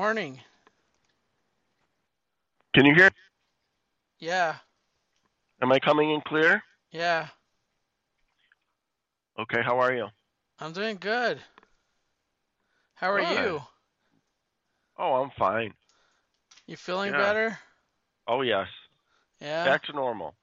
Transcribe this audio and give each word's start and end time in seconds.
Morning. 0.00 0.40
Can 2.74 2.86
you 2.86 2.94
hear? 2.94 3.10
Yeah, 4.18 4.56
Am 5.60 5.70
I 5.72 5.78
coming 5.78 6.10
in 6.10 6.22
clear? 6.22 6.62
yeah. 6.90 7.28
Okay, 9.38 9.60
how 9.62 9.78
are 9.78 9.92
you? 9.94 10.06
I'm 10.58 10.72
doing 10.72 10.96
good. 10.96 11.42
How 12.94 13.10
are 13.10 13.20
you? 13.20 13.60
Oh, 14.98 15.22
I'm 15.22 15.30
fine. 15.38 15.74
You 16.66 16.76
feeling 16.78 17.12
Yeah. 17.12 17.18
better? 17.18 17.58
Oh, 18.26 18.40
yes. 18.40 18.68
Yeah. 19.38 19.64
Back 19.66 19.82
to 19.84 19.92
normal. 19.92 20.34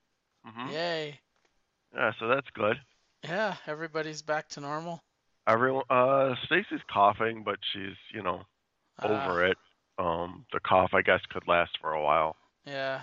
hmm 0.46 0.70
Yay. 0.72 1.20
Yeah, 1.96 2.12
so 2.20 2.28
that's 2.28 2.48
good. 2.54 2.78
Yeah, 3.24 3.56
everybody's 3.66 4.22
back 4.22 4.50
to 4.50 4.62
normal. 4.62 5.02
Everyone, 5.48 5.84
uh, 5.90 6.36
Stacy's 6.46 6.84
coughing, 6.94 7.42
but 7.44 7.58
she's, 7.74 7.96
you 8.14 8.22
know, 8.22 8.44
Uh, 9.02 9.08
over 9.08 9.46
it. 9.46 9.58
Um, 10.00 10.46
the 10.54 10.60
cough, 10.60 10.92
I 10.94 11.02
guess, 11.02 11.22
could 11.30 11.48
last 11.48 11.78
for 11.82 11.92
a 11.92 12.04
while. 12.04 12.36
Yeah. 12.66 13.02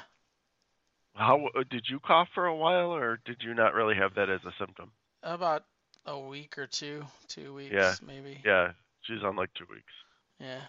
How 1.15 1.47
uh, 1.55 1.65
did 1.71 1.87
you 1.89 2.01
cough 2.01 2.29
for 2.35 2.47
a 2.47 2.55
while, 2.55 2.93
or 2.95 3.21
did 3.25 3.37
you 3.43 3.55
not 3.55 3.75
really 3.75 3.95
have 3.95 4.15
that 4.15 4.29
as 4.31 4.41
a 4.45 4.53
symptom? 4.59 4.91
About 5.23 5.65
a 6.07 6.19
week 6.19 6.59
or 6.59 6.67
two, 6.67 7.05
two 7.29 7.55
weeks 7.55 7.73
Yeah. 7.75 7.95
maybe. 8.07 8.41
Yeah, 8.45 8.73
she's 9.03 9.23
on 9.23 9.37
like 9.37 9.53
two 9.55 9.67
weeks. 9.71 9.93
Yeah. 10.41 10.61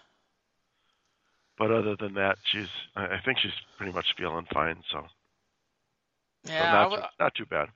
But 1.58 1.70
other 1.70 1.96
than 1.96 2.14
that, 2.14 2.38
she's, 2.44 2.68
I 2.94 3.18
think 3.24 3.38
she's 3.38 3.52
pretty 3.76 3.92
much 3.92 4.06
feeling 4.16 4.46
fine. 4.52 4.82
So, 4.90 5.04
so 6.44 6.52
Yeah. 6.52 6.68
I 6.70 6.72
not 6.72 6.82
w- 6.84 7.02
too, 7.02 7.08
not 7.18 7.34
too 7.34 7.46
bad. 7.46 7.68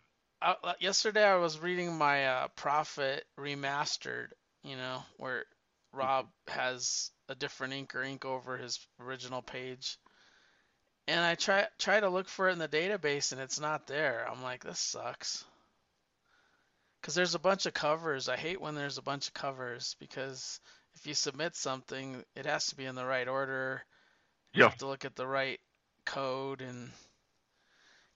I- 0.43 0.57
uh, 0.63 0.75
yesterday 0.81 1.25
I 1.25 1.37
was 1.37 1.59
reading 1.59 1.97
my 1.97 2.27
uh, 2.27 2.49
Prophet 2.57 3.25
Remastered, 3.39 4.29
you 4.63 4.77
know, 4.77 5.03
where 5.17 5.45
Rob 5.93 6.29
has 6.49 7.11
a 7.31 7.35
different 7.37 7.73
ink 7.73 7.95
or 7.95 8.03
ink 8.03 8.25
over 8.25 8.59
his 8.59 8.79
original 9.01 9.41
page. 9.41 9.97
And 11.09 11.25
I 11.25 11.37
try 11.37 11.67
try 11.79 12.01
to 12.01 12.11
look 12.11 12.29
for 12.29 12.49
it 12.49 12.53
in 12.53 12.59
the 12.59 12.69
database 12.69 13.33
and 13.33 13.41
it's 13.41 13.61
not 13.61 13.87
there. 13.87 14.29
I'm 14.31 14.43
like, 14.43 14.65
this 14.65 14.81
sucks. 14.81 15.45
Because 17.01 17.15
there's 17.15 17.35
a 17.35 17.41
bunch 17.41 17.65
of 17.67 17.73
covers. 17.73 18.29
I 18.29 18.37
hate 18.37 18.61
when 18.61 18.75
there's 18.75 18.99
a 18.99 19.03
bunch 19.03 19.29
of 19.29 19.35
covers 19.35 19.97
because 19.99 20.61
if 20.97 21.07
you 21.07 21.15
submit 21.15 21.57
something, 21.57 22.23
it 22.37 22.47
has 22.47 22.67
to 22.67 22.77
be 22.77 22.85
in 22.85 22.95
the 22.97 23.07
right 23.07 23.27
order. 23.29 23.83
You 24.53 24.63
Yeah. 24.63 24.69
have 24.69 24.79
to 24.79 24.87
look 24.87 25.05
at 25.05 25.17
the 25.17 25.27
right 25.27 25.61
code 26.05 26.61
and 26.61 26.91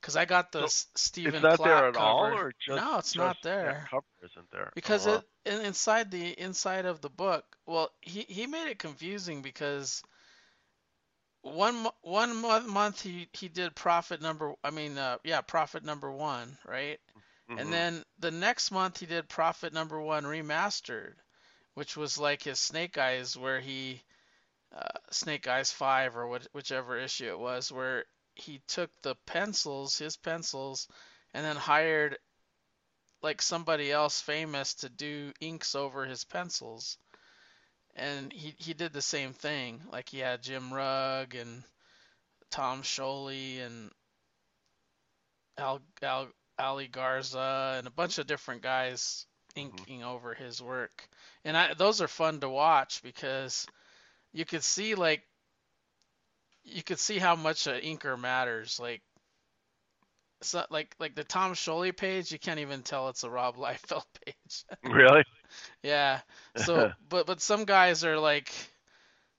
because 0.05 0.15
I 0.15 0.25
got 0.25 0.51
the 0.51 0.67
So, 0.67 0.73
Stephen 0.95 1.43
It's 1.43 1.59
not 1.59 1.63
there 1.63 1.87
at 1.89 1.95
all, 1.97 2.31
cover. 2.31 2.33
or 2.33 2.53
just 2.59 2.85
no, 2.85 2.97
it's 2.99 3.15
just 3.15 3.17
not 3.17 3.41
there 3.43 3.89
cover 3.89 4.05
isn't 4.23 4.51
there? 4.51 4.71
because 4.75 5.05
Uh-huh. 5.05 5.21
it 5.45 5.61
inside 5.65 6.11
the 6.11 6.39
inside 6.39 6.85
of 6.85 7.01
the 7.01 7.09
book. 7.09 7.45
Well, 7.65 7.91
he 8.01 8.21
he 8.21 8.47
made 8.47 8.69
it 8.69 8.79
confusing 8.79 9.41
because 9.41 10.03
one 11.41 11.87
one 12.01 12.67
month 12.69 13.01
he 13.01 13.27
he 13.33 13.47
did 13.47 13.75
Prophet 13.75 14.21
number 14.21 14.53
I 14.63 14.71
mean 14.71 14.97
uh, 14.97 15.17
yeah 15.23 15.41
Prophet 15.41 15.83
number 15.83 16.11
one 16.11 16.57
right 16.65 16.99
Mhm. 17.49 17.59
and 17.59 17.71
then 17.73 18.03
the 18.19 18.31
next 18.31 18.71
month 18.71 18.99
he 18.99 19.05
did 19.07 19.29
Prophet 19.29 19.73
Number 19.73 19.99
One 20.01 20.23
Remastered, 20.25 21.15
which 21.75 21.95
was 21.97 22.17
like 22.17 22.43
his 22.43 22.59
Snake 22.59 22.97
Eyes, 22.97 23.37
where 23.37 23.59
he 23.59 24.01
uh, 24.75 24.99
Snake 25.11 25.47
Eyes 25.47 25.71
Five 25.71 26.15
or 26.17 26.27
what, 26.27 26.47
whichever 26.53 26.97
issue 26.97 27.27
it 27.29 27.39
was, 27.39 27.71
where 27.71 28.05
he 28.35 28.61
took 28.67 28.91
the 29.01 29.15
pencils, 29.25 29.97
his 29.97 30.17
pencils, 30.17 30.87
and 31.33 31.45
then 31.45 31.55
hired 31.55 32.17
like 33.21 33.41
somebody 33.41 33.91
else 33.91 34.21
famous 34.21 34.75
to 34.75 34.89
do 34.89 35.33
inks 35.41 35.73
over 35.73 36.05
his 36.05 36.23
pencils. 36.23 36.97
And 37.95 38.31
he 38.31 38.53
he 38.57 38.73
did 38.73 38.93
the 38.93 39.01
same 39.01 39.33
thing. 39.33 39.81
Like 39.91 40.09
he 40.09 40.19
had 40.19 40.43
Jim 40.43 40.73
Rugg 40.73 41.33
and 41.35 41.63
Tom 42.51 42.83
Scioli 42.83 43.61
and 43.61 43.91
Al 45.57 45.81
Al 46.01 46.27
Ali 46.59 46.87
Garza 46.87 47.75
and 47.77 47.87
a 47.87 47.91
bunch 47.91 48.17
of 48.17 48.27
different 48.27 48.61
guys 48.61 49.25
mm-hmm. 49.55 49.77
inking 49.77 50.03
over 50.03 50.33
his 50.33 50.61
work. 50.61 51.07
And 51.43 51.55
I 51.57 51.73
those 51.73 52.01
are 52.01 52.07
fun 52.07 52.41
to 52.41 52.49
watch 52.49 53.01
because 53.01 53.65
you 54.33 54.45
could 54.45 54.63
see 54.63 54.95
like 54.95 55.23
you 56.65 56.83
could 56.83 56.99
see 56.99 57.19
how 57.19 57.35
much 57.35 57.67
an 57.67 57.81
inker 57.81 58.19
matters. 58.19 58.79
Like 58.79 59.01
so, 60.41 60.65
like 60.69 60.95
like 60.99 61.15
the 61.15 61.23
Tom 61.23 61.53
Scioli 61.53 61.95
page, 61.95 62.31
you 62.31 62.39
can't 62.39 62.59
even 62.59 62.83
tell 62.83 63.09
it's 63.09 63.23
a 63.23 63.29
Rob 63.29 63.55
Liefeld 63.57 64.05
page. 64.25 64.65
really? 64.83 65.23
yeah. 65.83 66.21
So 66.57 66.91
but 67.09 67.25
but 67.27 67.41
some 67.41 67.65
guys 67.65 68.03
are 68.03 68.19
like 68.19 68.51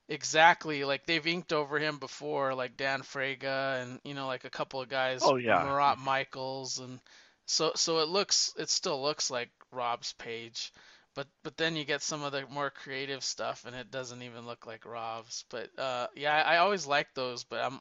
exactly 0.09 0.84
like 0.84 1.06
they've 1.06 1.26
inked 1.26 1.53
over 1.53 1.78
him 1.78 1.98
before, 1.98 2.54
like 2.54 2.76
Dan 2.76 3.03
Fraga 3.03 3.82
and 3.82 4.00
you 4.04 4.15
know 4.15 4.26
like 4.26 4.44
a 4.44 4.50
couple 4.50 4.81
of 4.81 4.88
guys, 4.88 5.20
Oh, 5.22 5.36
yeah. 5.36 5.62
Marat 5.65 5.97
Mychaels 5.98 6.81
and 6.81 7.00
so 7.47 7.72
so 7.76 7.98
it 8.00 8.09
looks 8.09 8.53
it 8.59 8.69
still 8.70 9.03
looks 9.03 9.31
like 9.31 9.50
Rob's 9.72 10.12
page. 10.15 10.72
But 11.16 11.28
but 11.43 11.56
then 11.59 11.77
you 11.77 11.84
get 11.84 12.03
some 12.03 12.22
of 12.22 12.32
the 12.32 12.47
more 12.49 12.71
creative 12.71 13.25
stuff 13.25 13.65
and 13.66 13.77
it 13.77 13.91
doesn't 13.91 14.22
even 14.22 14.47
look 14.47 14.66
like 14.66 14.87
Rob's. 14.87 15.44
But 15.50 15.71
uh 15.78 16.09
yeah, 16.16 16.34
I, 16.37 16.54
I 16.54 16.59
always 16.59 16.87
like 16.87 17.09
those, 17.15 17.44
but 17.44 17.65
I'm 17.65 17.81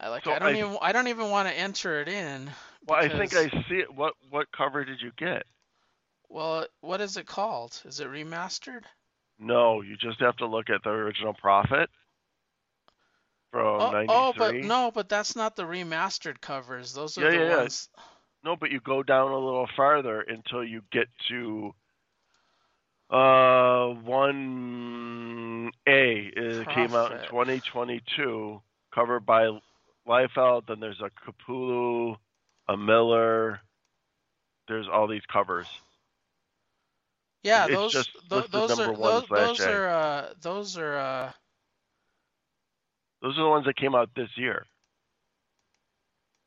I 0.00 0.08
like 0.08 0.24
So 0.24 0.30
I 0.30 0.38
don't 0.40 0.54
I- 0.54 0.56
even 0.56 0.78
I 0.82 0.92
don't 0.92 1.08
even 1.08 1.30
want 1.30 1.48
to 1.48 1.54
enter 1.54 2.00
it 2.00 2.08
in. 2.08 2.50
Well, 2.86 2.98
I 2.98 3.08
think 3.08 3.34
I 3.34 3.48
see 3.68 3.76
it. 3.80 3.94
What 3.94 4.14
what 4.30 4.52
cover 4.52 4.84
did 4.84 5.00
you 5.02 5.12
get? 5.16 5.44
Well, 6.30 6.66
what 6.80 7.00
is 7.00 7.16
it 7.16 7.26
called? 7.26 7.82
Is 7.84 8.00
it 8.00 8.08
remastered? 8.08 8.84
No, 9.38 9.80
you 9.82 9.96
just 9.96 10.20
have 10.20 10.36
to 10.36 10.46
look 10.46 10.70
at 10.70 10.82
the 10.84 10.90
original 10.90 11.34
Prophet 11.34 11.90
from 13.50 13.90
Oh, 13.90 13.90
'93. 13.90 14.08
oh, 14.08 14.32
but 14.32 14.62
no, 14.62 14.90
but 14.92 15.08
that's 15.08 15.36
not 15.36 15.56
the 15.56 15.64
remastered 15.64 16.40
covers. 16.40 16.92
Those 16.94 17.18
are 17.18 17.24
Yeah, 17.24 17.28
the 17.28 17.38
yeah, 17.38 17.62
yeah. 17.62 17.68
No, 18.44 18.56
but 18.56 18.70
you 18.70 18.80
go 18.80 19.02
down 19.02 19.30
a 19.32 19.38
little 19.38 19.68
farther 19.76 20.20
until 20.20 20.64
you 20.64 20.82
get 20.92 21.08
to 21.28 21.74
uh 23.10 23.88
one 24.04 25.70
A. 25.86 26.30
It 26.36 26.68
came 26.68 26.94
out 26.94 27.12
in 27.12 27.18
2022, 27.20 28.60
covered 28.94 29.26
by 29.26 29.50
Liefeld. 30.08 30.66
Then 30.66 30.80
there's 30.80 31.00
a 31.00 31.10
Capullo, 31.26 32.16
a 32.68 32.76
Miller. 32.76 33.60
There's 34.68 34.88
all 34.92 35.08
these 35.08 35.24
covers. 35.32 35.68
Yeah, 37.42 37.66
It's 37.66 37.74
those 37.74 37.92
just 37.92 38.10
listed 38.30 38.52
those 38.52 38.78
are 38.80 38.92
one 38.92 39.20
those, 39.20 39.26
slash 39.28 39.58
those 39.58 39.66
are 39.66 39.88
uh 39.88 40.34
those 40.40 40.76
are 40.78 40.96
uh 40.98 41.32
Those 43.22 43.38
are 43.38 43.42
the 43.44 43.48
ones 43.50 43.66
that 43.66 43.76
came 43.76 43.94
out 43.94 44.10
this 44.14 44.30
year. 44.36 44.66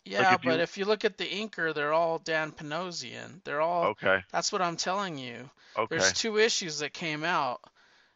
Yeah, 0.06 0.34
if 0.36 0.42
but 0.42 0.56
you- 0.58 0.62
if 0.64 0.78
you 0.78 0.86
look 0.86 1.06
at 1.06 1.18
the 1.18 1.26
inker, 1.30 1.74
they're 1.74 1.94
all 1.94 2.20
Dan 2.20 2.52
Panosian. 2.52 3.44
They're 3.44 3.62
all 3.62 3.86
Okay. 3.92 4.24
that's 4.32 4.52
what 4.52 4.62
I'm 4.62 4.76
telling 4.78 5.18
you. 5.18 5.50
Okay. 5.78 5.98
There's 5.98 6.14
two 6.14 6.38
issues 6.38 6.80
that 6.80 6.94
came 6.94 7.24
out. 7.24 7.62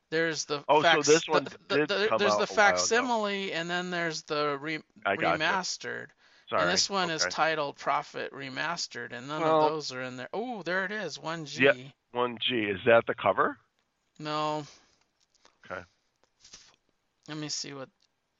There's 0.09 0.45
the 0.45 0.63
Oh, 0.69 0.81
so 0.81 1.01
this 1.01 1.27
one 1.27 1.43
the- 1.45 1.85
the- 1.85 2.07
come 2.09 2.17
there's 2.17 2.31
the 2.31 2.35
a 2.35 2.37
while 2.37 2.43
ago. 2.43 2.45
facsimile 2.45 3.51
and 3.53 3.69
then 3.69 3.89
there's 3.91 4.23
the 4.23 4.57
re- 4.59 4.83
remastered. 5.05 6.07
Sorry. 6.49 6.61
And 6.61 6.71
this 6.71 6.89
one 6.89 7.09
is 7.09 7.25
titled 7.29 7.75
Prophet 7.77 8.31
Remastered, 8.31 9.11
and 9.11 9.27
none 9.27 9.41
Well- 9.41 9.65
of 9.65 9.71
those 9.73 9.91
are 9.91 10.01
in 10.01 10.15
there. 10.15 10.29
Oh, 10.31 10.63
there 10.63 10.85
it 10.85 10.91
is, 10.93 11.17
1G. 11.19 11.59
Yeah. 11.65 11.73
one 12.11 12.37
G. 12.39 12.55
Is 12.63 12.79
that 12.85 13.05
the 13.05 13.13
cover? 13.13 13.57
No. 14.17 14.65
Okay. 15.65 15.83
Let 17.27 17.37
me 17.37 17.49
see 17.49 17.73
what 17.73 17.89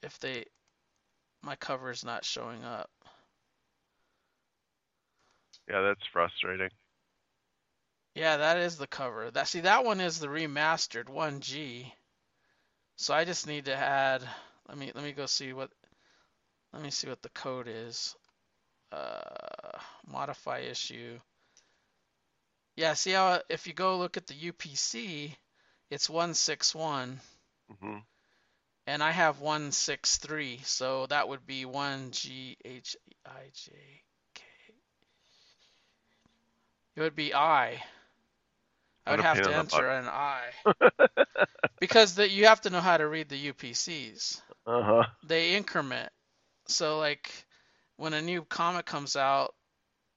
if 0.02 0.18
they 0.20 0.46
my 1.42 1.54
cover's 1.56 2.02
not 2.04 2.24
showing 2.24 2.64
up. 2.64 2.90
Yeah, 5.68 5.82
that's 5.82 6.06
frustrating. 6.12 6.70
Yeah, 8.14 8.36
that 8.36 8.58
is 8.58 8.76
the 8.76 8.86
cover. 8.86 9.30
That 9.30 9.48
see 9.48 9.60
that 9.60 9.84
one 9.84 10.00
is 10.00 10.20
the 10.20 10.26
remastered 10.28 11.08
1G. 11.08 11.94
So 12.96 13.14
I 13.14 13.24
just 13.24 13.46
need 13.46 13.66
to 13.66 13.74
add 13.76 14.22
let 14.68 14.76
me 14.78 14.92
let 14.94 15.04
me 15.04 15.12
go 15.12 15.26
see 15.26 15.52
what 15.52 15.70
let 16.72 16.82
me 16.82 16.90
see 16.90 17.08
what 17.08 17.22
the 17.22 17.30
code 17.30 17.68
is. 17.68 18.16
Uh 18.92 19.78
modify 20.06 20.60
issue. 20.60 21.20
Yeah, 22.76 22.94
see 22.94 23.10
how 23.12 23.42
if 23.50 23.66
you 23.66 23.74
go 23.74 23.98
look 23.98 24.16
at 24.16 24.26
the 24.26 24.34
UPC, 24.34 25.36
it's 25.90 26.08
161 26.08 27.20
hmm 27.80 27.98
and 28.88 29.04
I 29.04 29.12
have 29.12 29.40
163, 29.40 30.62
so 30.64 31.06
that 31.06 31.28
would 31.28 31.46
be 31.46 31.64
1GHIJK. 31.64 32.98
It 36.98 37.02
would 37.02 37.14
be 37.14 37.32
I. 37.32 37.80
I 39.06 39.12
would 39.12 39.20
have 39.20 39.40
to 39.40 39.54
enter 39.56 39.88
an 39.88 40.08
I. 40.08 40.42
Because 41.80 42.16
the, 42.16 42.28
you 42.28 42.46
have 42.46 42.62
to 42.62 42.70
know 42.70 42.80
how 42.80 42.96
to 42.96 43.06
read 43.06 43.28
the 43.28 43.52
UPCs. 43.52 44.40
uh 44.66 44.82
huh. 44.82 45.04
They 45.24 45.54
increment. 45.54 46.10
So, 46.66 46.98
like, 46.98 47.30
when 47.98 48.14
a 48.14 48.20
new 48.20 48.42
comic 48.42 48.84
comes 48.84 49.14
out, 49.14 49.54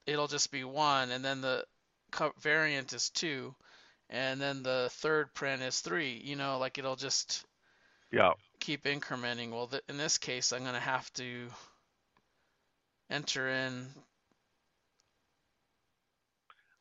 it'll 0.07 0.27
just 0.27 0.51
be 0.51 0.63
one, 0.63 1.11
and 1.11 1.23
then 1.23 1.41
the 1.41 1.65
variant 2.39 2.93
is 2.93 3.11
two, 3.11 3.53
and 4.09 4.41
then 4.41 4.63
the 4.63 4.89
third 4.93 5.35
print 5.35 5.61
is 5.61 5.81
three. 5.81 6.19
You 6.25 6.35
know, 6.35 6.57
like, 6.57 6.79
it'll 6.79 6.95
just. 6.95 7.45
Yeah. 8.11 8.31
keep 8.59 8.85
incrementing. 8.85 9.51
Well, 9.51 9.67
th- 9.67 9.83
in 9.87 9.97
this 9.97 10.17
case, 10.17 10.51
I'm 10.51 10.63
going 10.63 10.73
to 10.73 10.79
have 10.79 11.13
to 11.13 11.47
enter 13.11 13.47
in. 13.47 13.85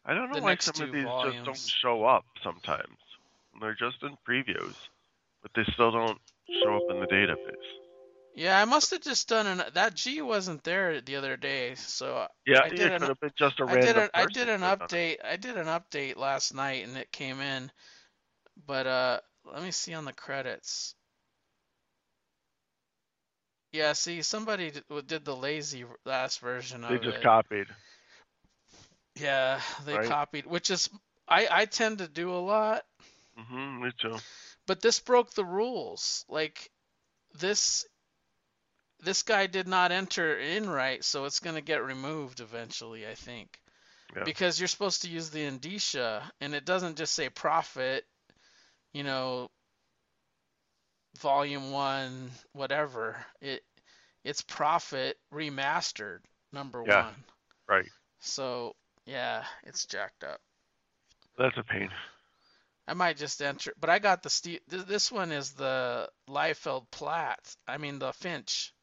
I 0.05 0.15
don't 0.15 0.31
know 0.31 0.39
The 0.39 0.43
why 0.43 0.57
some 0.61 0.81
of 0.83 0.91
these 0.93 1.11
just 1.23 1.45
don't 1.45 1.71
show 1.83 2.05
up 2.05 2.25
sometimes. 2.43 2.99
They're 3.61 3.75
just 3.75 4.03
in 4.03 4.17
previews, 4.29 4.75
but 5.43 5.53
they 5.55 5.65
still 5.73 5.93
don't 5.93 6.21
show 6.63 6.77
up 6.77 6.85
in 6.91 7.01
the 7.01 7.07
database. 7.07 7.69
Yeah, 8.35 8.61
I 8.61 8.65
must 8.65 8.91
have 8.91 9.03
just 9.03 9.29
done 9.29 9.47
an. 9.47 9.63
That 9.75 9.95
G 9.95 10.23
wasn't 10.23 10.65
there 10.65 11.01
the 11.01 11.17
other 11.17 11.37
day, 11.37 11.75
so 11.77 12.27
Yeah, 12.47 12.61
I 12.65 12.71
it 12.71 12.77
did 12.77 12.93
could 12.99 13.03
an- 13.03 13.09
have 13.09 13.21
been 13.21 13.33
just 13.39 13.61
a 13.61 13.65
I 13.67 13.73
random. 13.73 13.95
did 13.95 13.97
a, 13.97 14.11
I 14.15 14.27
did 14.27 14.49
an 14.49 14.63
it. 14.63 14.79
update. 14.89 15.19
I 15.25 15.37
did 15.37 15.57
an 15.57 15.67
update 15.67 16.17
last 16.17 16.55
night 16.55 16.85
and 16.85 16.97
it 16.97 17.13
came 17.13 17.41
in. 17.41 17.71
But 18.67 18.87
uh 18.87 19.21
let 19.45 19.63
me 19.63 19.71
see 19.73 19.95
on 19.95 20.05
the 20.05 20.13
credits. 20.13 20.95
Yeah, 23.73 23.93
see 23.95 24.23
somebody 24.23 24.73
did 25.07 25.25
the 25.25 25.37
lazy 25.37 25.85
last 26.05 26.41
version 26.41 26.85
of 26.85 26.91
it. 26.93 27.03
They 27.03 27.11
just 27.11 27.23
it. 27.23 27.23
copied. 27.23 27.67
Yeah, 29.21 29.61
they 29.85 29.99
Right. 29.99 30.01
copied, 30.01 30.47
which 30.47 30.71
is 30.71 30.89
I 31.29 31.49
I 31.51 31.67
tend 31.67 31.99
to 31.99 32.09
do 32.09 32.33
a 32.33 32.39
lot, 32.41 32.85
hmm 33.37 33.81
me 33.83 33.91
too. 34.01 34.23
but 34.67 34.81
this 34.81 35.01
broke 35.01 35.33
the 35.35 35.45
rules. 35.45 36.25
Like 36.29 36.71
this 37.39 37.87
this 39.01 39.23
guy 39.23 39.47
did 39.47 39.67
not 39.69 39.93
enter 39.93 40.39
in 40.39 40.69
right, 40.69 41.03
so 41.05 41.25
it's 41.25 41.41
going 41.41 41.57
to 41.57 41.61
get 41.63 41.85
removed 41.85 42.41
eventually, 42.41 43.07
I 43.07 43.15
think. 43.15 43.61
Yeah. 44.17 44.25
Because 44.25 44.59
you're 44.61 44.69
supposed 44.69 45.03
to 45.03 45.09
use 45.09 45.31
the 45.31 45.45
indicia, 45.45 46.31
and 46.41 46.55
it 46.55 46.65
doesn't 46.65 46.97
just 46.99 47.15
say 47.15 47.29
Prophet, 47.31 48.07
you 48.93 49.03
know, 49.05 49.51
volume 51.19 51.71
one, 51.73 52.31
whatever. 52.53 53.25
It 53.41 53.63
it's 54.25 54.43
Prophet 54.43 55.19
remastered 55.33 56.21
number 56.53 56.85
Yeah. 56.87 57.05
one. 57.05 57.25
Right. 57.69 57.89
So 58.21 58.75
yeah, 59.07 59.45
it's 59.65 59.87
jacked 59.87 60.25
up. 60.25 60.41
That's 61.39 61.57
a 61.57 61.63
pain. 61.65 61.91
I 62.87 62.95
might 62.95 63.17
just 63.17 63.41
enter, 63.43 63.73
but 63.79 63.89
I 63.91 63.99
got 63.99 64.23
the 64.23 64.31
Steve. 64.31 64.61
th- 64.69 64.87
this 64.87 65.11
one 65.13 65.33
is 65.33 65.53
the 65.55 66.11
Liefeld 66.29 66.91
Platt. 66.91 67.57
I 67.67 67.79
mean 67.79 67.99
the 67.99 68.13
Finch, 68.13 68.75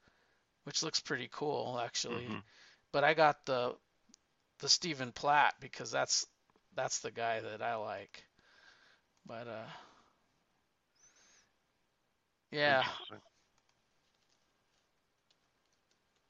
which 0.64 0.84
looks 0.84 1.00
pretty 1.00 1.30
cool 1.32 1.80
actually. 1.80 2.30
Mhm. 2.30 2.44
But 2.92 3.04
I 3.04 3.14
got 3.14 3.46
the 3.46 3.78
the 4.60 4.70
Stephen 4.70 5.12
Platt 5.12 5.56
because 5.60 5.92
that's 5.92 6.26
that's 6.76 7.00
the 7.00 7.12
guy 7.12 7.42
that 7.42 7.62
I 7.62 7.76
like. 7.76 8.24
But 9.26 9.48
uh 9.48 9.68
yeah, 12.52 12.84
Interesting. 12.84 13.22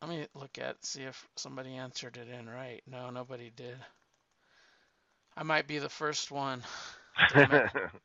Let 0.02 0.10
me 0.10 0.28
look 0.34 0.58
at 0.60 0.84
see 0.86 1.04
if 1.04 1.28
somebody 1.36 1.76
answered 1.76 2.18
it 2.18 2.28
in 2.30 2.50
right. 2.50 2.82
No, 2.88 3.10
nobody 3.10 3.50
did. 3.52 3.78
I 5.38 5.44
might 5.44 5.68
be 5.68 5.80
the 5.80 5.90
first 5.90 6.32
one. 6.32 6.64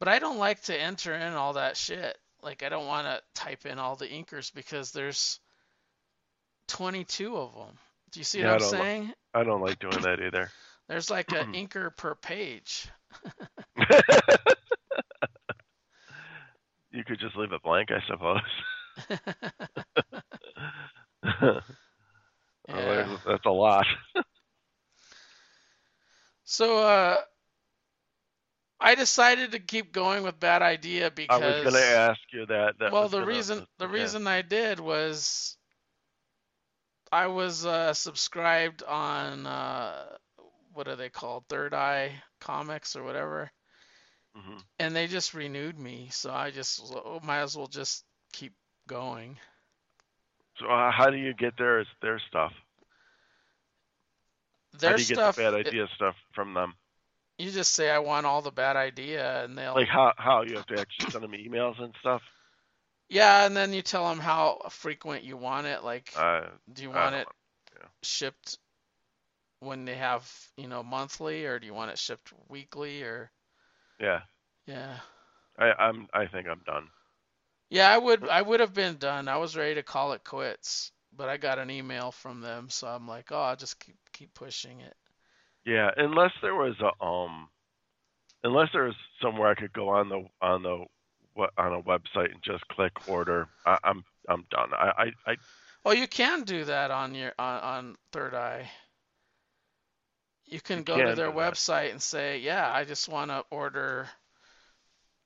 But 0.00 0.08
I 0.08 0.18
don't 0.18 0.38
like 0.38 0.62
to 0.62 0.76
enter 0.76 1.14
in 1.14 1.34
all 1.34 1.52
that 1.52 1.76
shit. 1.76 2.18
Like 2.42 2.64
I 2.64 2.68
don't 2.68 2.86
want 2.88 3.06
to 3.06 3.22
type 3.40 3.64
in 3.64 3.78
all 3.78 3.94
the 3.94 4.08
inkers 4.08 4.52
because 4.52 4.90
there's 4.90 5.38
22 6.68 7.36
of 7.36 7.54
them. 7.54 7.78
Do 8.10 8.20
you 8.20 8.24
see 8.24 8.40
Yeah, 8.40 8.46
what 8.46 8.54
I'm 8.54 8.58
li- 8.78 8.86
saying? 8.86 9.14
I 9.34 9.44
don't 9.44 9.60
like 9.60 9.78
doing 9.78 10.02
that 10.02 10.20
either. 10.20 10.52
There's 10.88 11.10
like 11.10 11.32
an 11.32 11.46
inker 11.52 11.94
per 11.96 12.14
page. 12.14 12.88
you 16.90 17.04
could 17.04 17.18
just 17.20 17.36
leave 17.36 17.52
it 17.52 17.62
blank, 17.62 17.90
I 17.90 18.00
suppose. 18.06 18.40
Yeah. 22.68 23.16
That's 23.26 23.46
a 23.46 23.50
lot. 23.50 23.86
So 26.44 26.78
uh 26.78 27.16
I 28.80 28.94
decided 28.94 29.52
to 29.52 29.58
keep 29.58 29.92
going 29.92 30.22
with 30.22 30.38
bad 30.40 30.62
idea 30.62 31.10
because 31.10 31.42
I 31.42 31.46
was 31.46 31.62
going 31.62 31.74
to 31.74 31.84
ask 31.98 32.20
you 32.32 32.46
that. 32.46 32.78
that 32.78 32.92
well 32.92 33.08
the 33.08 33.18
gonna- 33.18 33.26
reason 33.26 33.66
the 33.78 33.86
yeah. 33.86 33.92
reason 33.92 34.26
I 34.26 34.40
did 34.42 34.80
was 34.80 35.56
I 37.12 37.26
was 37.26 37.66
uh 37.66 37.92
subscribed 37.92 38.82
on 38.82 39.46
uh 39.46 40.06
what 40.72 40.88
are 40.88 40.96
they 40.96 41.10
called? 41.10 41.44
Third 41.48 41.74
Eye 41.74 42.12
Comics 42.40 42.96
or 42.96 43.02
whatever. 43.02 43.50
Mhm. 44.36 44.62
and 44.78 44.94
they 44.96 45.06
just 45.06 45.34
renewed 45.34 45.78
me, 45.78 46.08
so 46.12 46.30
I 46.32 46.50
just 46.50 46.80
oh, 46.94 47.20
might 47.22 47.40
as 47.40 47.56
well 47.56 47.66
just 47.66 48.04
keep 48.32 48.54
going. 48.88 49.38
So 50.58 50.66
uh, 50.66 50.90
how 50.92 51.10
do 51.10 51.16
you 51.16 51.34
get 51.34 51.56
their 51.58 51.84
their 52.02 52.18
stuff? 52.28 52.52
Their 54.80 54.92
how 54.92 54.92
do 54.96 55.02
you 55.02 55.06
stuff, 55.06 55.14
get 55.18 55.22
the 55.22 55.30
bad 55.30 55.54
it- 55.64 55.76
idea 55.76 55.88
stuff 55.96 56.16
from 56.34 56.54
them? 56.54 56.74
you 57.38 57.50
just 57.50 57.74
say 57.74 57.90
I 57.90 57.98
want 58.00 58.26
all 58.26 58.42
the 58.42 58.52
bad 58.52 58.76
idea, 58.76 59.44
and 59.44 59.58
they'll 59.58 59.74
Like 59.74 59.88
how 59.88 60.12
how 60.18 60.42
you 60.42 60.56
have 60.56 60.66
to 60.66 60.78
actually 60.80 61.06
send 61.12 61.24
them 61.24 61.32
emails 61.32 61.80
and 61.82 61.94
stuff? 62.00 62.22
yeah, 63.08 63.46
and 63.46 63.56
then 63.56 63.72
you 63.72 63.82
tell 63.82 64.08
them 64.08 64.20
how 64.20 64.60
frequent 64.70 65.24
you 65.24 65.36
want 65.36 65.66
it. 65.66 65.82
Like, 65.84 66.12
Uh, 66.16 66.48
do 66.72 66.82
you 66.82 66.90
want 66.90 67.14
it 67.16 67.28
shipped 68.02 68.58
when 69.60 69.84
they 69.84 69.94
have 69.96 70.30
you 70.56 70.66
know 70.68 70.82
monthly, 70.82 71.46
or 71.46 71.58
do 71.60 71.66
you 71.66 71.74
want 71.74 71.90
it 71.92 71.98
shipped 71.98 72.32
weekly, 72.48 73.02
or 73.02 73.30
yeah, 74.00 74.20
yeah. 74.66 75.00
I, 75.58 75.72
I'm 75.72 76.08
I 76.14 76.26
think 76.26 76.48
I'm 76.48 76.62
done. 76.66 76.88
Yeah, 77.70 77.90
I 77.90 77.96
would 77.96 78.28
I 78.28 78.42
would 78.42 78.60
have 78.60 78.74
been 78.74 78.98
done. 78.98 79.26
I 79.26 79.38
was 79.38 79.56
ready 79.56 79.76
to 79.76 79.82
call 79.82 80.12
it 80.12 80.22
quits, 80.22 80.92
but 81.12 81.30
I 81.30 81.38
got 81.38 81.58
an 81.58 81.70
email 81.70 82.12
from 82.12 82.40
them, 82.42 82.68
so 82.68 82.86
I'm 82.88 83.08
like, 83.08 83.32
oh, 83.32 83.40
I'll 83.40 83.56
just 83.56 83.80
keep 83.80 83.96
keep 84.12 84.34
pushing 84.34 84.80
it. 84.80 84.96
Yeah, 85.64 85.90
unless 85.96 86.32
there 86.42 86.54
was 86.54 86.74
a 86.80 87.04
um, 87.04 87.48
unless 88.44 88.68
there 88.72 88.84
was 88.84 88.94
somewhere 89.22 89.48
I 89.50 89.54
could 89.54 89.72
go 89.72 89.90
on 89.90 90.08
the 90.08 90.24
on 90.42 90.62
the 90.62 90.84
what 91.34 91.50
on 91.58 91.72
a 91.74 91.82
website 91.82 92.32
and 92.32 92.42
just 92.44 92.66
click 92.68 92.92
order. 93.06 93.48
I, 93.66 93.78
I'm 93.84 94.04
I'm 94.28 94.44
done. 94.50 94.70
I 94.74 94.92
I, 95.26 95.32
I 95.32 95.36
Well, 95.82 95.94
you 95.94 96.06
can 96.06 96.44
do 96.44 96.64
that 96.66 96.92
on 96.92 97.16
your 97.16 97.34
on, 97.36 97.60
on 97.62 97.98
Third 98.12 98.32
Eye. 98.34 98.70
You 100.46 100.60
can 100.60 100.82
You 100.82 100.82
go 100.82 101.00
to 101.00 101.14
their 101.14 101.30
do 101.30 101.32
that. 101.32 101.32
website 101.32 101.92
and 101.92 102.02
say, 102.02 102.38
"Yeah, 102.40 102.68
I 102.72 102.82
just 102.84 103.08
want 103.08 103.30
to 103.30 103.44
order. 103.50 104.10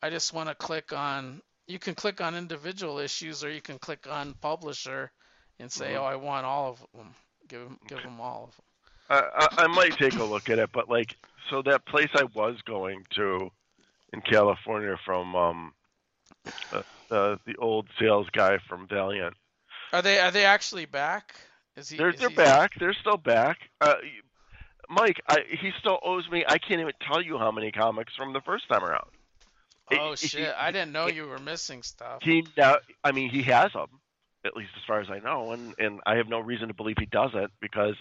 I 0.03 0.11
just 0.11 0.35
want 0.35 0.51
to 0.51 0.55
click 0.55 0.93
on." 0.93 1.43
You 1.67 1.79
can 1.79 1.95
click 1.95 2.21
on 2.21 2.35
individual 2.35 2.99
issues, 2.99 3.43
or 3.45 3.51
you 3.51 3.61
can 3.61 3.79
click 3.79 4.07
on 4.11 4.35
publisher 4.35 5.13
and 5.59 5.71
say, 5.71 5.93
Mhm. 5.93 6.01
"Oh, 6.01 6.05
I 6.05 6.17
want 6.17 6.45
all 6.45 6.71
of 6.71 6.87
them. 6.95 7.15
Give 7.49 7.61
them, 7.63 7.79
give 7.89 8.03
them 8.03 8.21
all 8.21 8.45
of 8.45 8.57
them." 8.57 8.65
I, 9.09 9.47
I 9.59 9.65
I 9.65 9.67
might 9.69 9.97
take 9.99 10.19
a 10.19 10.25
look 10.25 10.49
at 10.51 10.59
it, 10.59 10.71
but 10.73 10.89
like, 10.89 11.17
so 11.51 11.63
that 11.63 11.85
place 11.87 12.11
I 12.15 12.25
was 12.25 12.61
going 12.63 13.05
to 13.17 13.51
in 14.13 14.21
California 14.23 14.97
from 15.05 15.35
um, 15.37 15.75
uh, 16.73 16.83
the 17.09 17.39
the 17.47 17.57
old 17.57 17.89
sales 17.99 18.27
guy 18.33 18.59
from 18.69 18.87
Valiant. 18.89 19.35
Are 19.93 20.03
they 20.03 20.19
are 20.19 20.31
they 20.31 20.45
actually 20.45 20.87
back? 20.87 21.35
Is 21.77 21.89
he? 21.89 21.97
They're 21.97 22.11
is 22.11 22.21
they're 22.21 22.29
he- 22.31 22.35
back. 22.35 22.73
They're 22.79 22.95
still 22.95 23.19
back. 23.19 23.59
Uh, 23.81 23.95
Mike, 24.89 25.23
I, 25.29 25.39
he 25.49 25.71
still 25.81 25.99
owes 26.03 26.29
me. 26.31 26.45
I 26.47 26.59
can't 26.59 26.81
even 26.81 26.93
tell 27.07 27.23
you 27.23 27.39
how 27.39 27.51
many 27.51 27.71
comics 27.73 28.15
from 28.15 28.33
the 28.33 28.41
first 28.43 28.69
time 28.69 28.85
around. 28.85 29.09
Oh 30.01 30.15
shit! 30.17 30.55
I 30.57 30.71
didn't 30.71 30.93
know 30.93 31.07
you 31.07 31.27
were 31.27 31.39
missing 31.39 31.83
stuff. 31.83 32.23
He 32.23 32.47
now, 32.57 32.77
I 33.05 33.13
mean, 33.13 33.31
he 33.31 33.43
has 33.45 33.73
them, 33.73 33.89
at 34.45 34.57
least 34.57 34.71
as 34.77 34.83
far 34.87 35.01
as 35.01 35.09
I 35.11 35.19
know, 35.19 35.53
and 35.53 35.75
and 35.79 36.01
I 36.07 36.17
have 36.17 36.29
no 36.29 36.41
reason 36.41 36.69
to 36.69 36.75
believe 36.75 36.97
he 36.99 37.07
doesn't 37.07 37.51
because 37.61 37.95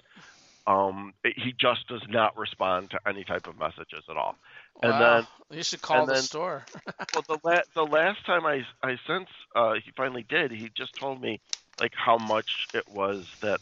um 0.68 1.14
he 1.24 1.54
just 1.60 1.88
does 1.88 2.04
not 2.08 2.38
respond 2.38 2.92
to 2.92 3.00
any 3.08 3.24
type 3.24 3.48
of 3.48 3.58
messages 3.58 4.04
at 4.10 4.16
all. 4.16 4.36
and 4.84 4.92
wow. 4.92 5.28
you 5.50 5.64
should 5.64 5.82
call 5.82 6.06
the 6.06 6.14
then- 6.14 6.22
store. 6.22 6.66
Well, 7.14 7.24
the 7.28 7.40
la- 7.44 7.62
the 7.74 7.86
last 7.86 8.26
time 8.26 8.46
I 8.46 8.64
I 8.84 8.98
since 9.08 9.28
uh, 9.56 9.74
he 9.84 9.92
finally 9.98 10.24
did, 10.28 10.52
he 10.52 10.70
just 10.76 10.96
told 10.96 11.20
me 11.22 11.40
like 11.80 11.94
how 11.96 12.18
much 12.18 12.68
it 12.74 12.88
was 12.90 13.26
that 13.42 13.60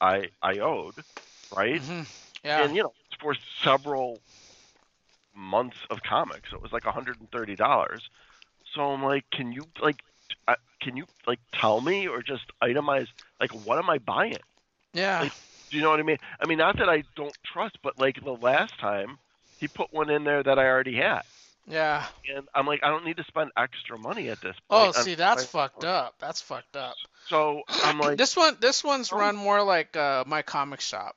I 0.00 0.28
I 0.42 0.58
owed, 0.58 0.94
right? 1.56 1.80
Mhm. 1.80 2.06
Yeah. 2.44 2.64
And 2.64 2.74
you 2.76 2.82
know, 2.82 2.92
it's 3.06 3.20
for 3.22 3.36
several 3.62 4.20
months 5.34 5.76
of 5.90 6.02
comics. 6.02 6.52
It 6.52 6.60
was 6.62 6.72
like 6.72 6.82
$130. 6.84 8.00
So 8.74 8.80
I'm 8.92 9.02
like, 9.02 9.24
can 9.30 9.52
you 9.52 9.64
like 9.80 10.02
uh, 10.48 10.54
can 10.80 10.96
you 10.96 11.04
like 11.26 11.40
tell 11.52 11.80
me 11.80 12.08
or 12.08 12.22
just 12.22 12.44
itemize 12.62 13.08
like 13.40 13.50
what 13.66 13.78
am 13.78 13.90
I 13.90 13.98
buying? 13.98 14.36
yeah. 14.94 15.20
like, 15.22 15.32
Do 15.70 15.76
you 15.76 15.82
know 15.82 15.90
what 15.90 16.00
I 16.00 16.04
mean? 16.04 16.18
I 16.40 16.46
mean, 16.46 16.58
not 16.58 16.78
that 16.78 16.88
I 16.88 17.04
don't 17.16 17.36
trust, 17.44 17.78
but 17.82 17.98
like 17.98 18.22
the 18.24 18.32
last 18.32 18.78
time 18.78 19.18
he 19.58 19.68
put 19.68 19.92
one 19.92 20.10
in 20.10 20.24
there 20.24 20.42
that 20.42 20.58
I 20.58 20.66
already 20.66 20.96
had. 20.96 21.22
yeah. 21.66 22.06
And 22.34 22.46
I'm 22.54 22.66
like, 22.66 22.80
I 22.82 22.88
don't 22.88 23.04
need 23.04 23.18
to 23.18 23.24
spend 23.24 23.50
extra 23.56 23.96
money 23.98 24.28
at 24.30 24.40
this 24.40 24.56
Oh, 24.70 24.84
point. 24.86 24.96
I'm 24.96 25.02
see, 25.04 25.14
that's 25.14 25.44
buying- 25.46 25.68
fucked 25.68 25.84
up. 25.84 26.14
That's 26.18 26.40
fucked 26.40 26.76
up. 26.76 26.94
So 27.28 27.62
I'm 27.68 27.98
like, 28.00 28.18
This 28.18 28.36
one, 28.36 28.56
this 28.60 28.82
one's 28.82 29.12
Oh. 29.12 29.18
run 29.18 29.36
more 29.36 29.62
like 29.62 29.96
uh, 29.96 30.24
my 30.26 30.42
comic 30.42 30.80
shop. 30.80 31.14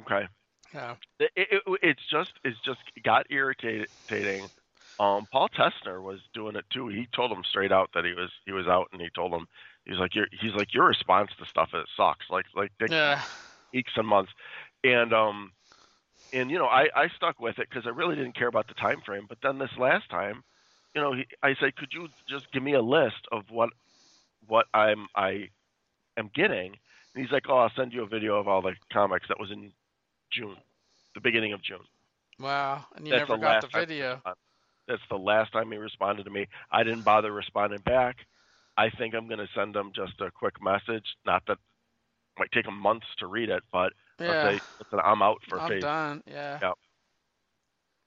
okay. 0.00 0.26
Yeah. 0.74 0.96
It, 1.20 1.30
it, 1.36 1.62
it's 1.82 2.02
just 2.10 2.30
it's 2.44 2.58
just 2.64 2.80
got 3.04 3.26
irritating. 3.30 4.48
Um, 4.98 5.26
Paul 5.32 5.48
Tessner 5.48 6.02
was 6.02 6.20
doing 6.34 6.56
it 6.56 6.64
too. 6.72 6.88
He 6.88 7.06
told 7.14 7.30
him 7.32 7.42
straight 7.48 7.72
out 7.72 7.90
that 7.94 8.04
he 8.04 8.12
was 8.12 8.30
he 8.46 8.52
was 8.52 8.66
out, 8.66 8.88
and 8.92 9.00
he 9.00 9.08
told 9.14 9.32
him 9.32 9.46
he's 9.84 9.98
like 9.98 10.14
your 10.14 10.26
he's 10.40 10.54
like 10.54 10.74
your 10.74 10.86
response 10.86 11.30
to 11.38 11.46
stuff 11.46 11.70
it 11.74 11.86
sucks 11.96 12.26
like 12.30 12.46
like 12.54 12.70
they, 12.80 12.88
Yeah. 12.88 13.22
weeks 13.72 13.92
and 13.96 14.06
months, 14.06 14.32
and 14.84 15.12
um, 15.12 15.52
and 16.32 16.50
you 16.50 16.58
know 16.58 16.66
I 16.66 16.86
I 16.94 17.08
stuck 17.16 17.40
with 17.40 17.58
it 17.58 17.68
because 17.68 17.86
I 17.86 17.90
really 17.90 18.16
didn't 18.16 18.36
care 18.36 18.48
about 18.48 18.68
the 18.68 18.74
time 18.74 19.00
frame. 19.04 19.26
But 19.28 19.38
then 19.42 19.58
this 19.58 19.70
last 19.78 20.08
time, 20.10 20.42
you 20.94 21.00
know, 21.00 21.14
he, 21.14 21.24
I 21.42 21.54
said, 21.60 21.76
could 21.76 21.92
you 21.92 22.08
just 22.28 22.50
give 22.52 22.62
me 22.62 22.74
a 22.74 22.82
list 22.82 23.26
of 23.32 23.42
what 23.50 23.70
what 24.46 24.66
I'm 24.74 25.06
I 25.16 25.48
am 26.18 26.30
getting? 26.34 26.74
And 27.14 27.24
he's 27.24 27.32
like, 27.32 27.44
oh, 27.48 27.58
I'll 27.58 27.72
send 27.76 27.92
you 27.92 28.02
a 28.02 28.08
video 28.08 28.38
of 28.38 28.48
all 28.48 28.62
the 28.62 28.74
comics. 28.92 29.28
That 29.28 29.40
was 29.40 29.50
in 29.50 29.72
June, 30.32 30.56
the 31.14 31.20
beginning 31.20 31.52
of 31.52 31.62
June. 31.62 31.78
Wow. 32.40 32.84
And 32.96 33.06
you 33.06 33.12
That's 33.12 33.28
never 33.28 33.38
the 33.38 33.42
got 33.42 33.60
the 33.62 33.68
time- 33.68 33.80
video. 33.80 34.22
That's 34.88 35.02
the 35.10 35.16
last 35.18 35.52
time 35.52 35.70
he 35.70 35.78
responded 35.78 36.24
to 36.24 36.30
me. 36.30 36.48
I 36.72 36.82
didn't 36.82 37.02
bother 37.02 37.30
responding 37.32 37.80
back. 37.80 38.16
I 38.76 38.90
think 38.90 39.14
I'm 39.14 39.28
going 39.28 39.38
to 39.38 39.48
send 39.54 39.76
him 39.76 39.92
just 39.94 40.20
a 40.20 40.30
quick 40.30 40.54
message. 40.62 41.04
Not 41.24 41.44
that 41.46 41.52
it 41.52 41.58
might 42.38 42.50
take 42.52 42.66
him 42.66 42.76
months 42.78 43.06
to 43.18 43.26
read 43.26 43.48
it, 43.48 43.62
but 43.70 43.92
Yeah. 44.18 44.58
Say 44.58 44.60
I'm 45.04 45.22
out 45.22 45.40
for 45.48 45.60
I'm 45.60 45.68
phase 45.68 45.82
done. 45.82 46.22
Yeah. 46.26 46.58
Yeah. 46.60 46.72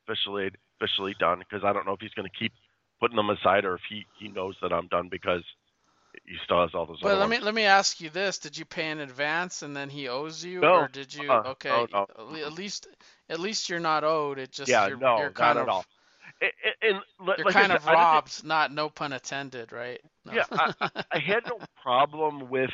officially 0.08 0.52
officially 0.80 1.16
done 1.20 1.40
because 1.40 1.64
I 1.64 1.72
don't 1.74 1.86
know 1.86 1.94
if 1.94 2.02
he's 2.02 2.14
going 2.14 2.30
to 2.30 2.38
keep 2.38 2.52
putting 3.00 3.16
them 3.16 3.30
aside 3.30 3.66
or 3.66 3.76
if 3.76 3.82
he 3.90 4.06
he 4.20 4.28
knows 4.28 4.56
that 4.62 4.74
I'm 4.74 4.88
done 4.88 5.08
because 5.10 5.44
he 6.26 6.36
still 6.44 6.62
has 6.62 6.72
all 6.74 6.86
those. 6.86 7.00
But 7.02 7.18
let 7.18 7.30
me 7.30 7.36
ones. 7.38 7.46
let 7.46 7.54
me 7.54 7.64
ask 7.64 8.00
you 8.02 8.10
this: 8.10 8.38
Did 8.38 8.58
you 8.58 8.66
pay 8.66 8.90
in 8.90 9.00
advance 9.00 9.62
and 9.62 9.76
then 9.76 9.90
he 9.90 10.08
owes 10.08 10.44
you, 10.44 10.62
No. 10.62 10.74
or 10.76 10.88
did 10.88 11.14
you? 11.14 11.32
Uh-uh. 11.32 11.52
Okay, 11.52 11.88
No, 11.92 12.08
no. 12.18 12.36
At, 12.46 12.54
least 12.54 12.88
at 13.30 13.40
least 13.40 13.70
you're 13.70 13.80
not 13.80 14.04
owed. 14.04 14.40
It 14.40 14.52
just 14.52 14.70
yeah, 14.70 14.88
you're, 14.88 14.98
no, 14.98 15.18
you're 15.18 15.26
not 15.28 15.36
kind 15.36 15.58
at 15.58 15.64
of 15.64 15.70
all. 15.70 15.86
And, 16.42 16.52
and, 16.82 17.02
you're 17.38 17.52
kind 17.52 17.68
said, 17.68 17.78
of 17.78 17.88
I 17.88 17.94
robbed. 17.94 18.44
Not 18.44 18.72
no 18.72 18.90
pun 18.90 19.14
intended, 19.14 19.72
right? 19.72 20.02
Yeah, 20.32 20.46
I 20.50 21.20
had 21.20 21.46
no 21.48 21.60
problem 21.84 22.50
with 22.50 22.72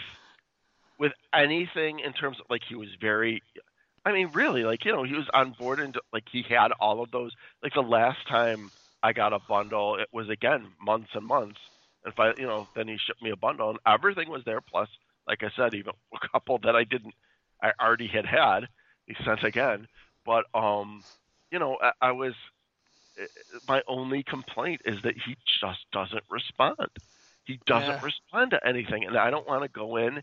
with 0.98 1.14
anything 1.34 2.00
in 2.00 2.14
terms 2.14 2.40
of 2.40 2.46
like 2.50 2.62
he 2.68 2.76
was 2.76 2.90
very 3.00 3.42
I 4.06 4.12
mean 4.12 4.30
really 4.34 4.64
like 4.64 4.86
you 4.86 4.92
know 4.92 5.04
he 5.04 5.14
was 5.14 5.28
on 5.34 5.52
board 5.58 5.80
and 5.80 5.98
like 6.14 6.26
he 6.32 6.44
had 6.48 6.72
all 6.80 7.02
of 7.02 7.12
those 7.12 7.32
like 7.64 7.74
the 7.74 7.82
last 7.82 8.20
time 8.28 8.70
I 9.02 9.12
got 9.14 9.34
a 9.34 9.40
bundle 9.40 9.96
it 9.96 10.10
was 10.12 10.30
again 10.30 10.68
months 10.80 11.10
and 11.16 11.26
months 11.26 11.58
and 12.04 12.14
if 12.14 12.20
I 12.20 12.32
you 12.38 12.48
know 12.48 12.68
then 12.76 12.88
he 12.88 12.98
shipped 12.98 13.22
me 13.22 13.32
a 13.32 13.36
bundle 13.36 13.70
and 13.70 13.80
everything 13.88 14.30
was 14.30 14.44
there 14.46 14.62
plus 14.62 14.90
like 15.28 15.44
I 15.44 15.50
said 15.56 15.74
even 15.76 15.94
a 16.14 16.28
couple 16.32 16.60
that 16.64 16.76
I 16.76 16.84
didn't 16.84 17.14
I 17.62 17.72
already 17.82 18.08
had 18.08 18.26
had 18.26 18.68
he 19.06 19.16
sent 19.26 19.44
again 19.44 19.88
but 20.26 20.46
um 20.54 21.04
you 21.52 21.60
know 21.60 21.78
I, 21.82 21.92
I 22.02 22.12
was 22.12 22.34
eh, 23.20 23.26
my 23.68 23.82
only 23.88 24.24
complaint 24.24 24.82
is 24.86 24.98
that 25.04 25.16
he 25.26 25.36
just 25.62 25.80
doesn't 25.92 26.24
respond 26.30 26.90
he 27.46 27.60
doesn't 27.66 27.98
Yeah. 27.98 28.02
respond 28.02 28.52
to 28.52 28.68
anything 28.68 29.06
and 29.06 29.18
i 29.18 29.30
don't 29.30 29.48
want 29.48 29.64
to 29.64 29.70
go 29.70 29.98
in 29.98 30.22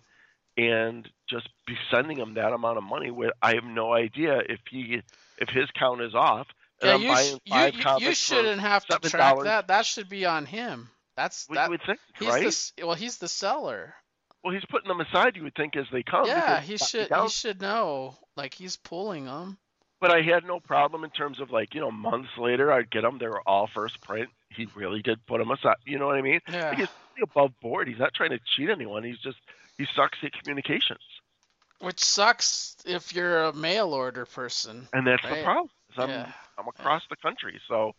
and 0.56 1.08
just 1.28 1.48
be 1.66 1.74
sending 1.90 2.18
him 2.18 2.34
that 2.34 2.52
amount 2.52 2.78
of 2.78 2.84
money 2.84 3.10
where 3.10 3.32
i 3.42 3.54
have 3.54 3.64
no 3.64 3.92
idea 3.92 4.38
if 4.48 4.60
he 4.70 5.00
if 5.38 5.48
his 5.50 5.66
count 5.78 6.00
is 6.02 6.14
off 6.14 6.46
and 6.82 6.90
Yeah, 6.90 6.94
you, 6.94 7.14
sh- 7.16 7.36
you, 7.44 7.68
you, 7.72 7.86
you 7.96 8.12
shouldn't 8.14 8.60
have 8.60 8.86
to 8.88 8.98
track 8.98 9.40
that. 9.42 9.68
That 9.68 9.86
should 9.86 10.08
be 10.08 10.24
on 10.26 10.46
him. 10.46 10.90
That's 11.18 11.48
what 11.48 11.56
that. 11.56 11.64
you 11.64 11.70
would 11.70 11.82
think 11.84 11.98
He's 12.18 12.28
right 12.28 12.42
the 12.78 12.86
well, 12.86 12.94
he's 12.94 13.18
the 13.18 13.26
seller. 13.28 13.94
well 14.44 14.54
he's 14.54 14.64
putting 14.70 14.86
them 14.88 15.00
aside 15.00 15.34
you 15.36 15.42
would 15.42 15.54
think 15.56 15.74
as 15.76 15.86
they 15.92 16.02
come 16.04 16.26
yeah, 16.26 16.60
he 16.60 16.76
should 16.76 17.08
he 17.12 17.28
should 17.28 17.60
know. 17.60 18.14
Like 18.36 18.54
he's 18.54 18.76
pulling 18.76 19.24
them. 19.24 19.58
but 20.00 20.12
i 20.12 20.20
had 20.22 20.44
no 20.44 20.60
problem 20.60 21.02
in 21.02 21.10
terms 21.10 21.40
of 21.40 21.50
like 21.50 21.74
you 21.74 21.80
know 21.80 21.90
months 21.90 22.30
later 22.38 22.72
i'd 22.72 22.88
get 22.90 23.02
them 23.02 23.18
they 23.18 23.26
were 23.26 23.42
all 23.48 23.66
first 23.66 24.00
print 24.00 24.28
he 24.50 24.66
really 24.76 25.02
did 25.02 25.18
put 25.26 25.38
them 25.38 25.50
aside 25.50 25.74
you 25.84 25.98
know 25.98 26.06
what 26.06 26.14
i 26.16 26.22
mean 26.22 26.40
Yeah. 26.48 26.68
Like, 26.70 26.78
he's 26.78 26.88
above 27.22 27.50
board 27.60 27.88
he's 27.88 27.98
not 27.98 28.14
trying 28.14 28.30
to 28.30 28.38
cheat 28.56 28.70
anyone 28.70 29.02
he's 29.02 29.18
just 29.18 29.38
he 29.76 29.86
sucks 29.96 30.18
at 30.22 30.32
communications 30.32 31.02
Which 31.80 32.02
sucks 32.02 32.76
if 32.86 33.12
you're 33.12 33.42
a 33.44 33.52
mail 33.52 33.92
order 33.92 34.24
person. 34.24 34.86
and 34.92 35.04
that's 35.06 35.24
Right. 35.24 35.38
the 35.38 35.42
problem 35.42 35.68
I'm, 35.96 36.08
Yeah. 36.10 36.32
I'm 36.56 36.68
across 36.68 37.02
the 37.10 37.16
country 37.16 37.60
so 37.66 37.92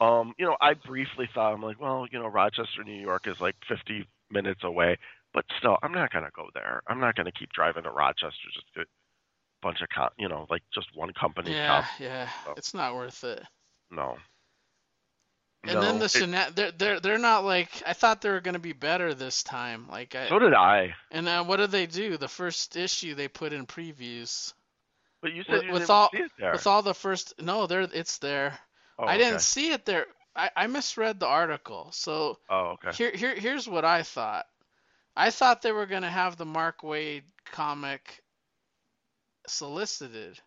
um 0.00 0.34
you 0.38 0.44
know 0.44 0.56
i 0.60 0.74
briefly 0.74 1.28
thought 1.34 1.52
i'm 1.54 1.62
like 1.62 1.80
well 1.80 2.06
you 2.10 2.18
know 2.18 2.26
rochester 2.26 2.84
new 2.84 3.00
york 3.00 3.26
is 3.26 3.40
like 3.40 3.54
50 3.68 4.06
minutes 4.30 4.60
away 4.64 4.98
but 5.32 5.44
still 5.58 5.76
i'm 5.82 5.92
not 5.92 6.12
going 6.12 6.24
to 6.24 6.30
go 6.34 6.48
there 6.54 6.82
i'm 6.86 7.00
not 7.00 7.14
going 7.14 7.26
to 7.26 7.32
keep 7.32 7.50
driving 7.52 7.84
to 7.84 7.90
rochester 7.90 8.48
just 8.52 8.66
to 8.74 8.80
a 8.82 8.84
bunch 9.62 9.80
of 9.80 9.88
com- 9.88 10.10
you 10.18 10.28
know 10.28 10.46
like 10.50 10.62
just 10.74 10.88
one 10.94 11.12
company's 11.18 11.54
Yeah, 11.54 11.82
comp- 11.82 12.00
yeah. 12.00 12.28
So- 12.44 12.54
It's 12.56 12.74
not 12.74 12.94
worth 12.94 13.24
it. 13.24 13.42
no 13.90 14.16
And 15.64 15.82
then 15.82 15.98
the 15.98 16.52
they're 16.54 16.70
they're 16.72 17.00
they're 17.00 17.18
not 17.18 17.44
like 17.44 17.82
I 17.86 17.92
thought 17.92 18.20
they 18.20 18.28
were 18.30 18.40
gonna 18.40 18.58
be 18.60 18.72
better 18.74 19.14
this 19.14 19.42
time. 19.42 19.88
Like 19.88 20.14
I 20.14 20.28
so 20.28 20.38
did 20.38 20.54
i 20.54 20.94
and 21.10 21.26
then 21.26 21.46
what 21.48 21.56
did 21.56 21.70
they 21.72 21.86
do? 21.86 22.16
The 22.18 22.28
first 22.28 22.76
issue 22.76 23.14
they 23.14 23.28
put 23.28 23.52
in 23.52 23.66
previews 23.66 24.52
but 25.22 25.32
you 25.32 25.42
said 25.44 25.54
With- 25.54 25.64
you 25.64 25.72
with 25.72 25.90
all- 25.90 26.10
see 26.12 26.18
it 26.18 26.30
there 26.38 26.52
with 26.52 26.66
all 26.66 26.82
the 26.82 26.94
first. 26.94 27.34
No, 27.40 27.66
there 27.66 27.80
it's 27.80 28.18
there. 28.18 28.58
Oh, 28.98 29.04
I 29.06 29.18
didn't 29.18 29.40
see 29.40 29.72
it 29.72 29.84
there. 29.84 30.06
I, 30.34 30.50
I 30.56 30.66
misread 30.66 31.18
the 31.20 31.26
article. 31.26 31.90
So 31.92 32.38
oh 32.50 32.76
okay 32.84 32.92
here 32.92 33.10
here 33.14 33.34
here's 33.34 33.68
what 33.68 33.84
I 33.84 34.02
thought. 34.02 34.46
I 35.16 35.30
thought 35.30 35.62
they 35.62 35.72
were 35.72 35.86
gonna 35.86 36.10
have 36.10 36.36
the 36.36 36.44
Mark 36.46 36.80
Waid 36.82 37.22
comic 37.52 38.22
solicited. 39.46 40.40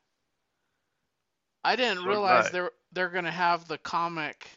I 1.64 1.76
didn't 1.76 2.04
So 2.04 2.10
realize 2.10 2.48
I. 2.48 2.52
they're 2.52 2.72
they're 2.92 3.10
gonna 3.10 3.32
have 3.32 3.68
the 3.68 3.78
comic 3.78 4.48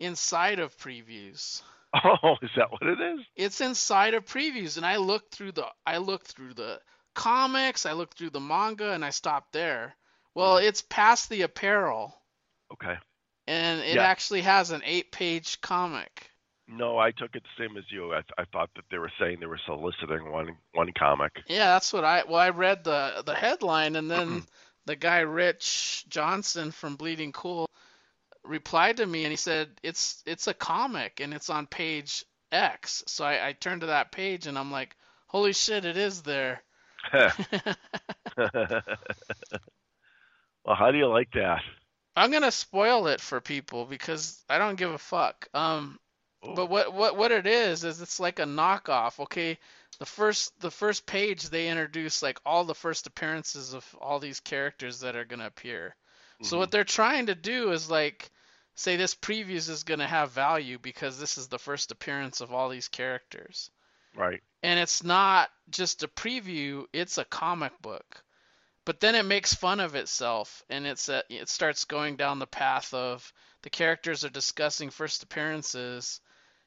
inside 0.00 0.58
of 0.58 0.76
previews. 0.78 1.62
oh 2.04 2.36
is 2.42 2.50
that 2.56 2.70
what 2.72 2.82
it 2.82 3.00
is 3.00 3.20
It's 3.36 3.60
inside 3.60 4.14
of 4.14 4.24
previews, 4.24 4.76
and 4.76 4.86
I 4.86 4.96
looked 4.96 5.34
through 5.34 5.52
the 5.52 5.66
I 5.86 5.98
looked 5.98 6.28
through 6.28 6.54
the 6.54 6.80
comics, 7.14 7.84
I 7.86 7.92
looked 7.92 8.16
through 8.18 8.30
the 8.30 8.40
manga, 8.40 8.92
and 8.92 9.04
I 9.04 9.10
stopped 9.10 9.52
there. 9.52 9.94
Well, 10.34 10.58
Hmm. 10.58 10.64
it's 10.64 10.82
past 10.82 11.28
the 11.28 11.42
apparel, 11.42 12.14
okay 12.72 12.96
and 13.46 13.80
it 13.80 13.96
Yeah. 13.96 14.02
actually 14.04 14.42
has 14.42 14.70
an 14.70 14.82
eight-page 14.84 15.60
comic. 15.60 16.30
no 16.68 16.96
i 16.98 17.10
took 17.10 17.34
it 17.34 17.42
the 17.42 17.62
same 17.64 17.76
as 17.76 17.84
you 17.90 18.14
i, 18.14 18.20
I 18.38 18.44
thought 18.52 18.70
that 18.76 18.84
they 18.90 18.98
were 18.98 19.10
saying 19.18 19.38
they 19.40 19.46
were 19.46 19.60
soliciting 19.66 20.30
one 20.30 20.56
one 20.72 20.92
comic 20.98 21.32
Yeah, 21.48 21.72
that's 21.74 21.92
what 21.92 22.04
I 22.04 22.22
well 22.24 22.40
I 22.40 22.50
read 22.50 22.84
the 22.84 23.22
the 23.26 23.34
headline 23.34 23.96
and 23.96 24.10
then 24.10 24.44
the 24.86 24.96
guy 24.96 25.20
Rich 25.20 26.06
Johnston 26.08 26.70
from 26.72 26.96
Bleeding 26.96 27.32
Cool 27.32 27.66
replied 28.44 28.96
to 28.98 29.06
me 29.06 29.24
and 29.24 29.30
he 29.32 29.36
said 29.36 29.68
it's 29.82 30.22
it's 30.26 30.46
a 30.48 30.54
comic 30.54 31.20
and 31.20 31.32
it's 31.34 31.50
on 31.50 31.66
page 31.66 32.24
X. 32.50 33.02
So 33.06 33.24
I, 33.24 33.48
I 33.48 33.52
turned 33.52 33.80
to 33.82 33.86
that 33.88 34.12
page 34.12 34.46
and 34.46 34.58
I'm 34.58 34.70
like, 34.72 34.96
holy 35.26 35.52
shit, 35.52 35.84
it 35.84 35.96
is 35.96 36.22
there. 36.22 36.62
well, 40.64 40.76
how 40.76 40.90
do 40.90 40.98
you 40.98 41.06
like 41.08 41.30
that? 41.34 41.60
I'm 42.16 42.30
gonna 42.30 42.50
spoil 42.50 43.06
it 43.06 43.20
for 43.20 43.40
people 43.40 43.84
because 43.86 44.44
I 44.48 44.58
don't 44.58 44.76
give 44.76 44.92
a 44.92 44.98
fuck. 44.98 45.48
Um, 45.54 45.98
Oh, 46.42 46.54
But 46.54 46.66
what 46.66 46.92
what 46.92 47.16
what 47.16 47.32
it 47.32 47.46
is 47.46 47.84
is 47.84 48.00
it's 48.00 48.18
like 48.18 48.38
a 48.40 48.44
knockoff. 48.44 49.20
Okay, 49.20 49.58
the 49.98 50.06
first 50.06 50.58
the 50.60 50.70
first 50.70 51.06
page 51.06 51.48
they 51.48 51.68
introduce 51.68 52.22
like 52.22 52.40
all 52.44 52.64
the 52.64 52.74
first 52.74 53.06
appearances 53.06 53.74
of 53.74 53.96
all 54.00 54.18
these 54.18 54.40
characters 54.40 55.00
that 55.00 55.14
are 55.14 55.24
gonna 55.24 55.46
appear. 55.46 55.94
So 56.42 56.56
mhm. 56.56 56.60
what 56.60 56.70
they're 56.72 56.84
trying 56.84 57.26
to 57.26 57.36
do 57.36 57.70
is 57.70 57.88
like 57.88 58.30
say 58.74 58.96
this 58.96 59.14
previews 59.14 59.68
is 59.68 59.84
gonna 59.84 60.08
have 60.08 60.32
value 60.32 60.78
because 60.78 61.20
this 61.20 61.38
is 61.38 61.46
the 61.46 61.60
first 61.60 61.92
appearance 61.92 62.40
of 62.40 62.52
all 62.52 62.68
these 62.68 62.88
characters. 62.88 63.70
right. 64.16 64.42
And 64.64 64.80
it's 64.80 65.02
not 65.04 65.50
just 65.70 66.02
a 66.02 66.08
preview, 66.08 66.86
it's 66.92 67.18
a 67.18 67.24
comic 67.24 67.80
book. 67.82 68.24
But 68.84 69.00
then 69.00 69.14
it 69.14 69.24
makes 69.24 69.54
fun 69.54 69.78
of 69.78 69.94
itself 69.94 70.64
and 70.68 70.86
it's 70.86 71.08
a, 71.08 71.22
it 71.28 71.48
starts 71.48 71.84
going 71.84 72.16
down 72.16 72.38
the 72.38 72.46
path 72.46 72.92
of 72.92 73.32
the 73.62 73.70
characters 73.70 74.24
are 74.24 74.30
discussing 74.30 74.90
first 74.90 75.22
appearances 75.22 76.20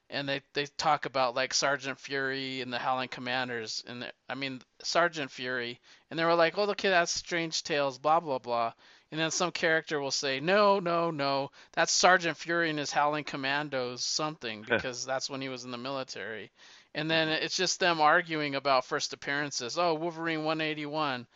and 0.09 0.29
they, 0.29 0.41
they 0.53 0.65
talk 0.77 1.05
about 1.05 1.35
like 1.35 1.53
Sergeant 1.53 1.99
Fury 1.99 2.61
and 2.61 2.71
the 2.71 2.79
Howling 2.79 3.09
Commanders 3.09 3.83
and 3.87 4.03
the, 4.03 4.13
I 4.29 4.35
mean 4.35 4.61
Sergeant 4.83 5.31
Fury 5.31 5.79
and 6.09 6.17
they 6.19 6.23
were 6.23 6.35
like, 6.35 6.57
"Oh, 6.57 6.69
okay, 6.69 6.89
that's 6.89 7.11
Strange 7.11 7.63
Tales, 7.63 7.97
blah 7.97 8.19
blah 8.19 8.39
blah." 8.39 8.73
And 9.11 9.19
then 9.19 9.31
some 9.31 9.51
character 9.51 9.99
will 9.99 10.11
say, 10.11 10.39
"No, 10.39 10.79
no, 10.79 11.11
no, 11.11 11.51
that's 11.73 11.91
Sergeant 11.91 12.37
Fury 12.37 12.69
and 12.69 12.79
his 12.79 12.91
Howling 12.91 13.23
Commandos 13.23 14.05
something 14.05 14.61
because 14.69 15.05
that's 15.05 15.29
when 15.29 15.41
he 15.41 15.49
was 15.49 15.65
in 15.65 15.71
the 15.71 15.77
military." 15.77 16.51
And 16.93 17.11
then 17.11 17.27
mm-hmm. 17.27 17.43
it's 17.43 17.57
just 17.57 17.79
them 17.79 17.99
arguing 17.99 18.55
about 18.55 18.85
first 18.85 19.11
appearances. 19.11 19.77
Oh, 19.77 19.95
Wolverine 19.95 20.45
181. 20.45 21.27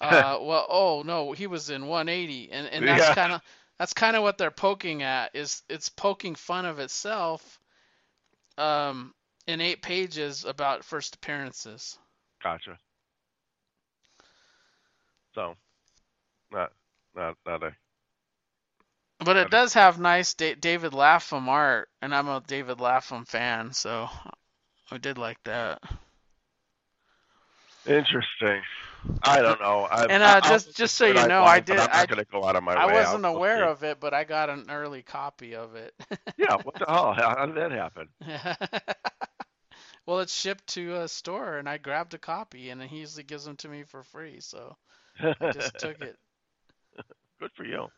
Uh, 0.00 0.38
well, 0.42 0.66
oh 0.68 1.02
no, 1.02 1.32
he 1.32 1.46
was 1.46 1.70
in 1.70 1.86
180, 1.86 2.50
and 2.52 2.66
and 2.68 2.86
that's 2.86 3.08
Yeah. 3.08 3.14
kind 3.14 3.32
of 3.32 3.40
that's 3.78 3.92
kind 3.94 4.16
of 4.16 4.22
what 4.22 4.38
they're 4.38 4.50
poking 4.50 5.02
at. 5.02 5.34
Is 5.34 5.62
it's 5.68 5.88
poking 5.88 6.34
fun 6.36 6.66
of 6.66 6.78
itself. 6.78 7.60
Um, 8.58 9.14
in 9.46 9.60
eight 9.62 9.82
pages 9.82 10.44
about 10.44 10.84
first 10.84 11.14
appearances. 11.16 11.98
Gotcha. 12.42 12.78
So, 15.34 15.56
not 16.50 16.72
not 17.14 17.36
not 17.46 17.62
a 17.64 17.76
But 19.20 19.36
it 19.36 19.48
does 19.48 19.74
have 19.74 20.00
nice 20.00 20.34
da- 20.34 20.56
David 20.56 20.92
Lapham 20.92 21.48
art, 21.48 21.88
and 22.02 22.12
I'm 22.12 22.26
a 22.28 22.40
David 22.40 22.80
Lapham 22.80 23.24
fan, 23.24 23.72
so 23.72 24.10
I 24.90 24.98
did 24.98 25.18
like 25.18 25.42
that. 25.44 25.80
Interesting. 27.86 28.62
I 29.22 29.40
don't 29.40 29.60
know. 29.60 29.84
I, 29.90 30.04
And 30.06 30.22
uh, 30.22 30.40
I- 30.42 30.48
just 30.48 30.76
just 30.76 30.94
so 30.96 31.06
you 31.06 31.14
know, 31.14 31.20
want, 31.42 31.48
I 31.50 31.60
did. 31.60 31.78
I'm 31.78 31.86
not 31.86 31.94
I, 31.94 32.06
going 32.06 32.18
to 32.18 32.24
go 32.30 32.44
out 32.44 32.56
of 32.56 32.62
my 32.62 32.74
I 32.74 32.86
way. 32.86 32.94
wasn't 32.94 33.24
I'll- 33.24 33.36
aware 33.36 33.64
of 33.64 33.82
it, 33.84 34.00
but 34.00 34.12
I 34.14 34.24
got 34.24 34.50
an 34.50 34.66
early 34.70 35.02
copy 35.02 35.54
of 35.54 35.74
it. 35.74 35.94
Yeah. 36.36 36.56
What 36.62 36.78
the 36.78 36.84
hell? 36.86 37.14
How, 37.14 37.46
did 37.46 37.56
that 37.56 37.72
happen? 37.72 38.08
well, 40.06 40.20
it's 40.20 40.32
shipped 40.34 40.66
to 40.68 40.96
a 41.02 41.08
store, 41.08 41.58
and 41.58 41.68
I 41.68 41.78
grabbed 41.78 42.14
a 42.14 42.18
copy, 42.18 42.70
and 42.70 42.80
he 42.82 42.98
usually 42.98 43.24
gives 43.24 43.44
them 43.44 43.56
to 43.56 43.68
me 43.68 43.82
for 43.82 44.02
free, 44.04 44.38
so 44.40 44.76
I 45.20 45.50
just 45.52 45.74
took 45.78 46.00
it. 46.00 46.16
Good 47.40 47.50
for 47.56 47.64
you. 47.64 47.88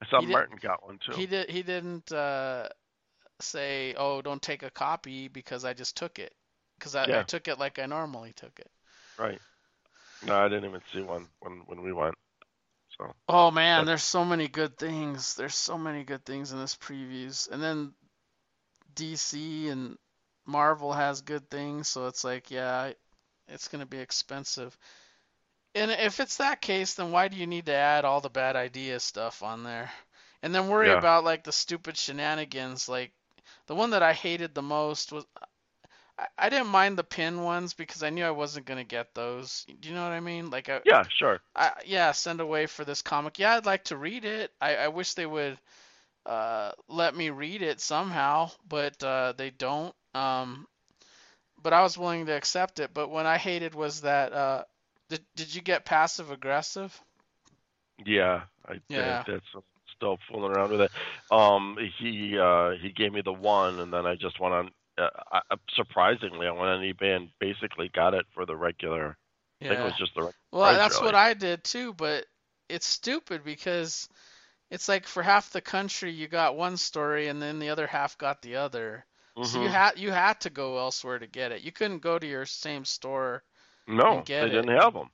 I 0.00 0.06
saw 0.08 0.20
He 0.20 0.26
did- 0.26 0.32
Martin 0.32 0.58
got 0.60 0.84
one 0.86 0.98
too. 1.04 1.12
He 1.12 1.26
did. 1.26 1.50
He 1.50 1.62
didn't 1.62 2.10
uh, 2.12 2.68
say, 3.40 3.94
"Oh, 3.98 4.22
don't 4.22 4.40
take 4.42 4.62
a 4.62 4.70
copy," 4.70 5.26
because 5.28 5.64
I 5.64 5.72
just 5.74 5.96
took 5.96 6.18
it, 6.20 6.32
because 6.78 6.94
I, 6.94 7.18
I 7.20 7.22
took 7.24 7.48
it 7.48 7.58
like 7.58 7.78
I 7.80 7.86
normally 7.86 8.32
took 8.34 8.58
it. 8.60 8.70
Right. 9.18 9.40
No, 10.22 10.36
I 10.36 10.48
didn't 10.48 10.64
even 10.68 10.82
see 10.92 11.02
one 11.02 11.26
when 11.40 11.62
when 11.66 11.82
we 11.82 11.92
went. 11.92 12.14
So 12.96 13.14
Oh 13.28 13.50
man, 13.50 13.82
But- 13.82 13.86
there's 13.86 14.02
so 14.02 14.24
many 14.24 14.48
good 14.48 14.76
things. 14.78 15.34
There's 15.34 15.54
so 15.54 15.78
many 15.78 16.04
good 16.04 16.24
things 16.24 16.52
in 16.52 16.58
this 16.58 16.74
previews. 16.76 17.48
And 17.50 17.62
then 17.62 17.94
DC 18.94 19.68
and 19.70 19.96
Marvel 20.46 20.92
has 20.92 21.20
good 21.20 21.48
things, 21.50 21.88
so 21.88 22.06
it's 22.06 22.24
like, 22.24 22.50
yeah, 22.50 22.92
it's 23.48 23.68
going 23.68 23.80
to 23.80 23.86
be 23.86 23.98
expensive. 23.98 24.76
And 25.74 25.90
if 25.90 26.18
it's 26.20 26.38
that 26.38 26.60
case, 26.60 26.94
then 26.94 27.12
why 27.12 27.28
do 27.28 27.36
you 27.36 27.46
need 27.46 27.66
to 27.66 27.74
add 27.74 28.04
all 28.04 28.20
the 28.20 28.30
bad 28.30 28.56
idea 28.56 28.98
stuff 28.98 29.42
on 29.42 29.62
there? 29.62 29.90
And 30.42 30.54
then 30.54 30.68
worry 30.68 30.88
Yeah. 30.88 30.98
about 30.98 31.24
like 31.24 31.44
the 31.44 31.52
stupid 31.52 31.96
shenanigans. 31.96 32.88
Like 32.88 33.12
the 33.66 33.74
one 33.74 33.90
that 33.90 34.02
I 34.02 34.12
hated 34.14 34.54
the 34.54 34.62
most 34.62 35.12
was 35.12 35.26
I, 36.38 36.48
didn't 36.48 36.68
mind 36.68 36.98
the 36.98 37.04
pin 37.04 37.42
ones 37.42 37.74
because 37.74 38.02
I 38.02 38.10
knew 38.10 38.24
I 38.24 38.30
wasn't 38.30 38.66
going 38.66 38.78
to 38.78 38.84
get 38.84 39.14
those. 39.14 39.66
Do 39.80 39.88
you 39.88 39.94
know 39.94 40.02
what 40.02 40.12
I 40.12 40.20
mean? 40.20 40.50
Like 40.50 40.68
I, 40.68 40.80
yeah, 40.84 41.04
sure. 41.18 41.40
I, 41.54 41.72
yeah, 41.86 42.12
send 42.12 42.40
away 42.40 42.66
for 42.66 42.84
this 42.84 43.02
comic. 43.02 43.38
Yeah, 43.38 43.56
I'd 43.56 43.66
like 43.66 43.84
to 43.84 43.96
read 43.96 44.24
it. 44.24 44.52
I, 44.60 44.76
I 44.76 44.88
wish 44.88 45.14
they 45.14 45.26
would 45.26 45.58
uh, 46.26 46.72
let 46.88 47.14
me 47.16 47.30
read 47.30 47.62
it 47.62 47.80
somehow, 47.80 48.50
but 48.68 49.02
uh, 49.02 49.32
they 49.36 49.50
don't. 49.50 49.94
Um, 50.14 50.66
but 51.62 51.72
I 51.72 51.82
was 51.82 51.98
willing 51.98 52.26
to 52.26 52.32
accept 52.32 52.80
it. 52.80 52.92
But 52.94 53.10
what 53.10 53.26
I 53.26 53.38
hated 53.38 53.74
was 53.74 54.02
that. 54.02 54.32
Uh, 54.32 54.64
did 55.08 55.24
did 55.36 55.54
you 55.54 55.62
get 55.62 55.84
passive 55.86 56.30
aggressive? 56.30 56.98
Yeah, 58.04 58.42
I 58.66 58.80
Yeah. 58.88 59.24
did. 59.24 59.34
That's 59.34 59.64
still 59.96 60.18
fooling 60.30 60.52
around 60.52 60.70
with 60.72 60.82
it. 60.82 60.90
Um, 61.30 61.76
he 61.98 62.38
uh 62.38 62.70
he 62.80 62.90
gave 62.90 63.12
me 63.12 63.22
the 63.22 63.32
one, 63.32 63.78
and 63.80 63.92
then 63.92 64.06
I 64.06 64.14
just 64.16 64.40
went 64.40 64.54
on. 64.54 64.70
Uh, 64.98 65.56
surprisingly, 65.74 66.46
I 66.46 66.50
went 66.52 66.70
on 66.70 66.80
eBay 66.80 67.16
and 67.16 67.30
basically 67.40 67.88
got 67.94 68.14
it 68.14 68.26
for 68.34 68.46
the 68.46 68.56
regular. 68.56 69.16
I 69.62 69.64
think 69.68 69.80
it 69.80 69.84
was 69.84 69.96
just 69.98 70.14
the. 70.14 70.24
reg- 70.24 70.34
Well, 70.52 70.74
that's 70.76 71.00
really. 71.00 71.06
what 71.06 71.14
I 71.14 71.34
did 71.34 71.64
too, 71.64 71.94
but 71.94 72.26
it's 72.68 72.86
stupid 72.86 73.44
because 73.44 74.08
it's 74.70 74.88
like 74.88 75.06
for 75.06 75.22
half 75.22 75.50
the 75.50 75.60
country 75.62 76.12
you 76.12 76.28
got 76.28 76.56
one 76.56 76.76
story 76.78 77.28
and 77.28 77.40
then 77.42 77.58
the 77.60 77.70
other 77.70 77.86
half 77.86 78.18
got 78.18 78.42
the 78.42 78.56
other. 78.56 79.06
So 79.42 79.58
you 79.58 79.68
Mhm. 79.68 79.70
had 79.70 79.98
you 79.98 80.10
had 80.12 80.40
to 80.42 80.50
go 80.50 80.78
elsewhere 80.78 81.18
to 81.20 81.26
get 81.28 81.52
it. 81.52 81.62
You 81.62 81.72
couldn't 81.72 82.00
go 82.00 82.18
to 82.18 82.26
your 82.26 82.46
same 82.46 82.84
store. 82.84 83.44
no, 83.88 84.10
and 84.10 84.24
get 84.24 84.46
they 84.46 84.48
it. 84.48 84.50
didn't 84.50 84.76
have 84.76 84.94
them. 84.94 85.10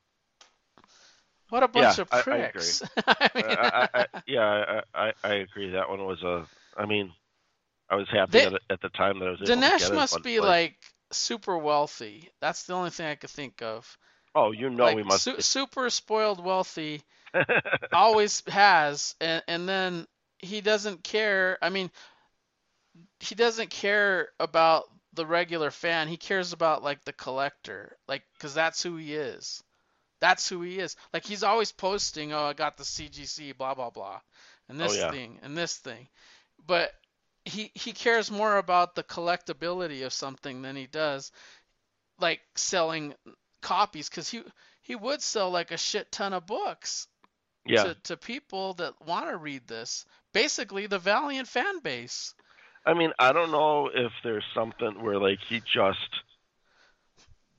What 1.49 1.63
a 1.63 1.69
bunch 1.69 1.97
Yeah, 1.97 1.99
of 1.99 2.11
I- 2.11 2.25
I 2.31 2.51
pricks. 2.51 2.83
I 3.07 3.31
mean, 3.35 3.45
I, 3.95 4.07
yeah, 4.27 4.81
I, 4.95 5.07
I, 5.09 5.13
I 5.23 5.35
agree. 5.35 5.71
That 5.71 5.89
one 5.89 6.05
was 6.05 6.23
a. 6.23 6.47
I 6.77 6.87
mean, 6.87 7.13
I 7.95 7.97
was 7.97 8.09
happy 8.09 8.39
They- 8.41 8.59
at 8.71 8.81
the 8.81 8.89
time 8.89 9.21
that 9.21 9.27
I 9.27 9.31
was 9.31 9.41
able 9.41 9.47
to 9.55 9.61
get 9.61 9.81
Dinesh 9.81 9.95
must 9.95 10.23
be 10.23 10.41
like 10.41 10.77
super 11.13 11.57
wealthy. 11.57 12.31
That's 12.41 12.65
the 12.65 12.75
only 12.75 12.91
thing 12.91 13.07
I 13.07 13.15
could 13.15 13.31
think 13.31 13.63
of. 13.63 13.97
Oh, 14.35 14.51
you 14.51 14.69
know, 14.69 14.85
like 14.85 14.97
we 14.97 15.05
must. 15.05 15.23
su- 15.23 15.41
super 15.41 15.89
spoiled 15.91 16.43
wealthy. 16.45 17.03
always 17.93 18.43
has 18.49 19.17
and 19.21 19.43
and 19.49 19.69
then 19.69 20.07
he 20.39 20.61
doesn't 20.61 21.03
care 21.03 21.59
i 21.61 21.69
mean 21.69 21.91
he 23.19 23.35
doesn't 23.35 23.71
care 23.71 24.29
about 24.39 24.85
the 25.15 25.27
regular 25.27 25.73
fan 25.73 26.07
he 26.07 26.17
cares 26.17 26.53
about 26.53 26.85
like 26.85 27.05
the 27.05 27.13
collector 27.13 27.97
like 28.07 28.23
because 28.35 28.55
that's 28.55 28.81
who 28.85 28.97
he 28.97 29.15
is 29.15 29.65
that's 30.21 30.49
who 30.49 30.63
he 30.63 30.79
is 30.79 30.95
like 31.13 31.25
he's 31.25 31.43
always 31.43 31.73
posting 31.73 32.33
oh 32.33 32.45
i 32.45 32.53
got 32.53 32.77
the 32.77 32.85
cgc 32.85 33.57
blah 33.57 33.75
blah 33.75 33.91
blah 33.91 34.21
and 34.69 34.81
Oh, 34.81 34.85
this 34.85 34.97
yeah. 34.97 35.11
thing 35.11 35.41
and 35.43 35.59
this 35.59 35.77
thing 35.77 36.07
but 36.67 36.93
he 37.45 37.71
he 37.75 37.93
cares 37.93 38.31
more 38.31 38.57
about 38.57 38.95
the 38.95 39.05
collectability 39.05 40.05
of 40.05 40.13
something 40.13 40.63
than 40.63 40.77
he 40.77 40.87
does 40.87 41.31
like 42.21 42.41
selling 42.55 43.15
copies 43.61 44.09
because 44.09 44.29
he 44.29 44.43
he 44.83 44.95
would 44.95 45.23
sell 45.23 45.51
like 45.51 45.71
a 45.71 45.77
shit 45.77 46.11
ton 46.13 46.33
of 46.33 46.47
books 46.47 47.09
yeah. 47.67 47.85
to, 47.85 47.95
to 48.05 48.17
people 48.17 48.75
that 48.75 48.95
want 49.07 49.29
to 49.29 49.37
read 49.37 49.67
this. 49.67 50.05
Basically, 50.33 50.87
the 50.87 50.99
Valiant 50.99 51.49
fan 51.49 51.81
base. 51.81 52.35
I 52.87 52.93
mean, 52.93 53.13
I 53.19 53.33
don't 53.33 53.51
know 53.51 53.89
if 53.93 54.13
there's 54.23 54.45
something 54.55 55.03
where 55.03 55.19
like 55.19 55.39
he 55.49 55.61
just 55.61 55.99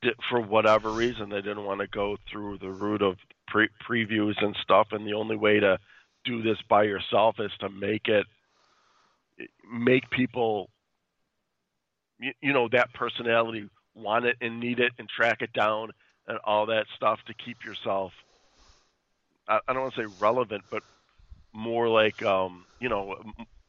did, 0.02 0.14
for 0.30 0.40
whatever 0.40 0.90
reason 0.90 1.30
they 1.30 1.42
didn't 1.42 1.64
want 1.64 1.80
to 1.80 1.88
go 1.88 2.16
through 2.30 2.58
the 2.58 2.70
route 2.70 3.02
of 3.02 3.16
pre- 3.48 3.68
previews 3.88 4.34
and 4.40 4.56
stuff, 4.62 4.88
and 4.92 5.06
the 5.06 5.14
only 5.14 5.36
way 5.36 5.58
to 5.58 5.78
do 6.24 6.42
this 6.42 6.58
by 6.68 6.84
yourself 6.84 7.36
is 7.40 7.50
to 7.60 7.68
make 7.68 8.06
it 8.08 8.26
make 9.70 10.08
people 10.10 10.70
you, 12.18 12.32
you 12.40 12.52
know 12.52 12.68
that 12.72 12.92
personality 12.94 13.68
want 13.94 14.24
it 14.24 14.36
and 14.40 14.60
need 14.60 14.80
it 14.80 14.92
and 14.98 15.08
track 15.08 15.42
it 15.42 15.52
down 15.52 15.90
and 16.28 16.38
all 16.44 16.66
that 16.66 16.86
stuff 16.94 17.18
to 17.26 17.34
keep 17.34 17.64
yourself 17.64 18.12
I, 19.48 19.60
I 19.68 19.72
don't 19.72 19.82
want 19.82 19.94
to 19.94 20.02
say 20.02 20.06
relevant 20.18 20.64
but 20.70 20.82
more 21.52 21.88
like 21.88 22.22
um 22.22 22.66
you 22.80 22.88
know 22.88 23.16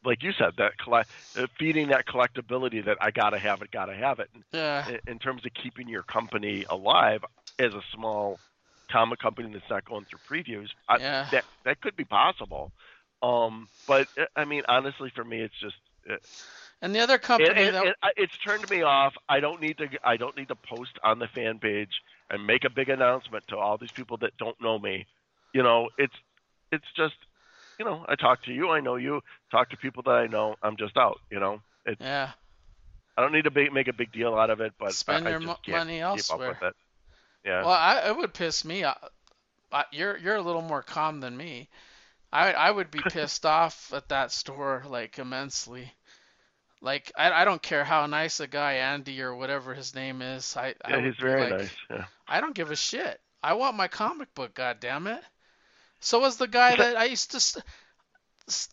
like 0.04 0.22
you 0.22 0.32
said 0.38 0.52
that 0.58 0.78
collect 0.78 1.10
uh, 1.36 1.46
feeding 1.58 1.88
that 1.88 2.06
collectability 2.06 2.84
that 2.84 2.96
I 3.00 3.10
gotta 3.10 3.38
have 3.38 3.62
it 3.62 3.70
gotta 3.70 3.94
have 3.94 4.18
it. 4.18 4.30
Yeah, 4.52 4.88
in, 4.88 4.98
in 5.06 5.18
terms 5.18 5.44
of 5.44 5.52
keeping 5.60 5.88
your 5.88 6.02
company 6.02 6.64
alive 6.68 7.22
as 7.58 7.74
a 7.74 7.82
small 7.94 8.40
comic 8.90 9.18
company 9.18 9.50
that's 9.52 9.68
not 9.68 9.84
going 9.84 10.06
through 10.06 10.20
previews 10.30 10.68
I, 10.88 10.96
yeah. 10.96 11.28
that 11.30 11.44
that 11.64 11.80
could 11.82 11.94
be 11.94 12.04
possible 12.04 12.72
um 13.22 13.68
but 13.86 14.06
uh, 14.18 14.24
I 14.36 14.44
mean 14.44 14.62
honestly 14.68 15.10
for 15.14 15.24
me 15.24 15.40
it's 15.40 15.58
just 15.60 15.76
uh, 16.10 16.16
And 16.80 16.94
the 16.94 17.00
other 17.00 17.18
company 17.18 17.60
it, 17.62 17.72
that 17.72 17.84
it, 17.86 17.96
I- 18.02 18.12
it's 18.16 18.36
turned 18.44 18.68
me 18.68 18.82
off. 18.82 19.14
I 19.28 19.40
don't 19.40 19.60
need 19.60 19.78
to. 19.78 19.88
I 20.04 20.16
don't 20.16 20.36
need 20.36 20.48
to 20.48 20.54
post 20.54 20.92
on 21.02 21.18
the 21.18 21.26
fan 21.34 21.58
page 21.58 21.90
and 22.30 22.46
make 22.46 22.64
a 22.64 22.70
big 22.70 22.88
announcement 22.88 23.44
to 23.48 23.56
all 23.56 23.78
these 23.78 23.90
people 23.92 24.16
that 24.18 24.36
don't 24.38 24.60
know 24.60 24.78
me. 24.78 25.06
You 25.52 25.62
know, 25.62 25.88
it's 25.98 26.14
it's 26.70 26.84
just, 26.96 27.14
you 27.78 27.84
know, 27.84 28.04
I 28.08 28.14
talk 28.14 28.42
to 28.44 28.52
you. 28.52 28.70
I 28.70 28.80
know 28.80 28.96
you. 28.96 29.22
Talk 29.50 29.70
to 29.70 29.76
people 29.76 30.02
that 30.04 30.10
I 30.12 30.26
know. 30.28 30.54
I'm 30.62 30.76
just 30.76 30.96
out. 30.96 31.18
You 31.30 31.40
know, 31.40 31.60
it's. 31.84 32.00
yeah. 32.00 32.30
I 33.16 33.22
don't 33.22 33.32
need 33.32 33.44
to 33.44 33.50
big, 33.50 33.72
make 33.72 33.88
a 33.88 33.92
big 33.92 34.12
deal 34.12 34.34
out 34.36 34.50
of 34.50 34.60
it, 34.60 34.72
but 34.78 34.92
Spend 34.92 35.26
I, 35.26 35.30
I 35.30 35.32
your 35.32 35.40
just 35.40 35.46
mo- 35.68 35.72
money 35.76 36.00
elsewhere. 36.00 36.50
with 36.50 36.62
it. 36.62 36.74
Yeah. 37.44 37.62
Well, 37.62 37.70
I, 37.72 38.08
it 38.08 38.16
would 38.16 38.32
piss 38.34 38.64
me 38.64 38.84
off. 38.84 38.98
I, 39.72 39.84
you're 39.90 40.16
you're 40.18 40.36
a 40.36 40.42
little 40.42 40.62
more 40.62 40.82
calm 40.82 41.20
than 41.20 41.36
me. 41.36 41.68
I 42.32 42.52
I 42.52 42.70
would 42.70 42.90
be 42.90 43.02
pissed 43.02 43.46
off 43.46 43.92
at 43.92 44.08
that 44.08 44.32
store 44.32 44.84
like 44.88 45.18
immensely. 45.18 45.92
Like 46.80 47.12
I, 47.16 47.32
I 47.32 47.44
don't 47.44 47.62
care 47.62 47.84
how 47.84 48.06
nice 48.06 48.40
a 48.40 48.46
guy 48.46 48.74
Andy 48.74 49.20
or 49.22 49.34
whatever 49.34 49.74
his 49.74 49.94
name 49.94 50.22
is. 50.22 50.56
I, 50.56 50.74
I 50.84 50.96
yeah, 50.96 50.96
would 50.98 51.04
he's 51.04 51.16
very 51.20 51.40
like, 51.40 51.50
nice. 51.50 51.70
Yeah. 51.90 52.04
I 52.28 52.40
don't 52.40 52.54
give 52.54 52.70
a 52.70 52.76
shit. 52.76 53.20
I 53.42 53.54
want 53.54 53.76
my 53.76 53.88
comic 53.88 54.34
book, 54.34 54.54
God 54.54 54.80
damn 54.80 55.04
goddammit. 55.04 55.22
So 56.00 56.20
was 56.20 56.36
the 56.36 56.46
guy 56.48 56.76
that 56.76 56.96
I 56.96 57.04
used 57.04 57.32
to, 57.32 57.62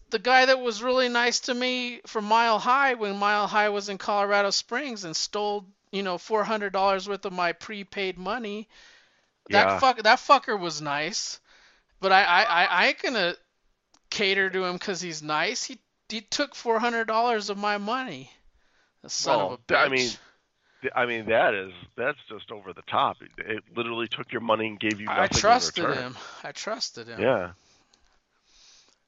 the 0.09 0.19
guy 0.19 0.45
that 0.45 0.59
was 0.59 0.83
really 0.83 1.09
nice 1.09 1.39
to 1.41 1.53
me 1.53 2.01
from 2.07 2.25
Mile 2.25 2.59
High 2.59 2.93
when 2.95 3.17
Mile 3.17 3.47
High 3.47 3.69
was 3.69 3.89
in 3.89 3.97
Colorado 3.97 4.51
Springs 4.51 5.03
and 5.03 5.15
stole, 5.15 5.65
you 5.91 6.03
know, 6.03 6.17
four 6.17 6.43
hundred 6.43 6.73
dollars 6.73 7.07
worth 7.07 7.25
of 7.25 7.33
my 7.33 7.53
prepaid 7.53 8.17
money. 8.17 8.67
That 9.51 9.71
Yeah. 9.71 9.79
fuck, 9.79 10.03
that 10.03 10.19
fucker 10.19 10.59
was 10.59 10.81
nice, 10.81 11.39
but 12.01 12.11
I, 12.11 12.23
I, 12.23 12.43
I, 12.43 12.65
I 12.65 12.87
ain't 12.87 13.01
gonna 13.01 13.35
cater 14.15 14.49
to 14.49 14.63
him 14.63 14.73
because 14.73 15.01
he's 15.01 15.21
nice. 15.21 15.63
He, 15.63 15.77
he 16.09 16.21
took 16.21 16.55
four 16.55 16.79
hundred 16.79 17.05
dollars 17.05 17.49
of 17.49 17.57
my 17.57 17.77
money. 17.77 18.31
The 19.03 19.09
son 19.09 19.37
Well, 19.37 19.47
of 19.53 19.59
a 19.59 19.73
bitch. 19.73 19.77
I 19.77 19.89
mean, 19.89 20.09
I 20.95 21.05
mean, 21.05 21.25
that 21.27 21.53
is 21.53 21.71
that's 21.95 22.17
just 22.29 22.51
over 22.51 22.73
the 22.73 22.81
top. 22.83 23.17
It, 23.21 23.31
it 23.57 23.63
literally 23.75 24.07
took 24.07 24.31
your 24.31 24.41
money 24.41 24.67
and 24.67 24.79
gave 24.79 24.99
you 24.99 25.07
nothing 25.07 25.21
I 25.23 25.27
trusted 25.27 25.83
in 25.83 25.89
return. 25.89 26.03
him. 26.03 26.17
I 26.43 26.51
trusted 26.51 27.07
him. 27.07 27.19
Yeah. 27.21 27.51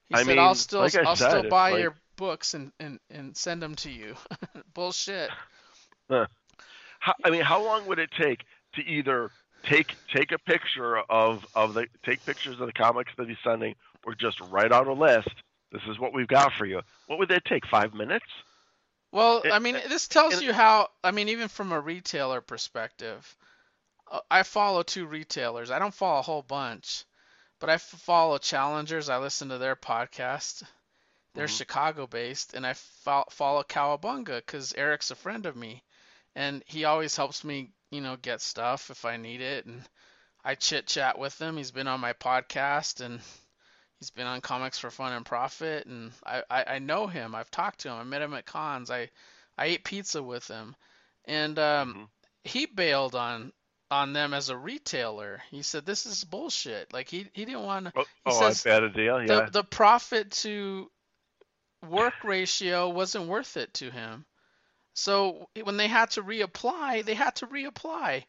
He 0.09 0.15
I 0.15 0.23
said, 0.23 0.37
"I'll 0.37 0.55
still, 0.55 0.79
like 0.81 0.95
I'll 0.95 1.15
said, 1.15 1.29
still 1.39 1.49
buy 1.49 1.71
like- 1.71 1.81
your 1.81 1.95
books 2.15 2.53
and, 2.53 2.71
and, 2.79 2.99
and 3.09 3.35
send 3.35 3.61
them 3.61 3.75
to 3.75 3.91
you." 3.91 4.15
Bullshit. 4.73 5.29
How, 6.09 7.13
I 7.23 7.29
mean, 7.29 7.41
how 7.41 7.63
long 7.63 7.85
would 7.87 7.99
it 7.99 8.09
take 8.19 8.43
to 8.75 8.81
either 8.81 9.29
take 9.63 9.93
take 10.15 10.31
a 10.31 10.39
picture 10.39 10.97
of 10.97 11.45
of 11.53 11.73
the 11.75 11.85
take 12.03 12.25
pictures 12.25 12.59
of 12.59 12.65
the 12.65 12.73
comics 12.73 13.11
that 13.17 13.27
he's 13.27 13.37
sending, 13.43 13.75
or 14.07 14.15
just 14.15 14.39
write 14.49 14.71
out 14.71 14.87
a 14.87 14.93
list 14.93 15.29
This 15.71 15.81
is 15.89 15.99
what 15.99 16.13
we've 16.13 16.27
got 16.29 16.53
for 16.53 16.65
you. 16.65 16.81
What 17.07 17.19
would 17.19 17.27
that 17.29 17.43
take? 17.43 17.65
Five 17.67 17.93
minutes? 17.93 18.25
Well, 19.11 19.41
It- 19.43 19.51
I 19.51 19.59
mean, 19.59 19.75
this 19.89 20.07
tells 20.07 20.35
it- 20.35 20.43
you 20.43 20.53
how, 20.53 20.89
I 21.03 21.11
mean, 21.11 21.27
even 21.29 21.49
from 21.49 21.73
a 21.73 21.79
retailer 21.79 22.39
perspective, 22.39 23.35
uh, 24.09 24.21
I 24.31 24.43
follow 24.43 24.83
two 24.83 25.05
retailers. 25.05 25.69
I 25.69 25.77
don't 25.79 25.93
follow 25.93 26.19
a 26.19 26.23
whole 26.23 26.41
bunch, 26.41 27.03
but 27.59 27.69
I 27.69 27.77
follow 27.77 28.37
Challengers. 28.37 29.09
I 29.09 29.17
listen 29.17 29.49
to 29.49 29.57
their 29.57 29.75
podcast. 29.75 30.63
They're 31.33 31.47
Mhm. 31.47 31.57
Chicago 31.57 32.07
based, 32.07 32.53
and 32.53 32.65
I 32.65 32.73
fo- 32.73 33.27
follow 33.29 33.63
Cowabunga 33.63 34.37
because 34.37 34.73
Eric's 34.73 35.11
a 35.11 35.15
friend 35.15 35.45
of 35.45 35.57
me, 35.57 35.83
and 36.33 36.63
he 36.65 36.85
always 36.85 37.15
helps 37.17 37.43
me, 37.43 37.73
you 37.91 37.99
know, 37.99 38.15
get 38.15 38.39
stuff 38.41 38.89
if 38.89 39.03
I 39.03 39.17
need 39.17 39.41
it, 39.41 39.65
and 39.65 39.83
I 40.45 40.55
chit 40.55 40.87
chat 40.87 41.19
with 41.19 41.37
him. 41.41 41.57
He's 41.57 41.71
been 41.71 41.87
on 41.89 41.99
my 41.99 42.13
podcast, 42.13 43.01
and 43.01 43.21
he's 43.99 44.09
been 44.11 44.27
on 44.27 44.41
Comics 44.41 44.79
for 44.79 44.89
Fun 44.91 45.13
and 45.13 45.25
Profit, 45.25 45.85
and 45.87 46.11
I, 46.25 46.43
I, 46.49 46.63
I 46.75 46.79
know 46.79 47.07
him. 47.07 47.35
I've 47.35 47.51
talked 47.51 47.79
to 47.81 47.89
him. 47.89 47.97
I 47.97 48.03
met 48.03 48.21
him 48.21 48.33
at 48.33 48.45
cons. 48.45 48.91
I 48.91 49.09
I 49.57 49.65
ate 49.67 49.83
pizza 49.83 50.21
with 50.21 50.47
him, 50.47 50.75
and 51.25 51.57
um, 51.59 51.95
Mhm. 51.95 52.09
he 52.43 52.65
bailed 52.65 53.15
on 53.15 53.53
on 53.89 54.13
them 54.13 54.33
as 54.33 54.49
a 54.49 54.57
retailer. 54.57 55.41
He 55.49 55.61
said 55.63 55.85
this 55.85 56.05
is 56.05 56.23
bullshit. 56.23 56.93
Like 56.93 57.09
he 57.09 57.27
he 57.33 57.45
didn't 57.45 57.63
want 57.63 57.85
to 57.87 57.93
Oh, 57.95 58.05
He 58.25 58.31
oh 58.31 58.39
I 58.39 58.53
bet 58.63 58.83
a 58.83 58.89
deal. 58.89 59.21
the 59.25 59.41
Yeah. 59.41 59.49
the 59.51 59.63
profit 59.63 60.31
to 60.31 60.91
work 61.89 62.23
ratio 62.23 62.89
wasn't 62.89 63.27
worth 63.27 63.57
it 63.57 63.73
to 63.75 63.91
him. 63.91 64.25
So 64.95 65.49
when 65.63 65.77
they 65.77 65.87
had 65.87 66.11
to 66.11 66.23
reapply, 66.23 67.05
they 67.05 67.13
had 67.15 67.35
to 67.37 67.47
reapply 67.47 68.25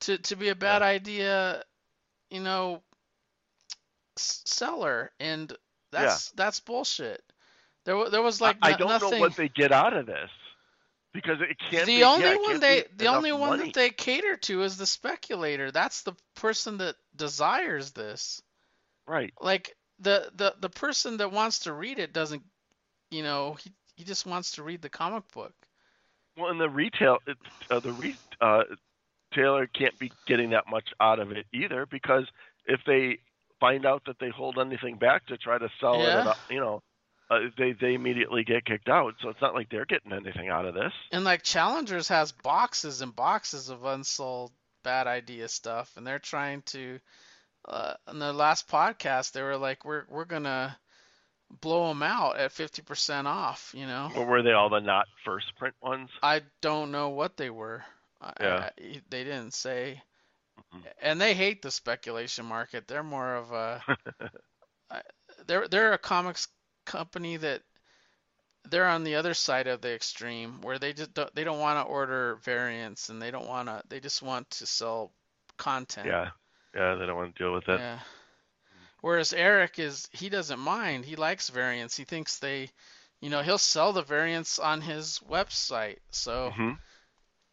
to 0.00 0.18
to 0.18 0.36
be 0.36 0.48
a 0.48 0.54
bad 0.54 0.82
idea, 0.82 1.64
you 2.30 2.40
know, 2.40 2.82
seller, 4.20 5.10
and 5.20 5.52
that's 5.90 6.30
that's 6.32 6.60
bullshit. 6.60 7.22
There 7.84 8.10
there 8.10 8.22
was 8.22 8.40
like 8.40 8.56
I, 8.62 8.70
I 8.70 8.72
don't 8.76 8.88
nothing. 8.88 9.10
know 9.12 9.20
what 9.20 9.36
they 9.36 9.48
get 9.48 9.72
out 9.72 9.94
of 9.96 10.06
this 10.06 10.30
because 11.12 11.38
it 11.40 11.56
can't. 11.70 11.86
the 11.86 11.96
be, 11.96 12.04
only 12.04 12.24
yeah, 12.24 12.36
one 12.36 12.60
they 12.60 12.84
the 12.96 13.06
only 13.06 13.32
one 13.32 13.50
money. 13.50 13.64
that 13.64 13.74
they 13.74 13.90
cater 13.90 14.36
to 14.36 14.62
is 14.62 14.76
the 14.76 14.86
speculator. 14.86 15.70
That's 15.70 16.02
the 16.02 16.14
person 16.34 16.78
that 16.78 16.96
desires 17.16 17.92
this. 17.92 18.42
Right. 19.06 19.32
like 19.40 19.74
the 20.00 20.30
the 20.36 20.54
the 20.60 20.68
person 20.68 21.16
that 21.18 21.32
wants 21.32 21.60
to 21.60 21.72
read 21.72 21.98
it 21.98 22.12
doesn't 22.12 22.42
you 23.10 23.22
know 23.22 23.54
he 23.54 23.72
he 23.96 24.04
just 24.04 24.26
wants 24.26 24.52
to 24.52 24.62
read 24.62 24.82
the 24.82 24.88
comic 24.90 25.24
book 25.32 25.54
Well, 26.36 26.50
and 26.50 26.60
the 26.60 26.68
retail, 26.68 27.18
it- 27.26 27.38
uh, 27.70 27.80
the 27.80 27.92
re, 27.92 28.14
uh, 28.40 28.62
retailer 29.32 29.66
can't 29.66 29.98
be 29.98 30.12
getting 30.26 30.50
that 30.50 30.68
much 30.68 30.88
out 31.00 31.18
of 31.18 31.32
it 31.32 31.46
either 31.52 31.86
because 31.86 32.24
if 32.66 32.80
they 32.86 33.18
find 33.60 33.84
out 33.86 34.02
that 34.06 34.18
they 34.18 34.30
hold 34.30 34.58
anything 34.58 34.96
back 34.98 35.26
to 35.26 35.36
try 35.36 35.58
to 35.58 35.68
sell 35.80 36.00
it, 36.02 36.08
at 36.08 36.26
a, 36.26 36.36
you 36.50 36.60
know, 36.60 36.82
uh, 37.30 37.40
they 37.58 37.72
they 37.72 37.94
immediately 37.94 38.44
get 38.44 38.64
kicked 38.64 38.88
out. 38.88 39.14
So 39.22 39.28
it's 39.28 39.40
not 39.40 39.54
like 39.54 39.68
they're 39.70 39.84
getting 39.84 40.12
anything 40.12 40.48
out 40.48 40.64
of 40.64 40.74
this. 40.74 40.92
and 41.12 41.24
like 41.24 41.42
challengers 41.42 42.08
has 42.08 42.32
boxes 42.32 43.00
and 43.02 43.14
boxes 43.14 43.68
of 43.68 43.84
unsold 43.84 44.52
bad 44.84 45.06
idea 45.08 45.48
stuff 45.48 45.92
and 45.96 46.06
they're 46.06 46.20
trying 46.20 46.62
to 46.62 46.98
uh 47.66 47.94
in 48.10 48.20
the 48.20 48.32
last 48.32 48.68
podcast 48.68 49.32
they 49.32 49.42
were 49.42 49.56
like 49.56 49.84
we're 49.84 50.04
we're 50.08 50.24
gonna 50.24 50.74
blow 51.60 51.88
them 51.88 52.02
out 52.02 52.38
at 52.38 52.52
50% 52.52 53.24
off 53.26 53.72
you 53.76 53.86
know 53.86 54.08
Or 54.16 54.24
were 54.24 54.42
they 54.42 54.52
all 54.52 54.70
the 54.70 54.78
not 54.80 55.06
first 55.24 55.46
print 55.58 55.74
ones? 55.82 56.08
i 56.22 56.42
don't 56.62 56.92
know 56.92 57.08
what 57.10 57.36
they 57.36 57.50
were 57.50 57.82
Yeah. 58.40 58.70
I- 58.78 59.02
they 59.10 59.24
didn't 59.24 59.52
say. 59.52 60.00
And 61.00 61.20
they 61.20 61.34
hate 61.34 61.62
the 61.62 61.70
speculation 61.70 62.44
market 62.44 62.86
they're 62.86 63.02
more 63.02 63.36
of 63.36 63.52
a 63.52 63.82
they're 65.46 65.68
they're 65.68 65.92
a 65.92 65.98
comics 65.98 66.48
company 66.84 67.36
that 67.36 67.62
they're 68.70 68.86
on 68.86 69.04
the 69.04 69.14
other 69.14 69.34
side 69.34 69.66
of 69.66 69.80
the 69.80 69.94
extreme 69.94 70.60
where 70.62 70.78
they 70.78 70.92
just 70.92 71.14
don't, 71.14 71.34
they 71.34 71.44
don't 71.44 71.60
want 71.60 71.78
to 71.78 71.90
order 71.90 72.38
variants 72.42 73.08
and 73.08 73.20
they 73.20 73.30
don't 73.30 73.46
want 73.46 73.68
to 73.68 73.82
they 73.88 74.00
just 74.00 74.22
want 74.22 74.48
to 74.50 74.66
sell 74.66 75.12
content. 75.56 76.06
yeah, 76.06 76.30
yeah, 76.74 76.94
they 76.94 77.06
don't 77.06 77.16
want 77.16 77.34
to 77.34 77.42
deal 77.42 77.52
with 77.52 77.68
it. 77.68 77.78
Yeah. 77.78 77.98
Whereas 79.00 79.32
Eric 79.32 79.78
is 79.78 80.08
he 80.12 80.28
doesn't 80.28 80.58
mind. 80.58 81.04
He 81.04 81.16
likes 81.16 81.48
variants. 81.50 81.96
He 81.96 82.04
thinks 82.04 82.38
they 82.38 82.70
you 83.20 83.30
know, 83.30 83.42
he'll 83.42 83.58
sell 83.58 83.92
the 83.92 84.02
variants 84.02 84.58
on 84.58 84.80
his 84.80 85.20
website. 85.28 85.98
So 86.10 86.52
hmm 86.54 86.72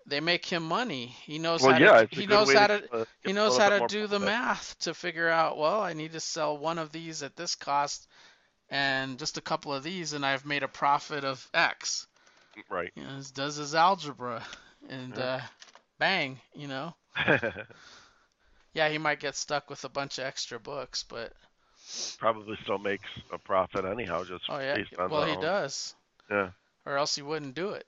they 0.07 0.19
make 0.19 0.45
him 0.45 0.63
money. 0.63 1.07
He 1.23 1.39
knows 1.39 1.61
Well, 1.61 1.73
how 1.73 1.79
yeah, 1.79 2.05
to 2.05 2.15
he 2.15 2.25
knows 2.27 2.53
how 2.53 2.67
to, 2.67 2.81
to 2.81 2.93
uh, 2.93 3.05
he 3.23 3.33
knows 3.33 3.57
how 3.57 3.69
to 3.69 3.87
do 3.87 4.01
the 4.07 4.19
profit. 4.19 4.25
math 4.25 4.79
to 4.79 4.93
figure 4.93 5.27
out, 5.29 5.57
well, 5.57 5.81
I 5.81 5.93
need 5.93 6.11
to 6.13 6.19
sell 6.19 6.57
one 6.57 6.77
of 6.77 6.91
these 6.91 7.23
at 7.23 7.35
this 7.35 7.55
cost 7.55 8.07
and 8.69 9.17
just 9.19 9.37
a 9.37 9.41
couple 9.41 9.73
of 9.73 9.83
these 9.83 10.13
and 10.13 10.25
I've 10.25 10.45
made 10.45 10.63
a 10.63 10.67
profit 10.67 11.23
of 11.23 11.47
X. 11.53 12.07
Right. 12.69 12.91
You 12.95 13.03
know, 13.03 13.09
he 13.17 13.23
does 13.33 13.55
his 13.57 13.73
algebra 13.75 14.43
and 14.89 15.15
Yeah. 15.17 15.23
uh 15.23 15.41
bang, 15.99 16.39
you 16.53 16.67
know. 16.67 16.93
Yeah, 18.73 18.89
he 18.89 18.97
might 18.97 19.19
get 19.21 19.35
stuck 19.35 19.69
with 19.69 19.83
a 19.85 19.89
bunch 19.89 20.17
of 20.17 20.25
extra 20.25 20.59
books, 20.59 21.03
but 21.03 21.31
Probably 22.17 22.57
still 22.63 22.77
makes 22.79 23.07
a 23.31 23.37
profit 23.37 23.85
anyhow, 23.85 24.23
just 24.25 24.43
oh 24.49 24.59
yeah, 24.59 24.75
based 24.75 24.97
on 24.97 25.09
well 25.09 25.23
he 25.25 25.33
own- 25.35 25.41
does. 25.41 25.95
Yeah, 26.29 26.49
Or 26.85 26.97
else 26.97 27.15
he 27.15 27.21
wouldn't 27.21 27.55
do 27.55 27.69
it. 27.69 27.85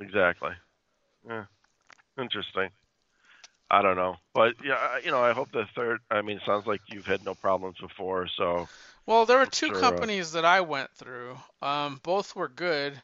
exactly. 0.00 0.50
Yeah, 1.26 1.44
interesting. 2.18 2.70
I 3.70 3.82
don't 3.82 3.96
know, 3.96 4.16
but 4.34 4.54
yeah, 4.64 4.98
you 5.04 5.10
know, 5.10 5.22
I 5.22 5.32
hope 5.32 5.52
the 5.52 5.64
third. 5.76 6.00
I 6.10 6.22
mean, 6.22 6.40
sounds 6.46 6.66
like 6.66 6.80
you've 6.88 7.06
had 7.06 7.22
no 7.24 7.34
problems 7.34 7.76
before, 7.80 8.26
so 8.36 8.68
Well, 9.06 9.26
there 9.26 9.38
were 9.38 9.46
two 9.46 9.72
Sure, 9.72 10.02
uh, 10.02 10.06
companies 10.06 10.30
that 10.30 10.44
I 10.44 10.60
went 10.60 10.94
through. 10.94 11.42
Um, 11.60 11.96
both 12.04 12.36
were 12.36 12.48
good. 12.48 13.02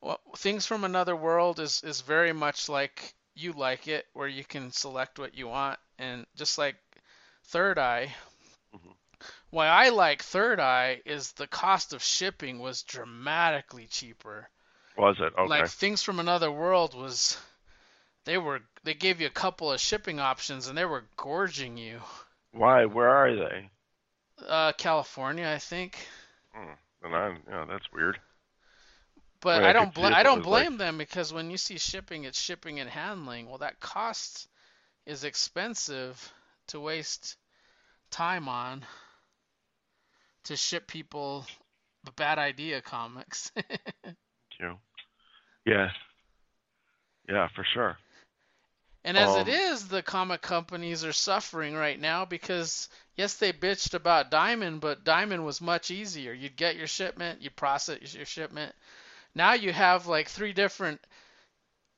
Well, 0.00 0.20
Things 0.36 0.66
from 0.66 0.84
Another 0.84 1.16
World 1.16 1.60
is 1.60 1.82
is 1.84 2.02
very 2.02 2.32
much 2.32 2.68
like 2.68 3.14
you 3.34 3.52
like 3.52 3.88
it, 3.88 4.06
where 4.14 4.28
you 4.28 4.44
can 4.44 4.72
select 4.72 5.18
what 5.18 5.34
you 5.34 5.48
want, 5.48 5.80
and 5.98 6.26
just 6.36 6.58
like 6.58 6.76
Third 7.44 7.78
Eye. 7.78 8.14
Mhm. 8.72 8.92
Why 9.50 9.68
I 9.68 9.90
like 9.90 10.20
Third 10.20 10.58
Eye 10.58 11.00
is 11.06 11.30
the 11.34 11.46
cost 11.46 11.92
of 11.92 12.02
shipping 12.02 12.58
was 12.58 12.82
dramatically 12.82 13.86
cheaper. 13.86 14.50
Was 14.96 15.16
it 15.20 15.32
okay? 15.38 15.48
Like 15.48 15.68
Things 15.68 16.02
from 16.02 16.20
Another 16.20 16.50
World 16.50 16.94
was, 16.94 17.38
they 18.24 18.38
were 18.38 18.60
they 18.84 18.94
gave 18.94 19.20
you 19.20 19.26
a 19.26 19.30
couple 19.30 19.72
of 19.72 19.80
shipping 19.80 20.20
options, 20.20 20.68
and 20.68 20.76
they 20.76 20.84
were 20.84 21.04
gorging 21.16 21.76
you. 21.76 22.00
Why? 22.52 22.84
Where 22.84 23.08
are 23.08 23.34
they? 23.34 23.70
Uh, 24.46 24.72
California, 24.72 25.48
I 25.48 25.58
think. 25.58 25.96
And 27.04 27.14
I, 27.16 27.28
you 27.30 27.50
know, 27.50 27.66
that's 27.68 27.90
weird. 27.92 28.18
But 29.40 29.64
I 29.64 29.70
I 29.70 29.72
don't 29.72 29.92
bl- 29.94 30.06
I 30.06 30.22
don't 30.22 30.38
was 30.38 30.46
like- 30.46 30.66
blame 30.68 30.78
them 30.78 30.98
because 30.98 31.32
when 31.32 31.50
you 31.50 31.56
see 31.56 31.78
shipping, 31.78 32.24
it's 32.24 32.40
shipping 32.40 32.78
and 32.80 32.88
handling. 32.88 33.48
Well, 33.48 33.58
that 33.58 33.80
cost 33.80 34.48
is 35.06 35.24
expensive 35.24 36.32
to 36.68 36.78
waste 36.78 37.36
time 38.10 38.48
on 38.48 38.84
to 40.44 40.56
ship 40.56 40.86
people 40.86 41.44
the 42.04 42.12
bad 42.12 42.38
idea 42.38 42.80
comics. 42.80 43.50
You. 44.62 44.68
know. 44.68 44.78
Yeah. 45.66 45.90
Yeah, 47.28 47.48
for 47.54 47.64
sure. 47.74 47.96
And 49.04 49.16
as 49.18 49.30
Um, 49.30 49.40
it 49.40 49.48
is, 49.48 49.88
the 49.88 50.02
comic 50.02 50.42
companies 50.42 51.04
are 51.04 51.12
suffering 51.12 51.74
right 51.74 51.98
now 51.98 52.24
because 52.24 52.88
yes, 53.16 53.34
they 53.34 53.52
bitched 53.52 53.94
about 53.94 54.30
Diamond, 54.30 54.80
but 54.80 55.04
Diamond 55.04 55.44
was 55.44 55.60
much 55.60 55.90
easier. 55.90 56.32
You'd 56.32 56.56
get 56.56 56.76
your 56.76 56.86
shipment, 56.86 57.42
you 57.42 57.50
process 57.50 58.14
your 58.14 58.26
shipment. 58.26 58.74
Now 59.34 59.54
you 59.54 59.72
have 59.72 60.06
like 60.06 60.28
three 60.28 60.52
different 60.52 61.00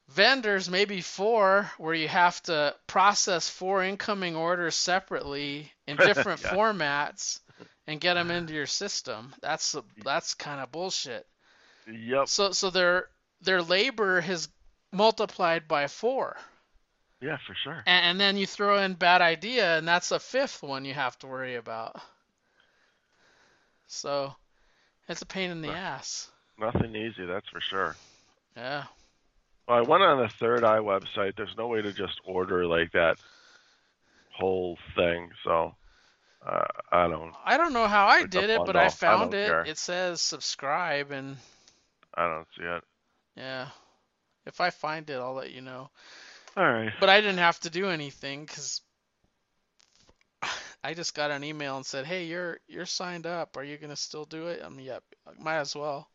vendors, 0.09 0.71
maybe 0.71 1.01
four, 1.03 1.71
where 1.79 1.95
you 1.95 2.09
have 2.09 2.43
to 2.45 2.75
process 2.87 3.49
four 3.51 3.83
incoming 3.83 4.37
orders 4.37 4.75
separately 4.75 5.71
in 5.87 5.97
different 5.99 6.41
Yeah. 6.43 6.55
formats 6.55 7.41
and 7.87 8.01
get 8.01 8.15
them 8.15 8.31
into 8.31 8.55
your 8.55 8.67
system. 8.67 9.35
That's 9.43 9.77
that's 10.03 10.35
kind 10.35 10.61
of 10.61 10.73
bullshit. 10.73 11.27
Yep. 11.87 12.29
So 12.29 12.53
so 12.53 12.71
their 12.71 13.09
their 13.43 13.63
labor 13.63 14.21
has 14.21 14.49
multiplied 14.93 15.69
by 15.69 15.87
four. 15.87 16.37
Yeah, 17.21 17.39
for 17.47 17.55
sure. 17.55 17.83
And, 17.87 18.05
and 18.07 18.21
then 18.21 18.37
you 18.37 18.47
throw 18.47 18.79
in 18.83 18.95
bad 18.95 19.23
idea, 19.23 19.79
and 19.79 19.89
that's 19.89 20.11
a 20.13 20.19
fifth 20.21 20.63
one 20.63 20.85
you 20.85 20.95
have 20.95 21.19
to 21.21 21.27
worry 21.27 21.55
about. 21.57 21.97
So 23.87 24.35
it's 25.09 25.23
a 25.23 25.27
pain 25.27 25.51
in 25.51 25.63
the 25.63 25.69
Right. 25.69 25.77
ass. 25.79 26.31
Nothing 26.59 26.95
easy, 26.95 27.25
that's 27.25 27.49
for 27.49 27.61
sure. 27.61 27.97
Yeah. 28.57 28.85
Well, 29.67 29.79
I 29.79 29.81
went 29.81 30.03
on 30.03 30.19
the 30.21 30.29
Third 30.29 30.65
Eye 30.65 30.79
website. 30.79 31.37
There's 31.37 31.57
no 31.57 31.67
way 31.69 31.83
to 31.83 31.93
just 31.93 32.21
order 32.25 32.67
like 32.67 32.93
that 32.93 33.17
whole 34.33 34.79
thing, 34.95 35.31
so 35.43 35.75
uh, 36.47 36.65
I 36.93 37.09
don't. 37.09 37.33
I 37.45 37.57
don't 37.57 37.73
know 37.73 37.87
how 37.89 38.07
I 38.07 38.25
did 38.27 38.51
it, 38.51 38.61
but. 38.65 38.77
I 38.77 38.87
I 38.87 38.89
found 38.91 39.33
don't 39.33 39.41
it. 39.41 39.47
care. 39.49 39.63
It 39.65 39.79
says 39.79 40.21
subscribe, 40.21 41.11
and 41.11 41.37
I 42.17 42.27
don't 42.29 42.49
see 42.57 42.65
it. 42.65 42.83
yeah. 43.37 43.69
If 44.47 44.61
I 44.61 44.71
find 44.71 45.09
it, 45.11 45.15
I'll 45.17 45.35
let 45.35 45.51
you 45.53 45.61
know. 45.63 45.91
All 46.57 46.65
right. 46.65 46.93
But 46.99 47.09
I 47.09 47.21
didn't 47.21 47.39
have 47.39 47.61
to 47.61 47.71
do 47.71 47.89
anything 47.89 48.45
because 48.45 48.83
I 50.85 50.95
just 50.95 51.15
got 51.15 51.31
an 51.31 51.45
email 51.45 51.77
and 51.77 51.87
said, 51.87 52.07
"Hey, 52.07 52.27
you're 52.27 52.59
you're 52.69 52.87
signed 52.87 53.27
up. 53.27 53.57
Are 53.57 53.65
you 53.65 53.77
gonna 53.79 53.97
still 53.97 54.25
do 54.25 54.47
it?" 54.49 54.61
I'm 54.63 54.79
yep. 54.81 55.03
Might 55.39 55.59
as 55.59 55.75
well. 55.75 56.09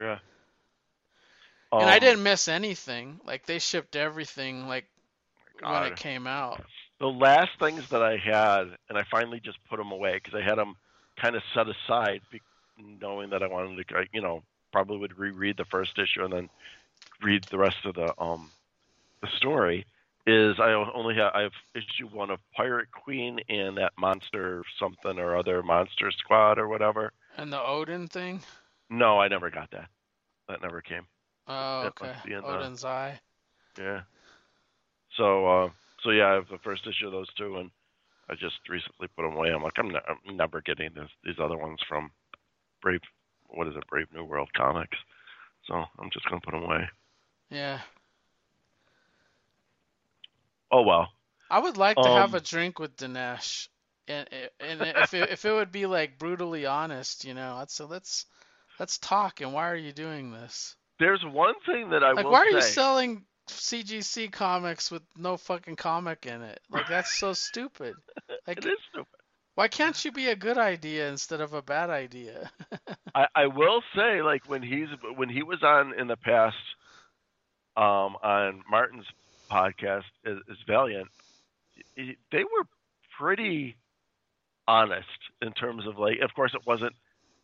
Yeah. 0.00 0.18
and 1.78 1.90
I 1.90 1.98
Um, 1.98 2.00
didn't 2.00 2.22
miss 2.22 2.48
anything. 2.48 3.20
Like 3.24 3.46
they 3.46 3.58
shipped 3.58 3.96
everything 3.96 4.68
like 4.68 4.86
when 5.64 5.84
it 5.84 5.96
came 5.96 6.26
out. 6.26 6.62
The 7.00 7.06
last 7.06 7.50
things 7.58 7.88
that 7.90 8.02
I 8.02 8.16
had, 8.18 8.76
and 8.88 8.98
I 8.98 9.04
finally 9.10 9.40
just 9.42 9.58
put 9.68 9.78
them 9.78 9.90
away 9.92 10.14
because 10.22 10.34
I 10.34 10.42
had 10.44 10.58
them 10.58 10.74
kind 11.20 11.34
of 11.36 11.42
set 11.54 11.66
aside, 11.68 12.20
be- 12.30 12.42
knowing 12.78 13.30
that 13.30 13.42
I 13.42 13.46
wanted 13.48 13.86
to, 13.88 14.04
you 14.12 14.20
know, 14.20 14.42
probably 14.72 14.98
would 14.98 15.18
reread 15.18 15.56
the 15.56 15.64
first 15.64 15.98
issue 15.98 16.24
and 16.24 16.32
then 16.32 16.48
read 17.22 17.42
the 17.50 17.58
rest 17.58 17.84
of 17.84 17.94
the 17.94 18.12
um 18.20 18.50
the 19.22 19.28
story. 19.36 19.86
Is 20.26 20.60
I 20.60 20.72
only 20.72 21.14
have 21.16 21.32
I 21.34 21.42
have 21.42 21.52
issue 21.74 22.06
one 22.12 22.30
of 22.30 22.38
Pirate 22.54 22.90
Queen 22.92 23.40
and 23.48 23.76
that 23.78 23.92
monster 23.98 24.62
something 24.78 25.18
or 25.18 25.36
other 25.36 25.62
Monster 25.62 26.10
Squad 26.12 26.58
or 26.58 26.68
whatever. 26.68 27.12
And 27.36 27.52
the 27.52 27.60
Odin 27.60 28.06
thing. 28.06 28.40
No, 28.90 29.18
I 29.18 29.28
never 29.28 29.50
got 29.50 29.70
that. 29.70 29.88
That 30.48 30.62
never 30.62 30.80
came. 30.82 31.06
Oh, 31.46 31.90
okay. 32.00 32.14
in 32.26 32.44
Odin's 32.44 32.84
Eye. 32.84 33.18
Yeah. 33.78 34.02
So, 35.16 35.46
uh, 35.46 35.70
so 36.02 36.10
yeah, 36.10 36.28
I 36.28 36.34
have 36.34 36.48
the 36.48 36.58
first 36.58 36.86
issue 36.86 37.06
of 37.06 37.12
those 37.12 37.32
two, 37.34 37.56
and 37.56 37.70
I 38.28 38.34
just 38.34 38.68
recently 38.68 39.08
put 39.16 39.22
them 39.22 39.36
away. 39.36 39.50
I'm 39.50 39.62
like, 39.62 39.78
I'm, 39.78 39.90
ne- 39.90 40.06
I'm 40.08 40.36
never 40.36 40.60
getting 40.60 40.90
this, 40.94 41.08
these 41.24 41.38
other 41.40 41.56
ones 41.56 41.80
from 41.88 42.10
Brave. 42.82 43.00
What 43.50 43.68
is 43.68 43.76
it, 43.76 43.86
Brave 43.88 44.12
New 44.12 44.24
World 44.24 44.50
Comics? 44.54 44.96
So 45.66 45.74
I'm 45.74 46.10
just 46.12 46.26
gonna 46.28 46.40
put 46.40 46.52
them 46.52 46.64
away. 46.64 46.88
Yeah. 47.50 47.80
Oh 50.70 50.82
well. 50.82 51.12
I 51.50 51.58
would 51.58 51.76
like 51.76 52.00
to 52.00 52.10
have 52.10 52.32
Um, 52.32 52.34
a 52.34 52.40
drink 52.40 52.78
with 52.78 52.96
Dinesh, 52.96 53.68
and 54.08 54.26
and 54.58 54.82
if 54.82 55.12
it, 55.12 55.28
if 55.28 55.44
it 55.44 55.52
would 55.52 55.70
be 55.70 55.84
like 55.86 56.18
brutally 56.18 56.64
honest, 56.64 57.24
you 57.24 57.34
know, 57.34 57.56
I'd 57.56 57.70
say 57.70 57.84
let's 57.84 58.24
let's 58.78 58.98
talk. 58.98 59.40
And 59.42 59.52
why 59.52 59.70
are 59.70 59.76
you 59.76 59.92
doing 59.92 60.32
this? 60.32 60.76
There's 61.00 61.24
one 61.24 61.54
thing 61.66 61.90
that 61.90 62.04
I 62.04 62.12
Like, 62.14 62.30
why 62.30 62.38
are 62.40 62.50
say. 62.50 62.50
you 62.50 62.60
selling 62.60 63.26
CGC 63.48 64.28
comics 64.28 64.90
with 64.92 65.02
no 65.16 65.36
fucking 65.36 65.76
comic 65.76 66.24
in 66.26 66.42
it? 66.42 66.60
Like 66.70 66.86
that's 66.86 67.10
so 67.10 67.32
stupid. 67.32 68.00
Like, 68.46 68.58
it 68.58 68.66
is 68.66 68.78
stupid. 68.90 69.20
why 69.54 69.68
can't 69.68 70.04
you 70.04 70.12
be 70.12 70.28
a 70.28 70.36
good 70.36 70.58
idea 70.58 71.08
instead 71.10 71.40
of 71.40 71.54
a 71.54 71.62
bad 71.62 71.90
idea? 71.90 72.50
I, 73.14 73.26
I 73.34 73.46
will 73.46 73.82
say, 73.94 74.22
like 74.22 74.48
when 74.48 74.62
he's 74.62 74.88
when 75.16 75.28
he 75.28 75.42
was 75.42 75.62
on 75.62 75.94
in 75.98 76.06
the 76.08 76.16
past, 76.16 76.56
um, 77.76 78.16
on 78.22 78.62
Martin's 78.70 79.06
podcast 79.50 80.04
as, 80.24 80.36
as 80.50 80.56
Valiant, 80.66 81.08
he- 81.96 82.16
they 82.30 82.44
were 82.44 82.66
pretty 83.18 83.76
honest 84.68 85.08
in 85.42 85.52
terms 85.52 85.86
of 85.86 85.98
like. 85.98 86.20
Of 86.20 86.34
course, 86.34 86.54
it 86.54 86.66
wasn't 86.66 86.94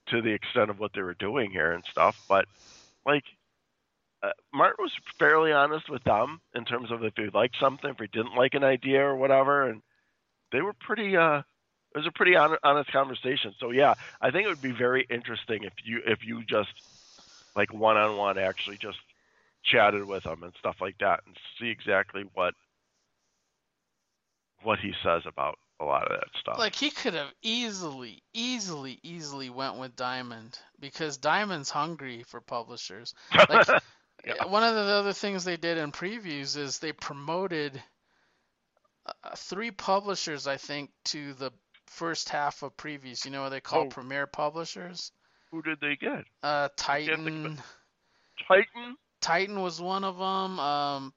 to 0.09 0.22
the 0.22 0.31
extent 0.33 0.70
of 0.70 0.79
what 0.79 0.92
they 0.94 1.02
were 1.02 1.14
doing 1.14 1.50
here 1.50 1.72
and 1.72 1.85
stuff, 1.90 2.16
but 2.29 2.46
like. 3.05 3.24
Uh, 4.22 4.31
Martin 4.52 4.76
was 4.83 4.92
fairly 5.18 5.52
honest 5.52 5.90
with 5.90 6.02
them 6.05 6.40
in 6.55 6.64
terms 6.64 6.90
of 6.90 7.05
if 7.05 7.12
he 7.16 7.29
liked 7.35 7.55
something, 7.61 7.90
if 7.90 7.98
he 7.98 8.07
didn't 8.07 8.35
like 8.35 8.55
an 8.55 8.64
idea 8.64 9.00
or 9.05 9.14
whatever, 9.14 9.68
and 9.68 9.83
they 10.52 10.62
were 10.62 10.72
pretty. 10.72 11.16
uh 11.16 11.42
it 11.96 12.00
was 12.00 12.06
a 12.06 12.12
pretty 12.12 12.35
hon- 12.35 12.59
honest 12.62 12.92
conversation. 12.92 13.54
So 13.59 13.70
yeah, 13.70 13.94
I 14.20 14.30
think 14.30 14.44
it 14.44 14.48
would 14.48 14.61
be 14.61 14.72
very 14.72 15.06
interesting 15.09 15.64
if 15.64 15.72
you 15.82 16.00
if 16.06 16.18
you 16.26 16.42
just 16.44 16.68
like 17.56 17.72
one 17.72 17.96
on 17.96 18.18
one 18.18 18.37
actually 18.38 18.76
just 18.76 18.98
chatted 19.64 20.04
with 20.04 20.24
him 20.24 20.42
and 20.42 20.52
stuff 20.59 20.76
like 20.80 20.98
that 21.00 21.20
and 21.26 21.35
see 21.59 21.68
exactly 21.68 22.24
what 22.35 22.52
what 24.62 24.78
he 24.78 24.92
says 25.02 25.22
about 25.26 25.59
a 25.80 25.85
lot 25.85 26.02
of 26.02 26.11
that 26.11 26.28
stuff. 26.38 26.59
Like 26.59 26.74
he 26.74 26.90
could 26.90 27.14
have 27.14 27.32
easily, 27.42 28.22
easily, 28.35 28.98
easily 29.02 29.48
went 29.48 29.78
with 29.78 29.96
Diamond 29.96 30.59
because 30.78 31.16
Diamond's 31.16 31.70
hungry 31.70 32.24
for 32.24 32.42
publishers. 32.42 33.14
Like 33.48 33.66
Yeah. 34.26 34.46
one 34.46 34.64
of 34.64 34.74
the 34.74 34.80
other 34.80 35.12
things 35.12 35.44
they 35.44 35.56
did 35.56 35.78
in 35.78 35.92
previews 35.92 36.56
is 36.56 36.78
they 36.78 36.92
promoted 36.92 37.80
uh, 39.06 39.37
three 39.37 39.70
publishers, 39.70 40.46
I 40.46 40.56
think, 40.56 40.90
to 41.06 41.35
the 41.35 41.52
first 41.87 42.29
half 42.29 42.62
of 42.62 42.77
previews. 42.77 43.25
You 43.25 43.31
know 43.31 43.42
what 43.42 43.51
they 43.51 43.61
call 43.61 43.83
Oh. 43.83 43.88
premier 43.88 44.27
publishers? 44.27 45.12
Who 45.51 45.62
did 45.62 45.81
they 45.81 45.96
get? 45.96 46.25
Uh, 46.42 46.68
Titan. 46.77 47.59
Titan. 48.49 48.96
Titan 49.20 49.62
was 49.62 49.81
one 49.81 50.05
of 50.05 50.18
them. 50.18 50.61
Um, 50.61 51.14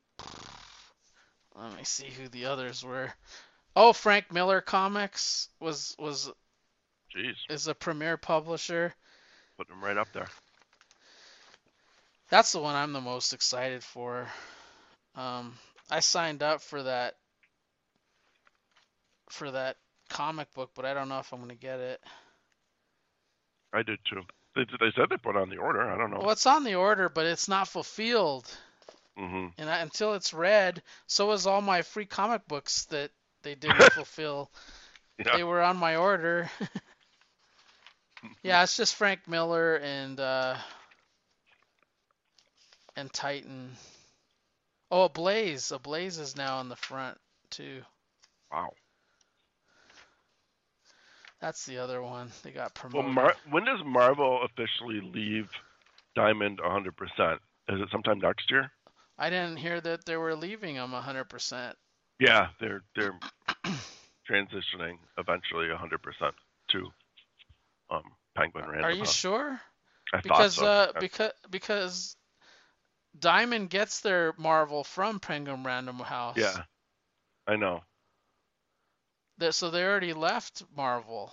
let 1.56 1.76
me 1.76 1.84
see 1.84 2.10
who 2.10 2.28
the 2.30 2.46
others 2.46 2.84
were. 2.84 3.12
Oh, 3.76 3.94
Frank 3.94 4.32
Miller 4.32 4.62
Comics 4.62 5.50
was 5.60 5.96
was 6.00 6.32
Jeez, 7.16 7.36
is 7.50 7.68
a 7.68 7.76
premier 7.76 8.18
publisher. 8.18 8.94
put 9.58 9.70
him 9.70 9.84
right 9.84 9.98
up 9.98 10.08
there. 10.14 10.28
That's 12.30 12.52
the 12.52 12.60
one 12.60 12.76
I'm 12.76 12.94
the 12.94 13.02
most 13.02 13.34
excited 13.34 13.84
for. 13.84 14.28
Um, 15.16 15.58
I 15.90 16.00
signed 16.00 16.44
up 16.44 16.62
for 16.62 16.84
that 16.84 17.16
for 19.30 19.52
that 19.52 19.78
comic 20.10 20.54
book, 20.54 20.72
but 20.76 20.86
I 20.86 20.93
don't 20.93 21.10
know 21.10 21.19
if 21.19 21.32
I'm 21.32 21.39
gonna 21.39 21.56
get 21.56 21.80
it. 21.80 22.02
I 23.74 23.84
did 23.84 24.00
too. 24.10 24.22
They, 24.56 24.63
they 24.80 24.91
said 24.95 25.06
they 25.10 25.17
put 25.17 25.36
on 25.38 25.50
the 25.50 25.58
order. 25.58 25.82
I 25.89 25.98
don't 25.98 26.12
know. 26.12 26.17
Well, 26.19 26.32
it's 26.32 26.48
on 26.48 26.63
the 26.63 26.76
order, 26.76 27.08
but 27.10 27.26
it's 27.26 27.48
not 27.48 27.67
fulfilled, 27.67 28.50
Mm-hmm. 29.17 29.48
and 29.58 29.69
I, 29.69 29.80
until 29.80 30.13
it's 30.15 30.34
read, 30.34 30.82
so 31.08 31.32
is 31.34 31.45
all 31.45 31.62
my 31.62 31.82
free 31.82 32.06
comic 32.06 32.48
books 32.48 32.86
that 32.86 33.12
they 33.43 33.56
didn't 33.56 33.91
fulfill. 33.93 34.50
Yeah. 35.24 35.38
They 35.38 35.43
were 35.43 35.62
on 35.62 35.78
my 35.78 35.98
order. 35.98 36.50
yeah, 38.43 38.63
it's 38.63 38.78
just 38.78 38.95
Frank 38.95 39.28
Miller 39.28 39.76
and 39.76 40.19
uh, 40.19 40.56
and 42.95 43.12
Titan. 43.13 43.72
Oh, 44.91 45.04
Ablaze. 45.04 45.72
A 45.72 45.80
Blaze 45.80 46.17
is 46.17 46.36
now 46.36 46.58
on 46.58 46.69
the 46.69 46.76
front 46.76 47.17
too. 47.50 47.82
Wow. 48.52 48.72
That's 51.39 51.65
the 51.65 51.78
other 51.80 52.02
one. 52.02 52.32
They 52.43 52.52
got 52.52 52.73
Well, 52.93 53.04
promoted. 53.04 53.04
Mar- 53.04 53.36
when 53.49 53.65
does 53.65 53.84
Marvel 53.86 54.43
officially 54.43 55.02
leave 55.02 55.49
Diamond 56.15 56.60
100%? 56.60 57.41
Is 57.69 57.82
it 57.82 57.89
sometime 57.91 58.19
next 58.19 58.49
year? 58.52 58.71
I 59.17 59.30
didn't 59.30 59.58
hear 59.58 59.80
that 59.82 60.06
they 60.06 60.17
were 60.17 60.36
leaving 60.36 60.75
them 60.75 60.93
100%. 60.93 61.78
Yeah, 62.19 62.49
they're 62.60 62.84
they're 62.95 63.13
transitioning 64.30 64.97
eventually 65.17 65.67
100% 65.69 66.34
to 66.71 66.88
um, 67.89 68.04
Penguin 68.36 68.65
Random 68.67 68.86
Are 68.86 68.91
you 68.91 69.06
House. 69.06 69.06
sure? 69.06 69.62
I 70.13 70.21
Because 70.23 70.58
so. 70.58 70.63
uh 70.63 70.93
because 70.99 71.32
because 71.49 72.15
Diamond 73.17 73.69
gets 73.69 73.99
their 74.02 74.34
Marvel 74.38 74.84
from 74.84 75.19
Penguin 75.19 75.63
Random 75.63 75.99
House. 75.99 76.38
yeah, 76.38 76.63
I 77.47 77.56
know. 77.56 77.82
That- 79.39 79.56
so 79.56 79.69
they 79.71 79.84
already 79.84 80.13
left 80.13 80.63
Marvel. 80.75 81.32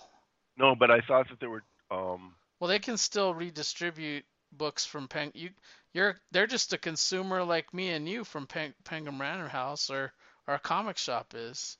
No, 0.57 0.75
but 0.75 0.89
I 0.89 1.01
thought 1.01 1.29
that 1.29 1.39
they 1.39 1.47
were. 1.47 1.63
Um, 1.91 2.35
Well, 2.59 2.67
they 2.67 2.79
can 2.79 2.97
still 2.97 3.33
redistribute 3.33 4.25
books 4.51 4.85
from 4.85 5.07
Peng. 5.07 5.31
You, 5.35 5.51
you're 5.93 6.17
they're 6.31 6.47
just 6.47 6.73
a 6.73 6.77
consumer 6.77 7.43
like 7.43 7.73
me 7.73 7.89
and 7.91 8.07
you 8.09 8.23
from 8.23 8.47
Pen- 8.47 8.73
Penguin 8.83 9.19
Random 9.19 9.49
House 9.49 9.89
or 9.89 10.11
our 10.47 10.57
comic 10.57 10.97
shop 10.97 11.33
is. 11.35 11.77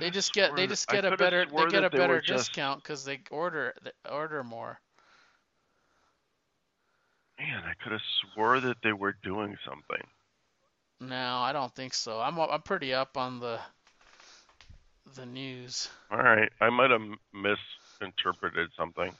They 0.00 0.10
just 0.10 0.32
get 0.34 0.54
they 0.56 0.66
just 0.66 0.88
get 0.88 1.04
a 1.04 1.16
better 1.16 1.46
they 1.46 1.50
get 1.70 1.84
a 1.84 1.90
better 1.90 2.20
discount 2.36 2.82
because 2.82 3.04
they 3.04 3.20
order 3.30 3.72
they 3.82 3.92
order 4.10 4.42
more. 4.44 4.78
Man, 7.38 7.62
I 7.64 7.74
could 7.82 7.92
have 7.92 8.00
swore 8.34 8.60
that 8.60 8.78
they 8.82 8.92
were 8.92 9.16
doing 9.22 9.56
something. 9.64 10.06
No, 11.00 11.38
I 11.38 11.52
don't 11.52 11.74
think 11.74 11.94
so. 11.94 12.20
I'm 12.20 12.38
I'm 12.38 12.62
pretty 12.62 12.92
up 12.94 13.16
on 13.16 13.40
the 13.40 13.60
the 15.14 15.26
news. 15.26 15.88
All 16.10 16.18
right, 16.18 16.50
I 16.60 16.70
might 16.70 16.90
have 16.90 17.02
misinterpreted 17.32 18.70
something. 18.76 19.12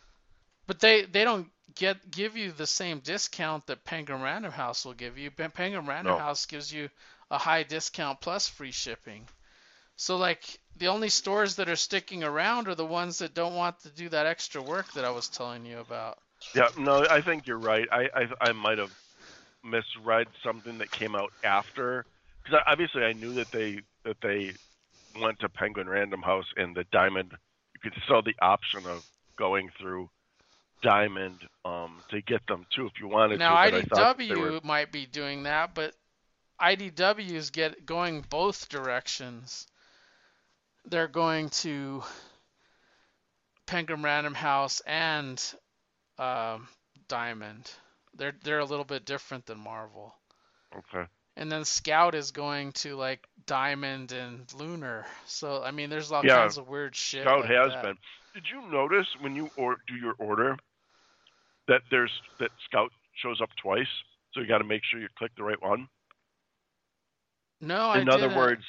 But 0.66 0.80
they 0.80 1.02
they 1.02 1.24
don't 1.24 1.48
get 1.74 2.10
give 2.10 2.36
you 2.36 2.52
the 2.52 2.66
same 2.66 2.98
discount 3.00 3.66
that 3.66 3.84
Penguin 3.84 4.22
Random 4.22 4.52
House 4.52 4.84
will 4.84 4.94
give 4.94 5.18
you. 5.18 5.30
Pen- 5.30 5.50
Penguin 5.50 5.86
Random 5.86 6.14
No. 6.14 6.18
House 6.18 6.46
gives 6.46 6.72
you 6.72 6.88
a 7.30 7.38
high 7.38 7.62
discount 7.62 8.20
plus 8.20 8.48
free 8.48 8.72
shipping. 8.72 9.28
So 9.96 10.16
like 10.16 10.58
the 10.76 10.88
only 10.88 11.08
stores 11.08 11.56
that 11.56 11.68
are 11.68 11.76
sticking 11.76 12.24
around 12.24 12.68
are 12.68 12.74
the 12.74 12.84
ones 12.84 13.18
that 13.18 13.34
don't 13.34 13.54
want 13.54 13.80
to 13.80 13.88
do 13.90 14.08
that 14.08 14.26
extra 14.26 14.60
work 14.60 14.92
that 14.94 15.04
I 15.04 15.10
was 15.10 15.28
telling 15.28 15.64
you 15.64 15.78
about. 15.78 16.18
Yeah, 16.54 16.68
no, 16.76 17.06
I 17.08 17.22
think 17.22 17.46
you're 17.46 17.58
right. 17.58 17.88
I 17.90 18.08
I, 18.14 18.48
I 18.48 18.52
might 18.52 18.78
have 18.78 18.92
misread 19.62 20.26
something 20.44 20.78
that 20.78 20.90
came 20.90 21.14
out 21.14 21.32
after 21.42 22.04
because 22.42 22.60
obviously 22.66 23.02
I 23.04 23.12
knew 23.12 23.34
that 23.34 23.50
they 23.50 23.80
that 24.04 24.20
they 24.20 24.52
went 25.20 25.40
to 25.40 25.48
Penguin 25.48 25.88
Random 25.88 26.22
House 26.22 26.46
and 26.56 26.76
the 26.76 26.84
Diamond. 26.92 27.32
You 27.74 27.90
could 27.90 28.00
sell 28.08 28.22
the 28.22 28.34
option 28.40 28.86
of 28.86 29.04
going 29.36 29.70
through 29.80 30.08
Diamond 30.82 31.36
um, 31.64 32.02
to 32.10 32.20
get 32.22 32.46
them 32.46 32.66
too 32.74 32.86
if 32.86 32.92
you 33.00 33.08
wanted 33.08 33.38
Now 33.38 33.64
to. 33.64 33.70
But 33.70 33.74
I 33.74 33.82
thought 33.82 34.18
they 34.18 34.24
IDW 34.28 34.40
were, 34.40 34.60
might 34.62 34.92
be 34.92 35.06
doing 35.06 35.44
that, 35.44 35.74
but 35.74 35.94
IDW 36.60 37.32
is 37.32 37.50
get 37.50 37.86
going 37.86 38.24
both 38.28 38.68
directions. 38.68 39.66
they're 40.88 41.08
going 41.08 41.48
to 41.50 42.02
Penguin 43.66 44.02
Random 44.02 44.34
House 44.34 44.80
and 44.86 45.42
um, 46.18 46.68
Diamond. 47.08 47.70
They're 48.14 48.34
they're 48.44 48.60
a 48.60 48.64
little 48.64 48.84
bit 48.84 49.04
different 49.04 49.46
than 49.46 49.58
Marvel. 49.58 50.14
Okay. 50.74 51.06
And 51.36 51.52
then 51.52 51.64
Scout 51.64 52.14
is 52.14 52.30
going 52.30 52.72
to 52.72 52.96
like 52.96 53.26
Diamond 53.46 54.12
and 54.12 54.50
Lunar. 54.54 55.04
So 55.26 55.62
I 55.62 55.70
mean, 55.70 55.90
there's 55.90 56.10
all 56.12 56.24
Yeah. 56.24 56.36
kinds 56.36 56.56
of 56.58 56.68
weird 56.68 56.96
shit. 56.96 57.22
Scout 57.22 57.40
like 57.40 57.50
has 57.50 57.72
that. 57.72 57.82
been. 57.82 57.98
Did 58.34 58.44
you 58.52 58.62
notice 58.70 59.06
when 59.20 59.36
you 59.36 59.50
or 59.56 59.76
do 59.86 59.94
your 59.94 60.14
order 60.18 60.56
that 61.68 61.82
there's 61.90 62.12
that 62.38 62.50
Scout 62.64 62.90
shows 63.14 63.40
up 63.40 63.50
twice? 63.62 63.88
So 64.32 64.40
you 64.40 64.46
got 64.46 64.58
to 64.58 64.64
make 64.64 64.82
sure 64.84 65.00
you 65.00 65.08
click 65.16 65.32
the 65.36 65.42
right 65.44 65.60
one. 65.62 65.88
No, 67.60 67.88
I 67.90 68.00
in 68.00 68.08
other 68.08 68.28
didn't. 68.28 68.36
words, 68.36 68.62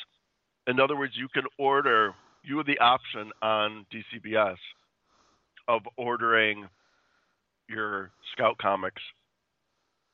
in 0.68 0.80
other 0.80 0.96
words, 0.96 1.14
you 1.18 1.28
can 1.28 1.44
order. 1.58 2.14
You 2.44 2.58
have 2.58 2.66
the 2.66 2.80
option 2.80 3.32
on 3.42 3.86
DCBS 3.92 4.58
of 5.68 5.82
ordering 5.98 6.70
your 7.68 8.12
Scout 8.32 8.58
comics 8.58 9.02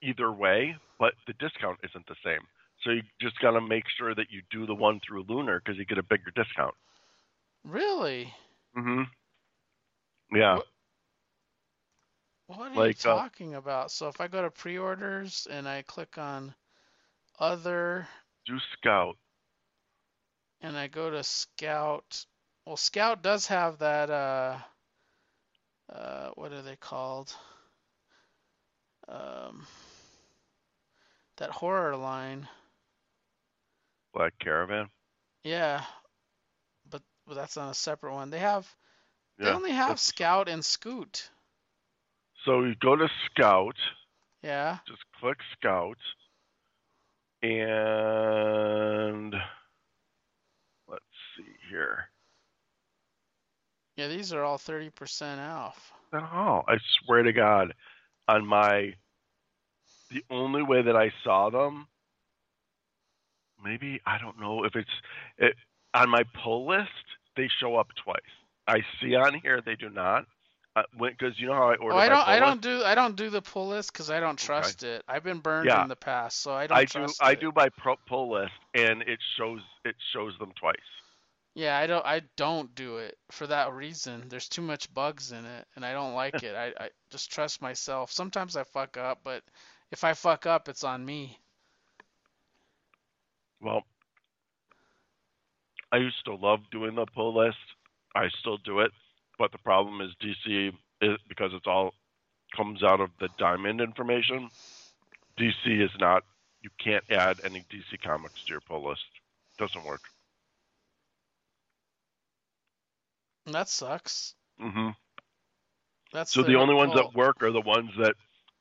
either 0.04 0.32
way, 0.32 0.76
but 1.00 1.14
the 1.28 1.34
discount 1.34 1.80
isn't 1.84 2.08
the 2.08 2.16
same. 2.24 2.42
So 2.84 2.92
you 2.92 3.04
just 3.22 3.40
got 3.40 3.52
to 3.52 3.62
make 3.62 3.86
sure 3.98 4.14
that 4.16 4.32
you 4.32 4.42
do 4.52 4.66
the 4.66 4.76
one 4.76 5.00
through 5.08 5.24
Lunar 5.30 5.60
because 5.60 5.78
you 5.78 5.86
get 5.86 5.98
a 5.98 6.04
bigger 6.04 6.32
discount. 6.36 6.76
Really? 7.66 8.34
Mm 8.78 8.84
hmm 8.84 9.04
Yeah. 10.38 10.58
What- 10.58 10.68
What 12.48 12.72
are 12.72 12.76
Like, 12.76 12.90
you 12.90 12.94
uh, 13.06 13.20
talking 13.20 13.56
about? 13.56 13.92
So 13.92 14.08
if 14.10 14.20
I 14.22 14.28
go 14.28 14.42
to 14.42 14.52
pre-orders 14.52 15.48
and 15.50 15.68
I 15.68 15.84
click 15.84 16.18
on 16.18 16.56
other 17.40 18.08
Do 18.46 18.60
Scout. 18.74 19.18
and 20.62 20.78
I 20.78 20.88
go 20.88 21.10
to 21.12 21.24
Scout, 21.24 22.26
well, 22.66 22.78
Scout 22.78 23.22
does 23.22 23.48
have 23.48 23.80
that 23.80 24.10
uh 24.10 24.60
uh 25.90 26.30
what 26.36 26.52
are 26.52 26.62
they 26.62 26.76
called? 26.78 27.34
Um 29.08 29.68
that 31.38 31.50
horror 31.50 31.96
line. 31.96 32.48
Black 34.14 34.34
Caravan. 34.40 34.90
Yeah. 35.44 35.84
But 36.90 37.02
but 37.26 37.36
that's 37.36 37.58
on 37.58 37.70
a 37.70 37.74
separate 37.74 38.14
one. 38.14 38.30
They 38.30 38.40
have 38.40 38.68
they 39.40 39.46
Yeah. 39.46 39.56
only 39.56 39.72
have 39.72 40.00
Scout 40.00 40.48
and 40.48 40.64
Scoot. 40.64 41.30
So 42.46 42.64
you 42.64 42.76
go 42.76 42.96
to 42.96 43.10
Scout, 43.26 43.78
Yeah. 44.42 44.78
just 44.88 45.02
click 45.20 45.38
Scout, 45.54 45.98
and 47.42 49.34
let's 50.88 51.04
see 51.36 51.56
here. 51.70 52.10
Yeah, 53.96 54.08
these 54.08 54.34
are 54.34 54.44
all 54.44 54.58
30% 54.58 55.40
off. 55.40 55.94
Oh, 56.14 56.64
I 56.68 56.78
swear 57.06 57.24
to 57.24 57.32
God, 57.32 57.74
on 58.28 58.46
my, 58.46 58.94
the 60.14 60.24
only 60.30 60.64
way 60.64 60.82
that 60.84 60.96
I 60.96 61.12
saw 61.24 61.50
them, 61.50 61.88
maybe 63.64 64.02
I 64.06 64.18
don't 64.20 64.40
know 64.40 64.64
if 64.64 64.76
it's 64.76 64.90
it, 65.38 65.56
on 65.94 66.10
my 66.10 66.24
pull 66.44 66.68
list. 66.68 66.90
They 67.36 67.50
show 67.60 67.76
up 67.78 67.88
twice. 68.04 68.20
I 68.68 68.82
see 69.02 69.16
on 69.16 69.34
here 69.34 69.60
they 69.66 69.76
do 69.76 69.90
not, 69.90 70.26
uh, 70.76 70.84
because 71.02 71.40
you 71.40 71.48
know 71.48 71.54
how 71.56 71.70
I 71.72 71.76
order 71.76 71.96
Oh, 71.96 71.98
I 71.98 72.10
don't. 72.10 72.24
pull 72.24 72.34
I 72.34 72.40
don't 72.40 72.62
do. 72.62 72.84
I 72.84 72.96
don't 72.96 73.16
do 73.16 73.30
the 73.30 73.42
pull 73.42 73.68
list 73.70 73.92
because 73.92 74.10
I 74.10 74.20
don't 74.20 74.38
trust 74.38 74.84
it. 74.84 75.04
I've 75.08 75.24
been 75.24 75.40
burned 75.40 75.68
Yeah. 75.68 75.82
in 75.82 75.88
the 75.90 75.96
past, 75.96 76.42
so 76.42 76.54
I 76.54 76.68
don't 76.68 76.78
I 76.78 76.86
do. 76.86 76.88
trust 77.00 77.24
I 77.24 77.36
do 77.36 77.52
my 77.56 77.70
pro, 77.70 77.96
pull 78.08 78.32
list, 78.34 78.54
and 78.76 79.02
it 79.04 79.20
shows 79.38 79.62
it 79.84 79.96
shows 80.14 80.38
them 80.40 80.52
twice. 80.60 80.76
Yeah, 81.56 81.78
I 81.78 81.86
don't. 81.88 82.06
I 82.06 82.22
don't 82.36 82.74
do 82.76 82.98
it 82.98 83.18
for 83.32 83.46
that 83.48 83.74
reason. 83.74 84.28
There's 84.30 84.50
too 84.50 84.62
much 84.62 84.92
bugs 84.94 85.32
in 85.32 85.46
it, 85.46 85.68
and 85.76 85.86
I 85.86 85.94
don't 85.94 86.14
like 86.14 86.34
it. 86.44 86.56
I, 86.56 86.74
I 86.86 86.90
just 87.12 87.32
trust 87.32 87.62
myself. 87.62 88.12
Sometimes 88.12 88.56
I 88.56 88.64
fuck 88.64 88.98
up, 88.98 89.20
but 89.24 89.44
if 89.94 90.04
I 90.04 90.14
fuck 90.14 90.48
up, 90.48 90.68
it's 90.68 90.84
on 90.84 91.06
me. 91.06 91.40
Well, 93.62 93.84
I 95.92 95.98
used 95.98 96.26
to 96.26 96.36
love 96.36 96.60
doing 96.72 96.96
the 96.96 97.06
pull 97.06 97.38
list. 97.38 97.58
I 98.16 98.28
still 98.40 98.58
do 98.58 98.80
it, 98.80 98.92
but 99.38 99.52
the 99.52 99.60
problem 99.60 100.02
is 100.02 100.10
DC 100.22 100.72
is 101.02 101.18
because 101.30 101.52
it's 101.54 101.68
all 101.68 101.94
comes 102.56 102.84
out 102.84 103.02
of 103.02 103.12
the 103.20 103.30
diamond 103.38 103.82
information. 103.82 104.50
DC 105.40 105.84
is 105.84 105.92
not. 106.00 106.24
You 106.62 106.72
can't 106.84 107.04
add 107.12 107.40
any 107.44 107.60
DC 107.72 108.02
comics 108.04 108.44
to 108.46 108.52
your 108.54 108.62
pull 108.62 108.88
list. 108.90 109.04
Doesn't 109.60 109.86
work. 109.86 110.02
That 113.46 113.70
sucks. 113.70 114.36
hmm 114.60 114.90
That's 116.12 116.32
So 116.32 116.42
the 116.42 116.56
only 116.56 116.74
ones 116.74 116.94
well, 116.96 117.12
that 117.12 117.18
work 117.18 117.44
are 117.44 117.52
the 117.52 117.62
ones 117.62 117.92
that 118.00 118.16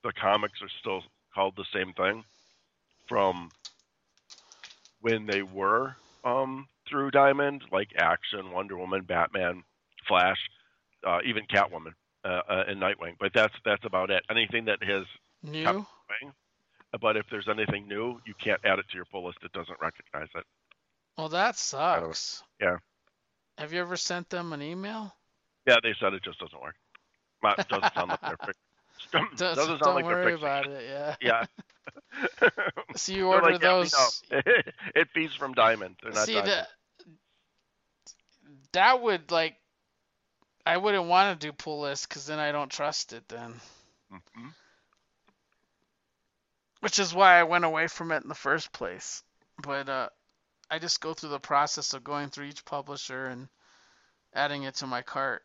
the 0.05 0.13
comics 0.13 0.61
are 0.63 0.71
still 0.81 1.03
called 1.35 1.55
the 1.57 1.65
same 1.73 1.93
thing 1.95 2.25
from 3.09 3.51
when 5.01 5.27
they 5.27 5.43
were 5.43 5.97
um, 6.25 6.67
through 6.89 7.11
Diamond, 7.11 7.65
like 7.73 7.89
Action, 7.97 8.53
Wonder 8.53 8.77
Woman, 8.77 9.03
Batman, 9.03 9.63
Flash, 10.07 10.39
uh, 11.07 11.19
even 11.25 11.45
Catwoman 11.47 11.93
uh, 12.25 12.41
uh, 12.49 12.65
and 12.69 12.81
Nightwing. 12.81 13.17
But 13.19 13.33
that's 13.35 13.55
that's 13.65 13.85
about 13.85 14.11
it. 14.11 14.23
Anything 14.31 14.67
that 14.67 14.83
has 14.83 15.05
new. 15.43 15.65
Nightwing, 15.65 16.33
but 17.01 17.17
if 17.17 17.27
there's 17.31 17.49
anything 17.49 17.89
new, 17.89 18.21
you 18.27 18.35
can't 18.43 18.61
add 18.65 18.79
it 18.79 18.87
to 18.91 18.97
your 18.97 19.07
pull 19.07 19.27
list. 19.27 19.39
It 19.43 19.53
doesn't 19.53 19.81
recognize 19.81 20.29
it. 20.35 20.45
Well, 21.17 21.29
that 21.31 21.57
sucks. 21.57 22.43
yeah. 22.61 22.79
Have 23.59 23.73
you 23.73 23.81
ever 23.81 23.97
sent 23.97 24.31
them 24.31 24.53
an 24.53 24.63
email? 24.63 25.15
Yeah, 25.67 25.77
they 25.83 25.95
said 26.01 26.15
it 26.15 26.25
just 26.25 26.41
doesn't 26.41 26.61
work. 26.61 26.75
Not, 27.43 27.69
doesn't 27.69 27.95
sound 27.95 28.11
like 28.11 28.21
they're 28.23 28.37
Does, 29.37 29.57
don't 29.57 29.95
like 29.95 30.05
worry 30.05 30.35
about 30.35 30.67
it. 30.67 30.85
Yeah. 30.89 31.15
Yeah. 31.21 31.45
So 32.95 33.13
you 33.13 33.27
order 33.33 33.53
like, 33.53 33.63
yeah, 33.63 33.69
those. 33.69 34.23
know. 34.31 34.41
it 34.95 35.09
feeds 35.15 35.35
from 35.35 35.55
Diamond. 35.55 35.97
They're 36.03 36.13
not 36.13 36.27
See 36.27 36.35
Diamond. 36.35 36.51
that 36.51 36.69
that 38.73 39.01
would 39.03 39.31
like 39.31 39.57
I 40.65 40.77
wouldn't 40.77 41.07
want 41.07 41.41
to 41.41 41.47
do 41.47 41.53
pull 41.53 41.81
list 41.81 42.09
because 42.09 42.27
then 42.27 42.39
I 42.39 42.53
don't 42.53 42.71
trust 42.71 43.13
it 43.13 43.29
then. 43.29 43.55
Mhm. 44.13 44.55
Which 46.81 46.99
is 46.99 47.15
why 47.15 47.39
I 47.39 47.45
went 47.45 47.65
away 47.65 47.87
from 47.89 48.13
it 48.13 48.23
in 48.23 48.29
the 48.29 48.35
first 48.35 48.73
place. 48.73 49.23
But 49.63 49.89
uh, 49.89 50.09
I 50.71 50.79
just 50.79 51.01
go 51.01 51.15
through 51.15 51.31
the 51.31 51.41
process 51.41 51.95
of 51.95 52.05
going 52.05 52.29
through 52.29 52.47
each 52.47 52.65
publisher 52.65 53.27
and 53.27 53.49
adding 54.35 54.65
it 54.65 54.77
to 54.77 54.87
my 54.87 55.03
cart. 55.03 55.43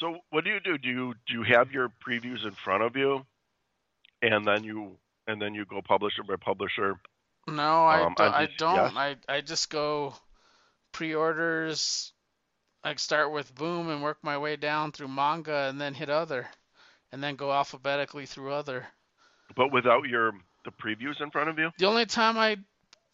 So 0.00 0.16
what 0.30 0.44
do 0.44 0.50
you 0.50 0.60
do? 0.60 0.78
Do 0.78 0.88
you 0.88 1.14
do 1.26 1.34
you 1.34 1.42
have 1.42 1.72
your 1.72 1.92
previews 2.06 2.44
in 2.44 2.52
front 2.52 2.82
of 2.82 2.96
you, 2.96 3.24
and 4.22 4.46
then 4.46 4.64
you 4.64 4.96
and 5.26 5.40
then 5.40 5.54
you 5.54 5.66
go 5.66 5.82
publisher 5.82 6.22
by 6.22 6.36
publisher? 6.36 6.98
No, 7.46 7.86
I, 7.86 8.02
Um, 8.04 8.14
do, 8.16 8.22
I 8.22 8.48
don't. 8.56 8.96
I, 8.96 9.16
I 9.28 9.40
just 9.42 9.70
go 9.70 10.14
pre-orders. 10.92 12.12
I 12.82 12.94
start 12.94 13.32
with 13.32 13.54
Boom 13.54 13.90
and 13.90 14.02
work 14.02 14.18
my 14.22 14.38
way 14.38 14.56
down 14.56 14.92
through 14.92 15.08
manga 15.08 15.68
and 15.68 15.78
then 15.80 15.92
hit 15.92 16.08
other, 16.08 16.48
and 17.12 17.22
then 17.22 17.36
go 17.36 17.52
alphabetically 17.52 18.24
through 18.24 18.52
other. 18.52 18.86
But 19.54 19.72
without 19.72 20.08
your 20.08 20.32
the 20.64 20.72
previews 20.72 21.20
in 21.20 21.30
front 21.30 21.50
of 21.50 21.58
you? 21.58 21.70
The 21.78 21.86
only 21.86 22.06
time 22.06 22.38
I 22.38 22.56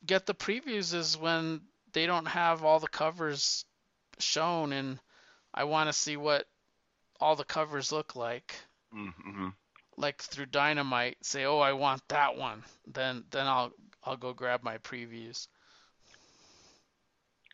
get 0.04 0.26
the 0.26 0.34
previews 0.34 0.94
is 0.94 1.16
when 1.16 1.62
they 1.92 2.06
don't 2.06 2.26
have 2.26 2.64
all 2.64 2.78
the 2.78 2.88
covers 2.88 3.64
shown 4.18 4.72
and 4.72 4.98
I 5.52 5.64
want 5.64 5.88
to 5.88 5.92
see 5.92 6.16
what 6.16 6.46
all 7.20 7.36
the 7.36 7.44
covers 7.44 7.92
look 7.92 8.16
like. 8.16 8.54
Mm-hmm. 8.94 9.48
Like 9.96 10.20
through 10.20 10.46
Dynamite, 10.46 11.16
say, 11.22 11.44
"Oh, 11.44 11.58
I 11.58 11.72
want 11.72 12.02
that 12.08 12.36
one." 12.36 12.62
Then 12.86 13.24
then 13.30 13.46
I'll 13.46 13.72
I'll 14.04 14.16
go 14.16 14.32
grab 14.32 14.62
my 14.62 14.78
previews. 14.78 15.48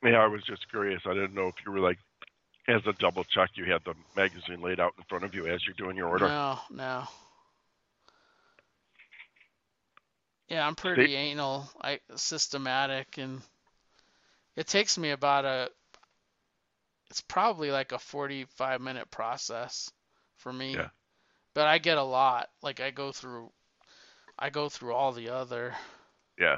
Yeah, 0.03 0.19
I 0.19 0.27
was 0.27 0.43
just 0.43 0.69
curious. 0.69 1.03
I 1.07 1.15
didn't 1.15 1.35
know 1.35 1.47
if 1.47 1.55
you 1.65 1.71
were 1.71 1.79
like, 1.79 1.99
as 2.69 2.83
a 2.87 2.93
double 2.95 3.25
check, 3.25 3.51
you 3.55 3.65
had 3.65 3.83
the 3.85 3.95
magazine 4.17 4.61
laid 4.61 4.81
out 4.81 4.95
in 4.99 5.05
front 5.09 5.25
of 5.25 5.35
you 5.35 5.47
as 5.47 5.65
you're 5.67 5.75
doing 5.77 5.97
your 5.97 6.09
order. 6.09 6.29
No, 6.29 6.59
no. 6.71 7.05
Yeah, 10.49 10.67
I'm 10.67 10.75
pretty 10.75 11.15
anal, 11.15 11.71
I 11.81 12.01
systematic, 12.15 13.17
and 13.17 13.41
it 14.55 14.67
takes 14.67 14.99
me 14.99 15.11
about 15.11 15.45
a. 15.45 15.71
It's 17.13 17.21
probably 17.21 17.71
like 17.71 17.93
a 17.93 17.99
45 17.99 18.81
minute 18.81 19.11
process 19.11 19.91
for 20.39 20.51
me. 20.51 20.73
Yeah. 20.73 20.89
But 21.55 21.67
I 21.67 21.77
get 21.77 21.99
a 21.99 22.03
lot. 22.03 22.49
Like 22.63 22.81
I 22.81 22.91
go 22.91 23.13
through, 23.13 23.51
I 24.39 24.49
go 24.49 24.71
through 24.71 24.95
all 24.95 25.13
the 25.13 25.29
other. 25.29 25.75
Yeah. 26.39 26.57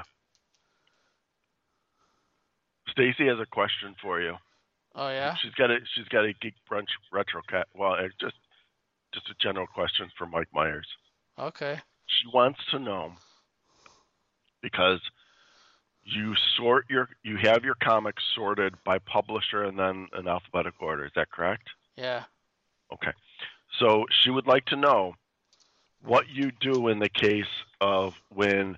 Stacy 2.87 3.27
has 3.27 3.37
a 3.37 3.45
question 3.45 3.95
for 4.01 4.21
you. 4.21 4.35
Oh 4.95 5.09
yeah. 5.09 5.35
She's 5.41 5.53
got 5.55 5.71
a 5.71 5.79
she's 5.93 6.07
got 6.07 6.23
a 6.23 6.31
geek 6.41 6.53
brunch 6.71 6.87
retro 7.11 7.41
cat. 7.49 7.67
Well, 7.75 7.97
just 8.21 8.37
just 9.13 9.29
a 9.29 9.35
general 9.41 9.67
question 9.67 10.09
for 10.17 10.25
Mike 10.25 10.47
Myers. 10.53 10.87
Okay. 11.37 11.81
She 12.07 12.29
wants 12.33 12.61
to 12.71 12.79
know 12.79 13.11
because 14.61 15.01
you 16.05 16.35
sort 16.55 16.85
your 16.89 17.09
you 17.23 17.37
have 17.37 17.63
your 17.63 17.75
comics 17.75 18.23
sorted 18.35 18.75
by 18.83 18.99
publisher 18.99 19.63
and 19.63 19.77
then 19.77 20.07
in 20.17 20.27
alphabetical 20.27 20.87
order. 20.87 21.05
Is 21.05 21.11
that 21.15 21.31
correct? 21.31 21.67
Yeah. 21.97 22.23
Okay. 22.93 23.11
So 23.79 24.05
she 24.21 24.29
would 24.29 24.47
like 24.47 24.65
to 24.67 24.75
know 24.75 25.15
what 26.03 26.29
you 26.29 26.51
do 26.61 26.87
in 26.89 26.99
the 26.99 27.09
case 27.09 27.45
of 27.81 28.13
when 28.29 28.77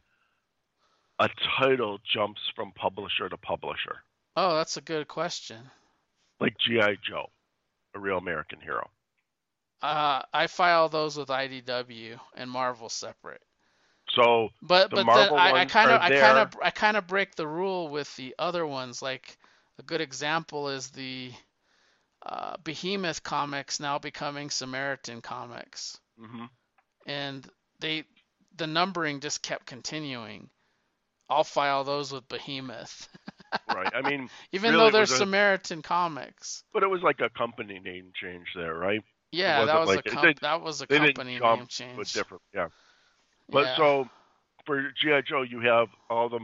a 1.19 1.30
title 1.59 1.99
jumps 2.11 2.39
from 2.55 2.71
publisher 2.71 3.28
to 3.28 3.38
publisher, 3.38 3.97
Oh, 4.38 4.55
that's 4.55 4.78
a 4.78 4.82
good 4.82 5.07
question. 5.07 5.57
like 6.39 6.55
GI 6.59 6.99
Joe, 7.07 7.30
a 7.95 7.99
real 7.99 8.17
American 8.19 8.59
hero. 8.61 8.88
Uh, 9.82 10.21
I 10.34 10.47
file 10.47 10.89
those 10.89 11.17
with 11.17 11.28
IDW 11.30 12.19
and 12.36 12.49
Marvel 12.49 12.88
separate. 12.89 13.41
So 14.15 14.49
But 14.61 14.89
The 14.89 14.97
but 14.97 15.05
Marvel 15.05 15.37
I, 15.37 15.51
I 15.51 15.65
kind 15.65 15.91
of 15.91 16.01
I 16.01 16.09
kind 16.09 16.37
of 16.37 16.53
I 16.61 16.69
kind 16.71 16.97
of 16.97 17.07
break 17.07 17.35
the 17.35 17.47
rule 17.47 17.89
with 17.89 18.13
the 18.15 18.35
other 18.39 18.65
ones. 18.65 19.01
Like 19.01 19.37
a 19.79 19.83
good 19.83 20.01
example 20.01 20.69
is 20.69 20.89
the 20.89 21.31
uh, 22.25 22.57
Behemoth 22.63 23.23
comics 23.23 23.79
now 23.79 23.99
becoming 23.99 24.49
Samaritan 24.49 25.21
comics, 25.21 25.99
mhm. 26.19 26.49
and 27.05 27.47
they 27.79 28.05
the 28.55 28.67
numbering 28.67 29.19
just 29.19 29.41
kept 29.43 29.65
continuing. 29.65 30.49
I'll 31.29 31.43
file 31.43 31.83
those 31.83 32.11
with 32.13 32.27
Behemoth, 32.29 33.09
right. 33.73 33.93
I 33.93 34.01
mean, 34.01 34.29
even 34.53 34.71
Really, 34.71 34.85
though 34.85 34.91
they're 34.91 35.01
was 35.01 35.11
a- 35.11 35.17
Samaritan 35.17 35.81
comics. 35.81 36.63
but 36.73 36.83
it 36.83 36.87
was 36.87 37.01
like 37.01 37.19
a 37.19 37.29
company 37.29 37.79
name 37.79 38.11
change 38.15 38.47
there, 38.55 38.73
right? 38.73 39.01
Yeah, 39.33 39.65
that 39.65 39.75
wasn't 39.79 39.97
like- 39.97 40.05
a 40.05 40.09
com- 40.15 40.23
didn't- 40.23 40.41
that 40.41 40.61
was 40.61 40.81
a 40.81 40.87
company 40.87 41.37
name 41.39 41.67
change. 41.67 41.97
But 41.97 42.07
different, 42.07 42.43
yeah. 42.53 42.67
But 43.51 43.65
Yeah. 43.65 43.75
so 43.77 44.09
for 44.65 44.91
GI 44.91 45.21
Joe, 45.23 45.43
you 45.43 45.61
have 45.61 45.87
all 46.09 46.29
the 46.29 46.39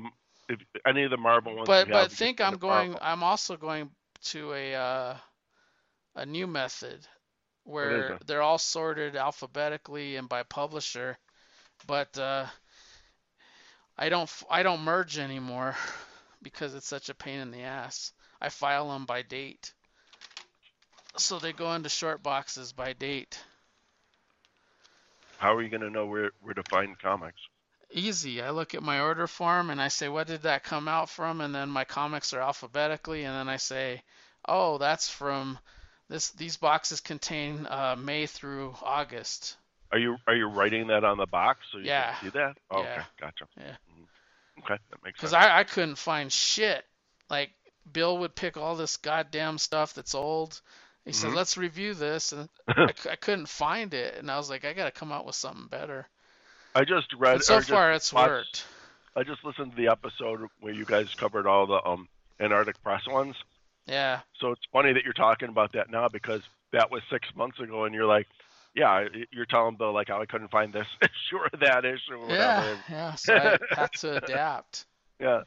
if 0.50 0.60
any 0.86 1.04
of 1.04 1.12
the 1.12 1.18
Marvel 1.18 1.56
ones. 1.56 1.68
but 1.68 1.88
you 1.88 1.94
but 1.94 2.10
have, 2.10 2.12
think 2.12 2.42
I'm 2.42 2.58
going. 2.58 2.92
Marvel. 2.92 3.00
I'm 3.02 3.24
also 3.24 3.58
going 3.58 3.90
to 4.26 4.54
a 4.54 4.76
uh, 4.76 5.18
a 6.16 6.26
new 6.26 6.48
method 6.48 7.08
where 7.66 8.18
they're 8.26 8.42
all 8.42 8.58
sorted 8.58 9.16
alphabetically 9.16 10.18
and 10.18 10.28
by 10.28 10.44
publisher, 10.44 11.18
but 11.88 12.18
uh, 12.18 12.46
I 13.98 14.10
don't 14.10 14.30
I 14.50 14.64
don't 14.64 14.82
merge 14.82 15.18
anymore 15.18 15.76
because 16.42 16.76
it's 16.76 16.88
such 16.88 17.10
a 17.10 17.16
pain 17.16 17.40
in 17.40 17.52
the 17.52 17.62
ass. 17.62 18.12
I 18.42 18.50
file 18.50 18.90
them 18.90 19.06
by 19.06 19.22
date, 19.22 19.74
so 21.18 21.40
they 21.40 21.54
go 21.54 21.74
into 21.74 21.90
short 21.90 22.22
boxes 22.24 22.74
by 22.74 22.94
date. 22.94 23.40
How 25.44 25.56
are 25.56 25.62
you 25.62 25.68
going 25.68 25.82
to 25.82 25.90
know 25.90 26.06
where 26.06 26.32
where 26.42 26.54
to 26.54 26.64
find 26.72 26.98
comics? 26.98 27.42
Easy. 27.92 28.42
I 28.42 28.52
look 28.52 28.74
at 28.74 28.82
my 28.82 29.02
order 29.02 29.28
form 29.28 29.70
and 29.70 29.82
I 29.82 29.90
say, 29.90 30.08
what 30.08 30.28
did 30.28 30.44
that 30.44 30.64
come 30.64 30.88
out 30.88 31.10
from? 31.10 31.42
And 31.42 31.54
then 31.54 31.68
my 31.68 31.84
comics 31.84 32.34
are 32.34 32.40
alphabetically, 32.40 33.26
and 33.26 33.36
then 33.36 33.50
I 33.50 33.58
say, 33.58 34.02
oh, 34.48 34.78
that's 34.78 35.10
from 35.10 35.60
this. 36.08 36.30
These 36.30 36.56
boxes 36.56 37.02
contain 37.02 37.68
uh, 37.70 37.98
May 38.00 38.26
through 38.26 38.74
August. 38.82 39.58
Are 39.92 40.00
you 40.00 40.16
are 40.28 40.36
you 40.36 40.48
writing 40.48 40.88
that 40.88 41.04
on 41.04 41.18
the 41.18 41.28
box 41.28 41.60
so 41.74 41.78
you 41.78 41.88
Yeah. 41.88 42.16
can 42.22 42.32
see 42.32 42.40
that? 42.40 42.56
Oh, 42.72 42.82
Yeah. 42.84 42.92
Okay, 42.94 43.08
gotcha. 43.20 43.46
Yeah. 43.58 43.76
Mhm. 43.92 44.64
Okay, 44.64 44.78
that 44.92 45.04
makes 45.04 45.18
Because 45.18 45.34
sense. 45.34 45.44
I, 45.44 45.60
I 45.60 45.64
couldn't 45.66 45.98
find 45.98 46.32
shit. 46.32 46.86
Like 47.30 47.52
Bill 47.92 48.18
would 48.20 48.34
pick 48.34 48.56
all 48.56 48.78
this 48.78 48.96
goddamn 48.96 49.58
stuff 49.58 49.94
that's 49.94 50.16
old. 50.16 50.62
He 51.06 51.12
said, 51.12 51.32
Mhm. 51.32 51.36
let's 51.36 51.58
review 51.58 51.94
this, 51.94 52.32
and 52.32 52.48
I 52.68 53.16
couldn't 53.20 53.48
find 53.50 53.94
it, 53.94 54.16
and 54.16 54.32
I 54.32 54.38
was 54.38 54.50
like, 54.50 54.64
I 54.66 54.74
gotta 54.74 54.92
come 54.92 55.12
out 55.12 55.26
with 55.26 55.36
something 55.36 55.68
better. 55.68 56.08
I 56.76 56.86
just 56.86 57.14
read. 57.14 57.36
But 57.40 57.46
so 57.46 57.62
far, 57.62 57.92
it's 57.94 58.12
watched- 58.14 58.30
worked. 58.30 58.66
I 59.16 59.24
just 59.24 59.44
listened 59.44 59.72
to 59.72 59.78
the 59.78 59.90
episode 59.90 60.48
where 60.60 60.74
you 60.74 60.86
guys 60.86 61.14
covered 61.14 61.46
all 61.46 61.68
the 61.68 61.86
um 61.88 62.08
Antarctic 62.40 62.82
press 62.84 63.06
ones. 63.08 63.36
Yeah. 63.86 64.22
So 64.40 64.52
it's 64.52 64.62
funny 64.72 64.94
that 64.94 65.04
you're 65.04 65.14
talking 65.14 65.50
about 65.50 65.74
that 65.74 65.92
now 65.92 66.08
because 66.08 66.42
that 66.72 66.90
was 66.90 67.02
six 67.12 67.28
months 67.36 67.60
ago, 67.60 67.84
and 67.86 67.94
you're 67.94 68.08
like, 68.08 68.28
yeah, 68.74 69.06
you're 69.32 69.46
telling 69.46 69.76
Bill 69.76 69.94
like 69.94 70.08
how 70.08 70.20
I 70.22 70.26
couldn't 70.26 70.50
find 70.50 70.74
this 70.74 70.88
issue 71.02 71.38
or 71.38 71.50
that 71.60 71.86
issue 71.86 72.16
or 72.16 72.30
Yeah. 72.30 72.60
whatever. 72.62 72.80
Yeah. 72.90 73.16
So 73.16 73.36
I 73.36 73.58
had 73.82 73.94
to 74.00 74.18
adapt. 74.24 74.86
Yeah. 75.20 75.42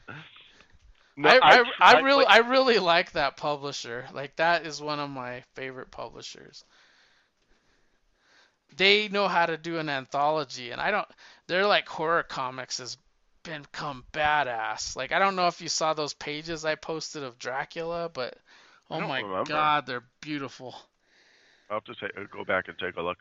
No, 1.16 1.30
I, 1.30 1.60
I, 1.60 1.64
I 1.80 2.00
really 2.00 2.24
like- 2.24 2.34
I 2.34 2.38
really 2.48 2.78
like 2.78 3.12
that 3.12 3.36
publisher. 3.36 4.06
Like 4.12 4.36
that 4.36 4.66
is 4.66 4.80
one 4.82 5.00
of 5.00 5.08
my 5.10 5.42
favorite 5.54 5.90
publishers. 5.90 6.64
They 8.76 9.08
know 9.08 9.26
how 9.28 9.46
to 9.46 9.56
do 9.56 9.78
an 9.78 9.88
anthology 9.88 10.70
and 10.70 10.80
I 10.80 10.90
don't 10.90 11.08
they're 11.46 11.66
like 11.66 11.88
horror 11.88 12.22
comics 12.22 12.78
has 12.78 12.98
become 13.42 14.04
badass. 14.12 14.96
Like 14.96 15.12
I 15.12 15.18
don't 15.18 15.36
know 15.36 15.46
if 15.46 15.60
you 15.62 15.68
saw 15.68 15.94
those 15.94 16.12
pages 16.12 16.64
I 16.64 16.74
posted 16.74 17.22
of 17.22 17.38
Dracula, 17.38 18.10
but 18.12 18.36
oh 18.90 19.00
my 19.00 19.20
remember. 19.20 19.48
god, 19.48 19.86
they're 19.86 20.04
beautiful. 20.20 20.74
I'll 21.70 21.76
have 21.78 21.84
to 21.84 21.94
say, 21.94 22.08
go 22.30 22.44
back 22.44 22.68
and 22.68 22.78
take 22.78 22.96
a 22.96 23.02
look. 23.02 23.18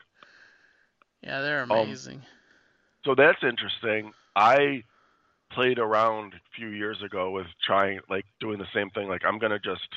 Yeah, 1.22 1.40
they're 1.40 1.62
Um, 1.62 1.70
amazing. 1.70 2.22
So 3.04 3.14
that's 3.14 3.42
interesting. 3.42 4.12
I 4.34 4.84
played 5.50 5.78
around 5.78 6.34
a 6.34 6.40
few 6.56 6.68
years 6.68 7.02
ago 7.02 7.30
with 7.30 7.46
trying, 7.64 8.00
like, 8.08 8.26
doing 8.40 8.58
the 8.58 8.68
same 8.74 8.90
thing. 8.90 9.08
Like, 9.08 9.24
I'm 9.24 9.38
gonna 9.38 9.58
just 9.58 9.88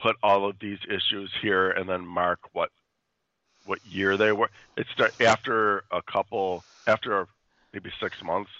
put 0.00 0.16
all 0.22 0.48
of 0.48 0.56
these 0.60 0.78
issues 0.88 1.30
here 1.42 1.70
and 1.70 1.88
then 1.88 2.06
mark 2.06 2.40
what 2.52 2.70
what 3.64 3.80
year 3.84 4.16
they 4.16 4.32
were. 4.32 4.50
It's 4.76 4.90
after 5.20 5.84
a 5.92 6.02
couple, 6.02 6.64
after 6.86 7.26
maybe 7.72 7.90
six 8.02 8.16
months, 8.24 8.50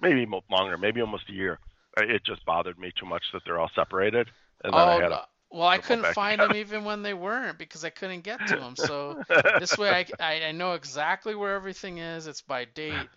maybe 0.00 0.26
longer, 0.50 0.78
maybe 0.78 1.00
almost 1.00 1.28
a 1.30 1.32
year. 1.32 1.58
uh, 1.98 2.04
It 2.04 2.24
just 2.24 2.44
bothered 2.44 2.78
me 2.78 2.92
too 2.98 3.06
much 3.06 3.24
that 3.32 3.42
they're 3.44 3.60
all 3.60 3.70
separated, 3.74 4.30
and 4.64 4.76
then 4.76 4.88
oh, 4.88 4.90
I 4.90 5.02
had 5.02 5.12
no. 5.12 5.24
well, 5.50 5.68
I 5.68 5.78
couldn't 5.78 6.06
find 6.06 6.42
them 6.42 6.54
even 6.54 6.84
when 6.84 7.02
they 7.02 7.14
weren't 7.14 7.58
because 7.58 7.84
I 7.84 7.90
couldn't 7.90 8.22
get 8.22 8.46
to 8.46 8.56
them. 8.56 8.76
So 8.76 9.18
this 9.58 9.76
way 9.78 10.06
I, 10.18 10.42
I 10.44 10.52
know 10.52 10.72
exactly 10.74 11.34
where 11.34 11.54
everything 11.54 11.98
is. 11.98 12.26
It's 12.26 12.42
by 12.42 12.64
date. 12.64 13.10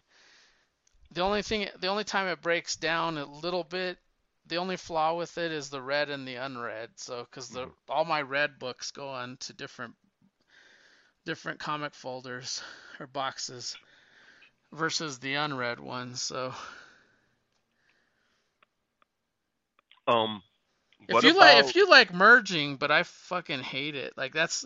The 1.16 1.22
only 1.22 1.42
thing, 1.44 1.70
the 1.80 1.88
only 1.88 2.04
time 2.04 2.28
it 2.28 2.42
breaks 2.42 2.76
down 2.76 3.18
a 3.18 3.26
little 3.26 3.64
bit, 3.64 3.98
the 4.48 4.58
only 4.58 4.76
flaw 4.76 5.16
with 5.16 5.38
it 5.38 5.50
is 5.50 5.70
the 5.70 5.82
red 5.82 6.10
and 6.10 6.28
the 6.28 6.36
unread. 6.36 6.90
So, 6.98 7.26
because 7.30 7.50
the 7.50 7.72
all 7.88 8.04
my 8.04 8.22
red 8.22 8.60
books 8.60 8.92
go 8.92 9.08
on 9.08 9.38
to 9.38 9.54
different 9.54 9.96
different 11.26 11.60
comic 11.60 11.96
folders 11.96 12.62
or 13.00 13.08
boxes 13.08 13.78
versus 14.74 15.18
the 15.20 15.36
unread 15.36 15.80
ones. 15.80 16.22
So, 16.22 16.54
um, 20.10 20.44
if 21.08 21.24
you 21.24 21.32
about, 21.32 21.40
like, 21.40 21.66
if 21.66 21.76
you 21.76 21.90
like 21.90 22.14
merging, 22.14 22.76
but 22.76 22.92
I 22.92 23.04
fucking 23.04 23.62
hate 23.62 23.96
it. 23.96 24.14
Like 24.18 24.34
that's. 24.34 24.66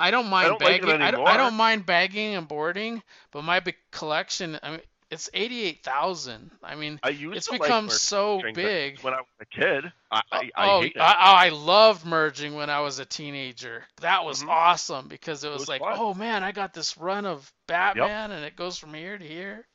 I 0.00 0.12
don't 0.12 0.28
mind 0.28 0.48
don't 0.48 0.62
like 0.62 0.82
it 0.82 0.86
bagging. 0.86 1.02
I, 1.02 1.10
don't, 1.10 1.26
I 1.26 1.36
don't 1.36 1.54
mind 1.54 1.84
bagging 1.84 2.36
and 2.36 2.48
boarding, 2.48 3.02
but 3.32 3.42
my 3.42 3.60
big 3.60 3.76
collection. 3.90 4.58
I 4.62 4.70
mean, 4.70 4.80
it's 5.10 5.30
eighty-eight 5.32 5.82
thousand. 5.82 6.50
I 6.62 6.74
mean, 6.74 7.00
I 7.02 7.10
used 7.10 7.36
it's 7.36 7.46
to 7.46 7.52
like 7.52 7.62
become 7.62 7.84
merging 7.86 7.98
so 7.98 8.42
big. 8.54 9.00
when 9.00 9.14
I 9.14 9.18
was 9.18 9.26
a 9.40 9.46
kid. 9.46 9.92
I, 10.10 10.20
I, 10.30 10.50
I 10.54 10.70
oh, 10.70 10.80
hate. 10.82 10.96
I, 10.98 11.46
I 11.46 11.48
loved 11.50 12.04
merging 12.04 12.54
when 12.54 12.70
I 12.70 12.80
was 12.80 12.98
a 12.98 13.04
teenager. 13.04 13.84
That 14.00 14.24
was 14.24 14.42
Mhm. 14.42 14.48
awesome 14.48 15.08
because 15.08 15.44
it 15.44 15.50
was, 15.50 15.60
was 15.60 15.68
like, 15.68 15.80
fun. 15.80 15.96
oh 15.96 16.14
man, 16.14 16.42
I 16.42 16.52
got 16.52 16.74
this 16.74 16.98
run 16.98 17.24
of 17.26 17.50
Batman 17.66 18.32
and 18.32 18.44
it 18.44 18.56
goes 18.56 18.76
from 18.78 18.94
here 18.94 19.16
to 19.16 19.24
here. 19.24 19.66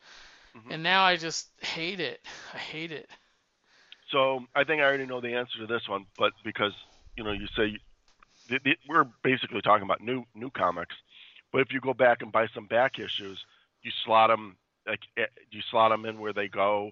Mhm. 0.55 0.71
And 0.71 0.84
now 0.84 1.03
I 1.03 1.15
just 1.15 1.49
hate 1.61 1.99
it. 1.99 2.21
I 2.53 2.57
hate 2.57 2.91
it. 2.91 3.09
So 4.11 4.45
I 4.55 4.63
think 4.63 4.81
I 4.81 4.86
already 4.86 5.07
know 5.07 5.21
the 5.21 5.34
answer 5.34 5.57
to 5.59 5.67
this 5.67 5.89
one, 5.89 6.05
but 6.17 6.34
because 6.43 6.73
you 7.17 7.23
know 7.23 7.31
you 7.31 7.47
say 7.55 7.77
th- 8.49 8.63
th- 8.63 8.79
we're 8.88 9.05
basically 9.23 9.61
talking 9.61 9.84
about 9.84 10.01
new 10.01 10.25
new 10.36 10.51
comics, 10.51 10.95
but 11.51 11.61
if 11.61 11.71
you 11.71 11.79
go 11.79 11.93
back 11.95 12.21
and 12.21 12.31
buy 12.31 12.47
some 12.53 12.67
back 12.67 12.99
issues, 12.99 13.43
you 13.81 13.91
slot 14.05 14.29
them 14.29 14.57
like 14.88 14.99
eh, 15.17 15.25
you 15.51 15.61
slot 15.71 15.91
them 15.91 16.05
in 16.05 16.19
where 16.19 16.34
they 16.34 16.47
go 16.47 16.91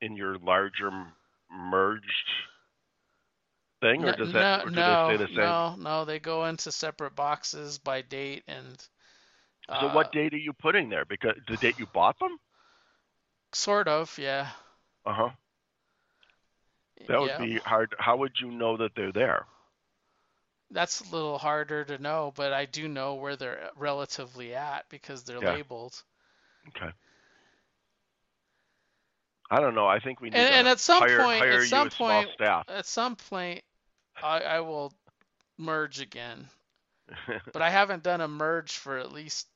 in 0.00 0.16
your 0.16 0.38
larger 0.38 0.90
merged 1.50 2.30
thing, 3.80 4.04
or 4.04 4.12
No, 4.12 4.14
does 4.14 4.30
that 4.32 4.48
or 4.64 4.70
do 4.74 4.82
no, 4.82 4.82
they 4.82 4.96
stay 4.96 5.16
the 5.16 5.28
same? 5.34 5.56
no, 5.56 5.76
no, 5.76 6.04
they 6.04 6.18
go 6.18 6.44
into 6.46 6.72
separate 6.72 7.14
boxes 7.14 7.78
by 7.78 8.00
date 8.00 8.44
and. 8.46 8.88
So 9.78 9.86
uh, 9.86 9.88
what 9.88 10.10
date 10.10 10.34
are 10.34 10.38
you 10.38 10.52
putting 10.52 10.88
there? 10.88 11.04
Because 11.04 11.36
the 11.46 11.56
date 11.56 11.78
you 11.78 11.86
bought 11.86 12.18
them? 12.18 12.38
Sort 13.52 13.88
of, 13.88 14.18
yeah. 14.18 14.52
Uh 15.04 15.14
huh. 15.14 15.30
That 17.08 17.20
would 17.20 17.36
yeah. 17.36 17.36
be 17.36 17.58
hard. 17.64 17.94
How 17.98 18.16
would 18.18 18.38
you 18.40 18.50
know 18.52 18.76
that 18.76 18.94
they're 18.94 19.10
there? 19.12 19.46
That's 20.70 21.00
a 21.00 21.04
little 21.04 21.38
harder 21.38 21.84
to 21.84 21.98
know, 21.98 22.32
but 22.34 22.52
I 22.52 22.66
do 22.66 22.86
know 22.88 23.14
where 23.14 23.36
they're 23.36 23.70
relatively 23.74 24.54
at 24.54 24.88
because 24.88 25.24
they're 25.24 25.40
Yeah. 25.40 25.58
labeled. 25.58 26.04
Okay. 26.68 26.90
I 29.50 29.60
don't 29.60 29.74
know. 29.74 29.86
I 29.86 30.00
think 30.00 30.20
we 30.20 30.30
need 30.30 30.38
And, 30.38 30.48
to 30.48 30.54
and 30.54 30.68
at 30.68 30.80
some 30.80 30.98
hire, 30.98 31.22
point, 31.22 31.38
hire 31.40 31.52
at 31.52 31.60
you 31.60 31.66
some 31.66 31.88
point, 31.90 32.30
staff. 32.34 32.64
at 32.68 32.86
some 32.86 33.16
point, 33.16 33.62
I, 34.22 34.40
I 34.40 34.60
will 34.60 34.92
merge 35.58 36.00
again. 36.00 36.48
But 37.52 37.62
I 37.62 37.70
haven't 37.70 38.02
done 38.02 38.20
a 38.20 38.28
merge 38.28 38.72
for 38.72 38.98
at 38.98 39.12
least 39.12 39.46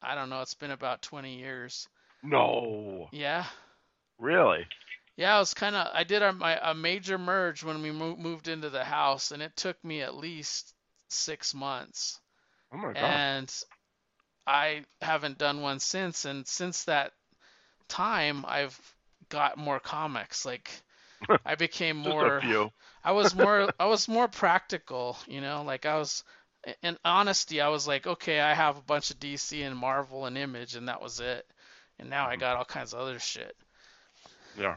I 0.00 0.14
don't 0.14 0.30
know. 0.30 0.42
It's 0.42 0.54
been 0.54 0.70
about 0.70 1.02
20 1.02 1.38
years. 1.38 1.88
no, 2.22 3.08
Yeah. 3.12 3.44
really? 4.18 4.66
Yeah, 5.16 5.36
I 5.36 5.40
was 5.40 5.54
kind 5.54 5.74
of. 5.74 5.88
I 5.92 6.04
did 6.04 6.22
a, 6.22 6.32
my 6.32 6.58
a 6.70 6.74
major 6.74 7.18
merge 7.18 7.64
when 7.64 7.82
we 7.82 7.90
mo- 7.90 8.16
moved 8.16 8.46
into 8.46 8.70
the 8.70 8.84
house, 8.84 9.32
and 9.32 9.42
it 9.42 9.56
took 9.56 9.82
me 9.84 10.02
at 10.02 10.14
least 10.14 10.72
six 11.08 11.52
months. 11.54 12.20
Oh 12.72 12.76
my 12.76 12.92
god. 12.92 13.02
And 13.04 13.62
I 14.48 14.84
haven't 15.02 15.38
done 15.38 15.62
one 15.62 15.80
since. 15.80 16.24
And 16.26 16.48
since 16.48 16.84
that 16.84 17.12
time, 17.88 18.44
I've 18.48 18.78
got 19.30 19.58
more 19.58 19.80
comics. 19.80 20.44
Like 20.46 20.70
I 21.46 21.54
became 21.56 21.96
more. 21.96 22.46
I 23.04 23.12
was 23.12 23.34
more. 23.34 23.70
I 23.80 23.86
was 23.86 24.08
more 24.08 24.28
practical. 24.28 25.18
You 25.28 25.40
know, 25.42 25.62
like 25.64 25.86
I 25.86 25.98
was. 25.98 26.24
In 26.82 26.98
honesty, 27.04 27.60
I 27.60 27.68
was 27.68 27.88
like, 27.88 28.06
okay, 28.06 28.40
I 28.40 28.54
have 28.54 28.78
a 28.78 28.82
bunch 28.82 29.10
of 29.10 29.20
DC 29.20 29.62
and 29.62 29.76
Marvel 29.76 30.26
and 30.26 30.38
Image, 30.38 30.76
and 30.76 30.88
that 30.88 31.00
was 31.02 31.20
it. 31.20 31.46
And 31.98 32.10
now 32.10 32.28
I 32.28 32.36
Mhm. 32.36 32.40
got 32.40 32.56
all 32.56 32.64
kinds 32.64 32.94
of 32.94 33.00
other 33.00 33.18
shit. 33.20 33.56
Yeah. 34.54 34.76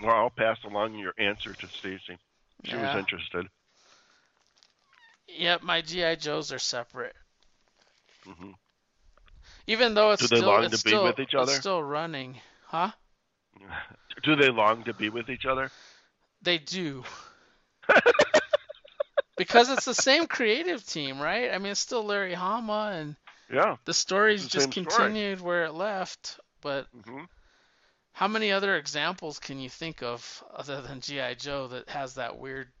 Well, 0.00 0.16
I'll 0.16 0.30
pass 0.30 0.58
along 0.64 0.94
your 0.94 1.14
answer 1.18 1.54
to 1.54 1.68
Stacy. 1.78 2.18
She 2.64 2.76
was 2.76 2.94
interested. 2.94 3.46
Yep, 5.28 5.62
my 5.62 5.80
GI 5.82 6.16
Joes 6.16 6.50
are 6.52 6.58
separate. 6.58 7.14
hmm 8.26 8.52
Even 9.68 9.94
though 9.94 10.10
it's 10.10 10.22
Do 10.22 10.28
they 10.28 10.40
still 10.40 10.42
long 10.42 10.62
it's 10.62 10.76
to 10.76 10.78
be 10.78 10.96
still 10.96 10.98
with 10.98 11.18
each 11.18 11.34
other? 11.34 11.54
it's 11.54 11.54
still 11.58 11.82
running, 11.82 12.40
huh? 12.66 12.92
Do 14.22 14.36
they 14.36 14.50
long 14.50 14.84
to 14.84 14.94
be 14.94 15.08
with 15.10 15.28
each 15.30 15.44
other? 15.46 15.70
They 16.42 16.58
do. 16.58 17.04
because 19.36 19.70
it's 19.70 19.84
the 19.84 19.94
same 19.94 20.26
creative 20.26 20.84
team, 20.86 21.20
right? 21.20 21.52
I 21.52 21.58
mean, 21.58 21.72
it's 21.72 21.80
still 21.80 22.04
Larry 22.04 22.34
Hama, 22.34 22.90
and 22.94 23.16
Yeah. 23.50 23.76
the 23.84 23.94
story's 23.94 24.44
the 24.44 24.48
just 24.48 24.70
same 24.70 24.72
story. 24.72 25.14
continued 25.14 25.40
where 25.40 25.64
it 25.64 25.72
left. 25.74 26.40
But 26.60 26.88
hmm 27.04 27.24
how 28.12 28.28
many 28.28 28.52
other 28.52 28.76
examples 28.76 29.38
can 29.38 29.58
you 29.58 29.68
think 29.70 30.02
of 30.02 30.44
other 30.54 30.80
than 30.82 31.00
GI 31.00 31.34
Joe 31.36 31.68
that 31.68 31.88
has 31.88 32.14
that 32.14 32.36
weird 32.36 32.72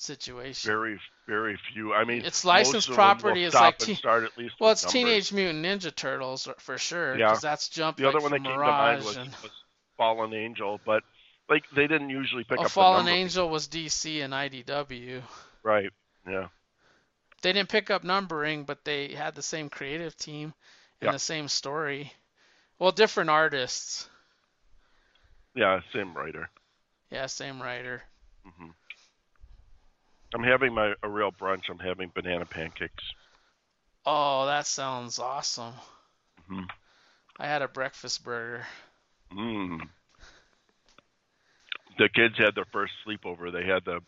situation? 0.00 0.68
Very, 0.68 0.98
very 1.26 1.58
few. 1.72 1.92
I 1.92 2.04
mean, 2.04 2.24
Its 2.24 2.44
licensed 2.44 2.88
of 2.88 2.96
them 2.96 3.04
will 3.06 3.14
property 3.14 3.44
is 3.44 3.54
like 3.54 3.78
te- 3.78 3.94
start 3.94 4.24
at 4.24 4.36
least. 4.36 4.54
well, 4.60 4.70
it's 4.70 4.84
numbers. 4.84 4.92
Teenage 4.92 5.32
Mutant 5.32 5.64
Ninja 5.64 5.94
Turtles 5.94 6.48
for 6.58 6.78
sure. 6.78 7.16
Yeah. 7.18 7.36
that's 7.40 7.68
jumped 7.68 8.00
The 8.00 8.08
other 8.08 8.20
one 8.20 8.30
that 8.32 8.38
from 8.38 8.44
came 8.44 8.52
to 8.52 8.58
mind 8.58 9.04
was, 9.04 9.16
was 9.16 9.50
Fallen 9.96 10.32
Angel, 10.34 10.80
but 10.84 11.02
like 11.48 11.64
they 11.74 11.86
didn't 11.86 12.10
usually 12.10 12.44
pick 12.44 12.58
oh, 12.58 12.64
up 12.64 12.70
Fallen. 12.70 13.08
Angel 13.08 13.48
was 13.48 13.68
DC 13.68 14.22
and 14.24 14.32
IDW. 14.32 15.22
Right. 15.62 15.90
Yeah. 16.26 16.48
They 17.42 17.52
didn't 17.52 17.68
pick 17.68 17.90
up 17.90 18.04
numbering, 18.04 18.64
but 18.64 18.84
they 18.84 19.08
had 19.08 19.34
the 19.34 19.42
same 19.42 19.68
creative 19.68 20.16
team 20.16 20.54
and 21.00 21.08
Yeah. 21.08 21.12
the 21.12 21.18
same 21.18 21.48
story. 21.48 22.12
Well, 22.78 22.92
different 22.92 23.30
artists. 23.30 24.08
Yeah. 25.54 25.80
Same 25.92 26.14
writer. 26.14 26.50
Yeah, 27.10 27.26
same 27.26 27.60
writer. 27.62 28.02
hmm 28.44 28.70
I'm 30.34 30.42
having 30.42 30.74
my 30.74 30.94
a 31.02 31.08
real 31.08 31.32
brunch. 31.32 31.68
I'm 31.70 31.78
having 31.78 32.10
banana 32.14 32.46
pancakes. 32.46 33.04
Oh, 34.04 34.46
that 34.46 34.66
sounds 34.66 35.20
awesome. 35.20 35.74
hmm 36.48 36.64
I 37.38 37.46
had 37.46 37.62
a 37.62 37.68
breakfast 37.68 38.22
burger. 38.22 38.66
Mm. 39.32 39.88
The 41.98 42.08
kids 42.08 42.38
had 42.38 42.54
their 42.54 42.64
first 42.66 42.92
sleepover. 43.06 43.52
They 43.52 43.64
had 43.64 43.84
the, 43.84 44.00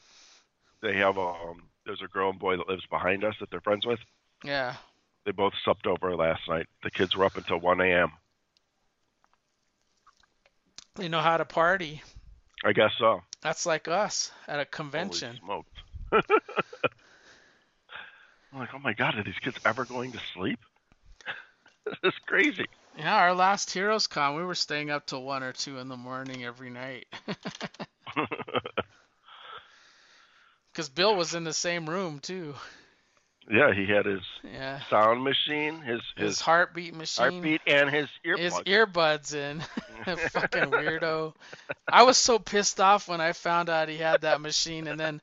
they 0.83 0.97
have 0.97 1.17
a, 1.17 1.21
um, 1.21 1.69
there's 1.85 2.03
a 2.03 2.09
girl 2.09 2.31
and 2.31 2.39
boy 2.39 2.57
that 2.57 2.69
lives 2.69 2.87
behind 2.87 3.25
us 3.25 3.35
that 3.41 3.51
they're 3.51 3.61
friends 3.61 3.87
with. 3.87 3.99
Yeah. 4.45 4.77
They 5.25 5.33
both 5.33 5.55
slept 5.65 5.87
over 5.87 6.15
last 6.15 6.47
night. 6.49 6.67
The 6.83 6.91
kids 6.91 7.17
were 7.17 7.25
up 7.25 7.37
until 7.37 7.59
1 7.59 7.81
a.m. 7.81 8.13
They 10.95 11.09
know 11.09 11.21
how 11.21 11.37
to 11.37 11.45
party. 11.45 12.03
I 12.65 12.73
guess 12.73 12.93
so. 12.99 13.23
That's 13.43 13.67
like 13.67 13.89
us 13.89 14.33
at 14.49 14.61
a 14.61 14.65
Holy 14.65 14.67
convention. 14.67 15.39
smoked. 15.39 15.83
I'm 16.13 16.21
like, 18.59 18.71
oh 18.75 18.79
my 18.79 18.93
god, 18.95 19.17
are 19.17 19.25
these 19.25 19.39
kids 19.43 19.59
ever 19.65 19.85
going 19.85 20.13
to 20.13 20.21
sleep? 20.35 20.61
this 21.87 21.97
is 22.03 22.15
crazy. 22.27 22.69
Yeah, 22.97 23.17
our 23.17 23.35
last 23.35 23.71
Heroes 23.73 24.07
Con, 24.07 24.35
we 24.37 24.45
were 24.45 24.55
staying 24.55 24.91
up 24.91 25.07
till 25.07 25.23
one 25.23 25.43
or 25.43 25.53
two 25.53 25.79
in 25.79 25.89
the 25.89 25.97
morning 25.97 26.45
every 26.45 26.71
night. 26.71 27.07
Because 30.73 30.89
Bill 30.89 31.15
was 31.17 31.35
in 31.35 31.45
the 31.45 31.53
same 31.53 31.89
room 31.89 32.19
too. 32.21 32.57
yeah, 33.51 33.73
he 33.75 33.87
had 33.87 34.07
his 34.07 34.23
Yeah. 34.43 34.81
sound 34.89 35.23
machine, 35.23 35.81
his 35.81 36.01
His 36.17 36.39
his 36.39 36.41
heartbeat 36.41 36.95
machine. 36.95 37.53
heartbeat, 37.53 37.61
and 37.67 37.91
his 37.91 38.09
his 38.33 38.61
earplugs. 38.61 38.67
earbuds 38.67 39.35
in. 39.35 39.61
Fucking 40.19 40.65
weirdo. 40.73 41.35
I 41.91 42.03
was 42.05 42.19
so 42.19 42.39
pissed 42.39 42.81
off 42.81 43.09
when 43.09 43.21
I 43.21 43.33
found 43.33 43.69
out 43.71 43.89
he 43.89 43.99
had 43.99 44.23
that 44.23 44.41
machine, 44.41 44.87
and 44.89 44.99
then 45.01 45.21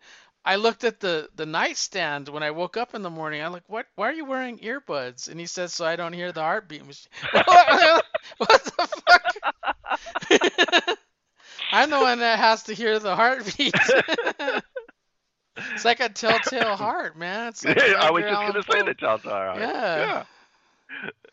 I 0.47 0.55
looked 0.55 0.85
at 0.85 1.01
the 1.01 1.29
the 1.35 1.45
nightstand 1.45 2.29
when 2.29 2.41
I 2.41 2.51
woke 2.51 2.77
up 2.77 2.95
in 2.95 3.01
the 3.01 3.09
morning. 3.09 3.41
I'm 3.41 3.51
like, 3.51 3.67
"What? 3.67 3.85
Why 3.95 4.07
are 4.07 4.13
you 4.13 4.23
wearing 4.23 4.59
earbuds?" 4.59 5.27
And 5.27 5.37
he 5.37 5.45
said, 5.45 5.71
"So 5.71 5.85
I 5.85 5.97
don't 5.97 6.13
hear 6.13 6.31
the 6.31 6.39
heartbeat 6.39 6.85
machine." 6.85 7.11
what 8.37 8.63
the 8.63 8.87
fuck? 9.09 9.35
I'm 11.73 11.89
the 11.89 11.99
one 11.99 12.19
that 12.19 12.39
has 12.39 12.63
to 12.63 12.73
hear 12.73 12.97
the 12.97 13.13
heartbeat. 13.13 13.73
it's 15.57 15.83
like 15.83 15.99
a 15.99 16.07
telltale 16.07 16.77
heart, 16.77 17.17
man. 17.17 17.49
It's 17.49 17.65
like 17.65 17.77
I 17.81 18.09
was 18.09 18.23
just 18.23 18.33
gonna 18.33 18.63
say 18.63 18.83
the 18.83 18.93
Telltale. 18.93 19.31
Heart. 19.31 19.59
Yeah. 19.59 20.23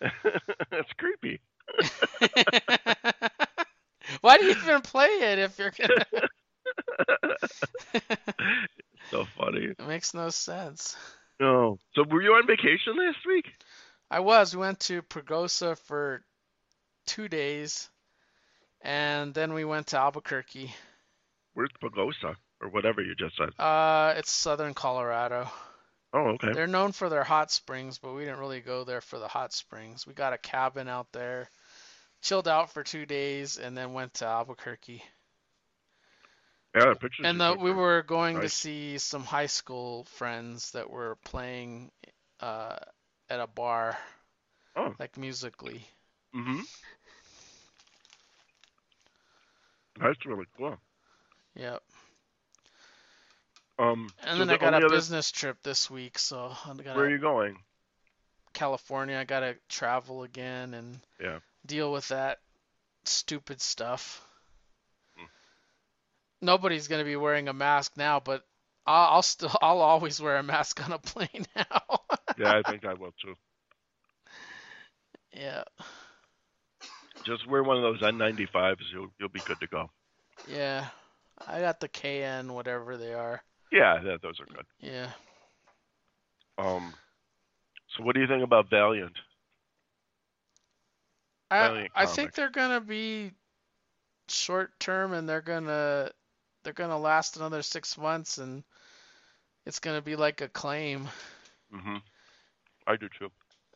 Yeah. 0.03 0.11
That's 0.73 0.93
creepy. 0.95 1.41
Why 4.23 4.39
do 4.39 4.45
you 4.47 4.51
even 4.51 4.81
play 4.81 5.07
it 5.07 5.39
if 5.39 5.57
you're 5.57 5.71
gonna? 5.71 6.05
So 9.11 9.27
funny. 9.39 9.73
It 9.79 9.87
makes 9.87 10.15
no 10.15 10.31
sense. 10.31 10.97
No. 11.41 11.79
So 11.95 12.05
were 12.09 12.23
you 12.23 12.33
on 12.33 12.47
vacation 12.47 12.97
last 12.97 13.19
week? 13.27 13.47
I 14.11 14.21
was. 14.21 14.55
We 14.55 14.61
went 14.61 14.81
to 14.81 15.03
Pregosa 15.03 15.77
for 15.77 16.23
two 17.07 17.29
days, 17.29 17.89
and 18.81 19.35
then 19.35 19.55
we 19.55 19.65
went 19.65 19.89
to 19.89 19.99
Albuquerque. 19.99 20.73
Where's 21.55 21.71
Pagosa 21.83 22.37
or 22.61 22.69
whatever 22.69 23.03
you 23.03 23.15
just 23.15 23.37
said? 23.37 23.51
Uh, 23.59 24.15
it's 24.17 24.31
southern 24.31 24.75
Colorado. 24.75 25.49
Oh, 26.13 26.29
okay. 26.35 26.53
They're 26.53 26.69
known 26.69 26.93
for 26.93 27.09
their 27.09 27.25
hot 27.25 27.51
springs, 27.51 27.99
but 27.99 28.15
we 28.15 28.25
didn't 28.25 28.39
really 28.39 28.61
go 28.61 28.85
there 28.85 29.01
for 29.01 29.19
the 29.19 29.27
hot 29.27 29.53
springs. 29.53 30.07
We 30.07 30.15
got 30.15 30.33
a 30.33 30.39
cabin 30.39 30.87
out 30.87 31.11
there, 31.13 31.51
chilled 32.23 32.47
out 32.47 32.71
for 32.71 32.85
two 32.85 33.05
days, 33.05 33.59
and 33.59 33.77
then 33.77 33.95
went 33.95 34.15
to 34.15 34.27
Albuquerque. 34.27 35.03
Yeah, 36.75 36.87
the 36.87 36.95
pictures. 36.97 37.25
And 37.27 37.41
the, 37.41 37.55
we 37.55 37.71
were 37.71 38.03
going 38.03 38.41
to 38.41 38.49
see 38.49 38.99
some 38.99 39.23
high 39.25 39.47
school 39.47 40.05
friends 40.05 40.73
that 40.73 40.91
were 40.91 41.17
playing 41.25 41.91
uh, 42.41 42.77
at 43.31 43.41
a 43.41 43.47
bar, 43.47 43.97
Oh. 44.77 44.93
like 44.99 45.17
musically. 45.17 45.87
Mm-hmm. 46.35 46.61
That's 50.01 50.27
really 50.27 50.47
cool. 50.59 50.77
Yep. 51.55 51.81
Um. 53.79 54.09
And 54.25 54.39
so 54.39 54.45
then 54.45 54.51
I 54.51 54.57
got 54.57 54.75
a 54.75 54.79
other- 54.79 54.89
business 54.89 55.31
trip 55.31 55.59
this 55.63 55.89
week, 55.91 56.19
so 56.19 56.53
I 56.65 56.75
got 56.75 56.97
Where 56.97 57.07
are 57.07 57.11
you 57.11 57.19
going? 57.19 57.57
California. 58.53 59.17
I 59.19 59.25
gotta 59.25 59.57
travel 59.69 60.23
again 60.25 60.75
and 60.75 61.01
Yeah. 61.21 61.39
deal 61.67 61.93
with 61.93 62.09
that 62.09 62.39
stupid 63.05 63.61
stuff. 63.61 64.25
Nobody's 66.45 66.89
gonna 66.89 67.05
be 67.05 67.17
wearing 67.17 67.49
a 67.49 67.53
mask 67.53 67.97
now, 67.97 68.21
but 68.21 68.45
I'll, 68.87 69.17
I'll 69.17 69.23
still 69.23 69.53
I'll 69.63 69.81
always 69.81 70.21
wear 70.21 70.37
a 70.37 70.43
mask 70.43 70.85
on 70.85 70.93
a 70.93 70.99
plane 70.99 71.47
now. 71.57 72.01
Yeah, 72.37 72.59
I 72.59 72.63
think 72.71 72.85
I 72.85 72.95
will 72.95 73.13
too. 73.23 73.35
yeah, 75.33 75.65
Just 77.25 77.47
wear 77.49 77.63
one 77.65 77.77
of 77.77 77.83
those 77.83 78.03
N95s. 78.03 78.77
You'll 78.93 79.09
you'll 79.19 79.29
be 79.29 79.41
good 79.41 79.61
to 79.61 79.67
go. 79.67 79.91
yeah. 80.47 80.89
I 81.47 81.61
got 81.61 81.81
the 81.81 81.89
KN 81.89 82.53
whatever 82.53 82.97
they 82.97 83.13
are. 83.15 83.43
Yeah, 83.73 84.01
yeah 84.05 84.17
those 84.23 84.41
are 84.41 84.47
good. 84.47 84.67
Yeah. 84.81 85.11
Um. 86.59 86.95
So 87.97 88.05
what 88.05 88.15
do 88.15 88.21
you 88.21 88.27
think 88.27 88.43
about 88.45 88.71
Valiant? 88.71 89.17
I 91.51 91.69
Valiant 91.69 91.93
I 91.95 92.07
think 92.07 92.35
they're 92.35 92.51
gonna 92.51 92.81
be 92.81 93.33
short 94.29 94.79
term 94.81 95.13
and 95.13 95.29
they're 95.29 95.41
gonna 95.43 96.11
they're 96.65 96.73
gonna 96.73 96.99
last 96.99 97.37
another 97.37 97.63
six 97.63 97.97
months 97.99 98.39
and 98.39 98.65
it's 99.67 99.79
gonna 99.79 100.03
be 100.03 100.17
like 100.17 100.41
Acclaim. 100.41 101.09
Mm-hmm. 101.75 101.97
I 102.87 102.97
do 102.97 103.09
too. 103.19 103.31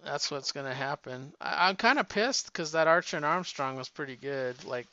That's 0.05 0.31
what's 0.31 0.53
gonna 0.53 0.75
happen. 0.75 1.33
I, 1.41 1.69
I'm 1.69 1.77
kind 1.77 1.99
of 1.99 2.09
pissed 2.09 2.47
because 2.47 2.73
that 2.73 2.87
Archer 2.89 3.17
and 3.17 3.27
Armstrong 3.27 3.77
was 3.77 3.89
pretty 3.89 4.17
good. 4.17 4.65
Like 4.65 4.87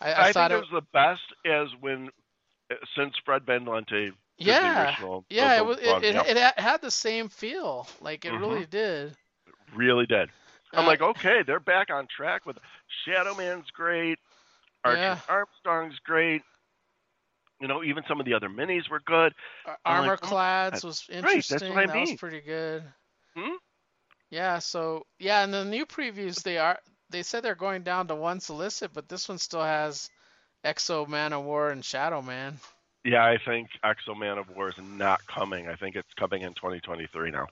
I, 0.00 0.12
I, 0.12 0.28
I, 0.28 0.32
thought 0.32 0.50
think 0.50 0.50
it, 0.50 0.54
it 0.54 0.72
was 0.72 0.82
the 0.84 0.86
best 0.92 1.22
as 1.44 1.68
when 1.80 2.08
uh, 2.70 2.74
since 2.96 3.14
Fred 3.24 3.44
Van 3.44 3.64
Lente 3.64 3.88
did 3.90 4.12
the 4.38 4.44
yeah 4.44 4.88
original. 4.90 5.24
yeah 5.30 5.56
it 5.58 5.66
was 5.66 5.78
it, 5.78 6.04
it, 6.04 6.36
it 6.36 6.58
had 6.58 6.80
the 6.82 6.90
same 6.90 7.28
feel. 7.28 7.86
Like 8.00 8.24
it 8.24 8.32
Mhm. 8.32 8.40
really 8.40 8.66
did. 8.66 9.16
really 9.74 10.06
did. 10.06 10.30
I'm 10.72 10.84
Uh, 10.84 10.88
like, 10.88 11.00
okay, 11.00 11.42
they're 11.46 11.60
back 11.60 11.90
on 11.90 12.06
track 12.14 12.44
with 12.44 12.58
Shadow 13.04 13.34
Man's 13.34 13.70
great, 13.70 14.18
Archer 14.84 14.98
Yeah. 14.98 15.18
Armstrong's 15.28 15.98
great. 16.00 16.42
You 17.60 17.68
know, 17.68 17.82
even 17.82 18.02
some 18.06 18.20
of 18.20 18.26
the 18.26 18.34
other 18.34 18.48
minis 18.48 18.90
were 18.90 19.00
good. 19.00 19.32
I'm 19.66 19.76
Armor 19.84 20.08
like, 20.08 20.24
oh, 20.24 20.26
Clads 20.26 20.84
was 20.84 21.06
right, 21.10 21.22
that's 21.22 21.50
interesting. 21.50 21.74
what 21.74 21.78
I 21.78 21.86
that 21.86 22.00
was 22.00 22.12
pretty 22.14 22.40
good. 22.40 22.82
Hmm? 23.34 23.54
Yeah, 24.30 24.58
so 24.58 25.06
yeah, 25.18 25.42
and 25.42 25.52
the 25.52 25.64
new 25.64 25.86
previews 25.86 26.42
they 26.42 26.58
are 26.58 26.78
they 27.10 27.22
said 27.22 27.42
they're 27.42 27.54
going 27.54 27.82
down 27.82 28.08
to 28.08 28.14
one 28.14 28.40
solicit, 28.40 28.92
but 28.92 29.08
this 29.08 29.28
one 29.28 29.38
still 29.38 29.62
has 29.62 30.10
X-O 30.64 31.06
Manowar 31.06 31.72
and 31.72 31.84
Shadow 31.84 32.20
Man. 32.20 32.58
Yeah, 33.04 33.24
I 33.24 33.38
think 33.42 33.68
X-O 33.84 34.14
Manowar 34.14 34.70
is 34.70 34.84
not 34.84 35.24
coming. 35.26 35.68
I 35.68 35.76
think 35.76 35.94
it's 35.94 36.12
coming 36.14 36.42
in 36.42 36.54
2023 36.54 37.30
now. 37.30 37.46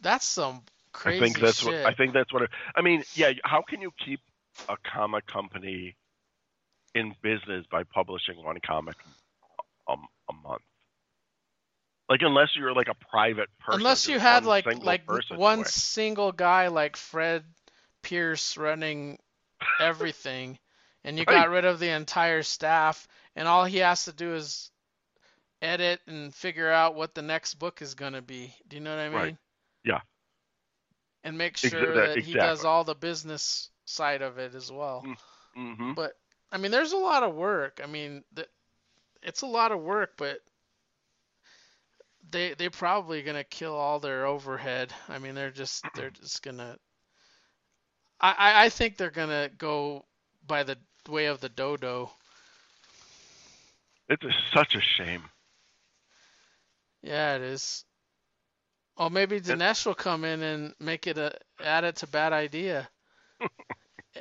That's 0.00 0.26
some 0.26 0.62
crazy 0.92 1.18
I 1.18 1.20
think 1.20 1.40
that's 1.40 1.60
shit. 1.60 1.72
what 1.72 1.86
I 1.86 1.94
think 1.94 2.12
that's 2.12 2.32
what 2.32 2.42
it, 2.42 2.50
I 2.76 2.82
mean. 2.82 3.02
Yeah, 3.14 3.32
how 3.44 3.62
can 3.62 3.80
you 3.80 3.92
keep 4.04 4.20
a 4.68 4.76
comic 4.84 5.26
company 5.26 5.96
in 6.94 7.14
business 7.22 7.64
by 7.70 7.82
publishing 7.84 8.42
one 8.42 8.58
comic 8.64 8.96
a, 9.88 9.92
a 9.92 10.32
month? 10.32 10.62
Like 12.08 12.20
unless 12.22 12.56
you're 12.56 12.72
like 12.72 12.88
a 12.88 12.94
private 13.10 13.48
person. 13.58 13.80
Unless 13.80 14.08
you 14.08 14.18
had 14.18 14.44
like 14.44 14.64
like 14.82 15.02
one 15.30 15.64
single 15.66 16.32
guy 16.32 16.68
like 16.68 16.96
Fred 16.96 17.44
Pierce 18.02 18.56
running 18.56 19.18
everything, 19.80 20.58
and 21.04 21.18
you 21.18 21.24
Right. 21.26 21.34
got 21.34 21.50
rid 21.50 21.64
of 21.64 21.78
the 21.78 21.90
entire 21.90 22.42
staff, 22.42 23.06
and 23.36 23.46
all 23.46 23.64
he 23.64 23.78
has 23.78 24.04
to 24.06 24.12
do 24.12 24.34
is 24.34 24.70
edit 25.60 26.00
and 26.06 26.34
figure 26.34 26.70
out 26.70 26.94
what 26.94 27.14
the 27.14 27.22
next 27.22 27.54
book 27.54 27.82
is 27.82 27.94
gonna 27.94 28.22
be. 28.22 28.54
Do 28.68 28.76
you 28.76 28.80
know 28.82 28.94
what 28.96 29.02
I 29.02 29.08
mean? 29.08 29.18
Right. 29.18 29.36
Yeah. 29.84 30.00
And 31.24 31.36
make 31.36 31.56
sure 31.56 31.94
that- 31.94 32.14
that 32.14 32.18
he 32.24 32.32
does 32.32 32.64
all 32.64 32.84
the 32.84 32.94
business 32.94 33.70
side 33.84 34.22
of 34.22 34.38
it 34.38 34.54
as 34.54 34.70
well. 34.72 35.04
hmm 35.54 35.92
But 35.94 36.16
I 36.50 36.58
mean, 36.58 36.70
there's 36.70 36.92
a 36.92 36.98
lot 36.98 37.22
of 37.22 37.34
work. 37.34 37.80
I 37.82 37.86
mean, 37.86 38.24
the, 38.32 38.46
it's 39.22 39.42
a 39.42 39.46
lot 39.46 39.72
of 39.72 39.80
work, 39.80 40.12
but 40.16 40.38
they 42.30 42.54
they're 42.54 42.70
probably 42.70 43.22
gonna 43.22 43.44
kill 43.44 43.74
all 43.74 44.00
their 44.00 44.26
overhead. 44.26 44.92
I 45.08 45.18
mean, 45.18 45.34
they're 45.34 45.50
just 45.50 45.84
they're 45.94 46.10
just 46.10 46.42
gonna. 46.42 46.78
I 48.20 48.30
I, 48.30 48.64
I 48.64 48.68
think 48.68 48.96
they're 48.96 49.10
gonna 49.10 49.50
go 49.56 50.04
by 50.46 50.62
the 50.62 50.78
way 51.08 51.26
of 51.26 51.40
the 51.40 51.48
dodo. 51.48 52.10
It's 54.08 54.24
a, 54.24 54.32
such 54.54 54.74
a 54.74 54.80
shame. 54.80 55.22
Yeah, 57.02 57.36
it 57.36 57.42
is. 57.42 57.84
Oh, 58.96 59.08
maybe 59.08 59.40
Dinesh 59.40 59.86
will 59.86 59.94
come 59.94 60.24
in 60.24 60.42
and 60.42 60.74
make 60.80 61.06
it 61.06 61.18
a 61.18 61.32
add 61.62 61.84
it 61.84 61.96
to 61.96 62.06
bad 62.06 62.32
idea. 62.32 62.88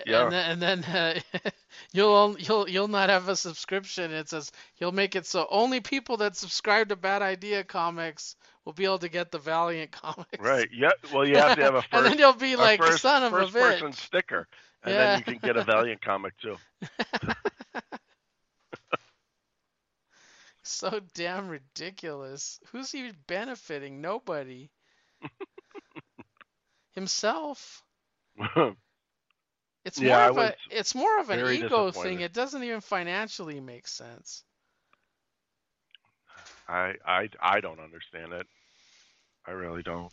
Yeah. 0.05 0.23
And 0.23 0.31
then, 0.31 0.51
and 0.51 0.61
then 0.61 0.83
uh, 0.83 1.19
you'll 1.93 2.37
you'll 2.39 2.69
you'll 2.69 2.87
not 2.87 3.09
have 3.09 3.29
a 3.29 3.35
subscription. 3.35 4.11
It 4.11 4.29
says 4.29 4.51
he'll 4.75 4.91
make 4.91 5.15
it 5.15 5.25
so 5.25 5.47
only 5.49 5.79
people 5.81 6.17
that 6.17 6.35
subscribe 6.35 6.89
to 6.89 6.95
Bad 6.95 7.21
Idea 7.21 7.63
Comics 7.63 8.35
will 8.65 8.73
be 8.73 8.85
able 8.85 8.99
to 8.99 9.09
get 9.09 9.31
the 9.31 9.39
Valiant 9.39 9.91
comics. 10.03 10.39
Right. 10.39 10.69
Yeah. 10.73 10.91
Well, 11.13 11.27
you 11.27 11.35
have 11.37 11.55
to 11.57 11.63
have 11.63 11.75
a 11.75 11.81
first. 11.81 11.93
and 11.93 12.05
then 12.05 12.17
you'll 12.19 12.33
be 12.33 12.55
like 12.55 12.79
first, 12.81 13.01
son 13.01 13.23
of 13.23 13.33
a 13.33 13.47
first 13.47 13.53
bitch. 13.53 13.79
person 13.79 13.93
sticker, 13.93 14.47
and 14.83 14.93
Yeah. 14.93 15.05
then 15.05 15.19
you 15.19 15.23
can 15.25 15.37
get 15.43 15.57
a 15.57 15.63
Valiant 15.63 16.01
comic 16.01 16.33
too. 16.37 16.57
So 20.63 20.99
damn 21.13 21.47
ridiculous. 21.47 22.59
Who's 22.71 22.91
he 22.91 23.11
benefiting? 23.27 24.01
Nobody. 24.01 24.69
Himself. 26.91 27.83
It's 29.87 30.01
Yeah, 30.01 30.17
more 30.17 30.29
of 30.29 30.37
a 30.37 30.55
it's 30.69 30.93
more 30.93 31.19
of 31.21 31.29
an 31.29 31.39
ego 31.49 31.91
thing. 31.91 32.19
It 32.19 32.33
doesn't 32.33 32.61
even 32.61 32.81
financially 32.81 33.61
make 33.61 33.87
sense. 33.87 34.43
I 36.67 36.95
I 37.05 37.29
I 37.39 37.61
don't 37.61 37.79
understand 37.79 38.33
it. 38.33 38.45
I 39.47 39.51
really 39.51 39.83
don't. 39.83 40.11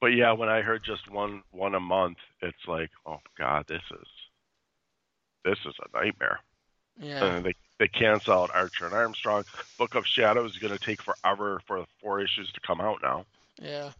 But 0.00 0.08
yeah, 0.08 0.32
when 0.32 0.48
I 0.48 0.62
heard 0.62 0.82
just 0.82 1.08
one 1.08 1.44
one 1.52 1.76
a 1.76 1.80
month, 1.80 2.18
it's 2.40 2.66
like, 2.66 2.90
oh 3.06 3.20
god, 3.38 3.66
this 3.68 3.84
is 3.92 4.08
this 5.44 5.58
is 5.64 5.74
a 5.78 5.96
nightmare. 5.96 6.40
Yeah. 6.98 7.24
And 7.24 7.46
they 7.46 7.54
they 7.78 7.86
cancel 7.86 8.34
out 8.34 8.50
Archer 8.52 8.86
and 8.86 8.94
Armstrong. 8.94 9.44
Book 9.78 9.94
of 9.94 10.04
Shadows 10.04 10.50
is 10.50 10.58
going 10.58 10.76
to 10.76 10.84
take 10.84 11.00
forever 11.00 11.62
for 11.68 11.78
the 11.78 11.86
four 12.00 12.20
issues 12.20 12.50
to 12.50 12.60
come 12.60 12.80
out 12.80 12.98
now. 13.04 13.24
Yeah. 13.60 13.90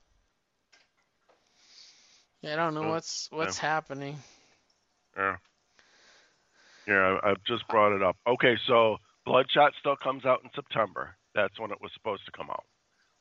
Yeah, 2.42 2.54
I 2.54 2.56
don't 2.56 2.74
know 2.74 2.84
Uh, 2.84 2.90
what's 2.90 3.28
what's 3.30 3.58
happening. 3.58 4.18
Yeah. 5.16 5.36
Yeah, 6.86 7.18
I, 7.22 7.30
I've 7.30 7.44
just 7.44 7.66
brought 7.68 7.94
it 7.94 8.02
up. 8.02 8.16
Okay, 8.26 8.56
so 8.66 8.98
Bloodshot 9.24 9.72
still 9.78 9.96
comes 9.96 10.24
out 10.24 10.40
in 10.42 10.50
September. 10.54 11.16
That's 11.34 11.58
when 11.58 11.70
it 11.70 11.80
was 11.80 11.92
supposed 11.94 12.24
to 12.26 12.32
come 12.32 12.50
out. 12.50 12.64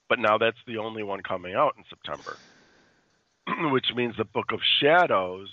But 0.10 0.20
now 0.20 0.38
that's 0.38 0.58
the 0.68 0.78
only 0.78 1.04
one 1.04 1.22
coming 1.22 1.54
out 1.54 1.76
in 1.78 1.84
September. 1.90 2.38
Which 3.72 3.94
means 3.96 4.16
the 4.18 4.26
Book 4.26 4.52
of 4.52 4.60
Shadows 4.80 5.50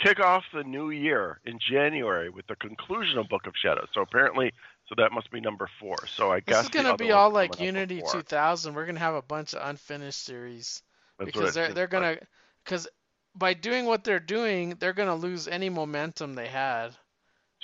kick 0.00 0.20
off 0.20 0.44
the 0.54 0.64
new 0.64 0.90
year 0.90 1.40
in 1.44 1.58
January 1.58 2.30
with 2.30 2.46
the 2.46 2.56
conclusion 2.56 3.18
of 3.18 3.28
Book 3.28 3.46
of 3.46 3.52
Shadows. 3.60 3.88
So 3.92 4.00
apparently, 4.00 4.52
so 4.88 4.94
that 4.96 5.12
must 5.12 5.30
be 5.30 5.40
number 5.40 5.68
four. 5.78 5.96
So 6.06 6.32
I 6.32 6.40
This 6.40 6.56
guess 6.56 6.64
is 6.64 6.70
gonna 6.70 6.96
be 6.96 7.10
all 7.10 7.30
like 7.30 7.60
Unity 7.60 8.02
2000. 8.10 8.74
We're 8.74 8.86
gonna 8.86 8.98
have 9.00 9.14
a 9.14 9.22
bunch 9.22 9.54
of 9.54 9.68
unfinished 9.68 10.22
series 10.22 10.82
That's 11.18 11.32
because 11.32 11.54
they're 11.54 11.72
they're 11.72 11.86
gonna 11.86 12.18
because 12.64 12.88
by 13.34 13.54
doing 13.54 13.86
what 13.86 14.04
they're 14.04 14.20
doing, 14.20 14.76
they're 14.78 14.92
gonna 14.92 15.14
lose 15.14 15.48
any 15.48 15.68
momentum 15.68 16.34
they 16.34 16.48
had. 16.48 16.90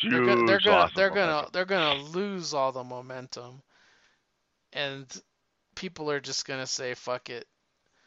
They're 0.03 0.25
gonna 0.25 0.47
they're 0.47 0.61
gonna 0.61 0.77
loss 0.77 0.91
of 0.91 0.97
they're 0.97 1.11
gonna 1.11 1.49
they're 1.53 1.65
gonna 1.65 2.03
lose 2.03 2.53
all 2.53 2.73
the 2.73 2.85
momentum, 2.85 3.63
and 4.73 5.07
people 5.75 6.11
are 6.11 6.21
just 6.21 6.47
gonna 6.47 6.67
say 6.67 6.95
fuck 6.95 7.31
it. 7.31 7.47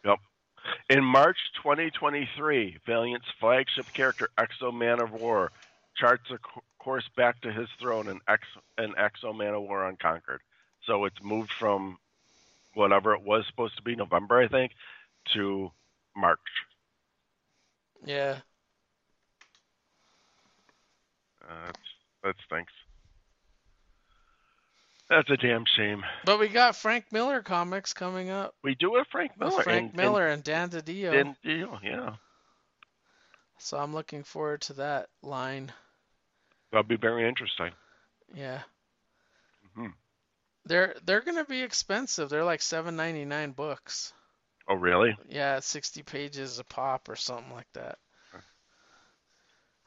Yep. 0.06 0.20
In 0.90 1.04
March 1.04 1.38
2023, 1.64 2.80
Valiant's 2.86 3.28
flagship 3.40 3.86
character, 3.94 4.30
X-O 4.38 4.72
Manowar, 4.72 5.50
charts 5.96 6.30
a 6.30 6.38
co- 6.40 6.64
course 6.78 7.10
back 7.16 7.40
to 7.42 7.52
his 7.52 7.70
throne 7.80 8.08
in, 8.08 8.20
X, 8.28 8.44
in 8.78 8.94
X-O 8.98 9.34
Manowar 9.34 9.88
Unconquered. 9.90 10.42
So 10.86 11.06
it's 11.06 11.22
moved 11.24 11.52
from 11.52 11.98
whatever 12.74 13.14
it 13.14 13.22
was 13.22 13.46
supposed 13.48 13.76
to 13.78 13.82
be, 13.82 13.96
November, 13.96 14.40
I 14.40 14.48
think, 14.48 14.74
to 15.34 15.72
March. 16.16 16.40
Yeah. 18.06 18.38
Uh, 21.42 21.66
that's, 21.66 21.80
that 22.24 22.36
stinks. 22.46 22.74
That's 25.10 25.30
a 25.30 25.38
damn 25.38 25.64
shame. 25.78 26.04
But 26.26 26.40
we 26.40 26.50
got 26.50 26.76
Frank 26.76 27.06
Miller 27.12 27.42
comics 27.42 27.94
coming 27.94 28.30
up 28.30 28.56
We 28.62 28.76
do 28.76 28.96
have 28.96 29.08
Frank 29.08 29.32
with 29.38 29.50
Miller. 29.50 29.64
Frank 29.64 29.88
and, 29.92 29.96
Miller 29.96 30.28
and, 30.28 30.44
Dan 30.44 30.70
DiDio. 30.70 31.10
And, 31.10 31.16
and 31.16 31.36
deal, 31.44 31.80
yeah. 31.82 32.16
So 33.58 33.78
I'm 33.78 33.94
looking 33.94 34.24
forward 34.24 34.62
to 34.64 34.74
that 34.74 35.08
line. 35.22 35.72
That'll 36.72 36.84
be 36.84 36.98
very 36.98 37.28
interesting. 37.28 37.72
Yeah. 38.36 38.62
hmm 39.76 39.88
They're 40.66 40.96
they're 41.06 41.22
gonna 41.22 41.46
be 41.46 41.62
expensive. 41.62 42.30
They're 42.30 42.44
like 42.44 42.62
seven 42.62 42.98
ninety 42.98 43.24
nine 43.24 43.52
books. 43.52 44.14
Oh, 44.68 44.76
really? 44.76 45.18
Yeah, 45.30 45.60
sixty 45.60 46.02
pages 46.02 46.58
a 46.60 46.64
pop 46.64 47.08
or 47.10 47.16
something 47.16 47.54
like 47.54 47.72
that. 47.74 48.00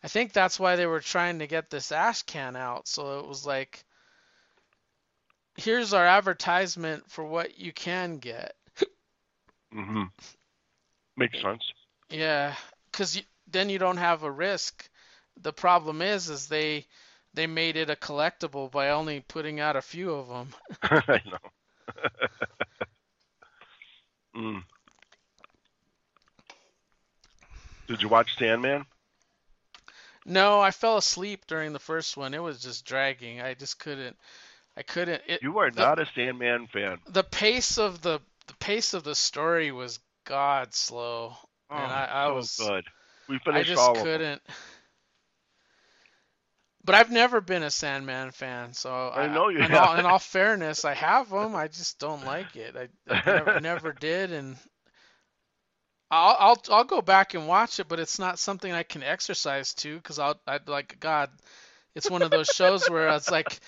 I 0.02 0.08
think 0.08 0.34
that's 0.34 0.60
why 0.60 0.76
they 0.76 0.84
were 0.84 1.00
trying 1.00 1.38
to 1.38 1.46
get 1.46 1.70
this 1.70 1.90
ash 1.90 2.22
can 2.24 2.54
out. 2.54 2.86
So 2.86 3.20
it 3.20 3.26
was 3.26 3.46
like, 3.46 3.82
here's 5.56 5.92
our 5.92 6.06
advertisement 6.06 7.08
for 7.10 7.24
what 7.24 7.56
you 7.58 7.72
can 7.72 8.18
get. 8.18 8.56
hmm 9.72 10.10
Makes 11.16 11.40
sense. 11.42 11.62
Yeah, 12.10 12.54
because 12.90 13.20
then 13.46 13.68
you 13.70 13.78
don't 13.78 13.96
have 13.96 14.22
a 14.22 14.30
risk. 14.30 14.88
The 15.40 15.52
problem 15.52 16.02
is, 16.02 16.28
is 16.28 16.48
they 16.48 16.86
they 17.34 17.46
made 17.46 17.76
it 17.76 17.90
a 17.90 17.96
collectible 17.96 18.70
by 18.70 18.90
only 18.90 19.20
putting 19.20 19.60
out 19.60 19.76
a 19.76 19.82
few 19.82 20.12
of 20.12 20.28
them. 20.28 20.54
I 20.82 21.20
know. 21.26 21.38
mm. 24.40 24.62
Did 27.88 28.02
you 28.02 28.08
watch 28.08 28.36
Sandman? 28.38 28.86
No, 30.24 30.60
I 30.60 30.70
fell 30.70 30.96
asleep 30.96 31.46
during 31.46 31.72
the 31.72 31.78
first 31.78 32.16
one. 32.16 32.34
It 32.34 32.42
was 32.42 32.60
just 32.60 32.84
dragging. 32.84 33.40
I 33.40 33.54
just 33.54 33.78
couldn't. 33.78 34.16
I 34.76 34.82
couldn't. 34.82 35.22
It, 35.26 35.42
You 35.42 35.58
are 35.58 35.70
the- 35.70 35.80
not 35.82 35.98
a 35.98 36.06
Sandman 36.14 36.68
fan. 36.68 36.98
the 37.08 37.24
pace 37.24 37.78
of 37.78 38.00
the 38.02 38.20
the 38.46 38.54
pace 38.56 38.94
of 38.94 39.04
the 39.04 39.14
story 39.14 39.70
was 39.72 40.00
god 40.24 40.74
slow. 40.74 41.36
Oh, 41.70 41.76
And 41.76 41.92
I- 41.92 42.24
I 42.24 42.26
so 42.28 42.34
was- 42.34 42.56
good. 42.56 42.84
We 43.28 43.36
I 43.36 43.38
finished 43.38 43.68
just 43.68 43.80
all 43.80 43.96
of 43.96 44.04
them. 44.04 44.40
But 46.82 46.94
I've 46.94 47.10
never 47.10 47.40
been 47.40 47.62
a 47.62 47.70
Sandman 47.70 48.30
fan, 48.30 48.72
so 48.72 49.10
I 49.10 49.26
know 49.26 49.48
you 49.48 49.58
in 49.58 49.74
all, 49.74 49.96
in 49.96 50.06
all 50.06 50.18
fairness, 50.18 50.84
I 50.84 50.94
have 50.94 51.28
them. 51.28 51.54
I 51.54 51.68
just 51.68 51.98
don't 51.98 52.24
like 52.24 52.56
it. 52.56 52.74
I, 52.74 52.88
I 53.14 53.22
never, 53.26 53.60
never 53.60 53.92
did, 53.92 54.32
and 54.32 54.56
I'll 56.10 56.36
I'll 56.38 56.62
I'll 56.70 56.84
go 56.84 57.02
back 57.02 57.34
and 57.34 57.46
watch 57.46 57.80
it, 57.80 57.88
but 57.88 58.00
it's 58.00 58.18
not 58.18 58.38
something 58.38 58.72
I 58.72 58.82
can 58.82 59.02
exercise 59.02 59.74
to 59.74 59.96
because 59.96 60.18
I'll 60.18 60.40
I'd 60.46 60.68
like 60.68 60.98
God. 60.98 61.30
It's 61.94 62.10
one 62.10 62.22
of 62.22 62.30
those 62.30 62.48
shows 62.48 62.88
where 62.88 63.08
it's 63.10 63.30
like, 63.30 63.60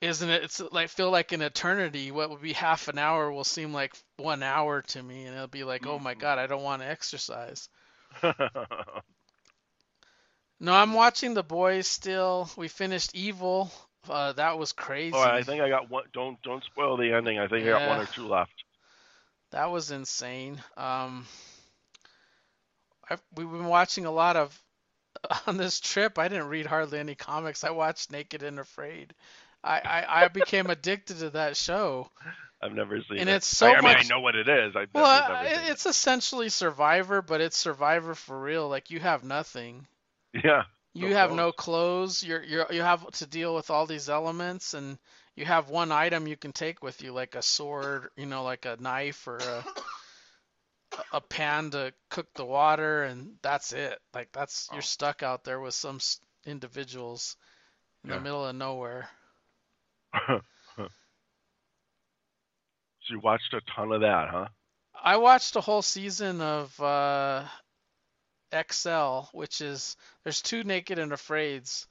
isn't 0.00 0.28
it? 0.28 0.44
It's 0.44 0.60
like 0.60 0.88
feel 0.88 1.10
like 1.10 1.32
an 1.32 1.42
eternity. 1.42 2.10
What 2.10 2.30
would 2.30 2.42
be 2.42 2.54
half 2.54 2.88
an 2.88 2.98
hour 2.98 3.30
will 3.30 3.44
seem 3.44 3.72
like 3.74 3.94
one 4.16 4.42
hour 4.42 4.82
to 4.82 5.02
me, 5.02 5.26
and 5.26 5.34
it'll 5.34 5.48
be 5.48 5.64
like, 5.64 5.86
oh 5.86 5.98
my 5.98 6.12
mm-hmm. 6.12 6.20
God, 6.20 6.38
I 6.38 6.46
don't 6.46 6.62
want 6.62 6.82
to 6.82 6.88
exercise. 6.88 7.68
No, 10.64 10.72
I'm 10.72 10.94
watching 10.94 11.34
The 11.34 11.42
Boys 11.42 11.86
still. 11.86 12.48
We 12.56 12.68
finished 12.68 13.14
Evil. 13.14 13.70
Uh, 14.08 14.32
that 14.32 14.58
was 14.58 14.72
crazy. 14.72 15.14
oh, 15.14 15.20
I 15.20 15.42
think 15.42 15.60
I 15.62 15.68
got 15.68 15.90
one. 15.90 16.04
Don't 16.12 16.40
don't 16.42 16.64
spoil 16.64 16.96
the 16.96 17.12
ending. 17.12 17.38
I 17.38 17.48
think 17.48 17.66
I 17.66 17.70
got 17.70 17.88
one 17.88 18.00
or 18.00 18.06
two 18.06 18.26
left. 18.26 18.64
That 19.50 19.70
was 19.70 19.90
insane. 19.90 20.60
Um, 20.76 21.26
I've, 23.08 23.22
we've 23.36 23.50
been 23.50 23.66
watching 23.66 24.06
a 24.06 24.10
lot 24.10 24.36
of 24.36 24.58
on 25.46 25.56
this 25.56 25.80
trip. 25.80 26.18
I 26.18 26.28
didn't 26.28 26.48
read 26.48 26.66
hardly 26.66 26.98
any 26.98 27.14
comics. 27.14 27.62
I 27.64 27.70
watched 27.70 28.10
Naked 28.10 28.42
and 28.42 28.58
Afraid. 28.58 29.14
I, 29.62 29.80
I, 29.80 30.24
I 30.24 30.28
became 30.28 30.66
addicted 30.66 31.18
to 31.20 31.30
that 31.30 31.56
show. 31.56 32.10
I've 32.62 32.74
never 32.74 32.98
seen 33.00 33.18
And 33.18 33.28
it. 33.28 33.36
it's 33.36 33.46
so 33.46 33.68
I, 33.68 33.76
I 33.76 33.80
mean, 33.80 33.96
I 33.96 34.02
know 34.02 34.20
what 34.20 34.34
it 34.34 34.48
is. 34.48 34.74
Well, 34.74 35.20
never, 35.28 35.44
never 35.44 35.46
it- 35.46 35.70
it's 35.70 35.86
essentially 35.86 36.48
Survivor, 36.48 37.22
but 37.22 37.40
it's 37.40 37.56
Survivor 37.56 38.14
for 38.14 38.38
real. 38.38 38.68
Like 38.68 38.90
you 38.90 39.00
have 39.00 39.24
nothing. 39.24 39.86
Yeah. 40.42 40.64
You 40.94 41.08
No 41.08 41.14
have 41.14 41.30
clothes. 41.30 41.36
no 41.36 41.52
clothes. 41.52 42.22
You're 42.22 42.42
you're 42.42 42.72
you 42.72 42.82
have 42.82 43.08
to 43.12 43.26
deal 43.26 43.54
with 43.54 43.70
all 43.70 43.86
these 43.86 44.08
elements, 44.08 44.74
and 44.74 44.98
you 45.36 45.44
have 45.44 45.68
one 45.70 45.92
item 45.92 46.26
you 46.26 46.36
can 46.36 46.52
take 46.52 46.82
with 46.82 47.02
you, 47.02 47.12
like 47.12 47.34
a 47.34 47.42
sword, 47.42 48.10
you 48.16 48.26
know, 48.26 48.42
like 48.44 48.64
a 48.64 48.76
knife 48.80 49.26
or 49.28 49.46
a 49.48 49.66
a 51.12 51.20
pan 51.20 51.70
to 51.70 51.92
cook 52.10 52.32
the 52.34 52.44
water, 52.44 53.04
and 53.04 53.38
that's 53.42 53.72
it. 53.72 54.00
Like 54.14 54.32
that's 54.32 54.68
Oh. 54.70 54.74
you're 54.74 54.82
stuck 54.82 55.22
out 55.22 55.44
there 55.44 55.60
with 55.60 55.74
some 55.74 56.00
individuals 56.46 57.36
in 58.04 58.10
Yeah. 58.10 58.16
the 58.16 58.20
middle 58.20 58.46
of 58.46 58.54
nowhere. 58.56 59.08
so 60.76 60.88
you 63.10 63.20
watched 63.20 63.52
a 63.54 63.60
ton 63.74 63.92
of 63.92 64.00
that, 64.00 64.28
huh? 64.30 64.48
I 65.02 65.16
watched 65.18 65.56
a 65.56 65.60
whole 65.60 65.82
season 65.82 66.40
of 66.40 66.80
uh, 66.80 67.46
XL, 68.70 69.20
which 69.32 69.60
is 69.60 69.96
there's 70.22 70.42
two 70.42 70.64
Naked 70.64 70.98
and 70.98 71.12
Afraids. 71.12 71.86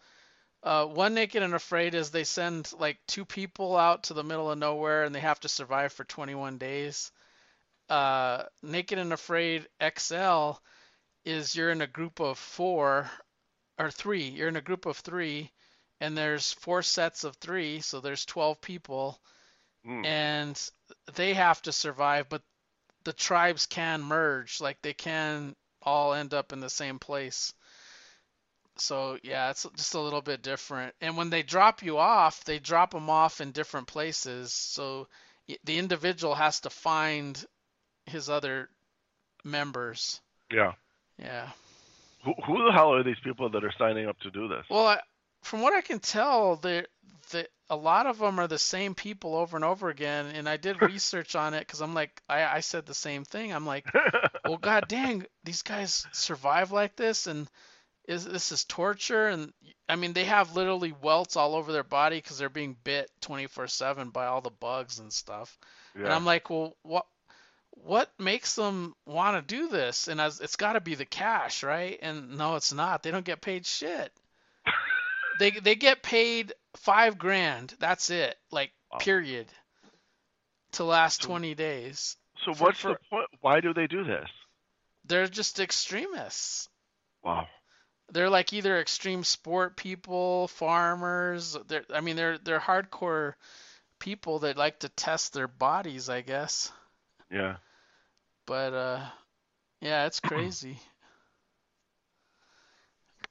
Uh, 0.61 0.85
one 0.85 1.13
Naked 1.13 1.43
and 1.43 1.53
Afraid 1.53 1.93
is 1.93 2.09
they 2.09 2.23
send 2.23 2.71
like 2.79 2.97
two 3.07 3.25
people 3.25 3.75
out 3.75 4.03
to 4.03 4.13
the 4.13 4.23
middle 4.23 4.49
of 4.49 4.57
nowhere 4.57 5.03
and 5.03 5.13
they 5.13 5.19
have 5.19 5.39
to 5.41 5.49
survive 5.49 5.91
for 5.91 6.05
21 6.05 6.57
days. 6.57 7.11
Uh, 7.89 8.43
Naked 8.61 8.97
and 8.97 9.11
Afraid 9.11 9.67
XL 9.97 10.51
is 11.25 11.55
you're 11.55 11.71
in 11.71 11.81
a 11.81 11.87
group 11.87 12.19
of 12.19 12.37
four 12.37 13.09
or 13.77 13.91
three. 13.91 14.29
You're 14.29 14.47
in 14.47 14.55
a 14.55 14.61
group 14.61 14.85
of 14.85 14.97
three, 14.97 15.51
and 15.99 16.17
there's 16.17 16.53
four 16.53 16.81
sets 16.81 17.23
of 17.23 17.35
three, 17.37 17.81
so 17.81 17.99
there's 17.99 18.25
12 18.25 18.61
people 18.61 19.19
Mm. 19.85 20.05
and 20.05 20.69
they 21.15 21.33
have 21.33 21.61
to 21.63 21.73
survive, 21.73 22.29
but 22.29 22.41
the 23.03 23.11
tribes 23.11 23.65
can 23.65 24.01
merge, 24.01 24.61
like 24.61 24.81
they 24.81 24.93
can 24.93 25.55
all 25.83 26.13
end 26.13 26.33
up 26.33 26.53
in 26.53 26.59
the 26.59 26.69
same 26.69 26.99
place. 26.99 27.53
So 28.77 29.17
yeah, 29.23 29.51
it's 29.51 29.67
just 29.75 29.93
a 29.93 29.99
little 29.99 30.21
bit 30.21 30.41
different. 30.41 30.95
And 31.01 31.15
when 31.15 31.29
they 31.29 31.43
drop 31.43 31.83
you 31.83 31.97
off, 31.97 32.43
they 32.43 32.59
drop 32.59 32.91
them 32.91 33.09
off 33.09 33.41
in 33.41 33.51
different 33.51 33.87
places. 33.87 34.51
So 34.53 35.07
the 35.63 35.77
individual 35.77 36.33
has 36.35 36.61
to 36.61 36.69
find 36.69 37.43
his 38.05 38.29
other 38.29 38.69
members. 39.43 40.21
Yeah. 40.51 40.73
Yeah. 41.19 41.49
Who, 42.25 42.33
who 42.45 42.65
the 42.65 42.71
hell 42.71 42.93
are 42.93 43.03
these 43.03 43.19
people 43.23 43.49
that 43.49 43.63
are 43.63 43.73
signing 43.77 44.07
up 44.07 44.19
to 44.21 44.31
do 44.31 44.47
this? 44.47 44.65
Well, 44.69 44.87
I, 44.87 44.99
from 45.43 45.61
what 45.61 45.73
I 45.73 45.81
can 45.81 45.99
tell, 45.99 46.55
the 46.55 46.85
the 47.29 47.47
a 47.69 47.75
lot 47.75 48.05
of 48.05 48.19
them 48.19 48.39
are 48.39 48.47
the 48.47 48.59
same 48.59 48.93
people 48.93 49.35
over 49.35 49.57
and 49.57 49.65
over 49.65 49.89
again. 49.89 50.27
And 50.27 50.47
I 50.47 50.57
did 50.57 50.81
research 50.81 51.35
on 51.35 51.53
it 51.53 51.61
because 51.61 51.81
I'm 51.81 51.93
like, 51.93 52.21
I, 52.29 52.43
I 52.43 52.59
said 52.59 52.85
the 52.85 52.93
same 52.93 53.23
thing. 53.23 53.53
I'm 53.53 53.65
like, 53.65 53.85
well, 54.45 54.57
god 54.57 54.87
dang, 54.87 55.25
these 55.43 55.61
guys 55.61 56.05
survive 56.11 56.71
like 56.71 56.95
this, 56.95 57.27
and 57.27 57.49
is 58.07 58.25
this 58.25 58.51
is 58.51 58.65
torture? 58.65 59.27
And 59.27 59.53
I 59.87 59.95
mean, 59.95 60.13
they 60.13 60.25
have 60.25 60.55
literally 60.55 60.93
welts 61.01 61.35
all 61.35 61.55
over 61.55 61.71
their 61.71 61.83
body 61.83 62.17
because 62.17 62.37
they're 62.37 62.49
being 62.49 62.75
bit 62.83 63.09
24/7 63.21 64.11
by 64.11 64.25
all 64.25 64.41
the 64.41 64.49
bugs 64.49 64.99
and 64.99 65.11
stuff. 65.11 65.57
And. 65.95 66.07
I'm 66.13 66.25
like, 66.25 66.49
well, 66.49 66.75
what 66.83 67.05
what 67.71 68.11
makes 68.19 68.55
them 68.55 68.93
want 69.05 69.35
to 69.47 69.55
do 69.55 69.67
this? 69.67 70.07
And 70.07 70.21
as, 70.21 70.39
it's 70.39 70.55
got 70.55 70.73
to 70.73 70.81
be 70.81 70.95
the 70.95 71.05
cash, 71.05 71.63
right? 71.63 71.97
And 72.01 72.37
no, 72.37 72.55
it's 72.55 72.73
not. 72.73 73.03
They 73.03 73.11
don't 73.11 73.25
get 73.25 73.41
paid 73.41 73.65
shit. 73.65 74.11
they 75.39 75.51
they 75.51 75.75
get 75.75 76.03
paid 76.03 76.53
five 76.75 77.17
grand. 77.17 77.75
That's 77.79 78.09
it. 78.09 78.37
Like 78.51 78.71
Wow. 78.91 78.97
period. 78.99 79.47
To 80.73 80.83
last 80.83 81.21
So- 81.21 81.27
20 81.29 81.55
days. 81.55 82.17
so 82.45 82.53
for- 82.53 82.63
what's 82.65 82.79
for- 82.79 82.89
the 82.93 82.99
point? 83.09 83.29
Why 83.41 83.59
do 83.59 83.73
they 83.73 83.87
do 83.87 84.03
this? 84.03 84.29
They're 85.05 85.27
just 85.27 85.59
extremists. 85.59 86.69
Wow. 87.23 87.47
They're 88.09 88.29
like 88.29 88.53
either 88.53 88.79
extreme 88.79 89.23
sport 89.23 89.75
people, 89.77 90.47
farmers. 90.49 91.57
They're 91.67 91.85
I 91.93 92.01
mean 92.01 92.15
they're 92.15 92.37
they're 92.37 92.59
hardcore 92.59 93.33
people 93.99 94.39
that 94.39 94.57
like 94.57 94.79
to 94.79 94.89
test 94.89 95.33
their 95.33 95.47
bodies, 95.47 96.09
I 96.09 96.21
guess. 96.21 96.71
Yeah. 97.31 97.57
But 98.45 98.73
uh, 98.73 99.05
yeah, 99.81 100.05
it's 100.05 100.19
crazy. 100.19 100.79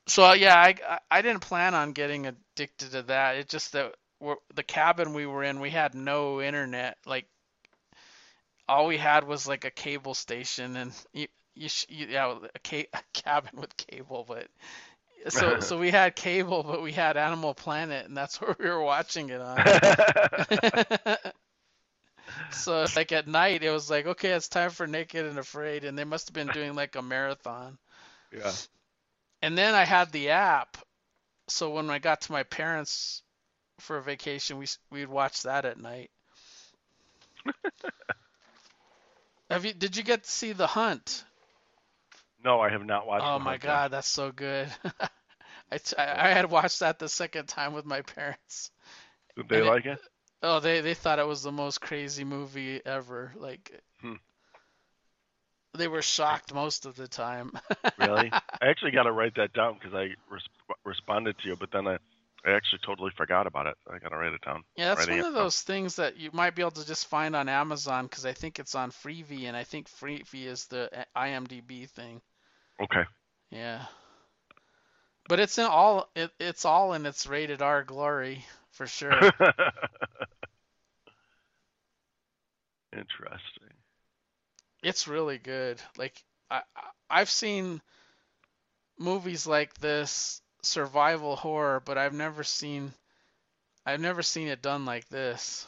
So 0.07 0.25
uh, 0.25 0.35
yeah, 0.35 0.57
I 0.57 0.75
I- 1.11 1.23
didn't 1.23 1.43
plan 1.43 1.75
on 1.75 1.93
getting 1.93 2.27
addicted 2.27 2.93
to 2.93 3.03
that. 3.05 3.37
It 3.37 3.49
just 3.49 3.73
that 3.73 3.95
the 4.55 4.63
cabin 4.63 5.13
we 5.15 5.27
were 5.27 5.43
in, 5.43 5.61
we 5.61 5.71
had 5.71 5.95
no 5.95 6.41
internet. 6.41 6.99
Like 7.07 7.27
all 8.69 8.87
we 8.87 8.97
had 8.99 9.25
was 9.25 9.47
like 9.47 9.65
a 9.65 9.71
cable 9.71 10.15
station, 10.15 10.77
and 10.77 10.93
you 11.13 11.29
you, 11.55 11.69
sh- 11.69 11.87
you 11.89 12.07
yeah 12.09 12.39
a, 12.55 12.59
ca- 12.61 12.89
a 12.95 13.01
cabin 13.13 13.61
with 13.61 13.77
cable, 13.77 14.25
but. 14.27 14.49
So, 15.29 15.61
so 15.61 15.79
we 15.79 15.91
had 15.93 16.17
cable, 16.17 16.65
but 16.65 16.83
we 16.83 16.93
had 16.93 17.17
Animal 17.17 17.55
Planet, 17.55 18.07
and 18.07 18.17
that's 18.17 18.41
where 18.41 18.57
we 18.59 18.69
were 18.69 18.83
watching 18.83 19.31
it 19.31 19.41
on. 19.41 19.69
So 22.51 22.87
like 22.95 23.11
at 23.13 23.27
night, 23.27 23.63
it 23.65 23.71
was 23.71 23.91
like, 23.91 24.07
okay, 24.07 24.31
it's 24.31 24.49
time 24.49 24.71
for 24.71 24.87
Naked 24.87 25.27
and 25.27 25.39
Afraid, 25.39 25.85
and 25.85 25.99
they 25.99 26.05
must 26.05 26.29
have 26.29 26.35
been 26.35 26.51
doing 26.51 26.75
like 26.75 26.95
a 26.95 27.03
marathon. 27.03 27.79
yeah. 28.33 28.53
And 29.43 29.59
then 29.59 29.75
I 29.75 29.85
had 29.85 30.13
the 30.13 30.31
app, 30.31 30.77
so 31.49 31.71
when 31.71 31.91
I 31.91 31.99
got 31.99 32.23
to 32.23 32.33
my 32.33 32.45
parents 32.45 33.23
for 33.81 33.97
a 33.97 34.03
vacation, 34.03 34.59
we 34.59 34.67
we'd 34.91 35.09
watch 35.09 35.43
that 35.43 35.65
at 35.65 35.79
night. 35.79 36.11
Have 39.51 39.65
you? 39.65 39.73
Did 39.75 39.97
you 39.97 40.03
get 40.03 40.25
to 40.25 40.31
see 40.31 40.53
The 40.53 40.67
Hunt? 40.67 41.25
No, 42.45 42.61
I 42.61 42.71
have 42.71 42.85
not 42.85 43.07
watched. 43.07 43.25
Oh 43.27 43.39
my 43.39 43.53
Hunt 43.53 43.65
yet. 43.65 43.69
God, 43.69 43.91
that's 43.91 44.09
so 44.09 44.33
good. 44.33 44.69
I, 45.71 45.79
I 45.99 46.29
had 46.31 46.51
watched 46.51 46.81
that 46.81 46.99
the 46.99 47.09
second 47.09 47.47
time 47.49 47.73
with 47.73 47.85
my 47.85 48.03
parents. 48.03 48.71
Did 49.37 49.49
they 49.49 49.59
and 49.59 49.67
it- 49.67 49.71
like 49.71 49.87
it? 49.87 49.99
Oh, 50.45 50.59
they 50.59 50.81
they 50.81 50.95
thought 50.95 51.21
it 51.21 51.27
was 51.27 51.43
the 51.43 51.53
most 51.53 51.81
crazy 51.81 52.25
movie 52.25 52.81
ever. 52.85 53.33
Like, 53.37 53.81
Hmm. 54.01 54.15
They 55.75 55.89
were 55.89 56.03
shocked 56.03 56.55
most 56.55 56.87
of 56.87 56.97
the 56.97 57.09
time. 57.09 57.53
Really? 57.99 58.31
I 58.33 58.67
actually 58.67 58.91
got 58.91 59.05
to 59.05 59.13
write 59.13 59.35
that 59.37 59.53
down 59.53 59.75
because 59.75 59.95
I 59.95 60.15
res- 60.29 60.49
responded 60.85 61.37
to 61.39 61.49
you, 61.49 61.57
but 61.57 61.71
then 61.73 61.87
I, 61.87 61.99
I 62.45 62.51
actually 62.51 62.81
totally 62.85 63.13
forgot 63.17 63.47
about 63.47 63.67
it. 63.67 63.77
I 63.89 63.99
got 63.99 64.09
to 64.09 64.17
write 64.17 64.33
it 64.33 64.41
down. 64.41 64.65
Yeah, 64.77 64.95
that's 64.95 65.07
one 65.07 65.19
of 65.19 65.27
down. 65.27 65.35
those 65.35 65.61
things 65.61 65.97
that 65.97 66.17
you 66.17 66.31
might 66.33 66.57
be 66.57 66.63
able 66.63 66.73
to 66.73 66.87
just 66.87 67.07
find 67.07 67.37
on 67.37 67.49
Amazon 67.49 68.07
because 68.07 68.27
I 68.27 68.33
think 68.33 68.59
it's 68.59 68.75
on 68.75 68.91
Freevee, 68.91 69.45
and 69.45 69.57
I 69.57 69.63
think 69.65 69.89
Freevee 69.89 70.47
is 70.47 70.67
the 70.67 70.91
uh, 70.99 71.05
IMDb 71.17 71.89
thing. 71.89 72.21
Okay. 72.83 73.05
Yeah. 73.51 73.85
But 75.29 75.39
it's 75.39 75.59
in 75.59 75.67
all 75.67 76.11
it, 76.17 76.31
it's 76.41 76.65
all 76.65 76.95
in 76.95 77.07
its 77.07 77.27
rated 77.27 77.63
R 77.63 77.85
glory 77.85 78.45
for 78.73 78.87
sure. 78.87 79.13
Interesting. 82.93 83.73
It's 84.83 85.09
really 85.09 85.39
good. 85.39 85.81
Like 85.97 86.23
I 86.51 86.63
I've 87.09 87.31
seen 87.31 87.81
movies 88.99 89.47
like 89.47 89.75
this 89.75 90.41
survival 90.63 91.37
horror, 91.37 91.81
but 91.85 91.99
I've 91.99 92.15
never 92.15 92.45
seen 92.45 92.93
I've 93.87 94.01
never 94.01 94.23
seen 94.23 94.49
it 94.49 94.63
done 94.63 94.85
like 94.85 95.09
this. 95.09 95.67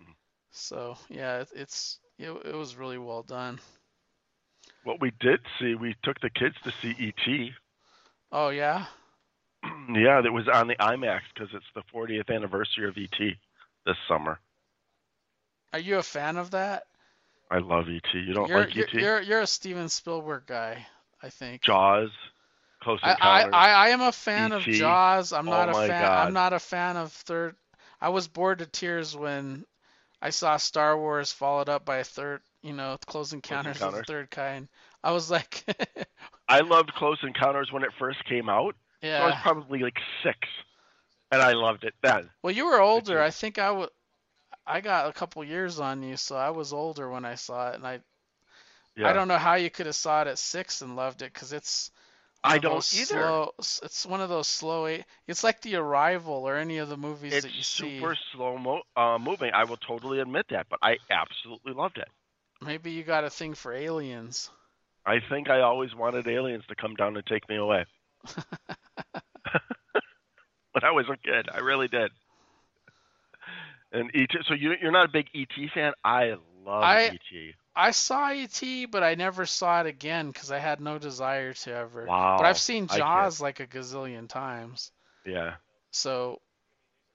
Mhm. 0.00 0.14
So 0.52 0.98
yeah, 1.08 1.40
it, 1.40 1.48
it's 1.54 1.98
it, 2.18 2.30
it 2.30 2.54
was 2.54 2.76
really 2.76 2.98
well 2.98 3.22
done. 3.22 3.60
What 4.84 5.00
we 5.00 5.12
did 5.20 5.40
see, 5.58 5.74
we 5.74 5.96
took 6.02 6.20
the 6.20 6.30
kids 6.30 6.56
to 6.64 6.72
see 6.80 6.94
E.T. 6.98 7.52
Oh 8.32 8.50
yeah, 8.50 8.86
yeah, 9.92 10.20
that 10.20 10.32
was 10.32 10.48
on 10.48 10.68
the 10.68 10.76
IMAX 10.76 11.20
because 11.34 11.50
it's 11.54 11.66
the 11.74 11.82
40th 11.92 12.30
anniversary 12.34 12.88
of 12.88 12.96
E.T. 12.96 13.36
this 13.84 13.96
summer. 14.08 14.38
are 15.72 15.78
you 15.78 15.98
a 15.98 16.02
fan 16.02 16.36
of 16.36 16.50
that? 16.52 16.84
I 17.50 17.58
love 17.58 17.86
ET. 17.88 18.02
You 18.14 18.34
don't 18.34 18.48
You're 18.48 18.60
like 18.60 18.74
you're, 18.74 18.86
ET? 18.86 18.94
you're 18.94 19.20
you're 19.22 19.40
a 19.40 19.46
Steven 19.46 19.88
Spielberg 19.88 20.46
guy, 20.46 20.86
I 21.22 21.30
think. 21.30 21.62
Jaws, 21.62 22.10
Close 22.82 23.00
I, 23.02 23.10
I, 23.10 23.12
Encounters. 23.12 23.54
I 23.54 23.70
I 23.70 23.88
am 23.88 24.00
a 24.00 24.12
fan 24.12 24.52
of 24.52 24.62
Jaws. 24.62 25.32
I'm 25.32 25.48
Oh 25.48 25.52
not 25.52 25.68
a 25.68 25.72
fan. 25.74 26.02
God. 26.02 26.26
I'm 26.26 26.32
not 26.32 26.52
a 26.52 26.58
fan 26.58 26.96
of 26.96 27.12
third. 27.12 27.56
I 28.00 28.10
was 28.10 28.28
bored 28.28 28.58
to 28.58 28.66
tears 28.66 29.16
when 29.16 29.64
I 30.20 30.30
saw 30.30 30.56
Star 30.56 30.98
Wars 30.98 31.32
followed 31.32 31.68
up 31.68 31.84
by 31.84 31.98
a 31.98 32.04
third. 32.04 32.42
You 32.62 32.72
know, 32.72 32.96
Close 33.06 33.32
Encounters 33.32 33.80
of 33.80 33.94
the 33.94 34.02
Third 34.02 34.30
Kind. 34.30 34.68
I 35.02 35.12
was 35.12 35.30
like, 35.30 35.64
I 36.48 36.60
loved 36.60 36.92
Close 36.94 37.18
Encounters 37.22 37.70
when 37.70 37.84
it 37.84 37.90
first 37.98 38.24
came 38.24 38.48
out. 38.48 38.74
So 39.02 39.08
I 39.08 39.26
was 39.26 39.34
probably 39.42 39.80
like 39.80 39.98
six, 40.24 40.38
and 41.30 41.40
I 41.40 41.52
loved 41.52 41.84
it 41.84 41.94
then. 42.02 42.28
Well, 42.42 42.52
you 42.52 42.66
were 42.66 42.80
older. 42.80 43.22
I 43.22 43.30
think 43.30 43.58
I 43.58 43.70
would. 43.70 43.90
I 44.66 44.80
got 44.80 45.08
a 45.08 45.12
couple 45.12 45.44
years 45.44 45.78
on 45.78 46.02
you, 46.02 46.16
so 46.16 46.36
I 46.36 46.50
was 46.50 46.72
older 46.72 47.08
when 47.10 47.24
I 47.24 47.36
saw 47.36 47.70
it, 47.70 47.76
and 47.76 47.86
I 47.86 48.00
Yeah. 48.96 49.08
I 49.10 49.12
don't 49.12 49.28
know 49.28 49.38
how 49.38 49.54
you 49.54 49.70
could 49.70 49.86
have 49.86 49.94
saw 49.96 50.22
it 50.22 50.28
at 50.28 50.38
six 50.38 50.80
and 50.82 50.96
loved 50.96 51.22
it 51.22 51.32
because 51.32 51.52
it's 51.52 51.90
I 52.42 52.58
don't 52.58 52.76
either. 52.94 53.06
Slow, 53.06 53.52
it's 53.58 54.06
one 54.06 54.20
of 54.20 54.28
those 54.28 54.46
slow. 54.46 54.86
eight- 54.86 55.04
It's 55.26 55.42
like 55.44 55.60
The 55.60 55.76
Arrival 55.76 56.48
or 56.48 56.56
any 56.56 56.78
of 56.78 56.88
the 56.88 56.96
movies 56.96 57.32
It's 57.34 57.46
that 57.46 57.52
you 57.54 57.62
see. 57.62 57.98
super 57.98 58.16
slow 58.32 58.56
mo- 58.58 58.82
uh, 58.96 59.18
moving. 59.18 59.52
I 59.52 59.64
will 59.64 59.76
totally 59.78 60.20
admit 60.20 60.46
that, 60.50 60.68
but 60.68 60.78
I 60.82 60.98
absolutely 61.10 61.72
loved 61.72 61.98
it. 61.98 62.08
Maybe 62.60 62.90
you 62.92 63.02
got 63.02 63.24
a 63.24 63.30
thing 63.30 63.54
for 63.54 63.72
aliens. 63.72 64.50
I 65.04 65.20
think 65.20 65.48
I 65.50 65.60
always 65.60 65.94
wanted 65.94 66.26
aliens 66.28 66.64
to 66.68 66.74
come 66.74 66.94
down 66.94 67.16
and 67.16 67.26
take 67.26 67.48
me 67.48 67.56
away. 67.56 67.84
when 70.72 70.84
I 70.84 70.90
was 70.90 71.06
a 71.08 71.16
kid, 71.16 71.48
I 71.52 71.58
really 71.58 71.88
did. 71.88 72.10
And 73.96 74.10
ET. 74.14 74.30
So 74.46 74.54
you, 74.54 74.74
you're 74.80 74.92
not 74.92 75.06
a 75.06 75.12
big 75.12 75.28
ET 75.34 75.48
fan? 75.74 75.92
I 76.04 76.34
love 76.64 76.82
I- 76.82 77.04
ET. 77.06 77.54
I 77.78 77.90
saw 77.90 78.32
E.T., 78.32 78.86
but 78.86 79.02
I 79.02 79.16
never 79.16 79.44
saw 79.44 79.82
it 79.82 79.86
again 79.86 80.28
because 80.28 80.50
I 80.50 80.58
had 80.58 80.80
no 80.80 80.96
desire 80.98 81.52
to 81.52 81.74
ever. 81.74 82.06
Wow. 82.06 82.36
But 82.38 82.46
I've 82.46 82.56
seen 82.56 82.86
Jaws 82.86 83.38
like 83.38 83.60
a 83.60 83.66
gazillion 83.66 84.30
times. 84.30 84.90
Yeah. 85.26 85.56
So, 85.90 86.40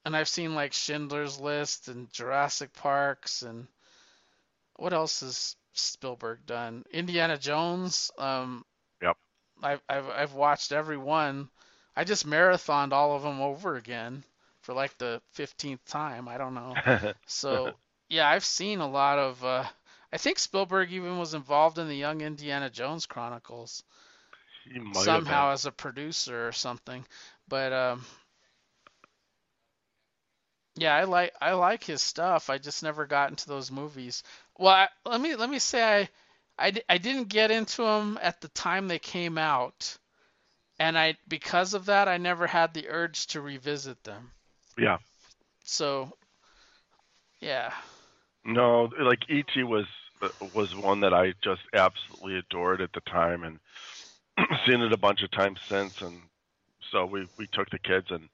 and 0.05 0.15
I've 0.15 0.27
seen 0.27 0.53
like 0.53 0.73
Schindler's 0.73 1.39
List 1.39 1.88
and 1.88 2.13
Jurassic 2.13 2.73
Parks 2.73 3.41
and 3.41 3.65
what 4.75 4.93
else 4.93 5.21
has 5.21 5.55
Spielberg 5.73 6.45
done? 6.45 6.86
Indiana 6.91 7.39
Jones. 7.39 8.11
Um, 8.19 8.63
Yep. 9.01 9.17
I've 9.63 9.82
I've 9.89 10.09
I've 10.09 10.34
watched 10.36 10.71
every 10.71 10.97
one. 10.97 11.49
I 11.95 12.03
just 12.03 12.27
marathoned 12.27 12.91
all 12.91 13.15
of 13.15 13.23
them 13.23 13.41
over 13.41 13.77
again 13.77 14.23
for 14.62 14.74
like 14.74 14.97
the 14.97 15.22
15th 15.34 15.84
time. 15.86 16.28
I 16.28 16.38
don't 16.38 16.53
know. 16.55 16.80
So 17.28 17.78
yeah, 18.09 18.30
I've 18.30 18.45
seen 18.45 18.80
a 18.82 18.89
lot 18.89 19.20
of. 19.20 19.43
Uh, 19.43 19.66
I 20.14 20.18
think 20.18 20.39
Spielberg 20.39 20.91
even 20.91 21.18
was 21.18 21.34
involved 21.34 21.78
in 21.80 21.88
the 21.88 21.95
Young 21.95 22.22
Indiana 22.22 22.70
Jones 22.70 23.05
Chronicles 23.05 23.84
He 24.64 24.80
might 24.80 25.12
have 25.12 25.26
somehow 25.26 25.51
as 25.51 25.66
a 25.66 25.72
producer 25.72 26.47
or 26.47 26.51
something. 26.51 27.05
But 27.47 27.74
um, 27.74 28.05
yeah, 30.76 30.95
I 30.95 31.03
like 31.05 31.34
I 31.41 31.53
like 31.53 31.84
his 31.84 32.01
stuff. 32.01 32.49
I 32.49 32.57
just 32.57 32.84
never 32.84 33.05
got 33.05 33.30
into 33.30 33.47
those 33.47 33.72
movies. 33.72 34.24
Well, 34.57 34.74
I, 34.74 34.89
let 35.05 35.20
me 35.22 35.36
let 35.36 35.49
me 35.49 35.59
say 35.59 36.09
I, 36.57 36.68
I 36.68 36.74
I 36.89 36.97
didn't 36.97 37.30
get 37.30 37.51
into 37.51 37.84
them 37.84 38.18
at 38.22 38.41
the 38.41 38.47
time 38.49 38.88
they 38.88 38.99
came 38.99 39.38
out, 39.38 39.97
and 40.80 40.97
I 40.97 41.18
because 41.28 41.74
of 41.74 41.86
that 41.88 42.07
I 42.07 42.18
never 42.18 42.47
had 42.47 42.74
the 42.74 42.89
urge 42.89 43.28
to 43.28 43.41
revisit 43.41 44.03
them. 44.03 44.32
Yeah. 44.78 44.97
So, 45.63 46.11
yeah. 47.39 47.74
No, 48.43 48.89
like 48.99 49.19
ET 49.30 49.63
was 49.63 49.86
was 50.53 50.76
one 50.76 50.99
that 51.01 51.13
I 51.13 51.34
just 51.43 51.61
absolutely 51.74 52.38
adored 52.38 52.82
at 52.82 52.93
the 52.93 53.01
time, 53.01 53.43
and 53.43 53.59
seen 54.65 54.82
it 54.82 54.93
a 54.93 54.97
bunch 54.97 55.24
of 55.24 55.32
times 55.32 55.59
since, 55.69 55.93
and 56.01 56.22
so 56.91 57.05
we 57.05 57.28
we 57.38 57.47
took 57.47 57.69
the 57.69 57.80
kids 57.80 58.07
and 58.09 58.30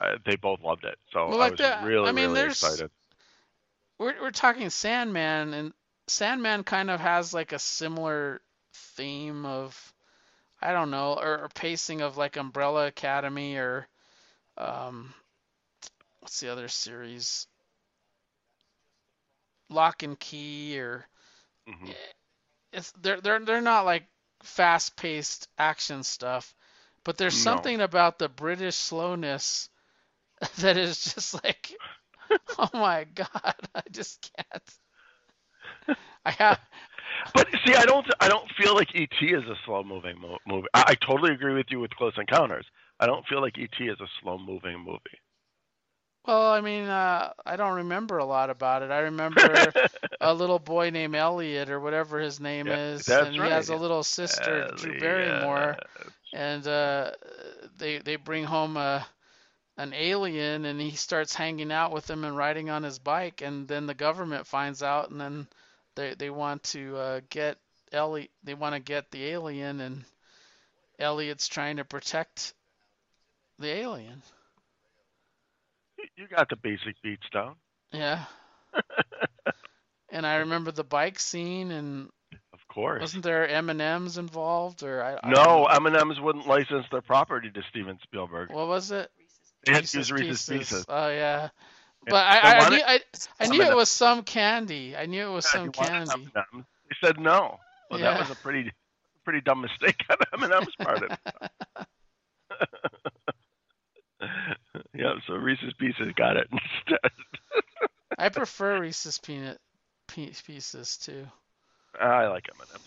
uh, 0.00 0.16
they 0.24 0.36
both 0.36 0.60
loved 0.62 0.84
it. 0.84 0.98
So 1.12 1.28
Well, 1.28 1.42
I 1.42 1.50
was 1.50 1.58
that- 1.58 1.84
really 1.84 2.08
I 2.08 2.12
mean, 2.12 2.30
really 2.32 2.46
excited. 2.46 2.90
we're 3.98 4.20
we're 4.20 4.30
talking 4.30 4.68
Sandman, 4.70 5.54
and 5.54 5.72
Sandman 6.06 6.64
kind 6.64 6.90
of 6.90 7.00
has 7.00 7.32
like 7.32 7.52
a 7.52 7.58
similar 7.58 8.40
theme 8.74 9.46
of, 9.46 9.92
I 10.60 10.72
don't 10.72 10.90
know, 10.90 11.14
or, 11.14 11.44
or 11.44 11.48
pacing 11.54 12.00
of 12.02 12.16
like 12.16 12.36
Umbrella 12.36 12.86
Academy 12.86 13.56
or, 13.56 13.88
um, 14.58 15.14
what's 16.26 16.40
the 16.40 16.48
other 16.48 16.66
series? 16.66 17.46
Locke 19.68 20.02
and 20.02 20.18
Key 20.18 20.76
or 20.80 21.08
Mhm. 21.66 21.94
it's 22.72 22.92
they're 23.00 23.20
they're 23.20 23.40
they're 23.40 23.60
not 23.60 23.84
like 23.84 24.06
fast-paced 24.42 25.48
action 25.58 26.02
stuff, 26.02 26.54
but 27.04 27.16
there's 27.16 27.34
No. 27.34 27.36
something 27.36 27.80
about 27.80 28.18
the 28.18 28.28
British 28.28 28.76
slowness 28.76 29.68
that 30.58 30.76
is 30.76 31.14
just 31.14 31.34
like, 31.44 31.72
oh 32.58 32.70
my 32.74 33.04
God, 33.04 33.28
I 33.74 33.82
just 33.90 34.30
can't. 34.36 34.78
I 36.24 36.30
have, 36.32 36.58
But 37.34 37.48
see, 37.64 37.74
I 37.74 37.84
don't 37.84 38.06
I 38.20 38.28
don't 38.28 38.50
feel 38.58 38.74
like 38.74 38.94
ET 38.94 39.26
is 39.32 39.44
a 39.44 39.56
slow 39.64 39.82
moving 39.84 40.18
mo- 40.20 40.38
movie. 40.46 40.68
I, 40.74 40.84
I 40.88 40.94
totally 41.06 41.32
agree 41.32 41.54
with 41.54 41.66
you 41.70 41.80
with 41.80 41.90
Close 41.96 42.14
Encounters. 42.18 42.66
I 43.00 43.06
don't 43.06 43.26
feel 43.26 43.40
like 43.40 43.58
ET 43.58 43.88
is 43.88 44.00
a 44.00 44.08
slow 44.22 44.38
moving 44.38 44.78
movie. 44.80 45.20
Well, 46.26 46.52
I 46.52 46.60
mean, 46.60 46.84
uh, 46.84 47.32
I 47.44 47.56
don't 47.56 47.76
remember 47.76 48.18
a 48.18 48.24
lot 48.24 48.50
about 48.50 48.82
it. 48.82 48.90
I 48.90 49.00
remember 49.00 49.74
a 50.20 50.32
little 50.34 50.58
boy 50.58 50.90
named 50.90 51.14
Elliot 51.14 51.70
or 51.70 51.80
whatever 51.80 52.18
his 52.20 52.40
name 52.40 52.70
Yeah, 52.70 52.72
is, 52.72 53.18
and 53.18 53.36
he 53.36 53.46
has 53.46 53.68
a 53.68 53.76
little 53.76 54.02
sister, 54.02 54.64
Drew 54.74 54.94
Barrymore. 54.94 55.78
and 56.32 56.66
uh, 56.66 57.12
they 57.76 57.98
they 57.98 58.16
bring 58.16 58.44
home 58.44 58.76
a 58.76 59.06
an 59.76 59.92
alien, 59.94 60.64
and 60.66 60.80
he 60.80 60.92
starts 60.92 61.34
hanging 61.34 61.72
out 61.72 61.92
with 61.92 62.06
them 62.06 62.24
and 62.24 62.36
riding 62.36 62.70
on 62.70 62.82
his 62.82 62.98
bike, 62.98 63.42
and 63.42 63.68
then 63.68 63.86
the 63.86 63.94
government 63.94 64.46
finds 64.46 64.82
out, 64.82 65.10
and 65.10 65.20
then 65.20 65.48
they 65.96 66.14
they 66.14 66.30
want 66.30 66.62
to 66.64 66.96
uh, 66.96 67.20
get 67.30 67.58
Elliot, 67.92 68.30
they 68.44 68.54
want 68.54 68.74
to 68.74 68.80
get 68.80 69.10
the 69.10 69.24
alien, 69.26 69.80
and 69.80 70.04
Elliot's 70.98 71.48
trying 71.48 71.76
to 71.76 71.84
protect 71.84 72.54
the 73.58 73.68
alien. 73.68 74.22
You 76.16 76.26
got 76.28 76.48
the 76.48 76.56
basic 76.56 77.00
beats 77.02 77.26
down. 77.32 77.56
Yeah, 77.92 78.24
and 80.10 80.26
I 80.26 80.36
remember 80.36 80.72
the 80.72 80.84
bike 80.84 81.18
scene, 81.18 81.70
and 81.70 82.08
Of 82.52 82.60
course. 82.68 83.00
wasn't 83.00 83.24
there 83.24 83.48
M 83.48 83.70
and 83.70 83.80
M's 83.80 84.18
involved, 84.18 84.82
or 84.82 85.02
I, 85.02 85.18
I 85.22 85.30
No. 85.30 85.66
M&M's 85.66 86.20
wouldn't 86.20 86.46
license 86.46 86.86
their 86.90 87.02
property 87.02 87.50
to 87.50 87.62
Steven 87.70 87.98
Spielberg. 88.02 88.50
what 88.50 88.68
was 88.68 88.90
it? 88.90 89.10
They 89.64 89.72
had 89.72 89.84
to 89.86 89.98
use 89.98 90.12
Reese's 90.12 90.46
Pieces. 90.48 90.84
Oh 90.88 91.08
yeah. 91.08 91.48
But 92.08 92.24
I, 92.24 92.38
I, 92.38 92.58
I 92.58 92.68
knew 92.68 92.82
I, 92.86 93.00
I 93.40 93.46
knew 93.48 93.62
it 93.62 93.74
was 93.74 93.88
some 93.88 94.22
candy. 94.22 94.96
I 94.96 95.06
knew 95.06 95.26
it 95.28 95.32
was 95.32 95.44
Yeah, 95.52 95.62
some 95.62 95.72
candy. 95.72 96.28
They 96.54 96.96
said 97.04 97.18
no. 97.18 97.58
Well, 97.90 97.98
Yeah. 97.98 98.10
that 98.12 98.20
was 98.20 98.30
a 98.30 98.36
pretty, 98.36 98.72
pretty 99.24 99.40
dumb 99.40 99.60
mistake 99.62 100.04
on 100.10 100.16
M&M's 100.44 100.74
part. 100.76 101.02
Yeah, 104.96 105.14
so 105.26 105.34
Reese's 105.34 105.74
Pieces 105.78 106.12
got 106.16 106.36
it 106.36 106.48
instead. 106.52 107.10
I 108.18 108.28
prefer 108.30 108.80
Reese's 108.80 109.18
peanut 109.18 109.60
pieces 110.08 110.96
too. 110.96 111.26
I 112.00 112.26
like 112.28 112.48
M&M's. 112.48 112.82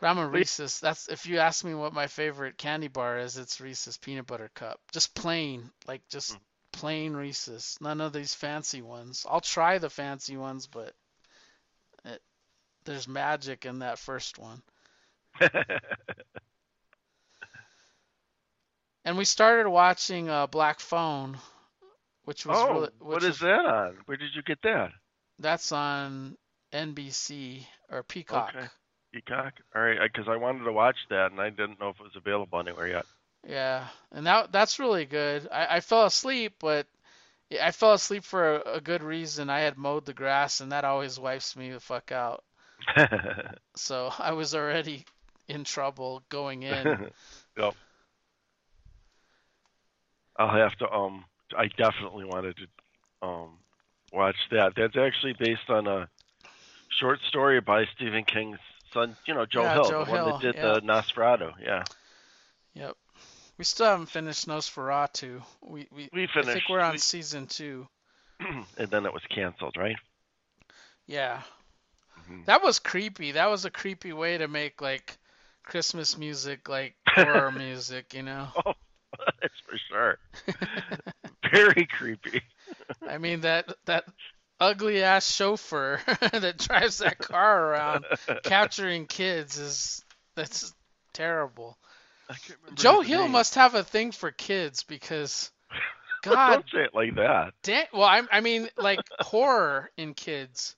But 0.00 0.06
I'm 0.08 0.18
a 0.18 0.26
Reese's. 0.28 0.80
That's 0.80 1.08
if 1.08 1.26
you 1.26 1.38
ask 1.38 1.64
me 1.64 1.74
what 1.74 1.92
my 1.92 2.06
favorite 2.06 2.58
candy 2.58 2.88
bar 2.88 3.18
is, 3.18 3.36
it's 3.36 3.60
Reese's 3.60 3.96
peanut 3.98 4.26
butter 4.26 4.50
cup. 4.54 4.80
Just 4.92 5.14
plain, 5.14 5.70
like 5.86 6.06
just 6.08 6.32
Mm. 6.34 6.40
plain 6.72 7.14
Reese's. 7.14 7.78
None 7.80 8.00
of 8.00 8.12
these 8.12 8.34
fancy 8.34 8.82
ones. 8.82 9.24
I'll 9.28 9.40
try 9.40 9.78
the 9.78 9.90
fancy 9.90 10.36
ones, 10.36 10.66
but 10.66 10.92
it, 12.04 12.20
there's 12.84 13.06
magic 13.08 13.64
in 13.64 13.78
that 13.80 13.98
first 13.98 14.38
one. 14.38 14.62
And 19.04 19.16
we 19.16 19.24
started 19.24 19.68
watching 19.68 20.28
uh, 20.28 20.46
Black 20.46 20.80
Phone, 20.80 21.38
which 22.24 22.46
was 22.46 22.58
oh, 22.58 22.72
really, 22.72 22.80
which 22.80 22.92
what 23.00 23.22
was- 23.22 23.38
that 23.40 23.66
on? 23.66 23.96
Where 24.06 24.16
did 24.16 24.34
you 24.34 24.42
get 24.42 24.62
that? 24.62 24.92
That's 25.38 25.72
on 25.72 26.36
NBC 26.72 27.66
or 27.90 28.02
Peacock. 28.02 28.54
Okay. 28.56 28.66
Peacock? 29.12 29.54
All 29.74 29.82
right, 29.82 29.98
because 30.02 30.28
I 30.28 30.36
wanted 30.36 30.64
to 30.64 30.72
watch 30.72 30.96
that 31.10 31.32
and 31.32 31.40
I 31.40 31.50
didn't 31.50 31.80
know 31.80 31.88
if 31.90 31.96
it 32.00 32.04
was 32.04 32.16
available 32.16 32.60
anywhere 32.60 32.88
yet. 32.88 33.06
Yeah, 33.46 33.86
and 34.12 34.26
that 34.26 34.52
that's 34.52 34.78
really 34.78 35.04
good. 35.04 35.48
I, 35.50 35.76
I 35.76 35.80
fell 35.80 36.06
asleep, 36.06 36.54
but 36.60 36.86
I 37.60 37.72
fell 37.72 37.94
asleep 37.94 38.22
for 38.22 38.56
a, 38.56 38.74
a 38.74 38.80
good 38.80 39.02
reason. 39.02 39.50
I 39.50 39.60
had 39.60 39.76
mowed 39.76 40.06
the 40.06 40.14
grass, 40.14 40.60
and 40.60 40.70
that 40.70 40.84
always 40.84 41.18
wipes 41.18 41.56
me 41.56 41.70
the 41.70 41.80
fuck 41.80 42.12
out. 42.12 42.44
So 43.74 44.12
I 44.18 44.32
was 44.32 44.54
already 44.54 45.06
in 45.48 45.64
trouble 45.64 46.22
going 46.28 46.62
in. 46.62 47.10
yep. 47.56 47.74
I'll 50.42 50.56
have 50.58 50.76
to 50.78 50.90
um 50.90 51.24
I 51.56 51.68
definitely 51.68 52.24
wanted 52.24 52.56
to 52.58 53.26
um 53.26 53.58
watch 54.12 54.36
that. 54.50 54.74
That's 54.76 54.96
actually 54.96 55.34
based 55.38 55.68
on 55.68 55.86
a 55.86 56.08
short 57.00 57.20
story 57.28 57.60
by 57.60 57.84
Stephen 57.96 58.24
King's 58.24 58.58
son, 58.92 59.16
you 59.26 59.34
know, 59.34 59.46
Joe 59.46 59.68
Yeah, 59.68 59.70
Hill, 59.70 59.94
Joe 59.94 60.04
the 60.04 60.04
one 60.04 60.24
that 60.24 60.38
did 60.38 60.56
yeah. 60.56 60.60
the 60.60 60.80
NOS4A2. 60.82 61.52
Yeah. 61.62 61.84
Yep. 62.74 62.96
We 63.58 63.64
still 63.64 63.86
haven't 63.86 64.06
finished 64.06 64.46
NOS4A2. 64.46 65.42
We 65.62 65.88
we, 65.90 66.10
We 66.12 66.28
I 66.38 66.44
think 66.44 66.68
we're 66.68 66.80
on 66.80 66.96
we- 66.96 66.98
season 66.98 67.46
two. 67.46 67.88
and 68.40 68.90
then 68.90 69.06
it 69.06 69.12
was 69.12 69.22
canceled, 69.30 69.76
right? 69.76 69.96
Yeah. 71.06 71.42
Mhm. 72.16 72.46
That 72.46 72.62
was 72.62 72.78
creepy. 72.78 73.32
That 73.32 73.46
was 73.50 73.64
a 73.64 73.70
creepy 73.70 74.12
way 74.12 74.38
to 74.38 74.48
make 74.48 74.80
like 74.80 75.18
Christmas 75.64 76.16
music 76.16 76.68
like 76.68 76.96
horror 77.06 77.50
music, 77.52 78.14
you 78.14 78.22
know? 78.22 78.52
Oh, 78.64 78.74
that's 79.40 79.54
for 79.66 79.78
sure. 79.88 80.18
Very 81.52 81.86
creepy. 81.86 82.42
I 83.06 83.18
mean 83.18 83.40
that 83.42 83.72
that 83.86 84.04
ugly 84.60 85.02
ass 85.02 85.30
chauffeur 85.34 86.00
that 86.32 86.58
drives 86.58 86.98
that 86.98 87.18
car 87.18 87.68
around 87.68 88.04
capturing 88.44 89.06
kids 89.06 89.58
is 89.58 90.04
that's 90.36 90.72
terrible. 91.12 91.76
I 92.30 92.34
can't 92.34 92.58
remember 92.62 92.80
Joe 92.80 93.00
Hill 93.00 93.22
name. 93.24 93.32
must 93.32 93.56
have 93.56 93.74
a 93.74 93.82
thing 93.84 94.12
for 94.12 94.30
kids 94.30 94.84
because 94.84 95.50
God 96.22 96.52
Don't 96.54 96.70
say 96.72 96.84
it 96.84 96.94
like 96.94 97.16
that. 97.16 97.52
damn 97.62 97.86
well 97.92 98.04
I 98.04 98.22
I 98.30 98.40
mean 98.40 98.68
like 98.78 99.00
horror 99.20 99.90
in 99.96 100.14
kids 100.14 100.76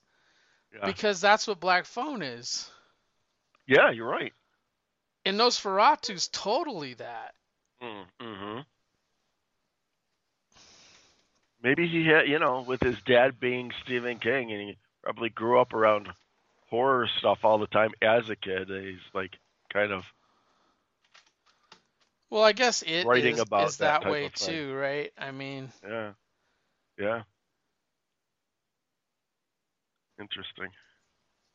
Yeah. 0.73 0.85
because 0.87 1.21
that's 1.21 1.47
what 1.47 1.59
Black 1.59 1.85
Phone 1.85 2.21
is. 2.21 2.69
yeah, 3.67 3.91
you're 3.91 4.09
right. 4.09 4.33
And 5.27 5.39
NOS4A2's 5.39 6.27
totally 6.27 6.95
that. 6.95 7.33
Mm-hmm. 8.21 8.59
Maybe 11.61 11.87
he 11.87 12.05
had, 12.05 12.27
you 12.27 12.39
know, 12.39 12.61
with 12.61 12.81
his 12.81 12.97
dad 13.05 13.39
being 13.39 13.71
Stephen 13.83 14.19
King, 14.19 14.51
and 14.51 14.61
he 14.61 14.77
probably 15.03 15.29
grew 15.29 15.59
up 15.59 15.73
around 15.73 16.09
horror 16.69 17.07
stuff 17.19 17.39
all 17.43 17.57
the 17.57 17.67
time 17.67 17.91
as 18.01 18.29
a 18.29 18.35
kid. 18.35 18.69
and 18.69 18.85
He's 18.85 18.99
like 19.13 19.31
kind 19.71 19.91
of 19.91 20.05
Well, 22.29 22.43
I 22.43 22.51
guess 22.51 22.81
it 22.81 23.05
Writing 23.05 23.35
is, 23.35 23.39
about 23.39 23.69
is 23.69 23.77
that 23.77 24.01
that 24.01 24.11
way 24.11 24.29
too, 24.29 24.73
right? 24.75 25.11
I 25.17 25.31
mean, 25.31 25.71
yeah, 25.87 26.11
yeah. 26.99 27.21
Interesting. 30.19 30.69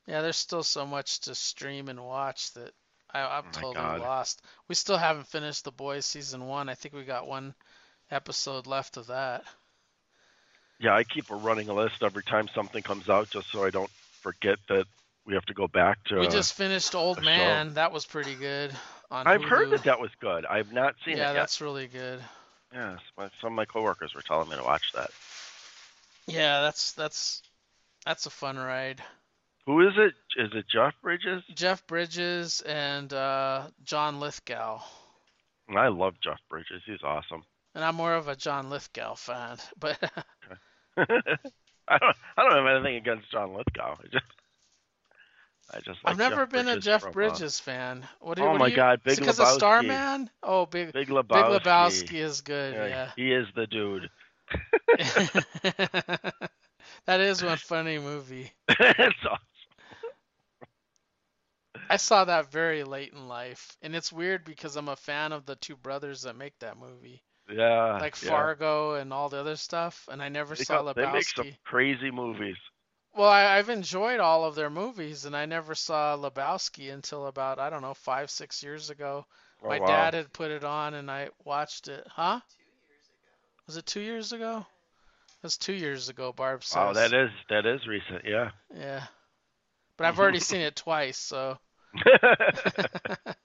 yeah, 0.07 0.23
there's 0.23 0.37
still 0.37 0.63
so 0.63 0.85
much 0.85 1.21
to 1.21 1.35
stream 1.35 1.89
and 1.89 2.05
watch 2.05 2.53
that 2.55 2.73
I, 3.13 3.21
I'm 3.39 3.45
Oh 3.49 3.53
totally 3.53 3.75
God. 3.75 4.01
lost. 4.01 4.43
We 4.69 4.75
still 4.75 4.97
haven't 4.99 5.27
finished 5.27 5.65
The 5.65 5.73
Boys 5.73 6.07
season 6.07 6.47
one. 6.47 6.69
I 6.69 6.75
think 6.75 6.95
we 6.95 7.05
got 7.05 7.27
one 7.27 7.55
episode 8.11 8.67
left 8.67 8.97
of 8.97 9.09
that. 9.09 9.45
Yeah, 10.79 10.95
I 10.95 11.05
keep 11.05 11.31
a 11.31 11.35
running 11.35 11.69
list 11.69 12.03
every 12.03 12.23
time 12.23 12.49
something 12.55 12.83
comes 12.83 13.09
out, 13.09 13.31
just 13.31 13.51
so 13.51 13.65
I 13.65 13.71
don't 13.71 13.91
forget 14.23 14.59
that 14.69 14.87
we 15.27 15.35
have 15.35 15.45
to 15.47 15.55
go 15.55 15.69
back 15.69 16.03
to. 16.05 16.21
we 16.21 16.29
just 16.29 16.55
finished 16.55 16.95
Old 16.95 17.19
a 17.19 17.23
show. 17.23 17.27
Man. 17.27 17.75
That 17.75 17.93
was 17.93 18.07
pretty 18.07 18.35
good. 18.35 18.73
On 19.11 19.27
I've 19.27 19.45
heard 19.45 19.71
that 19.71 19.85
that 19.85 20.01
was 20.01 20.11
good. 20.21 20.47
I've 20.47 20.73
not 20.73 20.95
seen 21.05 21.17
Yeah, 21.17 21.25
it 21.25 21.27
yet. 21.27 21.35
Yeah, 21.35 21.41
that's 21.41 21.61
really 21.61 21.87
good. 21.89 22.21
My, 22.73 23.29
some 23.41 23.53
of 23.53 23.53
my 23.53 23.65
coworkers 23.65 24.15
were 24.15 24.23
telling 24.23 24.49
me 24.49 24.57
to 24.57 24.63
watch 24.63 24.93
that. 24.95 25.11
Yeah, 26.27 26.63
that's 26.63 26.93
that's 26.93 27.43
that's 28.07 28.27
a 28.27 28.31
fun 28.31 28.57
ride. 28.57 29.03
Who 29.67 29.87
is 29.87 29.95
it? 29.97 30.15
Is 30.37 30.51
it 30.55 30.65
Jeff 30.73 30.95
Bridges? 31.03 31.43
Jeff 31.55 31.87
Bridges 31.87 32.61
and 32.63 33.13
uh, 33.13 33.69
John 33.85 34.19
Lithgow. 34.21 34.81
I 35.77 35.89
love 35.89 36.15
Jeff 36.23 36.41
Bridges. 36.49 36.83
He's 36.87 37.03
awesome. 37.05 37.45
And 37.75 37.85
I'm 37.85 37.95
more 37.95 38.15
of 38.15 38.27
a 38.29 38.35
John 38.35 38.71
Lithgow 38.71 39.15
fan, 39.15 39.59
but 39.79 39.97
I 40.97 41.05
don't. 41.07 42.17
I 42.37 42.43
don't 42.43 42.53
have 42.53 42.67
anything 42.77 42.97
against 42.97 43.31
John 43.31 43.55
Lithgow. 43.55 43.97
I 44.03 44.07
just. 44.11 44.25
I 45.73 45.77
just. 45.79 46.05
Like 46.05 46.13
I've 46.13 46.19
never 46.19 46.47
Jeff 46.47 46.51
been 46.51 46.69
a 46.69 46.81
Jeff 46.81 47.05
uh, 47.07 47.11
Bridges 47.11 47.61
fan. 47.61 48.05
What 48.21 48.39
do, 48.39 48.43
Oh 48.45 48.51
what 48.53 48.59
my 48.59 48.67
you, 48.69 48.77
God, 48.77 49.01
is 49.07 49.17
Big 49.17 49.19
because 49.21 49.39
of 49.39 49.47
Lebowski. 49.47 49.55
Starman? 49.55 50.31
Oh, 50.43 50.67
Big 50.67 50.93
Big 50.93 51.07
Big 51.07 51.15
Lebowski. 51.15 51.61
Lebowski 51.61 52.15
is 52.15 52.41
good. 52.41 52.75
Yeah, 52.75 52.87
Yeah. 52.87 53.11
he 53.15 53.33
is 53.33 53.47
the 53.55 53.67
dude. 53.69 54.11
that 57.07 57.21
is 57.21 57.43
one 57.45 57.57
funny 57.59 57.99
movie. 58.01 58.51
it's 58.69 59.17
awesome. 59.25 59.39
I 61.91 61.97
saw 61.97 62.25
that 62.25 62.53
very 62.53 62.85
late 62.85 63.13
in 63.13 63.27
life, 63.27 63.77
and 63.83 63.97
it's 63.97 64.13
weird 64.13 64.45
because 64.45 64.77
I'm 64.77 64.89
a 64.89 64.95
fan 64.97 65.33
of 65.33 65.45
the 65.45 65.57
two 65.57 65.75
brothers 65.77 66.23
that 66.23 66.37
make 66.37 66.57
that 66.61 66.79
movie, 66.79 67.21
Yeah. 67.51 67.99
like 68.01 68.23
yeah. 68.23 68.29
Fargo 68.31 68.95
and 68.95 69.13
all 69.13 69.29
the 69.29 69.39
other 69.39 69.57
stuff. 69.57 70.09
And 70.11 70.23
I 70.23 70.29
never 70.29 70.55
They, 70.55 70.63
saw 70.63 70.83
got- 70.83 70.95
they 70.95 71.11
make 71.11 71.25
some 71.25 71.53
crazy 71.65 72.13
movies. 72.13 72.57
Well, 73.13 73.29
I, 73.29 73.57
I've 73.59 73.71
enjoyed 73.71 74.21
all 74.21 74.45
of 74.45 74.55
their 74.55 74.71
movies, 74.71 75.25
and 75.25 75.37
I 75.37 75.47
never 75.47 75.75
saw 75.75 76.17
Lebowski 76.17 76.93
until 76.95 77.27
about 77.27 77.59
I 77.59 77.69
don't 77.69 77.83
know 77.83 77.95
five, 77.95 78.31
six 78.31 78.63
years 78.63 78.91
ago. 78.91 79.27
Oh, 79.63 79.69
My 79.69 79.81
wow. 79.81 79.87
dad 79.87 80.15
had 80.15 80.33
put 80.33 80.53
it 80.53 80.63
on, 80.63 80.95
and 80.95 81.11
I 81.11 81.31
watched 81.45 81.89
it. 81.89 82.07
Huh? 82.09 82.39
Was 83.67 83.77
it 83.77 83.85
two 83.87 84.01
years 84.01 84.33
ago? 84.33 84.59
It 84.59 85.43
was 85.43 85.57
two 85.57 85.73
years 85.73 86.09
ago. 86.09 86.33
Barb 86.33 86.63
says. 86.63 86.77
Wow, 86.77 86.93
that 86.93 87.13
is 87.13 87.31
that 87.49 87.67
is 87.67 87.85
recent. 87.89 88.25
Yeah. 88.25 88.51
Yeah. 88.73 89.03
But 89.97 90.07
I've 90.07 90.21
already 90.21 90.39
seen 90.41 90.61
it 90.61 90.77
twice, 90.77 91.19
so. 91.19 91.59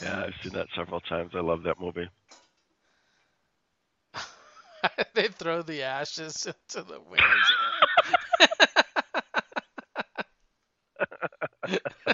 yeah, 0.00 0.24
I've 0.24 0.34
seen 0.42 0.52
that 0.54 0.68
several 0.76 1.00
times. 1.00 1.32
I 1.34 1.40
love 1.40 1.62
that 1.64 1.80
movie. 1.80 2.08
they 5.14 5.28
throw 5.28 5.62
the 5.62 5.82
ashes 5.82 6.46
into 6.46 6.86
the 6.86 7.00
wind. 7.00 7.52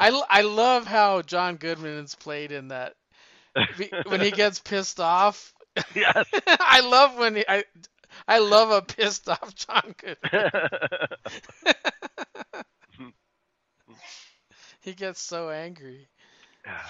I 0.00 0.42
love 0.42 0.86
how 0.86 1.22
John 1.22 1.56
Goodman 1.56 2.04
is 2.04 2.14
played 2.14 2.52
in 2.52 2.68
that. 2.68 2.94
When 4.04 4.20
he 4.20 4.32
gets 4.32 4.60
pissed 4.60 5.00
off, 5.00 5.52
yes. 5.94 6.26
I 6.46 6.80
love 6.80 7.16
when 7.16 7.36
he, 7.36 7.44
I 7.48 7.64
I 8.28 8.38
love 8.38 8.70
a 8.70 8.82
pissed 8.82 9.28
off 9.28 9.54
John. 9.54 9.94
He 14.80 14.94
gets 14.94 15.20
so 15.20 15.50
angry. 15.50 16.08
yeah. 16.66 16.80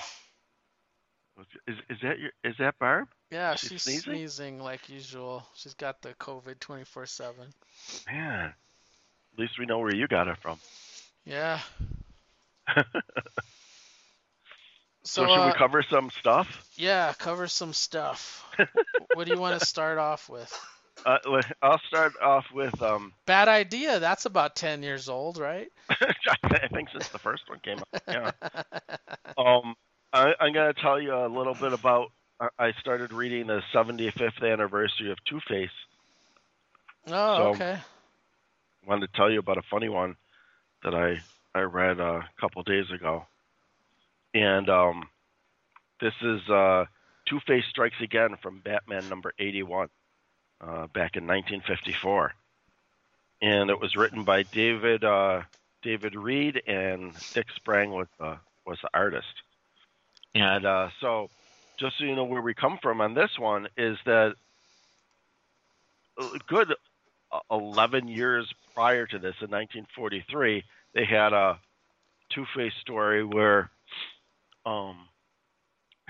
Is 1.66 1.76
is 1.90 1.98
that 2.02 2.18
your 2.18 2.30
is 2.44 2.54
that 2.58 2.78
Barb? 2.78 3.08
Yeah, 3.30 3.54
She's 3.54 3.70
she's 3.70 3.82
sneezing? 3.82 4.12
sneezing 4.14 4.60
like 4.60 4.88
usual. 4.88 5.46
She's 5.54 5.74
got 5.74 6.00
the 6.02 6.14
COVID 6.14 6.56
24/7. 6.58 7.34
Man. 8.06 8.44
At 9.32 9.38
least 9.38 9.58
we 9.58 9.66
know 9.66 9.78
where 9.78 9.94
you 9.94 10.06
got 10.08 10.28
it 10.28 10.36
from. 10.42 10.58
Yeah. 11.24 11.60
So, 15.04 15.24
So, 15.24 15.26
should 15.26 15.42
uh, 15.42 15.46
we 15.46 15.52
cover 15.58 15.82
some 15.82 16.10
stuff? 16.20 16.46
yeah, 16.76 17.12
cover 17.18 17.48
some 17.48 17.72
stuff. 17.72 18.44
what 19.14 19.26
do 19.26 19.32
you 19.34 19.40
want 19.40 19.58
to 19.58 19.66
start 19.66 19.98
off 19.98 20.28
with? 20.28 20.48
Uh, 21.06 21.18
I'll 21.62 21.80
start 21.88 22.12
off 22.22 22.44
with 22.52 22.80
um. 22.82 23.12
Bad 23.26 23.48
idea. 23.48 23.98
That's 23.98 24.24
about 24.26 24.54
10 24.56 24.82
years 24.82 25.08
old, 25.08 25.38
right? 25.38 25.68
I 25.90 26.68
think 26.72 26.90
since 26.90 27.08
the 27.08 27.18
first 27.18 27.48
one 27.48 27.58
came 27.60 27.78
out. 27.78 28.02
Yeah. 28.08 28.30
Um, 29.38 29.74
I, 30.12 30.34
I'm 30.38 30.52
going 30.52 30.72
to 30.74 30.78
tell 30.80 31.00
you 31.00 31.14
a 31.14 31.26
little 31.26 31.54
bit 31.54 31.72
about. 31.72 32.10
I- 32.58 32.72
started 32.80 33.12
reading 33.12 33.46
the 33.46 33.62
75th 33.72 34.42
anniversary 34.42 35.10
of 35.10 35.16
Two 35.24 35.40
Face. 35.48 35.70
Oh, 37.08 37.36
So- 37.36 37.48
okay. 37.50 37.78
Wanted 38.86 39.10
to 39.12 39.16
tell 39.16 39.30
you 39.30 39.38
about 39.38 39.58
a 39.58 39.62
funny 39.70 39.88
one 39.88 40.16
that 40.84 40.92
I 40.94 41.20
I 41.54 41.60
read 41.62 42.00
a 42.00 42.28
couple 42.40 42.62
days 42.64 42.90
ago, 42.90 43.24
and 44.34 44.68
um, 44.68 45.08
this 46.00 46.14
is 46.20 46.40
uh, 46.50 46.84
Two 47.26 47.38
Face 47.46 47.64
Strikes 47.70 48.00
Again 48.02 48.36
from 48.42 48.58
Batman 48.60 49.08
number 49.08 49.32
81, 49.38 49.88
uh, 50.62 50.86
back 50.88 51.16
in 51.16 51.26
1954, 51.26 52.32
and 53.42 53.70
it 53.70 53.80
was 53.80 53.96
written 53.96 54.24
by 54.24 54.42
David 54.44 55.04
uh, 55.04 55.42
David 55.82 56.14
Reed 56.14 56.62
and 56.66 57.12
Dick 57.34 57.46
Sprang 57.56 57.90
was 57.90 58.06
uh, 58.20 58.36
was 58.64 58.78
the 58.82 58.88
artist. 58.94 59.42
And 60.34 60.64
uh, 60.64 60.88
so, 61.00 61.28
just 61.78 61.98
so 61.98 62.04
you 62.04 62.16
know 62.16 62.24
where 62.24 62.40
we 62.40 62.54
come 62.54 62.78
from 62.80 63.00
on 63.00 63.14
this 63.14 63.38
one 63.38 63.68
is 63.76 63.98
that 64.06 64.34
a 66.18 66.38
good 66.46 66.74
uh, 67.30 67.40
11 67.50 68.08
years 68.08 68.52
prior 68.74 69.06
to 69.06 69.18
this, 69.18 69.34
in 69.40 69.50
1943, 69.50 70.64
they 70.94 71.04
had 71.04 71.32
a 71.32 71.58
Two-Face 72.30 72.72
story 72.80 73.24
where 73.24 73.70
um, 74.64 74.96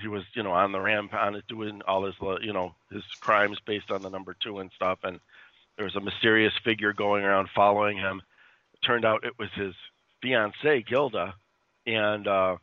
he 0.03 0.09
was, 0.09 0.23
you 0.35 0.43
know, 0.43 0.51
on 0.51 0.71
the 0.71 0.79
rampage, 0.79 1.43
doing 1.47 1.81
all 1.87 2.05
his, 2.05 2.15
you 2.41 2.53
know, 2.53 2.75
his 2.91 3.03
crimes 3.19 3.57
based 3.65 3.89
on 3.89 4.01
the 4.01 4.09
number 4.09 4.35
two 4.39 4.59
and 4.59 4.71
stuff, 4.75 4.99
and 5.03 5.19
there 5.77 5.85
was 5.85 5.95
a 5.95 6.01
mysterious 6.01 6.53
figure 6.63 6.93
going 6.93 7.23
around 7.23 7.49
following 7.55 7.97
him. 7.97 8.21
It 8.73 8.85
turned 8.85 9.05
out 9.05 9.25
it 9.25 9.39
was 9.39 9.49
his 9.55 9.73
fiancee, 10.21 10.83
Gilda, 10.87 11.33
and 11.87 12.27
uh, 12.27 12.57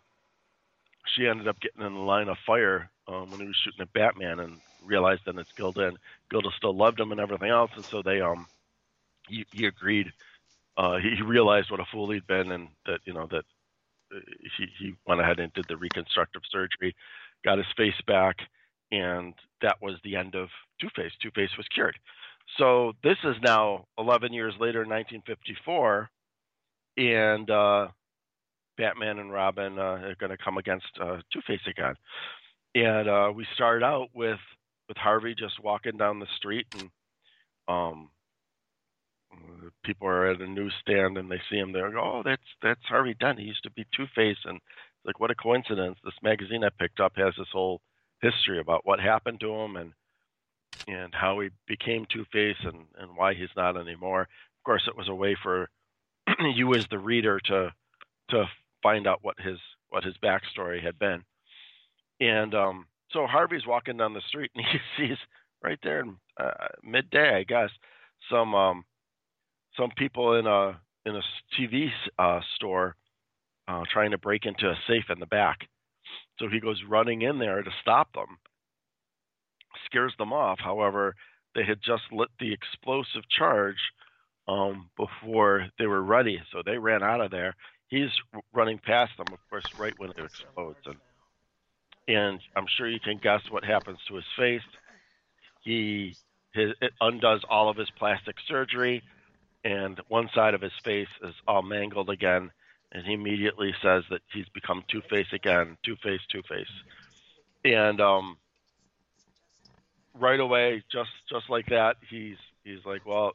she 1.06 1.26
ended 1.26 1.48
up 1.48 1.60
getting 1.60 1.84
in 1.84 1.94
the 1.94 2.00
line 2.00 2.28
of 2.28 2.38
fire 2.46 2.90
um, 3.08 3.30
when 3.30 3.40
he 3.40 3.46
was 3.46 3.56
shooting 3.56 3.80
at 3.80 3.92
Batman, 3.92 4.40
and 4.40 4.60
realized 4.84 5.22
then 5.26 5.38
it's 5.38 5.52
Gilda, 5.52 5.88
and 5.88 5.98
Gilda 6.30 6.50
still 6.56 6.74
loved 6.74 7.00
him 7.00 7.12
and 7.12 7.20
everything 7.20 7.50
else, 7.50 7.70
and 7.74 7.84
so 7.84 8.02
they 8.02 8.20
um 8.20 8.46
he, 9.28 9.44
he 9.52 9.66
agreed. 9.66 10.12
Uh, 10.76 10.98
he, 10.98 11.16
he 11.16 11.22
realized 11.22 11.70
what 11.70 11.80
a 11.80 11.84
fool 11.84 12.10
he'd 12.10 12.26
been, 12.26 12.52
and 12.52 12.68
that 12.86 13.00
you 13.04 13.12
know 13.12 13.26
that 13.30 13.44
uh, 14.14 14.20
he 14.56 14.66
he 14.78 14.94
went 15.06 15.20
ahead 15.20 15.40
and 15.40 15.52
did 15.52 15.66
the 15.68 15.76
reconstructive 15.76 16.42
surgery, 16.50 16.94
got 17.44 17.58
his 17.58 17.66
face 17.76 18.00
back, 18.06 18.36
and 18.92 19.34
that 19.62 19.76
was 19.80 19.96
the 20.04 20.16
end 20.16 20.34
of 20.34 20.48
Two 20.80 20.88
Face. 20.96 21.12
Two 21.22 21.30
Face 21.34 21.50
was 21.56 21.66
cured. 21.74 21.96
So 22.58 22.92
this 23.02 23.18
is 23.24 23.36
now 23.42 23.86
11 23.98 24.32
years 24.32 24.54
later, 24.58 24.80
1954, 24.80 26.10
and 26.96 27.50
uh, 27.50 27.88
Batman 28.76 29.18
and 29.18 29.32
Robin 29.32 29.78
uh, 29.78 29.82
are 29.82 30.16
going 30.18 30.30
to 30.30 30.42
come 30.42 30.58
against 30.58 30.88
uh, 31.00 31.18
Two 31.32 31.40
Face 31.46 31.60
again. 31.68 31.94
And 32.74 33.08
uh, 33.08 33.32
we 33.34 33.46
start 33.54 33.82
out 33.82 34.08
with 34.14 34.38
with 34.88 34.96
Harvey 34.96 35.36
just 35.38 35.62
walking 35.62 35.96
down 35.96 36.18
the 36.18 36.26
street, 36.36 36.66
and 36.74 36.90
um, 37.68 38.10
people 39.84 40.08
are 40.08 40.30
at 40.30 40.40
a 40.40 40.46
newsstand 40.46 41.16
and 41.16 41.30
they 41.30 41.40
see 41.48 41.56
him 41.56 41.72
there. 41.72 41.90
Go, 41.90 42.00
oh, 42.00 42.22
that's 42.24 42.42
that's 42.62 42.80
Harvey 42.88 43.14
Dent. 43.18 43.38
He 43.38 43.44
used 43.46 43.62
to 43.62 43.70
be 43.70 43.86
Two 43.96 44.06
Face, 44.14 44.38
and 44.44 44.60
it's 45.00 45.06
like 45.06 45.20
what 45.20 45.30
a 45.30 45.34
coincidence. 45.34 45.98
This 46.04 46.14
magazine 46.22 46.62
I 46.62 46.68
picked 46.78 47.00
up 47.00 47.12
has 47.16 47.34
this 47.38 47.48
whole 47.52 47.80
history 48.20 48.60
about 48.60 48.84
what 48.84 49.00
happened 49.00 49.40
to 49.40 49.52
him 49.52 49.76
and 49.76 49.92
and 50.86 51.14
how 51.14 51.40
he 51.40 51.48
became 51.66 52.06
Two 52.06 52.24
Face 52.32 52.56
and 52.64 52.84
and 52.98 53.16
why 53.16 53.34
he's 53.34 53.48
not 53.56 53.76
anymore. 53.76 54.22
Of 54.22 54.64
course, 54.64 54.84
it 54.86 54.96
was 54.96 55.08
a 55.08 55.14
way 55.14 55.36
for 55.42 55.70
you 56.54 56.74
as 56.74 56.86
the 56.88 56.98
reader 56.98 57.40
to 57.46 57.72
to 58.30 58.44
find 58.82 59.06
out 59.06 59.20
what 59.22 59.40
his 59.40 59.58
what 59.88 60.04
his 60.04 60.16
backstory 60.22 60.82
had 60.82 60.98
been. 60.98 61.24
And 62.20 62.54
um, 62.54 62.86
so 63.10 63.26
Harvey's 63.26 63.66
walking 63.66 63.96
down 63.96 64.12
the 64.12 64.20
street 64.28 64.50
and 64.54 64.64
he 64.72 64.78
sees 64.96 65.18
right 65.62 65.78
there 65.82 66.00
in 66.00 66.16
uh, 66.38 66.68
midday, 66.82 67.36
I 67.36 67.44
guess, 67.44 67.70
some 68.30 68.54
um, 68.54 68.84
some 69.78 69.90
people 69.96 70.34
in 70.34 70.46
a 70.46 70.78
in 71.06 71.16
a 71.16 71.22
TV 71.58 71.88
uh, 72.18 72.40
store 72.56 72.96
uh, 73.70 73.84
trying 73.92 74.10
to 74.10 74.18
break 74.18 74.46
into 74.46 74.66
a 74.66 74.78
safe 74.88 75.04
in 75.10 75.20
the 75.20 75.26
back. 75.26 75.68
So 76.38 76.48
he 76.48 76.60
goes 76.60 76.82
running 76.88 77.22
in 77.22 77.38
there 77.38 77.62
to 77.62 77.70
stop 77.80 78.12
them, 78.12 78.38
scares 79.86 80.14
them 80.18 80.32
off. 80.32 80.58
However, 80.58 81.14
they 81.54 81.64
had 81.64 81.78
just 81.84 82.02
lit 82.10 82.30
the 82.40 82.52
explosive 82.52 83.22
charge 83.28 83.76
um, 84.48 84.90
before 84.96 85.68
they 85.78 85.86
were 85.86 86.02
ready, 86.02 86.40
so 86.50 86.62
they 86.64 86.78
ran 86.78 87.02
out 87.02 87.20
of 87.20 87.30
there. 87.30 87.54
He's 87.88 88.10
running 88.52 88.78
past 88.78 89.12
them, 89.16 89.26
of 89.32 89.38
course, 89.48 89.66
right 89.78 89.94
when 89.98 90.10
it 90.10 90.18
explodes, 90.18 90.78
and 90.86 90.96
and 92.08 92.40
I'm 92.56 92.66
sure 92.76 92.88
you 92.88 92.98
can 92.98 93.20
guess 93.22 93.42
what 93.50 93.64
happens 93.64 93.98
to 94.08 94.14
his 94.14 94.24
face. 94.36 94.62
He 95.62 96.16
his, 96.54 96.70
it 96.80 96.92
undoes 97.00 97.42
all 97.48 97.68
of 97.68 97.76
his 97.76 97.90
plastic 97.98 98.36
surgery, 98.48 99.02
and 99.64 100.00
one 100.08 100.28
side 100.34 100.54
of 100.54 100.60
his 100.60 100.72
face 100.84 101.08
is 101.22 101.34
all 101.46 101.62
mangled 101.62 102.10
again, 102.10 102.50
and 102.92 103.06
he 103.06 103.12
immediately 103.12 103.74
says 103.82 104.04
that 104.10 104.22
he's 104.32 104.48
become 104.48 104.84
Two 104.88 105.02
Face 105.08 105.32
again, 105.32 105.76
Two 105.84 105.96
Face, 106.02 106.20
Two 106.30 106.42
Face, 106.48 106.66
and 107.64 108.00
um, 108.00 108.36
right 110.18 110.40
away, 110.40 110.82
just 110.90 111.10
just 111.28 111.48
like 111.48 111.66
that, 111.66 111.96
he's 112.08 112.36
he's 112.64 112.84
like, 112.84 113.06
well, 113.06 113.32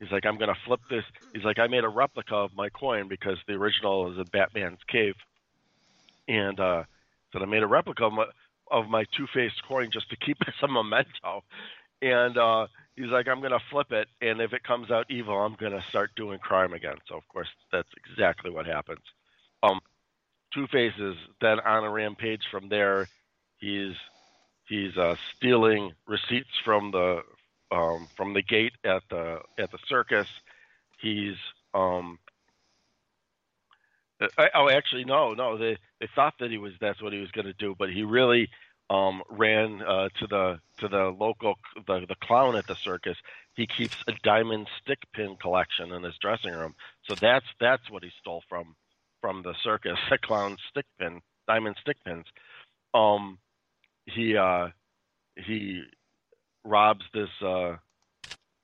he's 0.00 0.10
like, 0.10 0.26
I'm 0.26 0.38
gonna 0.38 0.56
flip 0.66 0.80
this. 0.90 1.04
He's 1.34 1.44
like, 1.44 1.58
I 1.58 1.66
made 1.66 1.84
a 1.84 1.88
replica 1.88 2.34
of 2.34 2.54
my 2.56 2.68
coin 2.68 3.08
because 3.08 3.38
the 3.46 3.54
original 3.54 4.12
is 4.12 4.18
in 4.18 4.24
Batman's 4.32 4.80
cave, 4.88 5.14
and 6.28 6.58
uh, 6.58 6.84
said 7.32 7.42
I 7.42 7.46
made 7.46 7.62
a 7.62 7.66
replica 7.66 8.04
of 8.04 8.12
my, 8.12 8.26
of 8.70 8.88
my 8.88 9.04
Two 9.16 9.26
Faced 9.32 9.62
coin 9.66 9.90
just 9.92 10.10
to 10.10 10.16
keep 10.16 10.38
as 10.46 10.54
a 10.62 10.68
memento, 10.68 11.44
and 12.00 12.36
uh, 12.38 12.66
he's 12.96 13.10
like, 13.10 13.28
I'm 13.28 13.40
gonna 13.40 13.62
flip 13.70 13.92
it, 13.92 14.08
and 14.20 14.40
if 14.40 14.52
it 14.52 14.62
comes 14.62 14.90
out 14.90 15.06
evil, 15.10 15.36
I'm 15.38 15.54
gonna 15.54 15.82
start 15.88 16.10
doing 16.16 16.38
crime 16.38 16.72
again. 16.72 16.96
So 17.08 17.16
of 17.16 17.26
course, 17.28 17.48
that's 17.70 17.88
exactly 17.96 18.50
what 18.50 18.66
happens. 18.66 19.00
Um, 19.62 19.80
Two 20.52 20.66
Face 20.66 20.94
is 20.98 21.16
then 21.40 21.60
on 21.60 21.84
a 21.84 21.90
rampage 21.90 22.42
from 22.50 22.68
there. 22.68 23.08
He's 23.58 23.94
he's 24.68 24.96
uh, 24.96 25.16
stealing 25.36 25.92
receipts 26.06 26.58
from 26.64 26.90
the 26.90 27.22
um, 27.70 28.08
from 28.16 28.34
the 28.34 28.42
gate 28.42 28.74
at 28.84 29.02
the 29.10 29.40
at 29.58 29.70
the 29.70 29.78
circus. 29.88 30.28
He's 30.98 31.36
um, 31.74 32.18
uh, 34.20 34.46
oh, 34.54 34.68
actually, 34.68 35.04
no, 35.04 35.34
no. 35.34 35.56
They 35.56 35.78
they 36.00 36.08
thought 36.14 36.34
that 36.40 36.50
he 36.50 36.58
was 36.58 36.72
that's 36.80 37.02
what 37.02 37.12
he 37.12 37.18
was 37.18 37.30
going 37.30 37.46
to 37.46 37.52
do, 37.54 37.74
but 37.78 37.90
he 37.90 38.02
really 38.02 38.48
um, 38.92 39.22
ran 39.30 39.80
uh, 39.80 40.10
to 40.20 40.26
the 40.26 40.60
to 40.78 40.86
the 40.86 41.04
local 41.18 41.54
the, 41.86 42.04
the 42.06 42.16
clown 42.22 42.56
at 42.56 42.66
the 42.66 42.76
circus. 42.76 43.16
He 43.54 43.66
keeps 43.66 43.96
a 44.06 44.12
diamond 44.22 44.68
stick 44.82 44.98
pin 45.14 45.36
collection 45.40 45.92
in 45.92 46.02
his 46.02 46.16
dressing 46.20 46.52
room, 46.52 46.74
so 47.08 47.14
that's 47.14 47.46
that's 47.58 47.90
what 47.90 48.04
he 48.04 48.10
stole 48.20 48.42
from 48.48 48.76
from 49.22 49.42
the 49.42 49.54
circus. 49.62 49.98
The 50.10 50.18
clown 50.18 50.58
stick 50.68 50.84
pin, 50.98 51.22
diamond 51.48 51.76
stick 51.80 51.96
pins. 52.04 52.26
Um, 52.92 53.38
he 54.04 54.36
uh, 54.36 54.68
he 55.36 55.84
robs 56.62 57.04
this 57.14 57.30
uh, 57.40 57.76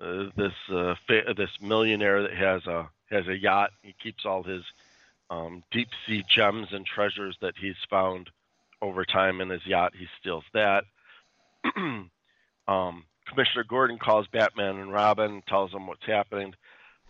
uh, 0.02 0.24
this 0.36 0.52
uh, 0.70 0.94
fa- 1.06 1.32
this 1.34 1.50
millionaire 1.62 2.22
that 2.22 2.34
has 2.34 2.66
a 2.66 2.90
has 3.10 3.26
a 3.28 3.38
yacht. 3.38 3.70
He 3.80 3.94
keeps 4.02 4.26
all 4.26 4.42
his 4.42 4.62
um, 5.30 5.62
deep 5.70 5.88
sea 6.06 6.22
gems 6.28 6.68
and 6.72 6.84
treasures 6.84 7.38
that 7.40 7.54
he's 7.58 7.76
found 7.88 8.28
over 8.80 9.04
time 9.04 9.40
in 9.40 9.50
his 9.50 9.64
yacht. 9.66 9.92
He 9.98 10.06
steals 10.20 10.44
that. 10.54 10.84
um, 11.76 13.04
Commissioner 13.28 13.64
Gordon 13.68 13.98
calls 13.98 14.26
Batman 14.32 14.76
and 14.76 14.92
Robin, 14.92 15.42
tells 15.48 15.70
them 15.72 15.86
what's 15.86 16.06
happening. 16.06 16.54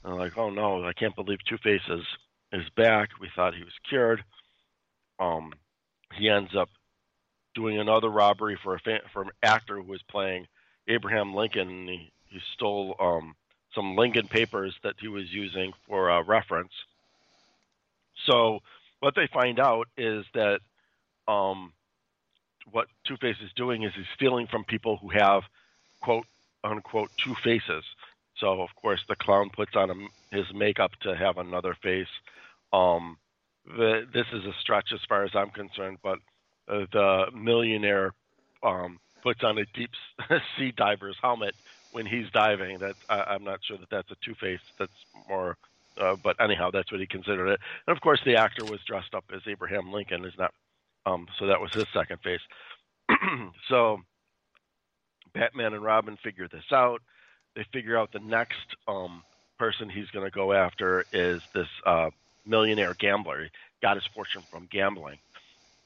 They're 0.03 0.15
like, 0.15 0.37
"Oh 0.37 0.51
no, 0.51 0.85
I 0.85 0.93
can't 0.93 1.15
believe 1.15 1.39
Two 1.49 1.59
Face 1.59 1.83
is, 1.89 2.05
is 2.53 2.69
back. 2.77 3.11
We 3.21 3.31
thought 3.35 3.55
he 3.55 3.65
was 3.65 3.73
cured." 3.89 4.25
Um, 5.19 5.53
he 6.17 6.29
ends 6.29 6.55
up 6.57 6.69
doing 7.55 7.79
another 7.79 8.09
robbery 8.09 8.59
for 8.63 8.75
a 8.75 8.81
fan, 8.81 9.01
for 9.13 9.23
an 9.23 9.31
actor 9.43 9.77
who 9.77 9.83
was 9.83 10.03
playing 10.11 10.47
Abraham 10.87 11.35
Lincoln. 11.35 11.87
He, 11.87 12.13
he 12.27 12.39
stole 12.55 12.95
um, 13.01 13.35
some 13.75 13.97
Lincoln 13.97 14.29
papers 14.29 14.75
that 14.83 14.95
he 15.01 15.09
was 15.09 15.25
using 15.33 15.73
for 15.87 16.09
a 16.09 16.23
reference. 16.23 16.73
So 18.27 18.61
what 19.01 19.15
they 19.15 19.29
find 19.33 19.59
out 19.59 19.89
is 19.97 20.25
that 20.35 20.61
um, 21.29 21.73
what 22.71 22.89
Two 23.05 23.17
Face 23.19 23.37
is 23.43 23.51
doing 23.55 23.83
is 23.85 23.93
he's 23.95 24.05
stealing 24.15 24.47
from 24.47 24.65
people 24.65 24.97
who 24.97 25.11
have 25.11 25.43
quote 26.01 26.27
unquote 26.65 27.11
two 27.17 27.35
faces. 27.45 27.85
So 28.39 28.61
of 28.61 28.71
course 28.77 29.01
the 29.09 29.17
clown 29.17 29.51
puts 29.51 29.77
on 29.77 30.09
his 30.31 30.47
makeup 30.55 30.93
to 31.03 31.17
have 31.17 31.39
another 31.39 31.77
face. 31.83 32.09
Um, 32.73 33.19
the, 33.67 34.07
this 34.13 34.27
is 34.33 34.45
a 34.45 34.53
stretch 34.61 34.93
as 34.93 35.01
far 35.09 35.25
as 35.25 35.31
I'm 35.35 35.51
concerned, 35.51 35.99
but 36.03 36.19
uh, 36.69 36.87
the 36.93 37.27
millionaire 37.35 38.13
um, 38.63 38.99
puts 39.23 39.43
on 39.43 39.59
a 39.59 39.65
deep 39.75 39.91
sea 40.59 40.73
diver's 40.73 41.17
helmet 41.21 41.55
when 41.93 42.07
he's 42.07 42.31
diving. 42.33 42.79
That 42.79 42.95
I, 43.09 43.35
am 43.35 43.45
not 43.45 43.61
sure 43.65 43.79
that 43.79 43.91
that's 43.91 44.11
a 44.11 44.17
Two 44.25 44.35
Face. 44.35 44.61
That's 44.79 44.93
more. 45.29 45.57
Uh, 45.97 46.17
but 46.23 46.41
anyhow, 46.41 46.71
that's 46.71 46.93
what 46.93 47.01
he 47.01 47.07
considered 47.07 47.49
it. 47.49 47.61
And 47.87 47.97
of 47.97 48.01
course, 48.01 48.21
the 48.25 48.37
actor 48.37 48.65
was 48.65 48.81
dressed 48.87 49.15
up 49.15 49.25
as 49.35 49.43
Abraham 49.47 49.93
Lincoln. 49.93 50.25
Is 50.25 50.35
not. 50.39 50.53
Um, 51.09 51.27
so 51.39 51.47
that 51.47 51.61
was 51.61 51.73
his 51.73 51.87
second 51.93 52.19
face. 52.21 52.41
so 53.69 54.01
Batman 55.35 55.75
and 55.75 55.83
Robin 55.83 56.17
figure 56.23 56.49
this 56.49 56.73
out. 56.73 57.03
They 57.57 57.65
figure 57.73 57.97
out 57.97 58.13
the 58.13 58.21
next 58.21 58.77
um, 58.87 59.23
person 59.59 59.89
he's 59.89 60.11
going 60.11 60.27
to 60.27 60.31
go 60.31 60.53
after 60.53 61.05
is 61.13 61.43
this 61.55 61.69
uh, 61.87 62.11
millionaire 62.47 62.95
gambler. 62.95 63.45
He 63.45 63.51
got 63.83 63.97
his 63.97 64.07
fortune 64.07 64.43
from 64.51 64.69
gambling 64.71 65.19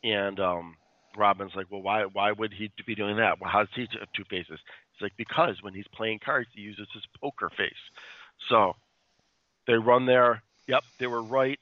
and 0.04 0.40
um, 0.40 0.76
Robin's 1.16 1.54
like, 1.54 1.66
well, 1.70 1.82
why 1.82 2.04
why 2.04 2.32
would 2.32 2.52
he 2.52 2.70
be 2.86 2.94
doing 2.94 3.16
that? 3.16 3.40
Well, 3.40 3.50
how 3.50 3.60
does 3.60 3.74
he 3.74 3.88
have 3.98 4.12
two 4.12 4.24
faces? 4.24 4.58
He's 4.92 5.02
like, 5.02 5.16
because 5.16 5.62
when 5.62 5.74
he's 5.74 5.86
playing 5.88 6.20
cards, 6.24 6.48
he 6.54 6.62
uses 6.62 6.88
his 6.92 7.04
poker 7.20 7.50
face. 7.50 7.72
So 8.48 8.76
they 9.66 9.74
run 9.74 10.06
there. 10.06 10.42
Yep, 10.66 10.84
they 10.98 11.06
were 11.06 11.22
right. 11.22 11.58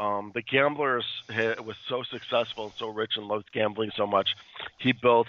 Um, 0.00 0.32
the 0.34 0.42
gamblers 0.42 1.04
had, 1.28 1.60
was 1.60 1.76
so 1.88 2.02
successful, 2.10 2.64
and 2.64 2.72
so 2.78 2.88
rich, 2.88 3.12
and 3.16 3.26
loved 3.26 3.52
gambling 3.52 3.90
so 3.96 4.06
much, 4.06 4.30
he 4.78 4.92
built 4.92 5.26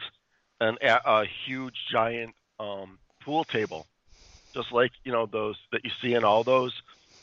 an, 0.61 0.77
a, 0.81 0.97
a 1.05 1.25
huge, 1.45 1.75
giant 1.91 2.33
um, 2.57 2.97
pool 3.23 3.43
table, 3.43 3.87
just 4.55 4.71
like 4.71 4.91
you 5.03 5.11
know 5.11 5.27
those 5.29 5.57
that 5.73 5.81
you 5.83 5.91
see 6.01 6.13
in 6.13 6.23
all 6.23 6.45
those, 6.45 6.73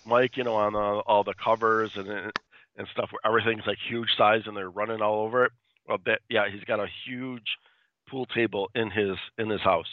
Mike. 0.05 0.37
You 0.37 0.45
know, 0.45 0.57
on 0.57 0.75
the, 0.75 0.79
all 0.79 1.25
the 1.25 1.35
covers 1.43 1.91
and 1.97 2.33
and 2.77 2.87
stuff 2.93 3.11
where 3.11 3.27
everything's 3.27 3.67
like 3.67 3.79
huge 3.89 4.09
size 4.17 4.43
and 4.47 4.57
they're 4.57 4.71
running 4.71 5.03
all 5.03 5.25
over 5.25 5.47
it. 5.47 5.53
Well, 5.89 5.99
that, 6.07 6.21
yeah, 6.29 6.45
he's 6.53 6.65
got 6.65 6.81
a 6.81 6.87
huge 7.07 7.57
pool 8.09 8.27
table 8.27 8.71
in 8.75 8.91
his 8.91 9.17
in 9.39 9.51
his 9.51 9.61
house. 9.61 9.89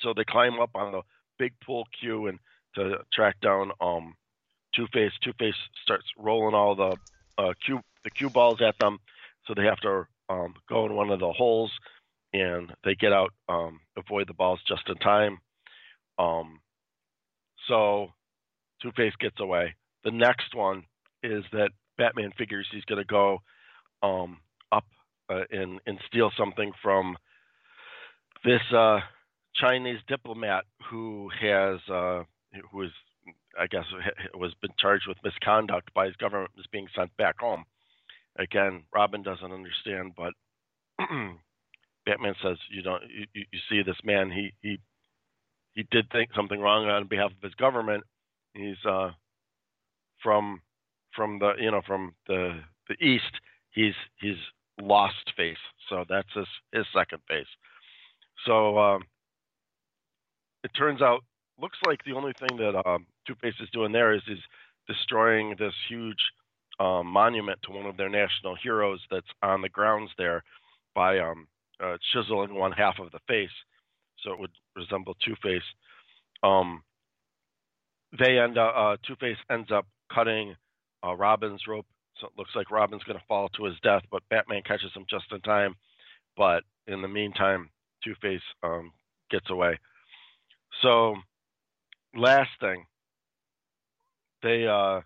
So 0.00 0.12
they 0.14 0.24
climb 0.24 0.58
up 0.60 0.70
on 0.74 0.92
the 0.92 1.02
big 1.38 1.52
pool 1.64 1.86
cue 2.00 2.26
and 2.26 2.38
to 2.74 2.96
track 3.12 3.40
down 3.40 3.70
um, 3.80 4.14
Two 4.74 4.86
Face. 4.92 5.12
Two 5.22 5.32
Face 5.38 5.54
starts 5.82 6.04
rolling 6.18 6.54
all 6.54 6.74
the 6.74 6.96
uh, 7.38 7.52
cue 7.64 7.80
the 8.04 8.10
cue 8.10 8.30
balls 8.30 8.60
at 8.60 8.78
them, 8.78 8.98
so 9.46 9.54
they 9.54 9.64
have 9.64 9.80
to 9.80 10.06
um, 10.28 10.54
go 10.68 10.86
in 10.86 10.94
one 10.94 11.10
of 11.10 11.20
the 11.20 11.32
holes 11.32 11.72
and 12.32 12.72
they 12.84 12.94
get 12.94 13.12
out, 13.12 13.32
um, 13.48 13.80
avoid 13.96 14.28
the 14.28 14.34
balls 14.34 14.60
just 14.66 14.88
in 14.88 14.96
time. 14.96 15.38
Um, 16.18 16.60
so 17.68 18.08
Two 18.82 18.92
Face 18.96 19.14
gets 19.18 19.40
away. 19.40 19.74
The 20.04 20.10
next 20.10 20.54
one 20.54 20.84
is 21.22 21.44
that 21.52 21.70
Batman 21.96 22.32
figures 22.36 22.66
he's 22.70 22.84
going 22.84 23.00
to 23.00 23.06
go 23.06 23.38
um, 24.02 24.38
up 24.72 24.84
uh, 25.30 25.44
and 25.50 25.80
and 25.86 25.98
steal 26.06 26.30
something 26.36 26.72
from 26.82 27.16
this 28.44 28.60
uh, 28.76 28.98
Chinese 29.54 30.00
diplomat 30.08 30.64
who 30.90 31.30
has 31.40 31.78
uh, 31.90 32.24
who 32.70 32.82
is 32.82 32.90
I 33.58 33.66
guess 33.66 33.84
was 34.34 34.52
been 34.60 34.72
charged 34.78 35.06
with 35.08 35.18
misconduct 35.24 35.92
by 35.94 36.06
his 36.06 36.16
government 36.16 36.52
is 36.58 36.66
being 36.72 36.88
sent 36.96 37.16
back 37.16 37.38
home. 37.40 37.64
Again, 38.36 38.82
Robin 38.92 39.22
doesn't 39.22 39.52
understand, 39.52 40.12
but 40.16 40.32
Batman 42.06 42.34
says, 42.42 42.58
"You 42.70 42.82
don't. 42.82 43.02
You, 43.08 43.44
you 43.52 43.58
see 43.68 43.82
this 43.82 43.98
man? 44.04 44.30
He 44.30 44.52
he 44.60 44.78
he 45.74 45.86
did 45.90 46.10
think 46.10 46.30
something 46.34 46.60
wrong 46.60 46.88
on 46.88 47.06
behalf 47.06 47.30
of 47.30 47.42
his 47.42 47.54
government. 47.54 48.04
He's 48.54 48.76
uh, 48.88 49.10
from 50.22 50.60
from 51.14 51.38
the 51.38 51.52
you 51.60 51.70
know 51.70 51.82
from 51.86 52.14
the 52.26 52.60
the 52.88 52.94
east. 53.04 53.32
He's 53.70 53.94
he's 54.20 54.36
lost 54.80 55.32
face. 55.36 55.56
So 55.88 56.04
that's 56.08 56.28
his 56.34 56.46
his 56.72 56.86
second 56.94 57.20
face. 57.28 57.46
So 58.46 58.78
um, 58.78 59.04
it 60.64 60.70
turns 60.76 61.02
out 61.02 61.22
looks 61.60 61.78
like 61.86 62.00
the 62.04 62.12
only 62.12 62.32
thing 62.38 62.58
that 62.58 62.80
um, 62.86 63.06
Two 63.26 63.34
Face 63.36 63.54
is 63.60 63.70
doing 63.70 63.92
there 63.92 64.14
is 64.14 64.22
is 64.28 64.38
destroying 64.86 65.54
this 65.58 65.72
huge 65.88 66.18
um, 66.78 67.06
monument 67.06 67.58
to 67.62 67.72
one 67.72 67.86
of 67.86 67.96
their 67.96 68.08
national 68.08 68.56
heroes 68.62 69.00
that's 69.10 69.26
on 69.42 69.62
the 69.62 69.68
grounds 69.68 70.10
there 70.18 70.42
by 70.94 71.18
um, 71.18 71.46
uh, 71.82 71.96
chiseling 72.12 72.54
one 72.54 72.72
half 72.72 72.98
of 72.98 73.10
the 73.12 73.18
face, 73.26 73.48
so 74.22 74.32
it 74.32 74.38
would 74.38 74.50
resemble 74.76 75.14
Two 75.24 75.34
Face. 75.42 75.62
Um, 76.42 76.82
they 78.18 78.38
end 78.38 78.58
up 78.58 78.74
uh, 78.76 78.96
Two 79.06 79.16
Face 79.16 79.36
ends 79.50 79.70
up 79.72 79.86
cutting 80.12 80.54
uh, 81.04 81.14
Robin's 81.14 81.62
rope, 81.66 81.86
so 82.20 82.26
it 82.26 82.32
looks 82.36 82.52
like 82.54 82.70
Robin's 82.70 83.02
going 83.04 83.18
to 83.18 83.24
fall 83.26 83.48
to 83.50 83.64
his 83.64 83.74
death, 83.82 84.02
but 84.10 84.22
Batman 84.30 84.62
catches 84.66 84.92
him 84.94 85.06
just 85.08 85.26
in 85.32 85.40
time. 85.40 85.74
But 86.36 86.64
in 86.86 87.02
the 87.02 87.08
meantime, 87.08 87.70
Two 88.02 88.14
Face 88.20 88.42
um, 88.62 88.92
gets 89.30 89.50
away. 89.50 89.78
So, 90.82 91.16
last 92.14 92.50
thing, 92.60 92.84
they 94.44 94.68
uh, 94.68 95.00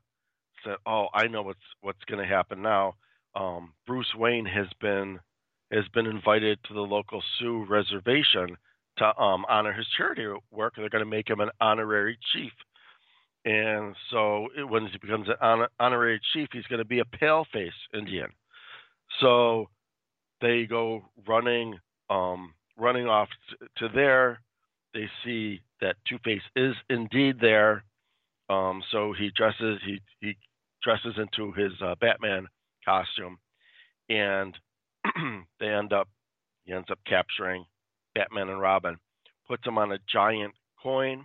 said, 0.65 0.77
"Oh, 0.85 1.07
I 1.15 1.29
know 1.29 1.43
what's 1.43 1.59
what's 1.81 2.05
going 2.05 2.21
to 2.21 2.29
happen 2.29 2.61
now." 2.61 2.97
Um, 3.35 3.73
Bruce 3.87 4.15
Wayne 4.15 4.45
has 4.45 4.67
been 4.81 5.19
has 5.73 5.85
been 5.95 6.07
invited 6.07 6.59
to 6.65 6.75
the 6.75 6.81
local 6.81 7.23
Sioux 7.39 7.65
reservation 7.69 8.57
to 8.99 9.19
um, 9.19 9.47
honor 9.49 9.73
his 9.73 9.87
charity 9.97 10.27
work. 10.51 10.75
They're 10.77 10.89
going 10.89 11.05
to 11.05 11.11
make 11.11 11.31
him 11.31 11.41
an 11.41 11.51
honorary 11.61 12.19
chief. 12.33 12.53
And 13.45 13.95
so 14.11 14.49
it, 14.57 14.69
when 14.69 14.87
he 14.87 14.99
becomes 14.99 15.29
an 15.29 15.37
honor, 15.41 15.69
honorary 15.79 16.21
chief, 16.33 16.49
he's 16.53 16.65
going 16.65 16.81
to 16.81 16.85
be 16.85 17.01
a 17.01 17.05
paleface 17.05 17.71
Indian. 17.95 18.29
So 19.21 19.69
they 20.41 20.67
go 20.67 21.03
running, 21.27 21.79
um, 22.11 22.55
running 22.77 23.07
off 23.07 23.29
to, 23.51 23.89
to 23.89 23.95
there. 23.95 24.41
They 24.95 25.09
see 25.25 25.61
that 25.81 25.97
Two 26.09 26.19
Face 26.25 26.43
is 26.57 26.75
indeed 26.91 27.37
there. 27.41 27.85
Um, 28.49 28.83
so 28.91 29.13
he 29.19 29.31
dresses 29.35 29.79
he 29.85 30.01
he 30.21 30.37
dresses 30.83 31.15
into 31.19 31.53
his 31.53 31.73
uh, 31.83 31.95
Batman 32.01 32.47
costume, 32.85 33.39
and 34.09 34.57
they 35.61 35.69
end 35.69 35.93
up 35.93 36.09
he 36.65 36.73
ends 36.73 36.89
up 36.91 36.99
capturing 37.07 37.65
Batman 38.15 38.49
and 38.49 38.61
Robin, 38.61 38.97
puts 39.47 39.65
them 39.65 39.79
on 39.79 39.93
a 39.93 39.99
giant 40.13 40.55
coin. 40.83 41.25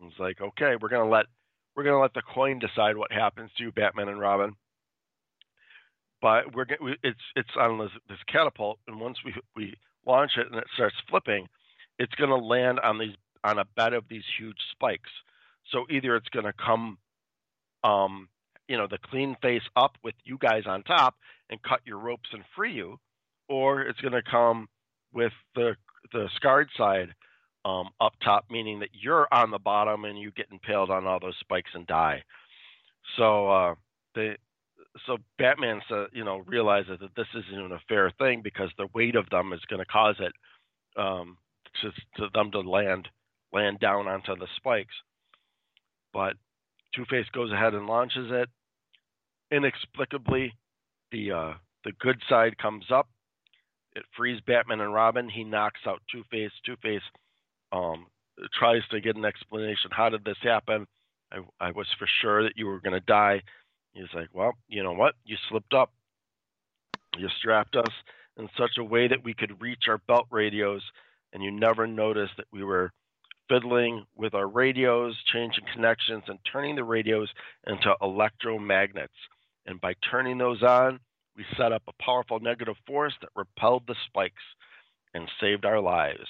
He's 0.00 0.12
like, 0.18 0.40
okay, 0.40 0.74
we're 0.80 0.88
gonna 0.88 1.08
let 1.08 1.26
we're 1.74 1.84
gonna 1.84 2.00
let 2.00 2.14
the 2.14 2.22
coin 2.34 2.58
decide 2.58 2.96
what 2.96 3.12
happens 3.12 3.50
to 3.56 3.64
you, 3.64 3.72
Batman 3.72 4.08
and 4.08 4.20
Robin. 4.20 4.54
But 6.20 6.54
we're 6.54 6.66
it's 7.02 7.20
it's 7.36 7.56
on 7.58 7.78
this, 7.78 7.90
this 8.08 8.18
catapult, 8.30 8.78
and 8.86 9.00
once 9.00 9.18
we 9.24 9.34
we 9.56 9.74
launch 10.06 10.32
it 10.36 10.46
and 10.46 10.56
it 10.56 10.66
starts 10.74 10.96
flipping, 11.08 11.46
it's 11.98 12.14
gonna 12.14 12.36
land 12.36 12.80
on 12.80 12.98
these 12.98 13.14
on 13.44 13.58
a 13.58 13.64
bed 13.76 13.92
of 13.92 14.04
these 14.08 14.24
huge 14.38 14.58
spikes. 14.72 15.10
So 15.70 15.86
either 15.90 16.16
it's 16.16 16.28
gonna 16.30 16.52
come 16.52 16.98
um, 17.84 18.28
you 18.68 18.76
know, 18.76 18.86
the 18.86 18.98
clean 19.10 19.36
face 19.42 19.62
up 19.76 19.96
with 20.04 20.14
you 20.24 20.38
guys 20.38 20.64
on 20.66 20.82
top 20.82 21.16
and 21.50 21.62
cut 21.62 21.80
your 21.84 21.98
ropes 21.98 22.28
and 22.32 22.44
free 22.54 22.72
you, 22.72 22.98
or 23.48 23.82
it's 23.82 24.00
going 24.00 24.12
to 24.12 24.22
come 24.22 24.68
with 25.12 25.32
the 25.54 25.74
the 26.12 26.28
scarred 26.36 26.68
side 26.76 27.08
um, 27.64 27.88
up 28.00 28.12
top, 28.22 28.44
meaning 28.50 28.80
that 28.80 28.90
you're 28.92 29.26
on 29.32 29.50
the 29.50 29.58
bottom 29.58 30.04
and 30.04 30.18
you 30.18 30.30
get 30.30 30.46
impaled 30.52 30.90
on 30.90 31.06
all 31.06 31.18
those 31.18 31.36
spikes 31.40 31.70
and 31.74 31.86
die. 31.86 32.22
So 33.16 33.50
uh, 33.50 33.74
they 34.14 34.36
so 35.06 35.16
Batman 35.38 35.80
uh, 35.90 36.06
you 36.12 36.24
know 36.24 36.38
realizes 36.46 36.98
that 37.00 37.14
this 37.16 37.26
isn't 37.34 37.72
a 37.72 37.80
fair 37.88 38.12
thing 38.18 38.42
because 38.42 38.70
the 38.76 38.88
weight 38.94 39.16
of 39.16 39.28
them 39.30 39.52
is 39.52 39.60
going 39.68 39.80
to 39.80 39.86
cause 39.86 40.16
it 40.20 40.32
um, 41.00 41.38
to, 41.80 41.90
to 42.16 42.28
them 42.34 42.50
to 42.50 42.60
land 42.60 43.08
land 43.52 43.80
down 43.80 44.06
onto 44.06 44.36
the 44.36 44.46
spikes. 44.56 44.94
But 46.18 46.34
Two 46.96 47.04
Face 47.04 47.26
goes 47.32 47.52
ahead 47.52 47.74
and 47.74 47.86
launches 47.86 48.32
it 48.32 48.48
inexplicably, 49.52 50.52
the 51.12 51.30
uh, 51.30 51.52
the 51.84 51.92
good 52.00 52.20
side 52.28 52.58
comes 52.58 52.86
up. 52.92 53.08
It 53.94 54.02
frees 54.16 54.40
Batman 54.44 54.80
and 54.80 54.92
Robin. 54.92 55.28
He 55.28 55.44
knocks 55.44 55.78
out 55.86 56.02
Two 56.10 56.24
Face. 56.28 56.50
Two 56.66 56.74
Face 56.82 57.02
um, 57.70 58.06
tries 58.52 58.82
to 58.90 59.00
get 59.00 59.14
an 59.14 59.24
explanation. 59.24 59.92
How 59.92 60.08
did 60.08 60.24
this 60.24 60.42
happen? 60.42 60.88
I, 61.30 61.38
I 61.60 61.70
was 61.70 61.86
for 62.00 62.08
sure 62.20 62.42
that 62.42 62.56
you 62.56 62.66
were 62.66 62.80
going 62.80 62.98
to 62.98 63.06
die. 63.06 63.40
He's 63.92 64.12
like, 64.12 64.30
well, 64.32 64.54
you 64.66 64.82
know 64.82 64.94
what? 64.94 65.14
You 65.24 65.36
slipped 65.48 65.72
up. 65.72 65.92
You 67.16 67.28
strapped 67.38 67.76
us 67.76 67.92
in 68.36 68.48
such 68.58 68.72
a 68.76 68.82
way 68.84 69.06
that 69.06 69.22
we 69.22 69.34
could 69.34 69.62
reach 69.62 69.84
our 69.86 69.98
belt 70.08 70.26
radios, 70.32 70.82
and 71.32 71.44
you 71.44 71.52
never 71.52 71.86
noticed 71.86 72.32
that 72.38 72.46
we 72.52 72.64
were 72.64 72.90
fiddling 73.48 74.04
with 74.16 74.34
our 74.34 74.46
radios, 74.46 75.16
changing 75.32 75.64
connections, 75.74 76.24
and 76.28 76.38
turning 76.50 76.76
the 76.76 76.84
radios 76.84 77.28
into 77.66 77.94
electromagnets. 78.02 79.08
And 79.66 79.80
by 79.80 79.94
turning 80.10 80.38
those 80.38 80.62
on, 80.62 81.00
we 81.36 81.44
set 81.56 81.72
up 81.72 81.82
a 81.88 82.02
powerful 82.02 82.40
negative 82.40 82.76
force 82.86 83.14
that 83.20 83.30
repelled 83.36 83.84
the 83.86 83.94
spikes 84.06 84.42
and 85.14 85.28
saved 85.40 85.64
our 85.64 85.80
lives. 85.80 86.26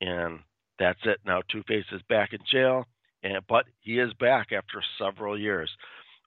And 0.00 0.40
that's 0.78 0.98
it. 1.04 1.18
Now 1.24 1.42
Two 1.48 1.62
Face 1.68 1.84
is 1.92 2.02
back 2.08 2.32
in 2.32 2.40
jail, 2.50 2.86
and 3.22 3.38
but 3.48 3.66
he 3.80 3.98
is 3.98 4.12
back 4.14 4.52
after 4.52 4.82
several 4.98 5.38
years. 5.38 5.70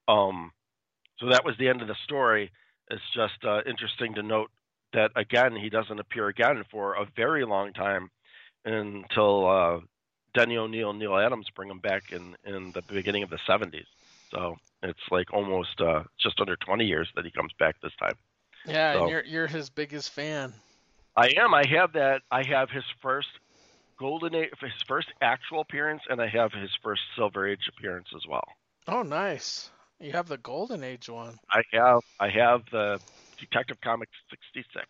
Um, 0.07 0.51
so 1.19 1.29
that 1.29 1.45
was 1.45 1.55
the 1.57 1.67
end 1.67 1.81
of 1.81 1.87
the 1.87 1.95
story. 2.05 2.51
It's 2.89 3.01
just 3.13 3.43
uh, 3.43 3.61
interesting 3.67 4.15
to 4.15 4.23
note 4.23 4.49
that 4.93 5.11
again 5.15 5.55
he 5.55 5.69
doesn't 5.69 5.99
appear 5.99 6.27
again 6.27 6.63
for 6.71 6.93
a 6.93 7.05
very 7.15 7.45
long 7.45 7.73
time 7.73 8.09
until 8.63 9.47
uh, 9.47 9.79
Denny 10.35 10.57
O'Neil 10.57 10.91
and 10.91 10.99
Neal 10.99 11.17
Adams 11.17 11.47
bring 11.55 11.69
him 11.69 11.79
back 11.79 12.11
in 12.11 12.35
in 12.45 12.71
the 12.73 12.81
beginning 12.83 13.23
of 13.23 13.29
the 13.29 13.39
70s. 13.47 13.85
So 14.29 14.57
it's 14.83 14.99
like 15.09 15.33
almost 15.33 15.81
uh, 15.81 16.03
just 16.21 16.39
under 16.39 16.55
20 16.57 16.85
years 16.85 17.09
that 17.15 17.25
he 17.25 17.31
comes 17.31 17.53
back 17.57 17.75
this 17.81 17.93
time. 17.99 18.15
Yeah, 18.67 18.93
so, 18.93 19.01
and 19.01 19.09
you're 19.09 19.23
you're 19.23 19.47
his 19.47 19.69
biggest 19.69 20.11
fan. 20.11 20.53
I 21.15 21.29
am. 21.37 21.53
I 21.53 21.65
have 21.67 21.93
that. 21.93 22.21
I 22.31 22.43
have 22.43 22.69
his 22.69 22.83
first 23.01 23.29
Golden 23.97 24.35
Age, 24.35 24.49
his 24.59 24.71
first 24.87 25.07
actual 25.21 25.61
appearance, 25.61 26.01
and 26.09 26.21
I 26.21 26.27
have 26.27 26.51
his 26.51 26.71
first 26.83 27.01
Silver 27.15 27.47
Age 27.47 27.69
appearance 27.69 28.07
as 28.15 28.27
well. 28.27 28.43
Oh, 28.87 29.03
nice. 29.03 29.69
You 29.99 30.11
have 30.11 30.27
the 30.27 30.37
Golden 30.37 30.83
Age 30.83 31.07
one. 31.07 31.37
I 31.51 31.61
have. 31.71 32.01
I 32.19 32.29
have 32.29 32.63
the 32.71 32.99
Detective 33.39 33.79
Comics 33.81 34.11
66, 34.29 34.85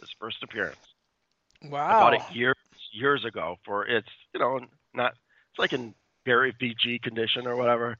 his 0.00 0.10
first 0.18 0.42
appearance. 0.42 0.76
Wow. 1.64 1.88
I 1.88 1.92
bought 1.92 2.14
it 2.14 2.36
years 2.36 2.56
years 2.92 3.24
ago 3.24 3.56
for 3.64 3.86
its, 3.86 4.08
you 4.34 4.40
know, 4.40 4.60
not 4.94 5.12
it's 5.50 5.58
like 5.58 5.72
in 5.72 5.94
very 6.24 6.52
VG 6.52 7.02
condition 7.02 7.46
or 7.46 7.56
whatever. 7.56 7.96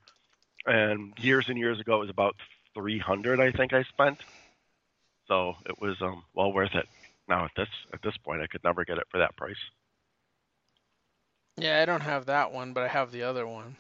And 0.66 1.12
years 1.18 1.48
and 1.48 1.58
years 1.58 1.80
ago 1.80 1.96
it 1.96 2.00
was 2.00 2.10
about 2.10 2.36
300 2.74 3.40
i 3.40 3.50
think 3.50 3.72
i 3.72 3.82
spent. 3.84 4.20
So 5.26 5.54
it 5.66 5.80
was 5.80 5.96
um, 6.00 6.22
well 6.34 6.52
worth 6.52 6.74
it. 6.74 6.86
Now 7.28 7.44
at 7.44 7.52
this 7.56 7.68
at 7.92 8.02
this 8.02 8.16
point 8.18 8.42
i 8.42 8.46
could 8.46 8.64
never 8.64 8.84
get 8.84 8.98
it 8.98 9.06
for 9.10 9.18
that 9.18 9.36
price. 9.36 9.56
Yeah 11.56 11.80
i 11.80 11.84
don't 11.84 12.02
have 12.02 12.26
that 12.26 12.52
one 12.52 12.72
but 12.72 12.82
i 12.82 12.88
have 12.88 13.12
the 13.12 13.22
other 13.22 13.46
one. 13.46 13.76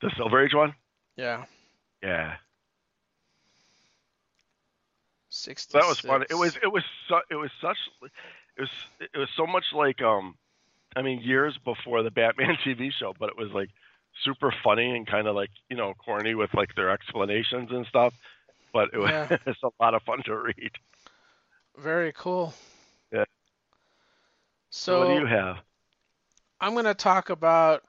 The 0.00 0.10
silver 0.16 0.44
age 0.44 0.54
one? 0.54 0.74
Yeah. 1.16 1.44
Yeah. 2.02 2.34
66. 5.28 5.72
that 5.72 5.88
was 5.88 6.00
fun 6.00 6.24
it 6.28 6.34
was 6.34 6.56
it 6.62 6.70
was 6.70 6.82
su- 7.08 7.22
it 7.30 7.36
was 7.36 7.50
such 7.60 7.78
it 8.58 8.60
was 8.60 8.70
it 9.00 9.16
was 9.18 9.30
so 9.34 9.46
much 9.46 9.64
like 9.72 10.02
um 10.02 10.36
i 10.96 11.02
mean 11.02 11.20
years 11.20 11.58
before 11.64 12.02
the 12.02 12.10
batman 12.10 12.56
tv 12.64 12.90
show 12.92 13.14
but 13.18 13.28
it 13.28 13.36
was 13.36 13.50
like 13.52 13.70
super 14.24 14.54
funny 14.62 14.94
and 14.96 15.06
kind 15.06 15.26
of 15.26 15.34
like 15.34 15.50
you 15.68 15.76
know 15.76 15.94
corny 15.94 16.34
with 16.34 16.52
like 16.54 16.74
their 16.74 16.90
explanations 16.90 17.70
and 17.70 17.86
stuff. 17.86 18.14
But 18.72 18.90
it 18.92 18.98
was 18.98 19.10
yeah. 19.10 19.36
it's 19.46 19.62
a 19.62 19.70
lot 19.80 19.94
of 19.94 20.02
fun 20.02 20.22
to 20.24 20.36
read. 20.36 20.70
Very 21.78 22.12
cool. 22.12 22.54
Yeah, 23.12 23.24
So 24.70 25.00
what 25.00 25.14
do 25.14 25.20
you 25.20 25.26
have? 25.26 25.58
I'm 26.60 26.74
going 26.74 26.84
to 26.84 26.94
talk 26.94 27.30
about 27.30 27.82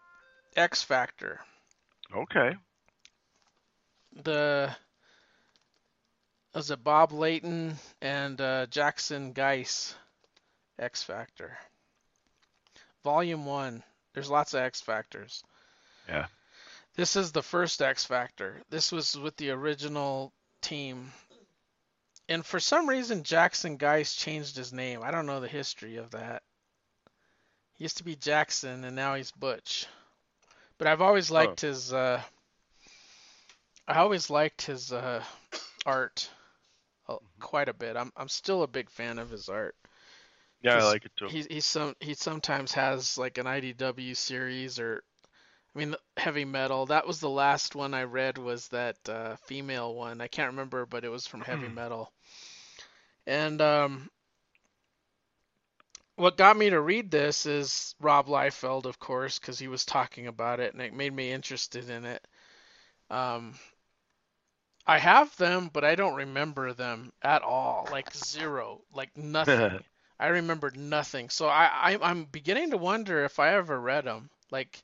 X 0.56 0.84
Factor. 0.84 1.42
Okay. 2.16 2.56
The 4.24 4.76
was 6.54 6.70
it 6.70 6.84
Bob 6.84 7.12
Layton 7.12 7.76
and 8.02 8.40
uh, 8.40 8.66
Jackson 8.68 9.34
Guice 9.34 9.96
X 10.80 11.04
Factor. 11.04 11.58
Volume 13.04 13.46
1. 13.46 13.84
There's 14.14 14.30
lots 14.30 14.54
of 14.54 14.62
X 14.62 14.82
Factors. 14.82 15.44
Yeah. 16.08 16.26
This 16.96 17.16
is 17.16 17.32
the 17.32 17.42
first 17.44 17.82
X 17.82 18.06
Factor. 18.06 18.62
This 18.70 18.92
was 18.92 19.18
with 19.18 19.36
the 19.38 19.50
original 19.52 20.32
team. 20.62 21.12
And 22.30 22.46
for 22.46 22.60
some 22.60 22.88
reason, 22.88 23.24
Jackson 23.24 23.78
Guice 23.78 24.16
changed 24.16 24.56
his 24.56 24.72
name. 24.72 25.02
I 25.04 25.12
don't 25.12 25.26
know 25.26 25.40
the 25.40 25.48
history 25.48 25.98
of 25.98 26.12
that. 26.12 26.44
He 27.76 27.84
used 27.86 27.98
to 27.98 28.04
be 28.04 28.16
Jackson, 28.16 28.84
and 28.86 28.96
now 28.96 29.16
he's 29.16 29.32
Butch. 29.32 29.88
But 30.78 30.88
I've 30.88 31.02
always 31.02 31.32
Oh. 31.32 31.36
liked 31.36 31.62
his. 31.62 31.92
Uh, 31.92 32.22
I 33.88 33.98
always 33.98 34.30
liked 34.30 34.62
his 34.62 34.94
uh, 34.94 35.24
art 35.86 36.30
uh, 37.10 37.18
quite 37.40 37.68
a 37.70 37.74
bit. 37.74 37.98
I'm 37.98 38.12
I'm 38.16 38.30
still 38.30 38.64
a 38.64 38.68
big 38.68 38.90
fan 38.90 39.20
of 39.20 39.30
his 39.30 39.50
art. 39.50 39.76
Yeah, 40.64 40.80
I 40.80 40.84
like 40.84 41.06
it 41.06 41.14
too. 41.18 41.32
He 41.32 41.44
he 41.44 41.62
some 41.62 41.96
he 42.00 42.14
sometimes 42.16 42.74
has 42.74 43.18
like 43.18 43.38
an 43.38 43.48
IDW 43.48 44.16
series 44.16 44.80
or 44.80 45.04
I 45.76 45.80
mean 45.80 45.96
heavy 46.18 46.46
metal. 46.46 46.86
That 46.88 47.08
was 47.08 47.20
the 47.20 47.30
last 47.30 47.76
one 47.76 47.94
I 47.94 48.04
read 48.04 48.38
was 48.38 48.70
that 48.70 48.98
uh, 49.10 49.38
female 49.38 49.94
one. 49.96 50.22
I 50.22 50.28
can't 50.28 50.52
remember, 50.52 50.86
but 50.86 51.06
it 51.06 51.10
was 51.10 51.28
from 51.28 51.44
heavy 51.44 51.70
metal. 51.70 52.14
And 53.28 53.62
um, 53.62 54.10
what 56.16 56.38
got 56.38 56.58
me 56.58 56.70
to 56.70 56.80
read 56.82 57.12
this 57.12 57.46
is 57.46 57.96
Rob 58.00 58.28
Liefeld, 58.28 58.86
of 58.86 59.00
course, 59.00 59.40
because 59.40 59.60
he 59.60 59.68
was 59.68 59.86
talking 59.86 60.28
about 60.28 60.60
it 60.60 60.74
and 60.74 60.82
it 60.82 60.94
made 60.94 61.14
me 61.14 61.32
interested 61.32 61.90
in 61.90 62.06
it. 62.06 62.26
Um, 63.10 63.56
I 64.88 64.98
have 65.00 65.36
them, 65.38 65.68
but 65.68 65.84
I 65.84 65.96
don't 65.96 66.16
remember 66.16 66.74
them 66.74 67.12
at 67.22 67.42
all. 67.42 67.88
Like 67.90 68.14
zero, 68.14 68.86
like 68.94 69.16
nothing. 69.18 69.84
I 70.20 70.28
remembered 70.28 70.78
nothing. 70.78 71.30
So 71.30 71.48
I, 71.48 71.94
I 71.94 71.98
I'm 72.02 72.26
beginning 72.26 72.72
to 72.72 72.78
wonder 72.78 73.24
if 73.26 73.40
I 73.40 73.56
ever 73.56 73.80
read 73.80 74.06
them. 74.06 74.30
Like 74.52 74.84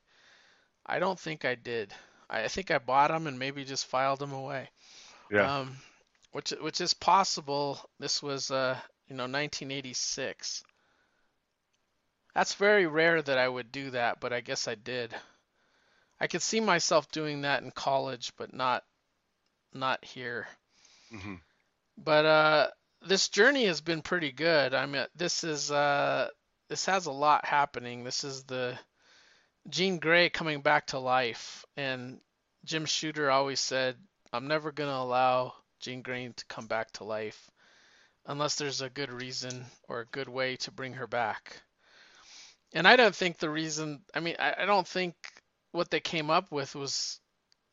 I 0.85 0.99
don't 0.99 1.19
think 1.19 1.45
I 1.45 1.55
did. 1.55 1.93
I 2.29 2.43
I 2.43 2.47
think 2.47 2.71
I 2.71 2.79
bought 2.79 3.11
them 3.11 3.27
and 3.27 3.39
maybe 3.39 3.65
just 3.65 3.85
filed 3.85 4.19
them 4.19 4.33
away. 4.33 4.69
yeah. 5.31 5.59
Um, 5.59 5.77
which 6.31 6.51
which 6.51 6.81
is 6.81 6.93
possible. 6.93 7.79
This 7.99 8.21
was 8.21 8.51
uh 8.51 8.77
you 9.07 9.15
know 9.15 9.23
1986. 9.23 10.63
That's 12.35 12.53
very 12.53 12.85
rare 12.85 13.21
that 13.21 13.37
I 13.37 13.49
would 13.49 13.71
do 13.71 13.91
that, 13.91 14.19
but 14.19 14.31
I 14.31 14.41
guess 14.41 14.67
I 14.67 14.75
did. 14.75 15.13
I 16.19 16.27
could 16.27 16.41
see 16.41 16.59
myself 16.59 17.11
doing 17.11 17.41
that 17.41 17.63
in 17.63 17.71
college, 17.71 18.33
but 18.37 18.53
not 18.53 18.83
not 19.73 20.03
here. 20.03 20.47
Mm-hmm. 21.13 21.35
But 21.97 22.25
uh, 22.25 22.67
this 23.05 23.29
journey 23.29 23.65
has 23.65 23.81
been 23.81 24.01
pretty 24.01 24.31
good. 24.31 24.73
I 24.73 24.85
mean, 24.85 25.05
this 25.15 25.43
is 25.43 25.71
uh, 25.71 26.29
this 26.67 26.85
has 26.85 27.05
a 27.05 27.11
lot 27.11 27.45
happening. 27.45 28.03
This 28.03 28.23
is 28.23 28.43
the 28.43 28.77
Jean 29.69 29.99
Grey 29.99 30.29
coming 30.29 30.61
back 30.61 30.87
to 30.87 30.99
life, 30.99 31.65
and 31.77 32.19
Jim 32.65 32.85
Shooter 32.85 33.31
always 33.31 33.59
said, 33.59 33.97
"I'm 34.33 34.47
never 34.47 34.71
gonna 34.71 34.91
allow 34.91 35.53
Jean 35.79 36.01
Grey 36.01 36.27
to 36.27 36.45
come 36.45 36.67
back 36.67 36.91
to 36.93 37.03
life 37.03 37.49
unless 38.25 38.55
there's 38.55 38.81
a 38.81 38.89
good 38.89 39.11
reason 39.11 39.65
or 39.87 40.01
a 40.01 40.05
good 40.07 40.29
way 40.29 40.57
to 40.57 40.71
bring 40.71 40.93
her 40.93 41.07
back." 41.07 41.61
And 42.73 42.87
I 42.87 42.95
don't 42.95 43.15
think 43.15 43.37
the 43.37 43.49
reason. 43.49 44.03
I 44.13 44.19
mean, 44.19 44.35
I, 44.39 44.55
I 44.59 44.65
don't 44.65 44.87
think 44.87 45.15
what 45.71 45.89
they 45.89 45.99
came 45.99 46.29
up 46.29 46.51
with 46.51 46.75
was 46.75 47.19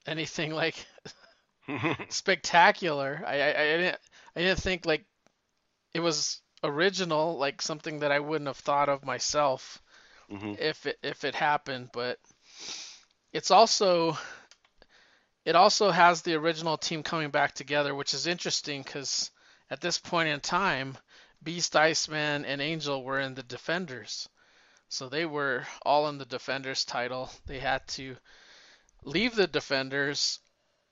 anything 0.06 0.54
like 0.54 0.86
spectacular. 2.08 3.22
I, 3.26 3.40
I, 3.40 3.48
I 3.48 3.76
didn't 3.76 3.98
I 4.36 4.40
didn't 4.40 4.60
think 4.60 4.86
like 4.86 5.04
it 5.94 6.00
was 6.00 6.40
original, 6.62 7.38
like 7.38 7.62
something 7.62 8.00
that 8.00 8.12
I 8.12 8.20
wouldn't 8.20 8.48
have 8.48 8.56
thought 8.58 8.88
of 8.88 9.04
myself 9.04 9.80
hmm 10.30 10.54
if 10.58 10.86
it 10.86 10.98
if 11.02 11.24
it 11.24 11.34
happened. 11.34 11.90
But 11.92 12.18
it's 13.32 13.50
also 13.50 14.18
it 15.44 15.54
also 15.56 15.90
has 15.90 16.22
the 16.22 16.34
original 16.34 16.76
team 16.76 17.02
coming 17.02 17.30
back 17.30 17.54
together, 17.54 17.94
which 17.94 18.14
is 18.14 18.26
interesting 18.26 18.82
because 18.82 19.30
at 19.70 19.80
this 19.80 19.98
point 19.98 20.28
in 20.28 20.40
time, 20.40 20.98
Beast, 21.42 21.76
Iceman, 21.76 22.44
and 22.44 22.60
Angel 22.60 23.02
were 23.02 23.20
in 23.20 23.34
the 23.34 23.42
Defenders. 23.42 24.28
So 24.88 25.08
they 25.08 25.24
were 25.26 25.66
all 25.82 26.08
in 26.08 26.18
the 26.18 26.26
Defenders 26.26 26.84
title. 26.84 27.30
They 27.46 27.58
had 27.60 27.86
to 27.88 28.16
leave 29.04 29.34
the 29.34 29.46
Defenders. 29.46 30.40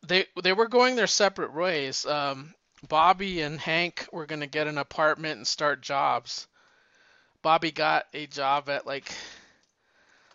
They 0.07 0.27
they 0.43 0.53
were 0.53 0.69
going 0.69 0.97
their 0.97 1.07
separate 1.07 1.53
ways. 1.55 2.07
Um, 2.07 2.55
Bobby 2.89 3.43
and 3.43 3.61
Hank 3.61 4.07
were 4.13 4.27
going 4.27 4.41
to 4.41 4.47
get 4.47 4.67
an 4.67 4.79
apartment 4.79 5.37
and 5.37 5.47
start 5.47 5.81
jobs. 5.81 6.47
Bobby 7.43 7.71
got 7.71 8.07
a 8.15 8.27
job 8.27 8.69
at 8.69 8.87
like 8.87 9.13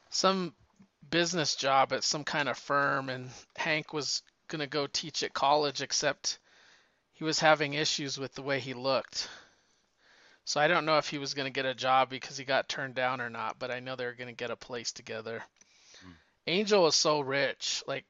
some 0.09 0.53
business 1.09 1.55
job 1.55 1.93
at 1.93 2.03
some 2.03 2.23
kind 2.23 2.49
of 2.49 2.57
firm, 2.57 3.09
and 3.09 3.30
Hank 3.55 3.93
was 3.93 4.21
going 4.47 4.59
to 4.59 4.67
go 4.67 4.88
teach 4.88 5.23
at 5.23 5.34
college, 5.34 5.81
except 5.81 6.39
he 7.13 7.23
was 7.23 7.39
having 7.39 7.73
issues 7.73 8.17
with 8.17 8.34
the 8.34 8.41
way 8.41 8.59
he 8.59 8.73
looked. 8.73 9.30
So 10.45 10.59
I 10.59 10.67
don't 10.67 10.85
know 10.85 10.97
if 10.97 11.07
he 11.07 11.19
was 11.19 11.34
going 11.34 11.45
to 11.45 11.53
get 11.53 11.65
a 11.65 11.76
job 11.76 12.09
because 12.09 12.38
he 12.38 12.43
got 12.43 12.69
turned 12.69 12.95
down 12.95 13.21
or 13.21 13.30
not, 13.30 13.59
but 13.59 13.71
I 13.71 13.80
know 13.80 13.95
they 13.95 14.05
were 14.05 14.13
going 14.13 14.30
to 14.30 14.34
get 14.34 14.51
a 14.51 14.55
place 14.55 14.91
together. 14.91 15.43
Hmm. 16.01 16.11
Angel 16.47 16.88
is 16.88 16.95
so 16.95 17.19
rich, 17.19 17.84
like 17.88 18.05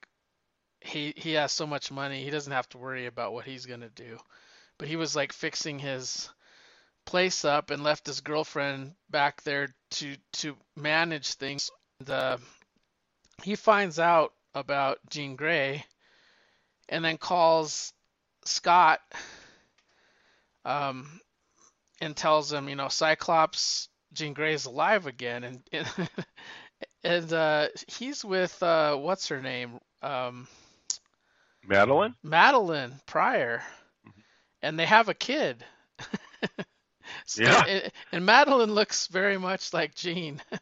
he 0.81 1.13
he 1.15 1.33
has 1.33 1.51
so 1.51 1.67
much 1.67 1.91
money, 1.91 2.23
he 2.23 2.29
doesn't 2.29 2.53
have 2.53 2.69
to 2.69 2.77
worry 2.77 3.05
about 3.05 3.33
what 3.33 3.45
he's 3.45 3.65
to 3.81 3.89
do. 3.89 4.17
But 4.77 4.87
he 4.87 4.95
was 4.95 5.15
like 5.15 5.33
fixing 5.33 5.79
his 5.79 6.29
place 7.05 7.43
up 7.43 7.71
and 7.71 7.83
left 7.83 8.07
his 8.07 8.21
girlfriend 8.21 8.93
back 9.09 9.41
there 9.43 9.69
to 9.91 10.15
to 10.33 10.55
manage 10.75 11.33
things. 11.33 11.69
And, 11.99 12.09
uh, 12.09 12.37
he 13.43 13.55
finds 13.55 13.99
out 13.99 14.33
about 14.53 14.99
Jean 15.09 15.35
Grey 15.35 15.85
and 16.89 17.03
then 17.05 17.17
calls 17.17 17.93
Scott 18.45 18.99
um, 20.65 21.19
and 22.01 22.15
tells 22.15 22.51
him, 22.51 22.69
you 22.69 22.75
know, 22.75 22.89
Cyclops, 22.89 23.89
Jean 24.13 24.33
Grey's 24.33 24.65
alive 24.65 25.07
again, 25.07 25.43
and 25.43 25.61
and, 25.71 25.87
and 27.03 27.33
uh, 27.33 27.67
he's 27.87 28.23
with 28.25 28.61
uh, 28.63 28.95
what's 28.95 29.27
her 29.29 29.41
name, 29.41 29.79
um, 30.01 30.47
Madelyne? 31.67 32.15
Madelyne 32.25 32.93
Pryor, 33.05 33.61
mm-hmm. 34.07 34.19
and 34.61 34.79
they 34.79 34.85
have 34.85 35.09
a 35.09 35.13
kid. 35.13 35.63
So- 37.25 37.43
Yeah. 37.43 37.63
and, 37.67 37.91
and 38.11 38.25
Madelyne 38.27 38.69
looks 38.73 39.07
very 39.07 39.37
much 39.37 39.73
like 39.73 39.95
Jean. 39.95 40.41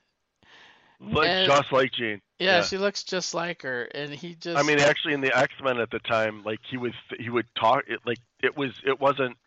Like 1.00 1.28
And- 1.30 1.48
just 1.48 1.72
like 1.72 1.92
Jean. 1.92 2.22
Yeah, 2.40 2.58
Yeah. 2.58 2.64
she 2.64 2.78
looks 2.80 3.04
just 3.04 3.36
like 3.36 3.62
her, 3.62 3.84
and 3.84 4.12
he 4.12 4.34
just. 4.34 4.58
I 4.58 4.64
mean, 4.64 4.80
actually, 4.80 5.14
in 5.14 5.22
the 5.22 5.36
X 5.38 5.54
Men 5.64 5.78
at 5.80 5.92
the 5.92 6.00
time, 6.00 6.44
like 6.44 6.60
he 6.68 6.76
would 6.78 6.94
he 7.20 7.30
would 7.30 7.46
talk 7.54 7.84
it 7.88 8.00
like 8.04 8.18
it 8.42 8.58
was 8.58 8.72
it 8.84 9.00
wasn't 9.00 9.38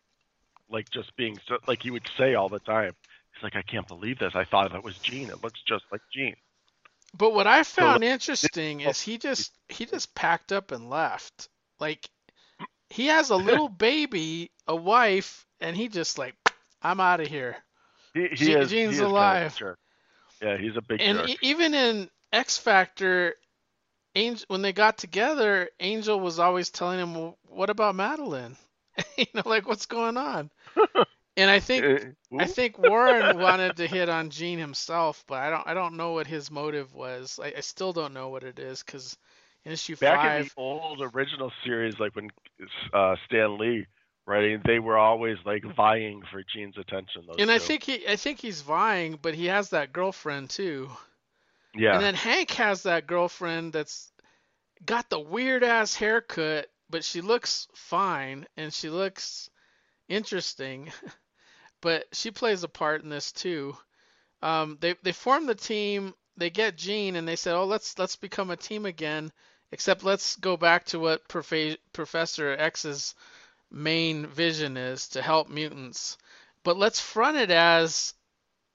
like 0.69 0.89
just 0.89 1.13
being 1.17 1.37
so, 1.49 1.57
like 1.67 1.83
he 1.83 1.91
would 1.91 2.07
say 2.17 2.35
all 2.35 2.47
the 2.47 2.59
time. 2.59 2.93
He's 3.33 3.43
like, 3.43 3.57
I 3.57 3.63
can't 3.63 3.85
believe 3.87 4.17
this. 4.19 4.33
I 4.33 4.45
thought 4.45 4.71
that 4.71 4.81
was 4.83 4.97
Jean. 4.99 5.29
It 5.29 5.43
looks 5.43 5.61
just 5.67 5.83
like 5.91 5.99
Jean. 6.13 6.35
But 7.13 7.33
what 7.33 7.47
I 7.47 7.63
found 7.63 8.03
interesting 8.03 8.81
is 8.81 9.01
he 9.01 9.17
just 9.17 9.51
he 9.69 9.85
just 9.85 10.15
packed 10.15 10.51
up 10.51 10.71
and 10.71 10.89
left. 10.89 11.49
Like 11.79 12.09
he 12.89 13.07
has 13.07 13.29
a 13.29 13.35
little 13.37 13.69
baby, 13.89 14.51
a 14.67 14.75
wife, 14.75 15.45
and 15.59 15.75
he 15.75 15.87
just 15.87 16.17
like 16.17 16.35
I'm 16.81 16.99
out 16.99 17.19
of 17.21 17.27
here. 17.27 17.57
He, 18.13 18.27
he 18.27 18.53
is. 18.53 18.71
he 18.71 18.77
Jean's 18.77 18.99
is 18.99 18.99
kind 18.99 19.05
of 19.05 19.11
alive. 19.11 19.63
Yeah, 20.41 20.57
he's 20.57 20.75
a 20.75 20.81
big 20.81 21.01
And 21.01 21.17
jerk. 21.19 21.37
even 21.41 21.73
in 21.73 22.09
X 22.33 22.57
Factor, 22.57 23.35
Angel 24.15 24.45
when 24.47 24.61
they 24.61 24.73
got 24.73 24.97
together, 24.97 25.69
Angel 25.79 26.19
was 26.19 26.39
always 26.39 26.69
telling 26.69 26.99
him, 26.99 27.13
well, 27.15 27.37
"What 27.47 27.69
about 27.69 27.95
Madelyne? 27.95 28.57
you 29.17 29.25
know, 29.33 29.43
like 29.45 29.67
what's 29.67 29.85
going 29.85 30.17
on?" 30.17 30.51
And 31.41 31.49
I 31.49 31.59
think 31.59 31.83
Uh, 31.85 31.97
I 32.37 32.45
think 32.45 32.77
Warren 32.77 33.37
wanted 33.39 33.77
to 33.77 33.87
hit 33.87 34.09
on 34.09 34.29
Jean 34.29 34.59
himself, 34.59 35.23
but 35.27 35.35
I 35.41 35.49
don't 35.49 35.67
I 35.67 35.73
don't 35.73 35.97
know 35.97 36.11
what 36.13 36.27
his 36.27 36.51
motive 36.51 36.93
was. 36.93 37.39
I, 37.41 37.53
I 37.57 37.61
still 37.61 37.93
don't 37.93 38.13
know 38.13 38.29
what 38.29 38.43
it 38.43 38.59
is 38.59 38.83
because 38.83 39.17
in 39.65 39.71
issue 39.71 39.95
back 39.97 40.23
in 40.23 40.43
the 40.43 40.49
old 40.57 41.01
original 41.01 41.51
series, 41.63 41.99
like 41.99 42.15
when 42.15 42.29
uh, 42.93 43.15
Stan 43.25 43.57
Lee 43.57 43.85
writing, 44.25 44.61
they 44.65 44.79
were 44.79 44.97
always 44.97 45.37
like 45.45 45.63
vying 45.75 46.21
for 46.31 46.43
Jean's 46.53 46.77
attention. 46.77 47.23
Those 47.27 47.37
and 47.39 47.51
I 47.51 47.57
think 47.59 47.83
he 47.83 48.07
I 48.07 48.15
think 48.15 48.39
he's 48.39 48.61
vying, 48.61 49.19
but 49.21 49.33
he 49.35 49.47
has 49.47 49.69
that 49.71 49.93
girlfriend 49.93 50.49
too. 50.49 50.89
yeah, 51.75 51.93
And 51.93 52.03
then 52.03 52.15
Hank 52.15 52.51
has 52.51 52.83
that 52.83 53.07
girlfriend 53.07 53.73
that's 53.73 54.11
got 54.85 55.09
the 55.09 55.19
weird 55.19 55.63
ass 55.63 55.95
haircut, 55.95 56.67
but 56.89 57.03
she 57.03 57.21
looks 57.21 57.67
fine 57.75 58.47
and 58.57 58.73
she 58.73 58.89
looks 58.89 59.49
interesting. 60.07 60.91
but 61.81 62.05
she 62.13 62.31
plays 62.31 62.63
a 62.63 62.69
part 62.69 63.03
in 63.03 63.09
this 63.09 63.31
too. 63.31 63.77
Um, 64.41 64.77
they 64.81 64.95
they 65.03 65.11
form 65.13 65.45
the 65.47 65.55
team. 65.55 66.13
They 66.37 66.49
get 66.49 66.77
Jean, 66.77 67.15
and 67.15 67.27
they 67.27 67.35
said, 67.35 67.55
"Oh, 67.55 67.65
let's 67.65 67.97
let's 67.99 68.15
become 68.15 68.51
a 68.51 68.57
team 68.57 68.85
again." 68.85 69.31
Except 69.71 70.03
let's 70.03 70.35
go 70.37 70.57
back 70.57 70.85
to 70.87 70.99
what 70.99 71.27
Profe- 71.27 71.77
Professor 71.93 72.51
X's 72.51 73.15
main 73.71 74.27
vision 74.27 74.77
is 74.77 75.07
to 75.09 75.21
help 75.21 75.49
mutants. 75.49 76.17
But 76.63 76.77
let's 76.77 76.99
front 77.01 77.37
it 77.37 77.51
as 77.51 78.13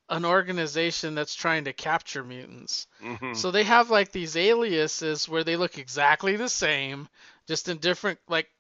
an 0.09 0.25
organization 0.25 1.15
that's 1.15 1.35
trying 1.35 1.65
to 1.65 1.73
capture 1.73 2.25
mutants. 2.25 2.87
hmm 3.01 3.11
So 3.33 3.51
they 3.51 3.65
have 3.65 3.91
like 3.91 4.13
these 4.13 4.37
aliases 4.37 5.29
where 5.29 5.45
they 5.45 5.57
look 5.57 5.79
exactly 5.79 6.37
the 6.37 6.49
same, 6.49 7.09
just 7.47 7.69
in 7.69 7.79
different 7.79 8.19
like 8.29 8.51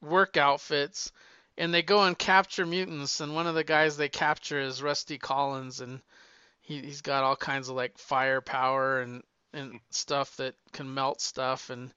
work 0.00 0.36
outfits, 0.36 1.12
and 1.56 1.72
they 1.72 1.82
go 1.82 2.02
and 2.02 2.18
capture 2.18 2.66
mutants. 2.66 3.20
And 3.20 3.34
one 3.34 3.46
of 3.46 3.54
the 3.54 3.64
guys 3.64 3.96
they 3.96 4.08
capture 4.08 4.60
is 4.60 4.82
Rusty 4.82 5.18
Collins, 5.18 5.80
and 5.80 6.00
he 6.60 6.80
he's 6.80 7.00
got 7.00 7.24
all 7.24 7.36
kinds 7.36 7.68
of 7.68 7.76
like 7.76 7.98
firepower 7.98 9.00
and 9.00 9.22
and 9.52 9.80
stuff 9.90 10.36
that 10.36 10.54
can 10.72 10.92
melt 10.92 11.20
stuff, 11.20 11.70
and 11.70 11.92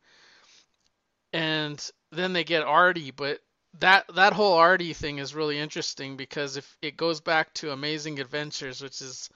and 1.33 1.91
then 2.11 2.33
they 2.33 2.43
get 2.43 2.63
Artie, 2.63 3.11
but 3.11 3.41
that 3.79 4.05
that 4.15 4.33
whole 4.33 4.57
Artie 4.57 4.93
thing 4.93 5.19
is 5.19 5.35
really 5.35 5.59
interesting 5.59 6.17
because 6.17 6.57
if 6.57 6.77
it 6.81 6.97
goes 6.97 7.21
back 7.21 7.53
to 7.55 7.71
Amazing 7.71 8.19
Adventures, 8.19 8.81
which 8.81 9.01
is 9.01 9.29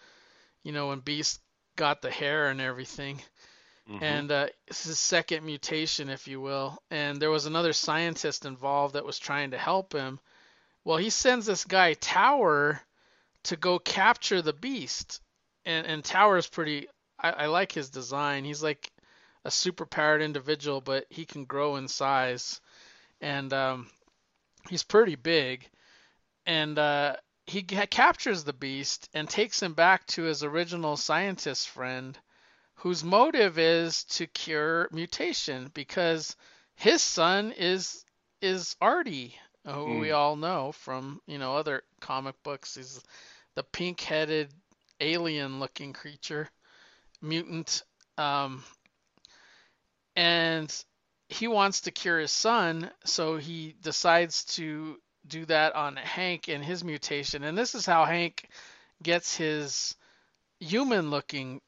you 0.64 0.72
know 0.72 0.88
when 0.88 0.99
Beast 0.99 1.41
got 1.76 2.02
the 2.02 2.11
hair 2.11 2.49
and 2.49 2.61
everything, 2.61 3.22
hmm 3.87 4.21
and 4.21 4.31
uh, 4.31 4.47
his 4.67 4.99
second 4.99 5.45
mutation, 5.45 6.09
if 6.09 6.27
you 6.27 6.41
will. 6.41 6.81
And 6.91 7.21
there 7.21 7.29
was 7.31 7.45
another 7.45 7.73
scientist 7.73 8.45
involved 8.45 8.95
that 8.95 9.05
was 9.05 9.19
trying 9.19 9.51
to 9.51 9.57
help 9.57 9.93
him. 9.93 10.19
Well, 10.83 10.97
he 10.97 11.09
sends 11.09 11.45
this 11.45 11.65
guy 11.65 11.93
Tower 11.93 12.81
to 13.43 13.55
go 13.57 13.79
capture 13.79 14.41
the 14.41 14.53
beast, 14.53 15.21
and 15.65 15.85
and 15.87 16.03
Tower's 16.03 16.47
pretty. 16.47 16.87
I, 17.19 17.31
I 17.31 17.45
like 17.47 17.71
his 17.71 17.89
design. 17.89 18.43
He's 18.45 18.63
like 18.63 18.91
a 19.45 19.51
super 19.51 19.85
powered 19.85 20.21
individual, 20.21 20.81
but 20.81 21.05
he 21.09 21.25
can 21.25 21.45
grow 21.45 21.75
in 21.77 21.87
size, 21.87 22.61
and 23.21 23.51
um, 23.53 23.89
he's 24.69 24.83
pretty 24.83 25.15
big. 25.15 25.67
And 26.45 26.77
uh, 26.79 27.15
he 27.45 27.63
ca- 27.63 27.85
captures 27.87 28.43
the 28.43 28.53
beast 28.53 29.09
and 29.13 29.29
takes 29.29 29.61
him 29.61 29.73
back 29.73 30.05
to 30.07 30.23
his 30.23 30.43
original 30.43 30.97
scientist 30.97 31.69
friend 31.69 32.17
whose 32.81 33.03
motive 33.03 33.59
is 33.59 34.03
to 34.05 34.27
cure 34.27 34.89
mutation 34.91 35.69
because 35.73 36.35
his 36.75 37.01
son 37.01 37.51
is 37.51 38.05
is 38.41 38.75
Artie, 38.81 39.35
who 39.65 39.97
we 39.99 40.11
Mm. 40.11 40.15
all 40.15 40.35
know 40.35 40.71
from 40.71 41.21
you 41.27 41.37
know 41.37 41.55
other 41.55 41.83
comic 41.99 42.35
books. 42.43 42.75
He's 42.75 43.01
the 43.55 43.63
pink-headed 43.63 44.51
alien-looking 44.99 45.93
creature, 45.93 46.49
mutant, 47.21 47.83
um, 48.17 48.63
and 50.15 50.85
he 51.29 51.47
wants 51.47 51.81
to 51.81 51.91
cure 51.91 52.19
his 52.19 52.31
son, 52.31 52.91
so 53.05 53.37
he 53.37 53.75
decides 53.81 54.43
to 54.45 54.99
do 55.27 55.45
that 55.45 55.75
on 55.75 55.95
Hank 55.97 56.49
and 56.49 56.63
his 56.63 56.83
mutation. 56.83 57.43
And 57.43 57.57
this 57.57 57.75
is 57.75 57.85
how 57.85 58.05
Hank 58.05 58.49
gets 59.03 59.35
his 59.37 59.95
human-looking 60.59 61.61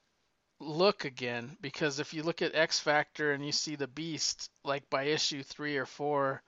look 0.59 1.05
again 1.05 1.57
because 1.61 1.99
if 1.99 2.13
you 2.13 2.23
look 2.23 2.41
at 2.41 2.55
X 2.55 2.79
Factor 2.79 3.33
and 3.33 3.45
you 3.45 3.51
see 3.51 3.75
the 3.75 3.87
Beast 3.87 4.49
like 4.63 4.89
by 4.89 5.03
issue 5.03 5.43
3 5.43 5.77
or 5.77 5.85
4 5.85 6.41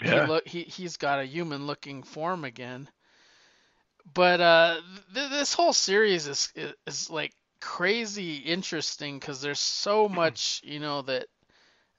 Yeah. 0.00 0.24
he 0.24 0.26
look 0.28 0.46
he 0.48 0.62
he's 0.62 0.96
got 0.96 1.20
a 1.20 1.24
human 1.24 1.66
looking 1.66 2.02
form 2.02 2.44
again 2.44 2.88
but 4.14 4.40
uh 4.40 4.80
th- 5.14 5.30
this 5.30 5.54
whole 5.54 5.72
series 5.72 6.26
is 6.26 6.52
is, 6.56 6.74
is 6.86 7.10
like 7.10 7.32
crazy 7.60 8.36
interesting 8.36 9.20
cuz 9.20 9.40
there's 9.40 9.60
so 9.60 10.08
much 10.20 10.60
you 10.64 10.80
know 10.80 11.02
that 11.02 11.28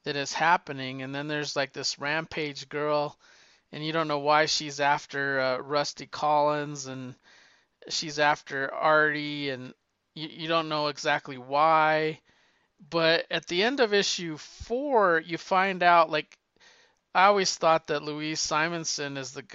that 0.04 0.16
is 0.18 0.34
happening 0.34 1.02
and 1.02 1.16
then 1.16 1.28
there's 1.28 1.56
like 1.56 1.72
this 1.72 1.98
rampage 2.00 2.68
girl 2.68 3.18
and 3.72 3.86
you 3.86 3.94
don't 3.94 4.08
know 4.08 4.20
why 4.20 4.46
she's 4.46 4.80
after 4.80 5.40
uh, 5.40 5.58
Rusty 5.58 6.06
Collins 6.08 6.88
and 6.88 7.16
she's 7.90 8.20
after 8.20 8.74
Artie 8.74 9.50
and 9.50 9.74
you, 10.16 10.28
you 10.30 10.48
don't 10.48 10.70
know 10.70 10.88
exactly 10.88 11.38
why. 11.38 12.20
But 12.90 13.26
at 13.32 13.48
the 13.48 13.64
end 13.64 13.80
of 13.80 13.94
issue 13.94 14.38
four, 14.38 15.22
you 15.26 15.38
find 15.38 15.84
out 15.84 16.10
like 16.10 16.38
I 17.16 17.26
always 17.26 17.56
thought 17.56 17.88
that 17.88 18.04
Louise 18.04 18.40
Simonson 18.40 19.18
is 19.18 19.32
the 19.32 19.46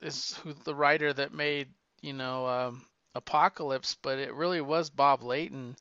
is 0.00 0.34
who 0.42 0.52
the 0.52 0.74
writer 0.74 1.12
that 1.12 1.32
made 1.32 1.68
you 2.00 2.12
know 2.12 2.46
um, 2.46 2.86
Apocalypse, 3.14 3.96
but 4.02 4.18
it 4.18 4.34
really 4.34 4.60
was 4.60 4.90
Bob 4.90 5.22
Layton 5.22 5.76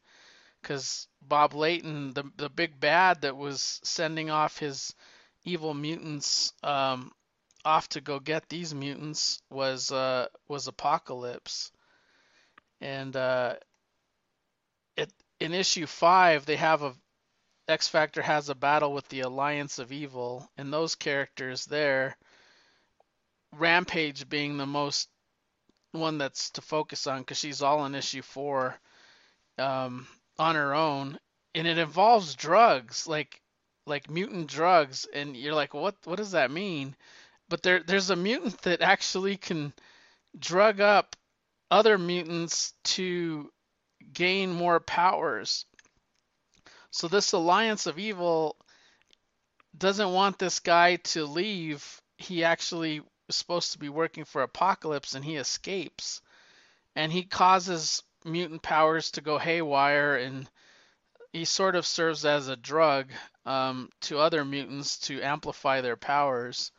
because 0.62 1.08
Bob 1.22 1.54
Layton, 1.54 2.14
the 2.14 2.24
the 2.38 2.50
big 2.50 2.80
bad 2.80 3.22
that 3.22 3.38
was 3.38 3.80
sending 3.84 4.30
off 4.30 4.58
his 4.58 4.96
evil 5.44 5.74
mutants 5.74 6.54
um, 6.64 7.12
off 7.64 7.90
to 7.90 8.02
go 8.02 8.20
get 8.20 8.50
these 8.50 8.74
mutants 8.74 9.42
was 9.50 9.92
uh, 9.92 10.28
was 10.48 10.68
Apocalypse, 10.68 11.72
and 12.82 13.16
uh, 13.16 13.56
in 15.40 15.54
issue 15.54 15.86
five 15.86 16.46
they 16.46 16.56
have 16.56 16.82
a 16.84 16.96
X 17.68 17.88
Factor 17.88 18.22
has 18.22 18.50
a 18.50 18.56
battle 18.56 18.94
with 18.94 19.08
the 19.10 19.22
Alliance 19.22 19.80
of 19.80 19.92
Evil, 19.92 20.48
and 20.56 20.72
those 20.72 20.94
characters 20.96 21.66
there, 21.66 22.16
Rampage 23.54 24.30
being 24.30 24.58
the 24.58 24.68
most 24.68 25.10
one 25.92 26.18
that's 26.18 26.52
to 26.52 26.62
focus 26.62 27.08
on 27.08 27.22
because 27.22 27.40
she's 27.40 27.62
all 27.62 27.86
in 27.86 27.96
issue 27.96 28.22
four 28.22 28.80
um, 29.58 30.08
on 30.38 30.56
her 30.56 30.76
own, 30.76 31.18
and 31.56 31.68
it 31.68 31.78
involves 31.78 32.36
drugs 32.36 33.08
like 33.08 33.42
like 33.88 34.10
mutant 34.10 34.48
drugs, 34.48 35.06
and 35.14 35.36
you're 35.36 35.56
like, 35.56 35.74
what 35.74 35.96
what 36.04 36.18
does 36.18 36.32
that 36.32 36.52
mean? 36.52 36.96
But 37.50 37.64
there 37.64 37.82
there's 37.82 38.10
a 38.12 38.16
mutant 38.16 38.62
that 38.64 38.82
actually 38.82 39.38
can 39.38 39.74
drug 40.38 40.82
up 40.82 41.16
other 41.72 41.98
mutants 41.98 42.74
to 42.84 43.52
gain 44.14 44.52
more 44.52 44.80
powers. 44.80 45.66
So 46.92 47.08
this 47.08 47.34
alliance 47.34 47.88
of 47.88 48.00
evil 48.00 48.56
doesn't 49.78 50.14
want 50.14 50.40
this 50.40 50.60
guy 50.60 50.98
to 50.98 51.26
leave. 51.26 52.02
He 52.18 52.44
actually 52.44 53.02
is 53.28 53.36
supposed 53.36 53.74
to 53.74 53.80
be 53.80 53.90
working 53.90 54.26
for 54.26 54.42
Apocalypse 54.42 55.16
and 55.16 55.26
he 55.26 55.36
escapes. 55.36 56.22
And 56.96 57.12
he 57.12 57.24
causes 57.24 58.04
mutant 58.24 58.62
powers 58.62 59.12
to 59.12 59.22
go 59.22 59.38
haywire 59.38 60.16
and 60.16 60.50
he 61.34 61.44
sort 61.44 61.76
of 61.76 61.86
serves 61.86 62.24
as 62.24 62.48
a 62.48 62.56
drug 62.56 63.12
um, 63.46 63.90
to 64.02 64.20
other 64.20 64.46
mutants 64.46 64.98
to 65.00 65.22
amplify 65.22 65.82
their 65.82 65.98
powers. 65.98 66.72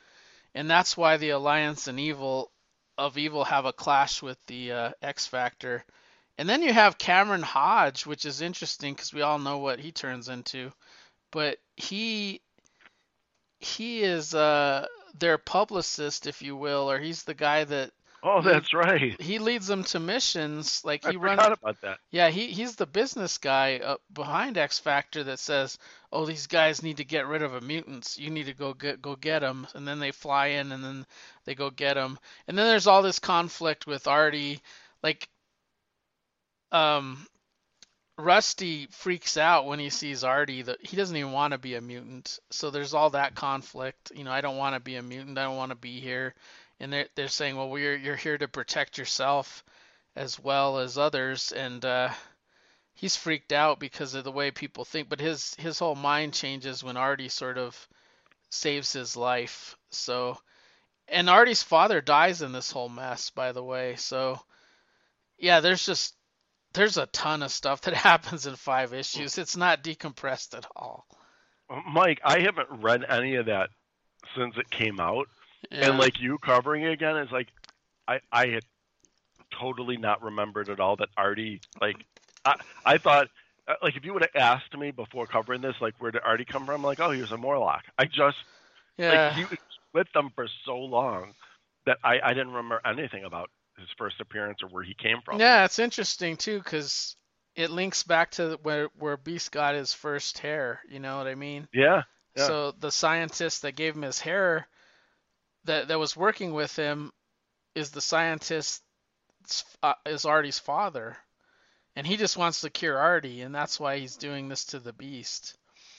And 0.55 0.71
that's 0.71 0.97
why 0.97 1.19
the 1.19 1.31
Alliance 1.31 1.89
and 1.89 2.01
Evil 2.01 2.51
of 2.97 3.19
Evil 3.19 3.45
have 3.45 3.67
a 3.67 3.75
clash 3.75 4.23
with 4.23 4.39
the 4.47 4.73
uh, 4.73 4.91
X 5.03 5.27
Factor. 5.27 5.85
And 6.39 6.49
then 6.49 6.63
you 6.63 6.73
have 6.73 6.99
Cameron 6.99 7.43
Hodge, 7.43 8.05
which 8.07 8.25
is 8.27 8.43
interesting 8.43 8.95
because 8.95 9.13
we 9.13 9.23
all 9.23 9.39
know 9.39 9.59
what 9.59 9.81
he 9.81 9.93
turns 9.93 10.29
into. 10.29 10.71
But 11.33 11.59
he 11.77 12.41
he 13.59 14.03
is 14.03 14.35
uh, 14.35 14.87
their 15.19 15.39
publicist, 15.39 16.27
if 16.27 16.43
you 16.43 16.57
will, 16.57 16.91
or 16.91 16.99
he's 16.99 17.25
the 17.25 17.35
guy 17.35 17.65
that 17.65 17.91
Oh, 18.23 18.43
that's 18.43 18.75
right. 18.75 19.19
he 19.21 19.39
leads 19.39 19.67
them 19.67 19.85
to 19.85 20.01
missions. 20.01 20.85
Like 20.85 21.07
I 21.07 21.13
he 21.13 21.17
runs 21.17 21.41
forgot 21.41 21.59
about 21.63 21.81
that. 21.83 21.99
yeah, 22.11 22.29
he 22.29 22.49
he's 22.49 22.75
the 22.75 22.87
business 22.87 23.39
guy 23.39 23.79
uh, 23.79 23.97
behind 24.13 24.59
X 24.59 24.79
Factor 24.79 25.23
that 25.25 25.39
says, 25.39 25.79
"Oh, 26.13 26.27
these 26.27 26.47
guys 26.49 26.83
need 26.83 26.97
to 26.97 27.05
get 27.05 27.27
rid 27.29 27.43
of 27.43 27.55
a 27.55 27.61
mutants. 27.61 28.19
You 28.19 28.31
need 28.31 28.47
to 28.47 28.55
go 28.55 28.75
get 28.75 29.01
go 29.01 29.15
get 29.17 29.41
them." 29.41 29.67
And 29.75 29.87
then 29.87 30.01
they 30.01 30.11
fly 30.11 30.47
in, 30.49 30.73
and 30.73 30.83
then 30.83 31.07
they 31.45 31.55
go 31.55 31.71
get 31.71 31.95
them. 31.95 32.19
And 32.49 32.59
then 32.59 32.67
there's 32.67 32.87
all 32.89 33.03
this 33.03 33.19
conflict 33.21 33.87
with 33.87 34.07
Artie. 34.09 34.61
Like, 35.03 35.29
um, 36.73 37.27
Rusty 38.19 38.87
freaks 38.91 39.37
out 39.37 39.67
when 39.67 39.79
he 39.79 39.91
sees 39.91 40.25
Artie. 40.25 40.63
That 40.63 40.85
he 40.85 40.97
doesn't 40.97 41.17
even 41.17 41.33
want 41.33 41.53
to 41.53 41.59
be 41.59 41.75
a 41.75 41.81
mutant. 41.81 42.39
So 42.51 42.71
there's 42.71 42.95
all 42.95 43.11
that 43.11 43.35
conflict. 43.35 44.13
You 44.15 44.25
know, 44.25 44.33
I 44.33 44.41
don't 44.41 44.57
want 44.57 44.75
to 44.75 44.81
be 44.81 44.97
a 44.97 45.03
mutant. 45.03 45.39
I 45.39 45.45
don't 45.45 45.57
want 45.57 45.71
to 45.71 45.77
be 45.77 46.01
here. 46.01 46.35
And 46.81 46.93
they're 46.93 47.09
they're 47.15 47.29
saying, 47.29 47.57
"Well, 47.57 47.71
we're 47.71 47.97
you're 47.97 48.17
here 48.17 48.39
to 48.39 48.49
protect 48.49 48.99
yourself." 48.99 49.65
as 50.17 50.41
well 50.41 50.79
as 50.79 50.97
others 50.97 51.53
and 51.53 51.85
uh, 51.85 52.09
he's 52.95 53.15
freaked 53.15 53.53
out 53.53 53.79
because 53.79 54.15
of 54.15 54.25
the 54.25 54.33
way 54.33 54.51
people 54.51 54.85
think 54.85 55.09
but 55.09 55.21
his 55.21 55.55
his 55.57 55.79
whole 55.79 55.95
mind 55.95 56.33
changes 56.33 56.83
when 56.83 56.97
Artie 56.97 57.29
sort 57.29 57.59
of 57.59 57.89
saves 58.49 58.93
his 58.93 59.17
life 59.17 59.77
so 59.91 60.39
and 61.09 61.29
Artie's 61.29 61.63
father 61.63 62.01
dies 62.01 62.43
in 62.43 62.53
this 62.53 62.71
whole 62.71 62.89
mess 62.89 63.31
by 63.31 63.53
the 63.53 63.63
way 63.63 63.95
so 63.97 64.41
yeah 65.39 65.61
there's 65.61 65.85
just 65.85 66.15
there's 66.77 66.97
a 66.97 67.07
ton 67.07 67.43
of 67.43 67.51
stuff 67.51 67.81
that 67.83 67.95
happens 68.11 68.47
in 68.47 68.55
five 68.55 68.93
issues 68.95 69.37
it's 69.39 69.57
not 69.57 69.83
decompressed 69.83 70.57
at 70.57 70.67
all 70.77 71.07
Mike, 71.93 72.21
I 72.25 72.41
haven't 72.41 72.69
read 72.81 73.05
any 73.09 73.35
of 73.37 73.47
that 73.47 73.71
since 74.37 74.57
it 74.57 74.71
came 74.71 75.01
out, 75.01 75.29
yeah. 75.71 75.89
and 75.89 75.99
like 75.99 76.21
you 76.21 76.39
covering 76.39 76.83
it 76.83 76.93
again 76.93 77.17
is 77.17 77.33
like, 77.33 77.49
I 78.07 78.21
I 78.31 78.47
had 78.49 78.63
totally 79.59 79.97
not 79.97 80.23
remembered 80.23 80.69
at 80.69 80.81
all 80.81 80.97
that 80.97 81.09
Artie 81.17 81.61
like 81.81 81.97
I 82.45 82.57
I 82.85 82.99
thought 82.99 83.29
uh, 83.69 83.75
like 83.83 83.97
if 83.97 84.05
you 84.05 84.13
would 84.13 84.23
have 84.23 84.37
asked 84.37 84.77
me 84.77 84.91
before 84.91 85.27
covering 85.27 85.61
this 85.61 85.77
like 85.81 85.95
where 85.99 86.11
did 86.11 86.23
Artie 86.25 86.45
come 86.45 86.67
from 86.67 86.83
like 86.83 87.01
oh 87.01 87.11
he 87.11 87.21
was 87.21 87.33
a 87.33 87.37
Morlock 87.37 87.85
I 87.99 88.05
just 88.07 88.37
Yeah. 88.99 89.29
like 89.29 89.35
he 89.37 89.45
was 89.45 89.59
with 89.95 90.13
them 90.13 90.31
for 90.35 90.47
so 90.65 90.77
long 90.77 91.35
that 91.87 91.99
I 92.03 92.19
I 92.23 92.35
didn't 92.35 92.49
remember 92.49 92.81
anything 92.85 93.25
about 93.25 93.51
his 93.79 93.89
first 93.97 94.21
appearance 94.21 94.63
or 94.63 94.69
where 94.69 94.83
he 94.83 94.95
came 94.95 95.19
from 95.25 95.41
Yeah, 95.41 95.65
it's 95.65 95.79
interesting 95.79 96.37
too 96.37 96.59
because 96.59 97.17
it 97.55 97.71
links 97.71 98.03
back 98.03 98.33
to 98.33 98.59
where 98.63 98.89
where 98.99 99.17
Beast 99.17 99.53
got 99.53 99.75
his 99.75 99.93
first 99.93 100.39
hair. 100.39 100.81
You 100.89 101.01
know 101.01 101.19
what 101.19 101.27
I 101.27 101.35
mean? 101.35 101.69
yeah 101.73 102.03
Yeah. 102.37 102.47
So 102.47 102.75
the 102.79 102.91
scientist 102.91 103.63
that 103.63 103.77
gave 103.77 103.95
him 103.95 104.03
his 104.03 104.21
hair, 104.21 104.69
that 105.65 105.89
that 105.89 105.99
was 105.99 106.17
working 106.17 106.53
with 106.53 106.77
him, 106.77 107.13
is 107.75 107.91
the 107.91 108.01
scientist 108.01 108.83
uh, 109.83 109.95
is 110.05 110.25
Artie's 110.25 110.59
father, 110.59 111.17
and 111.95 112.07
he 112.07 112.17
just 112.17 112.37
wants 112.37 112.61
to 112.61 112.71
cure 112.71 112.99
Artie, 112.99 113.43
and 113.43 113.55
that's 113.55 113.81
why 113.81 113.99
he's 113.99 114.17
doing 114.17 114.49
this 114.49 114.67
to 114.67 114.79
the 114.79 114.93
Beast. 114.93 115.57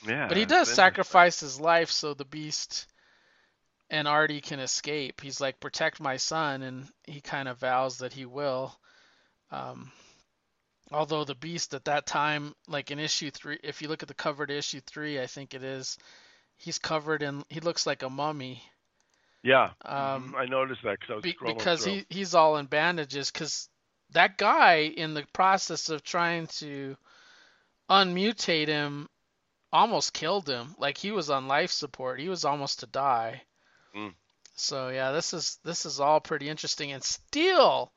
yeah 0.08 0.28
But 0.28 0.38
he 0.38 0.46
does 0.46 0.72
sacrifice 0.72 1.40
his 1.40 1.60
life 1.60 1.90
so 1.90 2.14
the 2.14 2.26
Beast 2.26 2.88
and 3.90 4.08
Artie 4.08 4.42
can 4.42 4.60
escape. 4.60 5.22
He's 5.22 5.40
like, 5.42 5.60
protect 5.60 6.00
my 6.00 6.18
son, 6.18 6.62
and 6.64 6.88
he 7.06 7.22
kind 7.22 7.48
of 7.48 7.60
vows 7.60 8.00
that 8.00 8.14
he 8.14 8.26
will. 8.26 8.78
Um, 9.52 9.92
although 10.92 11.24
the 11.24 11.36
Beast 11.36 11.74
at 11.74 11.86
that 11.86 12.06
time, 12.06 12.54
like 12.68 12.92
in 12.92 13.00
issue 13.00 13.32
three, 13.32 13.60
if 13.64 13.82
you 13.82 13.88
look 13.88 14.02
at 14.04 14.08
the 14.10 14.14
cover 14.14 14.46
to 14.46 14.58
issue 14.58 14.82
three, 14.82 15.20
I 15.22 15.28
think 15.28 15.54
it 15.54 15.64
is, 15.64 15.98
he's 16.58 16.80
covered 16.80 17.24
in, 17.24 17.44
he 17.50 17.60
looks 17.62 17.86
like 17.86 18.04
a 18.04 18.10
mummy. 18.10 18.62
yeah 19.44 19.72
Um. 19.86 20.36
I 20.38 20.46
noticed 20.46 20.82
that 20.84 21.00
cause 21.00 21.10
I 21.12 21.16
was 21.16 21.24
Be- 21.24 21.34
scrolling 21.34 21.58
because 21.58 21.84
through. 21.84 21.94
he 21.94 22.06
he's 22.10 22.36
all 22.36 22.58
in 22.58 22.66
bandages 22.66 23.32
because 23.32 23.70
that 24.12 24.38
guy 24.38 24.80
in 24.98 25.14
the 25.14 25.26
process 25.34 25.90
of 25.90 26.04
trying 26.04 26.48
to 26.48 26.98
unmutate 27.90 28.68
him 28.68 29.08
almost 29.72 30.14
killed 30.14 30.48
him 30.50 30.76
like 30.80 30.98
he 30.98 31.12
was 31.12 31.30
on 31.30 31.48
life 31.48 31.72
support 31.72 32.20
he 32.20 32.30
was 32.30 32.44
almost 32.46 32.80
to 32.80 32.88
die 32.88 33.42
Mm. 33.96 34.14
so 34.56 34.90
yeah 34.90 35.12
this 35.12 35.34
is 35.34 35.58
this 35.64 35.86
is 35.86 36.00
all 36.00 36.20
pretty 36.20 36.50
interesting 36.50 36.92
and 36.92 37.04
still 37.04 37.92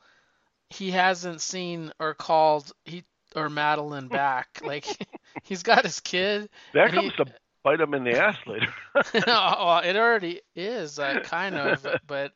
he 0.71 0.91
hasn't 0.91 1.41
seen 1.41 1.93
or 1.99 2.15
called 2.15 2.71
he 2.85 3.05
or 3.37 3.49
Madelyne 3.49 4.09
back 4.09 4.61
like 4.65 4.87
he's 5.43 5.63
got 5.63 5.85
his 5.85 6.01
kid 6.01 6.49
that 6.75 6.89
and 6.89 6.95
he- 6.95 7.11
comes 7.11 7.29
to 7.29 7.35
bite 7.63 7.81
him 7.81 7.93
in 7.95 8.05
the 8.05 8.19
ass 8.19 8.37
later 8.47 8.73
well, 9.27 9.81
it 9.85 9.95
already 9.95 10.41
is 10.57 10.99
uh, 10.99 11.21
kind 11.25 11.57
of 11.57 11.87
but 12.07 12.33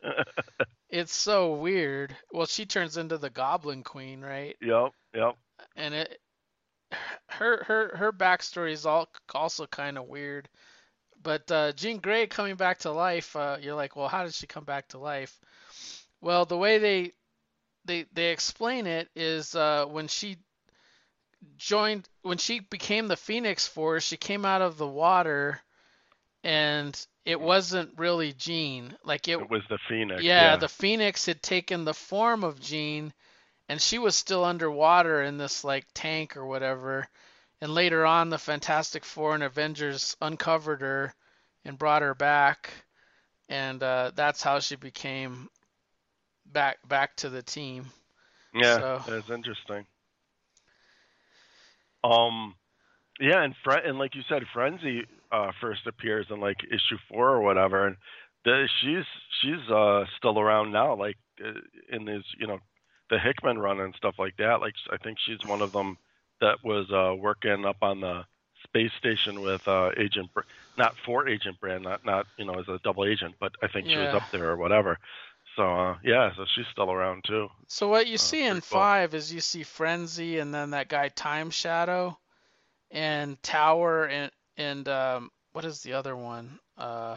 it's 0.90 1.14
so 1.16 1.54
weird. 1.54 2.14
Well, 2.30 2.46
she 2.46 2.66
turns 2.66 2.98
into 2.98 3.18
the 3.18 3.30
Goblin 3.30 3.82
Queen, 3.82 4.20
right? 4.20 4.54
yep 4.60 4.92
yep 5.14 5.36
And 5.76 5.94
it, 5.94 6.20
her 7.30 7.64
her 7.64 7.96
her 7.96 8.12
backstory 8.12 8.72
is 8.72 8.86
all 8.86 9.08
also 9.34 9.66
kind 9.66 9.98
of 9.98 10.06
weird. 10.06 10.48
But 11.24 11.50
uh, 11.50 11.72
Jean 11.72 11.98
Grey 11.98 12.26
coming 12.28 12.54
back 12.54 12.80
to 12.80 12.92
life, 12.92 13.34
uh, 13.34 13.56
you're 13.60 13.74
like, 13.74 13.96
well, 13.96 14.08
how 14.08 14.22
did 14.22 14.34
she 14.34 14.46
come 14.46 14.64
back 14.64 14.88
to 14.88 14.98
life? 14.98 15.40
Well, 16.20 16.44
the 16.44 16.56
way 16.56 16.78
they 16.78 17.12
they 17.84 18.06
they 18.12 18.30
explain 18.30 18.86
it 18.86 19.08
is 19.16 19.54
uh, 19.56 19.86
when 19.86 20.06
she 20.06 20.36
joined 21.56 22.08
when 22.22 22.38
she 22.38 22.60
became 22.60 23.08
the 23.08 23.16
Phoenix 23.16 23.66
Force, 23.66 24.04
she 24.04 24.16
came 24.16 24.44
out 24.44 24.62
of 24.62 24.76
the 24.76 24.86
water, 24.86 25.60
and 26.44 26.94
it 27.24 27.40
wasn't 27.40 27.98
really 27.98 28.34
Jean. 28.34 28.94
Like 29.02 29.26
it, 29.26 29.40
it 29.40 29.50
was 29.50 29.62
the 29.68 29.78
Phoenix 29.88 30.22
yeah, 30.22 30.56
the 30.56 30.68
Phoenix 30.68 31.26
had 31.26 31.42
taken 31.42 31.84
the 31.84 31.94
form 31.94 32.44
of 32.44 32.60
Jean, 32.60 33.12
and 33.68 33.80
she 33.80 33.98
was 33.98 34.14
still 34.14 34.44
underwater 34.44 35.22
in 35.22 35.38
this 35.38 35.64
like 35.64 35.86
tank 35.94 36.36
or 36.36 36.44
whatever. 36.44 37.08
And 37.64 37.72
later 37.72 38.04
on, 38.04 38.28
the 38.28 38.36
Fantastic 38.36 39.06
Four 39.06 39.32
and 39.32 39.42
Avengers 39.42 40.18
uncovered 40.20 40.82
her 40.82 41.14
and 41.64 41.78
brought 41.78 42.02
her 42.02 42.14
back, 42.14 42.70
and 43.48 43.82
uh, 43.82 44.10
that's 44.14 44.42
how 44.42 44.58
she 44.60 44.76
became 44.76 45.48
back 46.44 46.86
back 46.86 47.16
to 47.16 47.30
the 47.30 47.42
team. 47.42 47.86
Yeah, 48.52 48.76
So- 48.76 49.02
that's 49.10 49.30
interesting. 49.30 49.86
Um, 52.04 52.54
yeah, 53.18 53.42
and 53.42 53.54
Fre- 53.64 53.78
and 53.78 53.98
like 53.98 54.14
you 54.14 54.24
said, 54.28 54.42
Frenzy 54.52 55.06
uh, 55.32 55.52
first 55.62 55.86
appears 55.86 56.26
in 56.28 56.40
like 56.40 56.58
issue 56.64 56.98
four 57.08 57.30
or 57.30 57.40
whatever, 57.40 57.86
and 57.86 57.96
the, 58.44 58.68
she's 58.82 59.06
she's 59.40 59.70
uh, 59.70 60.04
still 60.18 60.38
around 60.38 60.70
now, 60.70 60.96
like 60.96 61.16
uh, 61.42 61.52
in 61.88 62.04
this 62.04 62.24
you 62.38 62.46
know 62.46 62.58
the 63.08 63.18
Hickman 63.18 63.58
run 63.58 63.80
and 63.80 63.94
stuff 63.94 64.16
like 64.18 64.36
that. 64.36 64.60
Like 64.60 64.74
I 64.92 64.98
think 64.98 65.16
she's 65.24 65.48
one 65.48 65.62
of 65.62 65.72
them 65.72 65.96
that 66.44 66.64
was 66.64 66.86
uh, 66.92 67.14
working 67.16 67.64
up 67.66 67.78
on 67.82 68.00
the 68.00 68.22
space 68.64 68.92
station 68.98 69.42
with 69.42 69.62
uh, 69.66 69.90
Agent, 69.98 70.32
Br- 70.34 70.42
not 70.78 70.94
for 71.06 71.28
Agent 71.28 71.60
Brand, 71.60 71.84
not 71.84 72.04
not 72.04 72.26
you 72.38 72.46
know 72.46 72.58
as 72.60 72.68
a 72.68 72.78
double 72.84 73.04
agent, 73.06 73.34
but 73.40 73.52
I 73.62 73.68
think 73.68 73.88
she 73.90 74.00
was 74.00 74.14
up 74.14 74.24
there 74.32 74.50
or 74.50 74.56
whatever. 74.56 74.98
So 75.56 75.62
uh, 75.64 75.98
yeah, 76.04 76.30
so 76.36 76.44
she's 76.54 76.66
still 76.72 76.92
around 76.92 77.24
too. 77.26 77.48
So 77.68 77.88
what 77.88 78.06
you 78.06 78.18
Oh, 78.18 78.30
see 78.30 78.44
in 78.44 78.60
cool. 78.70 78.88
five 78.88 79.14
is 79.14 79.32
you 79.32 79.40
see 79.40 79.62
Frenzy 79.64 80.38
and 80.38 80.54
then 80.54 80.70
that 80.70 80.88
guy 80.88 81.08
Time 81.08 81.50
Shadow 81.50 82.18
and 82.90 83.42
Tower 83.42 84.06
and 84.06 84.32
and 84.56 84.88
um 84.88 85.30
what 85.52 85.64
is 85.64 85.82
the 85.82 85.94
other 85.94 86.16
one? 86.16 86.60
Uh 86.76 87.16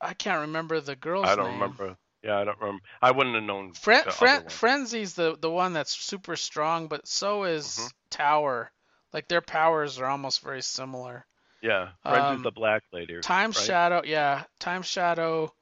I 0.00 0.14
can't 0.14 0.40
remember 0.40 0.80
the 0.80 0.96
girl's 0.96 1.34
I 1.34 1.36
don't 1.36 1.52
name. 1.52 1.54
remember. 1.54 1.96
Yeah, 2.22 2.38
I 2.38 2.44
don't 2.44 2.60
remember. 2.60 2.82
I 3.00 3.10
wouldn't 3.10 3.34
have 3.34 3.44
known. 3.44 3.72
Fren- 3.72 4.04
the 4.04 4.12
Fren- 4.12 4.44
Frenzy's 4.44 5.14
the 5.14 5.36
the 5.36 5.50
one 5.50 5.72
that's 5.72 5.96
super 5.96 6.36
strong, 6.36 6.88
but 6.88 7.06
so 7.08 7.44
is 7.44 7.66
Mhm. 7.78 7.92
Tower. 8.10 8.72
Like 9.12 9.28
their 9.28 9.40
powers 9.40 9.98
are 9.98 10.06
almost 10.06 10.40
very 10.40 10.62
similar. 10.62 11.26
Yeah, 11.60 11.90
Frenzy's 12.04 12.36
Um, 12.36 12.42
the 12.42 12.50
black 12.52 12.82
lady. 12.92 13.20
Time 13.20 13.50
right? 13.50 13.56
Shadow, 13.56 14.02
yeah, 14.04 14.44
Time 14.58 14.82
Shadow. 14.82 15.52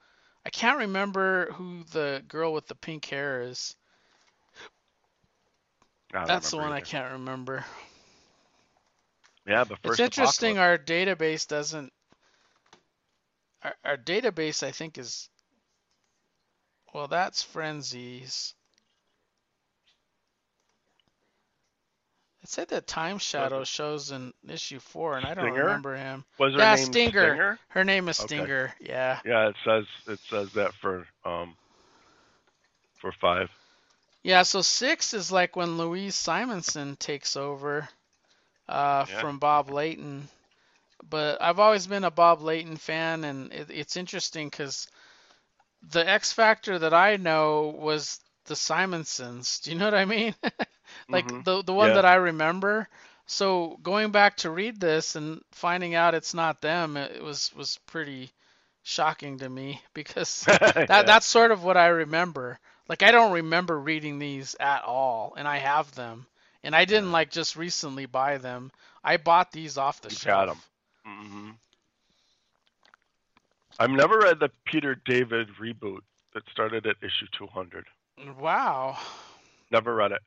I 0.44 0.50
can't 0.50 0.78
remember 0.78 1.52
who 1.52 1.84
the 1.84 2.24
girl 2.28 2.52
with 2.52 2.66
the 2.66 2.74
pink 2.74 3.04
hair 3.06 3.42
is. 3.42 3.76
That's 6.12 6.50
the 6.50 6.56
one 6.56 6.72
I 6.72 6.80
can't 6.80 7.12
remember. 7.12 7.64
Yeah, 9.46 9.64
but 9.64 9.78
first 9.80 10.00
It's 10.00 10.18
interesting 10.18 10.58
Apocalypse- 10.58 10.90
our 10.90 11.16
database 11.16 11.46
doesn't 11.48 11.92
our, 13.62 13.76
our 13.84 13.96
database 13.96 14.62
I 14.62 14.70
think 14.70 14.98
is 14.98 15.28
well 16.92 17.08
that's 17.08 17.42
frenzies. 17.42 18.54
It 22.42 22.48
said 22.48 22.68
that 22.68 22.86
Time 22.86 23.18
Shadow 23.18 23.64
shows 23.64 24.10
in 24.10 24.34
issue 24.46 24.78
four 24.80 25.16
and 25.16 25.26
I 25.26 25.34
don't 25.34 25.50
Stinger? 25.52 25.54
remember 25.54 25.96
him. 25.96 26.24
was 26.38 26.54
her 26.54 26.66
yeah, 26.66 26.68
name 26.68 26.96
Stinger. 26.96 26.98
Stinger? 26.98 27.58
Her 27.68 27.84
name 27.84 28.08
is 28.08 28.16
Okay. 28.20 28.46
Stinger. 28.46 28.74
Yeah. 28.80 29.20
Yeah, 29.24 29.48
it 29.48 29.56
says 29.64 29.84
it 30.06 30.18
says 30.30 30.48
that 30.54 30.72
for 30.80 31.06
um 31.24 31.56
for 33.00 33.12
five. 33.20 33.48
Yeah, 34.22 34.42
so 34.42 34.62
six 34.62 35.12
is 35.14 35.30
like 35.32 35.56
when 35.56 35.76
Louise 35.78 36.14
Simonson 36.16 36.96
takes 36.96 37.36
over 37.36 37.88
uh, 38.68 39.04
Yeah. 39.08 39.20
from 39.20 39.38
Bob 39.38 39.70
Layton. 39.70 40.28
But 41.02 41.40
I've 41.42 41.58
always 41.60 41.86
been 41.86 42.04
a 42.04 42.10
Bob 42.10 42.40
Layton 42.42 42.76
fan, 42.76 43.24
and 43.24 43.52
it, 43.52 43.70
it's 43.70 43.96
interesting 43.96 44.48
because 44.48 44.88
the 45.82 46.09
X 46.09 46.32
Factor 46.32 46.78
that 46.78 46.94
I 46.94 47.16
know 47.16 47.69
was 47.78 48.20
the 48.47 48.57
Simonsons. 48.57 49.61
Do 49.61 49.70
you 49.73 49.78
know 49.78 49.86
what 49.86 49.94
I 49.94 50.05
mean? 50.05 50.35
like 51.12 51.32
Mhm. 51.32 51.44
the 51.44 51.62
the 51.62 51.73
one 51.74 51.93
Yeah. 51.93 51.94
that 51.94 52.05
I 52.05 52.15
remember. 52.15 52.89
So 53.27 53.78
going 53.82 54.11
back 54.11 54.36
to 54.39 54.51
read 54.51 54.81
this 54.81 55.15
and 55.16 55.40
finding 55.52 55.94
out 55.94 56.15
it's 56.15 56.35
not 56.35 56.61
them, 56.61 56.97
it 56.97 57.23
was 57.23 57.52
was 57.55 57.78
pretty 57.86 58.32
shocking 58.82 59.39
to 59.39 59.48
me 59.48 59.82
because 59.94 60.48
that 60.86 61.05
Yeah. 61.05 61.07
that's 61.07 61.27
sort 61.27 61.51
of 61.52 61.62
what 61.65 61.77
I 61.77 61.89
remember. 61.89 62.59
Like 62.89 63.02
I 63.02 63.11
don't 63.12 63.32
remember 63.32 63.78
reading 63.78 64.19
these 64.19 64.55
at 64.61 64.85
all, 64.85 65.35
and 65.36 65.47
I 65.48 65.59
have 65.59 65.94
them. 65.94 66.27
And 66.62 66.74
I 66.77 66.85
didn't 66.85 67.11
Yeah. 67.11 67.12
like 67.12 67.31
just 67.31 67.57
recently 67.57 68.07
buy 68.07 68.39
them. 68.39 68.70
I 69.05 69.16
bought 69.16 69.52
these 69.52 69.78
off 69.78 70.01
the 70.01 70.11
You 70.11 70.16
shelf. 70.16 70.48
got 70.48 70.48
'em. 70.48 70.62
hmm 71.05 71.51
I've 73.81 73.90
never 73.90 74.19
read 74.19 74.39
the 74.39 74.51
Peter 74.66 74.94
David 75.07 75.48
reboot 75.61 76.01
that 76.35 76.43
started 76.52 76.86
at 76.86 76.97
issue 77.02 77.27
200. 77.36 77.86
Wow. 78.39 78.98
Never 79.70 79.94
read 79.94 80.12
it. 80.12 80.20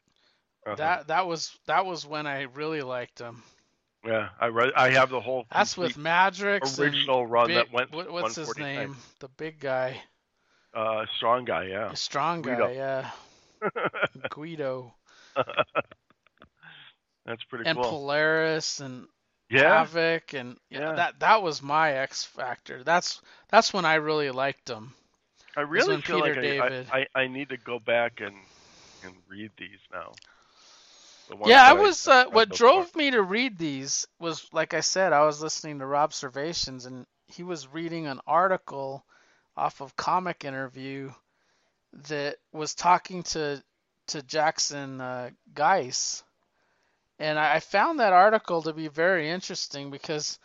Uh-huh. 0.66 0.76
That 0.76 1.08
that 1.08 1.28
was 1.28 1.56
that 1.68 1.86
was 1.86 2.06
when 2.06 2.26
I 2.26 2.44
really 2.44 2.82
liked 2.82 3.20
him. 3.20 3.44
yeah, 4.06 4.30
I 4.40 4.48
read. 4.48 4.72
I 4.76 4.92
have 4.92 5.10
the 5.10 5.20
whole 5.20 5.46
That's 5.52 5.78
with 5.78 5.98
Madrox 5.98 6.80
original 6.80 7.28
run 7.28 7.48
big, 7.48 7.58
that 7.58 7.72
went 7.74 7.92
what, 7.92 8.12
what's 8.12 8.36
his 8.36 8.58
name? 8.58 8.96
The 9.20 9.28
big 9.28 9.60
guy, 9.60 10.02
uh, 10.74 11.06
strong 11.18 11.44
guy. 11.44 11.66
Yeah. 11.66 11.90
the 11.90 11.98
strong 11.98 12.42
guy, 12.42 12.56
Guido. 12.56 12.72
yeah, 12.72 13.10
Guido, 14.30 14.94
That's 17.26 17.44
pretty 17.50 17.66
and 17.70 17.78
cool. 17.78 17.90
Polaris 17.90 18.80
and 18.80 19.08
yeah. 19.54 19.86
Havoc, 19.86 20.34
and 20.34 20.58
yeah, 20.70 20.94
that 20.94 21.20
that 21.20 21.44
was 21.44 21.62
my 21.62 21.94
X 21.94 22.24
Factor. 22.24 22.84
That's 22.84 23.22
that's 23.50 23.74
when 23.74 23.86
I 23.86 23.96
really 23.96 24.32
liked 24.32 24.70
him. 24.70 24.94
I 25.56 25.62
really 25.62 26.02
feel 26.02 26.18
Peter 26.18 26.36
like 26.36 26.38
I, 26.38 26.42
David- 26.42 26.88
I, 26.92 27.08
I, 27.16 27.22
I 27.22 27.28
need 27.28 27.50
to 27.50 27.58
go 27.58 27.80
back 27.80 28.22
and 28.22 28.36
and 29.04 29.14
read 29.30 29.52
these 29.58 29.80
now. 29.92 30.14
The 31.30 31.50
Yeah, 31.50 31.64
I 31.64 31.74
was. 31.74 32.08
I 32.08 32.24
Uh, 32.24 32.30
what 32.30 32.50
drove 32.50 32.96
me 32.96 33.12
to 33.12 33.22
read 33.22 33.58
these 33.58 34.06
was, 34.20 34.48
like 34.52 34.74
I 34.74 34.82
said, 34.82 35.14
I 35.14 35.26
was 35.26 35.42
listening 35.42 35.80
to 35.80 35.86
Observations, 35.86 36.86
and 36.86 37.06
he 37.28 37.44
was 37.44 37.68
reading 37.68 38.08
an 38.08 38.20
article 38.28 39.06
off 39.56 39.82
of 39.82 39.96
Comic 39.96 40.44
Interview 40.44 41.12
that 42.10 42.38
was 42.52 42.76
talking 42.76 43.24
to 43.24 43.64
to 44.08 44.22
Jackson 44.24 45.00
uh, 45.00 45.30
Guice, 45.54 46.24
and 47.24 47.40
I 47.40 47.60
found 47.60 48.00
that 48.00 48.14
article 48.14 48.62
to 48.64 48.74
be 48.74 48.90
very 48.90 49.30
interesting 49.30 49.92
because 49.92 50.40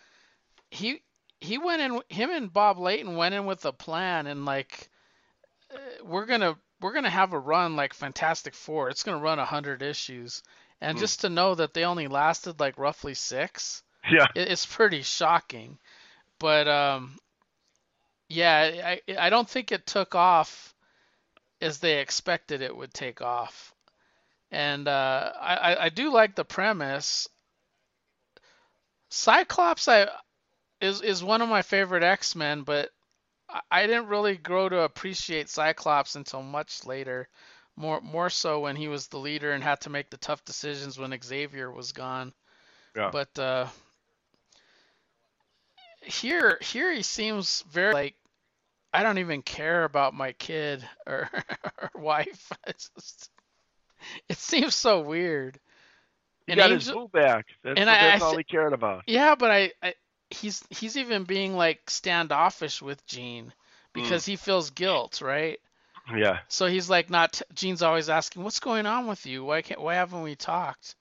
he 0.70 1.02
he 1.40 1.58
went 1.58 1.82
in, 1.82 2.00
him 2.08 2.30
and 2.30 2.52
Bob 2.52 2.78
Layton 2.78 3.16
went 3.16 3.34
in 3.34 3.46
with 3.46 3.64
a 3.64 3.72
plan, 3.72 4.26
and 4.26 4.44
like 4.44 4.88
uh, 5.74 5.78
we're 6.04 6.26
gonna 6.26 6.56
we're 6.80 6.92
gonna 6.92 7.10
have 7.10 7.32
a 7.32 7.38
run 7.38 7.76
like 7.76 7.94
Fantastic 7.94 8.54
Four. 8.54 8.90
It's 8.90 9.02
gonna 9.02 9.18
run 9.18 9.38
a 9.38 9.44
hundred 9.44 9.82
issues, 9.82 10.42
and 10.80 10.96
Hmm. 10.96 11.00
just 11.00 11.20
to 11.22 11.28
know 11.28 11.54
that 11.56 11.74
they 11.74 11.84
only 11.84 12.06
lasted 12.08 12.60
like 12.60 12.78
roughly 12.78 13.14
six. 13.14 13.82
Yeah. 14.10 14.26
it, 14.34 14.48
it's 14.48 14.64
pretty 14.66 15.02
shocking. 15.02 15.78
But 16.38 16.68
um, 16.68 17.18
yeah, 18.28 18.96
I 19.08 19.16
I 19.18 19.30
don't 19.30 19.48
think 19.48 19.72
it 19.72 19.86
took 19.86 20.14
off 20.14 20.74
as 21.60 21.78
they 21.80 22.00
expected 22.00 22.62
it 22.62 22.76
would 22.76 22.94
take 22.94 23.20
off, 23.20 23.74
and 24.50 24.88
uh, 24.88 25.32
I 25.40 25.76
I- 25.86 25.88
do 25.90 26.10
like 26.12 26.34
the 26.34 26.44
premise. 26.44 27.28
Cyclops 29.10 29.86
I 29.88 30.08
is 30.80 31.02
is 31.02 31.24
one 31.24 31.42
of 31.42 31.48
my 31.48 31.62
favorite 31.62 32.02
X 32.02 32.34
Men, 32.34 32.62
but 32.62 32.90
I- 33.48 33.62
I 33.70 33.86
didn't 33.86 34.08
really 34.08 34.36
grow 34.36 34.68
to 34.68 34.80
appreciate 34.82 35.48
Cyclops 35.50 36.16
until 36.16 36.42
much 36.42 36.84
later. 36.86 37.28
More 37.76 38.00
more 38.00 38.30
so 38.30 38.60
when 38.60 38.76
he 38.76 38.88
was 38.88 39.08
the 39.08 39.18
leader 39.18 39.52
and 39.52 39.62
had 39.64 39.80
to 39.82 39.90
make 39.90 40.10
the 40.10 40.18
tough 40.18 40.44
decisions 40.44 40.98
when 40.98 41.18
Xavier 41.22 41.70
was 41.70 41.92
gone. 41.92 42.34
Yeah. 42.96 43.12
But 43.12 43.38
uh, 43.38 43.68
here 46.02 46.58
here 46.60 46.92
he 46.92 47.02
seems 47.02 47.62
very 47.70 47.92
like 47.92 48.16
I 48.92 49.02
don't 49.02 49.18
even 49.18 49.42
care 49.42 49.84
about 49.84 50.14
my 50.14 50.32
kid 50.32 50.88
or, 51.06 51.28
or 51.82 51.90
wife. 51.94 52.52
It's 52.66 52.90
just, 52.96 53.30
it 54.28 54.36
seems 54.38 54.74
so 54.74 55.00
weird. 55.00 55.58
He 56.46 56.52
And 56.52 56.58
got 56.60 56.70
his 56.70 56.88
Angel- 56.88 57.08
boo 57.08 57.18
back. 57.18 57.46
That's, 57.62 57.78
and 57.78 57.88
that's 57.88 58.22
I 58.22 58.26
all 58.26 58.36
he 58.36 58.44
cared 58.44 58.72
about. 58.72 59.04
Yeah, 59.06 59.34
but 59.34 59.50
I, 59.50 59.72
I 59.82 59.94
he's 60.30 60.62
he's 60.70 60.96
even 60.96 61.24
being 61.24 61.56
like 61.56 61.90
standoffish 61.90 62.80
with 62.82 63.06
Jean 63.06 63.52
because 63.92 64.24
he 64.26 64.36
feels 64.36 64.70
guilt, 64.70 65.20
right? 65.20 65.58
Yeah. 66.16 66.38
So 66.48 66.66
he's 66.66 66.88
like 66.88 67.10
not 67.10 67.42
Jean's 67.54 67.82
always 67.82 68.08
asking, 68.08 68.42
"What's 68.44 68.60
going 68.60 68.86
on 68.86 69.06
with 69.06 69.26
you? 69.26 69.44
Why 69.44 69.60
can't 69.62 69.80
why 69.80 69.94
haven't 69.94 70.22
we 70.22 70.36
talked?" 70.36 70.94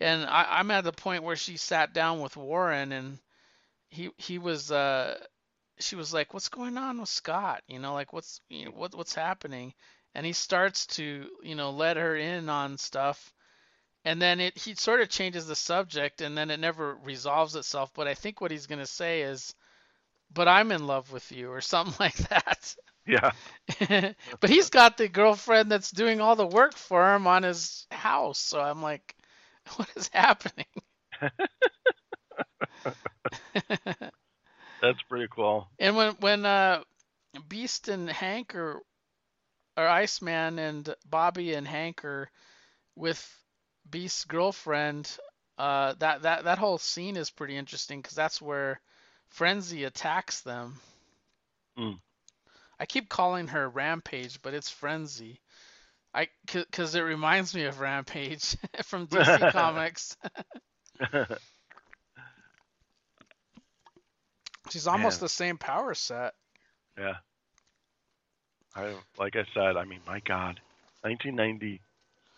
And 0.00 0.24
I, 0.24 0.46
I'm 0.58 0.70
at 0.70 0.84
the 0.84 0.92
point 0.92 1.22
where 1.24 1.36
she 1.36 1.56
sat 1.56 1.92
down 1.92 2.20
with 2.20 2.36
Warren 2.36 2.92
and 2.92 3.18
he 3.90 4.10
he 4.18 4.38
was 4.38 4.70
uh 4.70 5.18
she 5.80 5.96
was 5.96 6.12
like, 6.14 6.32
"What's 6.32 6.48
going 6.48 6.78
on 6.78 7.00
with 7.00 7.08
Scott? 7.08 7.62
You 7.66 7.80
know, 7.80 7.94
like 7.94 8.12
what's 8.12 8.40
you 8.48 8.66
know, 8.66 8.70
what 8.72 8.94
what's 8.94 9.14
happening?" 9.14 9.74
And 10.14 10.26
he 10.26 10.32
starts 10.32 10.86
to 10.98 11.28
you 11.42 11.54
know 11.54 11.70
let 11.70 11.96
her 11.96 12.16
in 12.16 12.48
on 12.48 12.78
stuff, 12.78 13.32
and 14.04 14.20
then 14.20 14.40
it 14.40 14.58
he 14.58 14.74
sort 14.74 15.00
of 15.00 15.08
changes 15.08 15.46
the 15.46 15.56
subject, 15.56 16.20
and 16.20 16.36
then 16.36 16.50
it 16.50 16.60
never 16.60 16.96
resolves 16.96 17.56
itself. 17.56 17.92
But 17.94 18.08
I 18.08 18.14
think 18.14 18.40
what 18.40 18.50
he's 18.50 18.66
gonna 18.66 18.86
say 18.86 19.22
is, 19.22 19.54
"But 20.32 20.48
I'm 20.48 20.72
in 20.72 20.86
love 20.86 21.12
with 21.12 21.30
you," 21.32 21.50
or 21.52 21.60
something 21.62 21.94
like 22.00 22.16
that. 22.28 22.76
Yeah. 23.06 23.32
but 24.40 24.50
he's 24.50 24.70
got 24.70 24.96
the 24.96 25.08
girlfriend 25.08 25.70
that's 25.70 25.90
doing 25.90 26.20
all 26.20 26.36
the 26.36 26.46
work 26.46 26.74
for 26.74 27.14
him 27.14 27.26
on 27.26 27.42
his 27.42 27.86
house. 27.90 28.38
So 28.38 28.60
I'm 28.60 28.82
like, 28.82 29.16
what 29.76 29.88
is 29.96 30.08
happening? 30.08 30.66
That's 34.80 35.00
pretty 35.08 35.28
cool. 35.30 35.68
and 35.78 35.96
when 35.96 36.12
when 36.20 36.44
uh 36.46 36.82
Beast 37.48 37.88
and 37.88 38.08
Hank 38.10 38.54
are 38.54 38.80
or 39.76 39.86
Iceman 39.86 40.58
and 40.58 40.94
Bobby 41.08 41.54
and 41.54 41.66
Hank 41.66 42.04
are 42.04 42.30
with 42.96 43.26
Beast's 43.88 44.24
girlfriend, 44.24 45.10
uh 45.58 45.94
that 45.98 46.22
that 46.22 46.44
that 46.44 46.58
whole 46.58 46.78
scene 46.78 47.16
is 47.16 47.30
pretty 47.30 47.56
interesting 47.56 48.00
because 48.00 48.14
that's 48.16 48.40
where 48.40 48.80
Frenzy 49.28 49.84
attacks 49.84 50.40
them. 50.42 50.78
Mm. 51.78 51.98
I 52.78 52.86
keep 52.86 53.08
calling 53.08 53.48
her 53.48 53.68
Rampage, 53.68 54.42
but 54.42 54.54
it's 54.54 54.70
Frenzy. 54.70 55.40
I 56.14 56.28
because 56.46 56.94
it 56.94 57.00
reminds 57.00 57.54
me 57.54 57.64
of 57.64 57.80
Rampage 57.80 58.56
from 58.84 59.06
DC 59.06 59.52
Comics. 59.52 60.16
She's 64.70 64.86
almost 64.86 65.20
Man. 65.20 65.24
the 65.24 65.28
same 65.28 65.58
power 65.58 65.94
set. 65.94 66.34
yeah. 66.98 67.14
I 68.74 68.94
like 69.18 69.36
I 69.36 69.44
said, 69.54 69.76
I 69.76 69.84
mean, 69.84 70.00
my 70.06 70.20
God, 70.20 70.60
1990, 71.02 71.80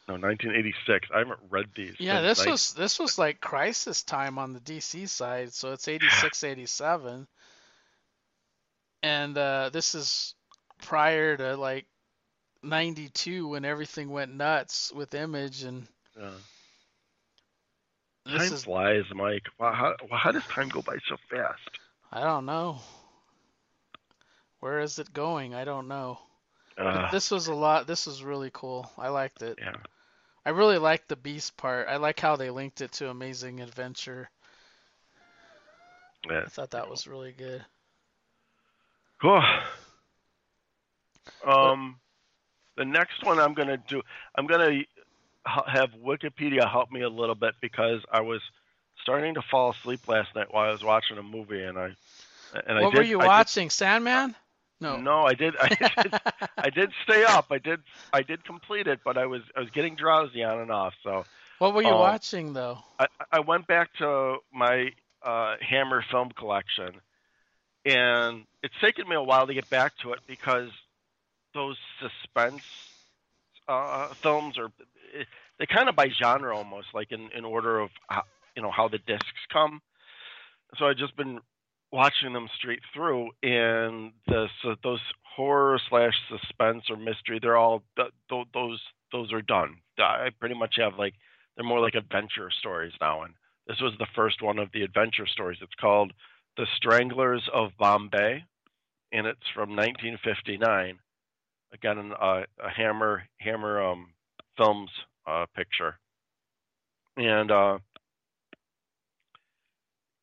no, 0.09 0.15
1986. 0.15 1.09
I 1.15 1.19
haven't 1.19 1.39
read 1.51 1.67
these. 1.77 1.95
Yeah, 1.99 2.21
this 2.21 2.39
nine- 2.41 2.51
was 2.51 2.73
this 2.75 2.99
was 2.99 3.19
like 3.19 3.41
crisis 3.41 4.03
time 4.03 4.39
on 4.39 4.53
the 4.53 4.61
DC 4.61 5.09
side, 5.09 5.53
so 5.53 5.73
it's 5.73 5.89
86, 5.89 6.45
87. 6.45 7.27
And 9.03 9.37
uh, 9.37 9.71
this 9.73 9.95
is 9.95 10.35
prior 10.83 11.37
to 11.37 11.57
like 11.57 11.87
92 12.63 13.49
when 13.49 13.65
everything 13.65 14.11
went 14.11 14.35
nuts 14.35 14.93
with 14.93 15.15
Image 15.15 15.63
and 15.63 15.87
Yeah. 16.19 16.31
this 18.25 18.43
time 18.49 18.53
is 18.55 18.65
flies, 18.65 19.05
Mike. 19.15 19.45
Wow, 19.59 19.73
how, 19.73 20.17
how 20.17 20.33
does 20.33 20.45
time 20.47 20.69
go 20.71 20.83
by 20.83 20.97
so 21.09 21.17
fast? 21.31 21.79
I 22.11 22.23
don't 22.23 22.47
know. 22.47 22.79
Where 24.65 24.81
is 24.81 24.99
it 24.99 25.13
going? 25.13 25.55
I 25.55 25.67
don't 25.67 25.89
know. 25.89 26.19
Uh, 26.79 27.11
this 27.11 27.31
was 27.31 27.49
a 27.49 27.55
lot. 27.55 27.87
This 27.87 28.07
was 28.07 28.23
really 28.23 28.49
cool. 28.55 28.91
I 28.97 29.09
liked 29.09 29.43
it. 29.43 29.59
yeah. 29.61 29.75
I 30.47 30.51
really 30.51 30.79
liked 30.79 31.07
the 31.09 31.17
Beast 31.17 31.55
part. 31.59 31.87
I 31.87 31.97
like 31.97 32.19
how 32.19 32.37
they 32.37 32.49
linked 32.49 32.81
it 32.81 32.91
to 32.93 33.11
Amazing 33.11 33.61
Adventure. 33.61 34.31
yeah. 36.31 36.45
I 36.47 36.49
thought 36.49 36.71
that 36.71 36.89
was 36.89 37.07
really 37.07 37.33
good. 37.33 37.63
Cool. 39.21 39.43
Um, 41.47 41.97
the 42.79 42.87
next 42.87 43.23
one 43.23 43.39
I'm 43.39 43.53
gonna 43.53 43.77
do, 43.77 44.01
I'm 44.35 44.47
gonna 44.47 44.81
have 45.45 45.91
Wikipedia 46.03 46.67
help 46.71 46.91
me 46.91 47.03
a 47.03 47.09
little 47.11 47.35
bit 47.35 47.55
because 47.61 48.01
I 48.11 48.23
was 48.23 48.41
starting 49.03 49.35
to 49.35 49.43
fall 49.43 49.73
asleep 49.73 50.09
last 50.09 50.35
night 50.35 50.47
while 50.51 50.71
I 50.71 50.73
was 50.73 50.83
watching 50.83 51.19
a 51.19 51.23
movie, 51.23 51.63
and 51.63 51.79
I 51.79 51.95
and 52.67 52.79
I 52.79 52.81
what 52.81 52.93
did. 52.93 52.99
were 53.01 53.05
you 53.05 53.19
I 53.19 53.25
did- 53.25 53.29
watching? 53.29 53.69
Sandman? 53.69 54.35
No. 54.81 54.97
No, 54.99 55.23
I 55.25 55.35
did. 55.35 55.55
I 55.61 55.69
did. 56.03 56.13
I 56.59 56.71
did 56.71 56.91
stay 57.05 57.25
up. 57.25 57.47
I 57.51 57.59
did. 57.59 57.81
I 58.13 58.23
did 58.23 58.45
complete 58.45 58.87
it, 58.87 59.01
but 59.05 59.17
I 59.17 59.27
was 59.27 59.43
I 59.57 59.61
was 59.61 59.71
getting 59.71 59.97
drowsy 59.97 60.43
on 60.43 60.61
and 60.61 60.71
off. 60.71 60.95
So 61.03 61.25
what 61.59 61.75
were 61.75 61.83
you 61.83 61.93
Oh. 61.93 62.01
watching 62.01 62.53
though? 62.53 62.79
I, 62.99 63.07
I 63.33 63.41
went 63.41 63.67
back 63.67 63.93
to 63.99 64.37
my 64.53 64.91
uh, 65.23 65.57
Hammer 65.61 66.05
film 66.11 66.31
collection, 66.37 66.91
and 67.85 68.45
it's 68.63 68.75
taken 68.81 69.09
me 69.09 69.17
a 69.17 69.23
while 69.23 69.47
to 69.47 69.55
get 69.55 69.69
back 69.71 69.93
to 70.03 70.13
it 70.13 70.21
because 70.27 70.71
those 71.55 71.77
suspense 72.01 72.63
uh, 73.69 74.09
films 74.23 74.59
are 74.59 74.71
they 75.59 75.67
kind 75.67 75.89
of 75.89 75.97
by 75.97 76.09
genre 76.23 76.57
almost, 76.57 76.89
like 76.95 77.13
in, 77.13 77.31
in 77.37 77.45
order 77.45 77.79
of 77.79 77.91
how, 78.09 78.23
you 78.57 78.63
know 78.63 78.71
how 78.71 78.89
the 78.89 78.99
discs 78.99 79.47
come. 79.53 79.81
So 80.79 80.87
I've 80.87 80.97
just 80.97 81.17
been 81.17 81.41
watching 81.95 82.33
them 82.33 82.49
straight 82.59 82.81
through, 82.93 83.31
and 83.45 84.13
the 84.27 84.49
so 84.63 84.75
those 84.83 85.01
horror 85.37 85.79
slash 85.89 86.15
suspense 86.29 86.83
or 86.91 86.97
mystery, 86.97 87.39
they're 87.41 87.57
all 87.57 87.85
th- 87.97 88.11
th- 88.29 88.49
those 88.53 88.83
those 89.13 89.33
are 89.33 89.41
done. 89.41 89.77
I 89.97 90.31
pretty 90.41 90.57
much 90.57 90.75
have 90.79 90.99
like 90.99 91.15
they're 91.57 91.65
more 91.65 91.81
like 91.81 91.95
adventure 91.95 92.51
stories 92.51 92.93
now, 93.01 93.23
and 93.23 93.35
this 93.69 93.81
was 93.81 93.93
the 93.99 94.09
first 94.17 94.43
one 94.43 94.59
of 94.59 94.71
the 94.73 94.83
adventure 94.83 95.27
stories. 95.27 95.59
It's 95.63 95.81
called 95.81 96.13
The 96.57 96.67
Stranglers 96.77 97.49
of 97.55 97.71
Bombay, 97.79 98.45
and 99.13 99.27
it's 99.29 99.49
from 99.55 99.71
1959. 99.71 100.99
Again, 101.73 102.13
uh, 102.21 102.43
a 102.61 102.71
Hammer 102.77 103.23
Hammer 103.39 103.81
um, 103.81 104.09
Films 104.57 104.91
uh, 105.29 105.47
picture, 105.55 105.95
and 107.17 107.53
uh, 107.53 107.79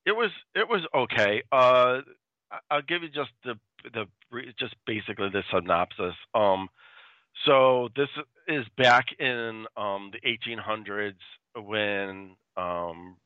it 0.05 0.11
was 0.11 0.31
it 0.55 0.67
was 0.67 0.81
okay. 0.93 1.43
Uh, 1.51 2.01
I'll 2.69 2.81
give 2.81 3.03
you 3.03 3.09
just 3.09 3.31
the 3.43 3.55
the 3.93 4.05
just 4.59 4.75
basically 4.85 5.29
the 5.29 5.43
synopsis. 5.51 6.15
Um, 6.33 6.69
so 7.45 7.89
this 7.95 8.09
is 8.47 8.65
back 8.77 9.05
in 9.19 9.65
um, 9.77 10.11
the 10.11 10.19
1800s 10.27 11.13
when 11.55 12.35
um, 12.57 13.17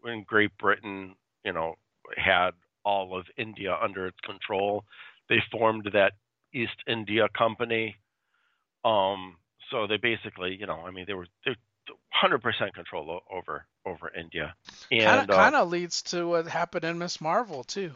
when 0.00 0.24
Great 0.26 0.56
Britain, 0.58 1.14
you 1.44 1.52
know, 1.52 1.76
had 2.16 2.50
all 2.84 3.16
of 3.16 3.26
India 3.36 3.76
under 3.80 4.06
its 4.06 4.18
control. 4.24 4.84
They 5.28 5.38
formed 5.50 5.88
that 5.92 6.12
East 6.52 6.76
India 6.86 7.28
Company. 7.36 7.96
Um, 8.84 9.36
so 9.70 9.86
they 9.86 9.96
basically, 9.96 10.56
you 10.58 10.66
know, 10.66 10.80
I 10.86 10.90
mean, 10.90 11.04
they 11.06 11.14
were 11.14 11.28
they 11.46 11.52
100% 12.22 12.74
control 12.74 13.20
over 13.30 13.66
over 13.84 14.12
India. 14.14 14.54
And 14.90 15.28
kind 15.28 15.54
of 15.54 15.62
uh, 15.62 15.64
leads 15.64 16.02
to 16.02 16.26
what 16.28 16.46
happened 16.46 16.84
in 16.84 16.98
Miss 16.98 17.20
Marvel 17.20 17.64
too. 17.64 17.92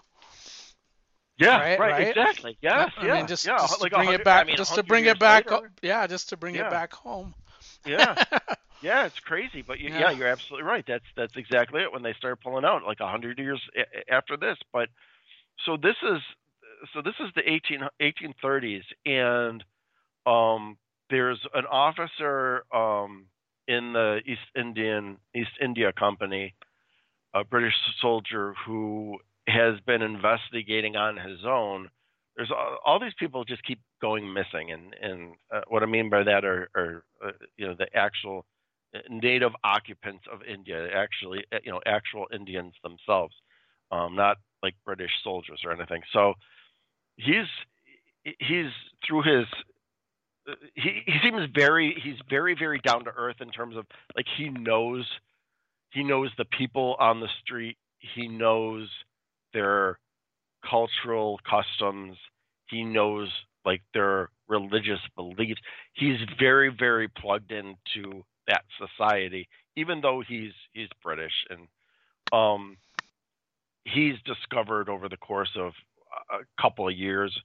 Yeah, 1.38 1.58
right, 1.58 1.78
right, 1.78 1.92
right? 1.92 2.08
exactly. 2.08 2.56
Yes, 2.62 2.92
I 2.96 3.06
yeah, 3.06 3.14
mean, 3.14 3.26
just, 3.26 3.46
yeah. 3.46 3.58
just 3.58 3.80
like 3.82 3.92
to 3.92 3.98
bring 3.98 4.12
it 4.12 4.24
back, 4.24 4.44
I 4.44 4.46
mean, 4.46 4.56
just 4.56 4.74
to 4.74 4.82
bring 4.82 5.04
it 5.04 5.18
back, 5.18 5.50
later, 5.50 5.70
yeah, 5.82 6.06
just 6.06 6.30
to 6.30 6.36
bring 6.36 6.54
yeah. 6.54 6.66
it 6.66 6.70
back 6.70 6.94
home. 6.94 7.34
yeah, 7.84 8.24
yeah, 8.82 9.04
it's 9.04 9.20
crazy, 9.20 9.60
but 9.60 9.78
you, 9.78 9.90
yeah. 9.90 9.98
yeah. 9.98 10.10
you're 10.12 10.28
absolutely 10.28 10.66
right. 10.66 10.84
That's 10.86 11.04
that's 11.14 11.36
exactly 11.36 11.82
it. 11.82 11.92
When 11.92 12.02
they 12.02 12.14
started 12.14 12.40
pulling 12.40 12.64
out, 12.64 12.84
like 12.84 13.00
a 13.00 13.08
hundred 13.08 13.38
years 13.38 13.60
after 14.10 14.38
this, 14.38 14.56
but 14.72 14.88
so 15.66 15.76
this 15.76 15.96
is 16.02 16.22
so 16.94 17.02
this 17.02 17.14
is 17.20 17.30
the 17.34 17.42
18 17.48 17.80
1830s, 18.00 18.84
and 19.04 19.62
um, 20.26 20.78
there's 21.10 21.40
an 21.54 21.66
officer 21.66 22.64
um, 22.74 23.26
in 23.68 23.92
the 23.92 24.20
East 24.26 24.40
Indian 24.54 25.18
East 25.34 25.50
India 25.60 25.92
Company, 25.92 26.54
a 27.34 27.44
British 27.44 27.74
soldier 28.00 28.54
who 28.66 29.18
has 29.48 29.78
been 29.86 30.02
investigating 30.02 30.96
on 30.96 31.16
his 31.16 31.40
own. 31.46 31.88
There's 32.36 32.50
all, 32.50 32.78
all 32.84 33.00
these 33.00 33.14
people 33.18 33.44
just 33.44 33.64
keep 33.64 33.80
going 34.00 34.32
missing, 34.32 34.70
and 34.72 34.94
and 35.00 35.34
uh, 35.54 35.62
what 35.68 35.82
I 35.82 35.86
mean 35.86 36.10
by 36.10 36.22
that 36.24 36.44
are, 36.44 36.68
are 36.76 37.04
uh, 37.24 37.32
you 37.56 37.66
know 37.66 37.74
the 37.78 37.86
actual 37.94 38.44
uh, 38.94 39.00
native 39.08 39.52
occupants 39.64 40.24
of 40.32 40.40
India, 40.42 40.88
actually 40.94 41.44
uh, 41.52 41.58
you 41.64 41.72
know 41.72 41.80
actual 41.86 42.26
Indians 42.32 42.74
themselves, 42.82 43.34
um, 43.90 44.16
not 44.16 44.36
like 44.62 44.74
British 44.84 45.12
soldiers 45.22 45.60
or 45.64 45.72
anything. 45.72 46.02
So 46.12 46.34
he's 47.16 47.46
he's 48.38 48.72
through 49.06 49.22
his 49.22 49.46
he 50.74 51.02
he 51.06 51.18
seems 51.22 51.48
very 51.54 51.96
he's 52.02 52.16
very 52.28 52.54
very 52.54 52.78
down 52.80 53.04
to 53.04 53.12
earth 53.16 53.36
in 53.40 53.50
terms 53.50 53.76
of 53.76 53.86
like 54.16 54.26
he 54.36 54.48
knows 54.48 55.06
he 55.90 56.02
knows 56.02 56.30
the 56.36 56.44
people 56.44 56.96
on 56.98 57.20
the 57.20 57.28
street. 57.42 57.76
He 57.98 58.28
knows 58.28 58.88
their 59.54 59.98
cultural 60.68 61.40
customs. 61.48 62.16
He 62.68 62.84
knows 62.84 63.28
like 63.64 63.82
their 63.94 64.30
religious 64.48 65.00
beliefs. 65.16 65.60
He's 65.94 66.18
very 66.38 66.68
very 66.68 67.08
plugged 67.08 67.52
into 67.52 68.24
that 68.46 68.64
society 68.78 69.48
even 69.76 70.00
though 70.00 70.22
he's 70.26 70.52
he's 70.72 70.88
british. 71.02 71.32
And 71.50 71.68
um 72.32 72.76
he's 73.84 74.16
discovered 74.24 74.88
over 74.88 75.08
the 75.08 75.16
course 75.16 75.56
of 75.56 75.72
a 76.30 76.60
couple 76.60 76.88
of 76.88 76.96
years 76.96 77.36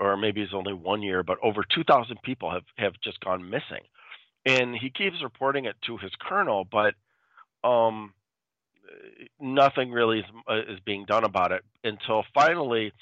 or 0.00 0.16
maybe 0.16 0.40
it's 0.40 0.54
only 0.54 0.72
one 0.72 1.02
year, 1.02 1.22
but 1.22 1.38
over 1.42 1.62
2,000 1.62 2.20
people 2.22 2.50
have, 2.50 2.64
have 2.76 2.94
just 3.04 3.20
gone 3.20 3.48
missing. 3.48 3.84
And 4.46 4.74
he 4.74 4.88
keeps 4.88 5.22
reporting 5.22 5.66
it 5.66 5.76
to 5.86 5.98
his 5.98 6.10
colonel, 6.18 6.64
but 6.64 6.94
um, 7.62 8.14
nothing 9.38 9.90
really 9.90 10.20
is, 10.20 10.24
uh, 10.48 10.60
is, 10.60 10.80
being 10.86 11.04
done 11.04 11.24
about 11.24 11.52
it 11.52 11.62
until 11.84 12.24
finally 12.32 12.92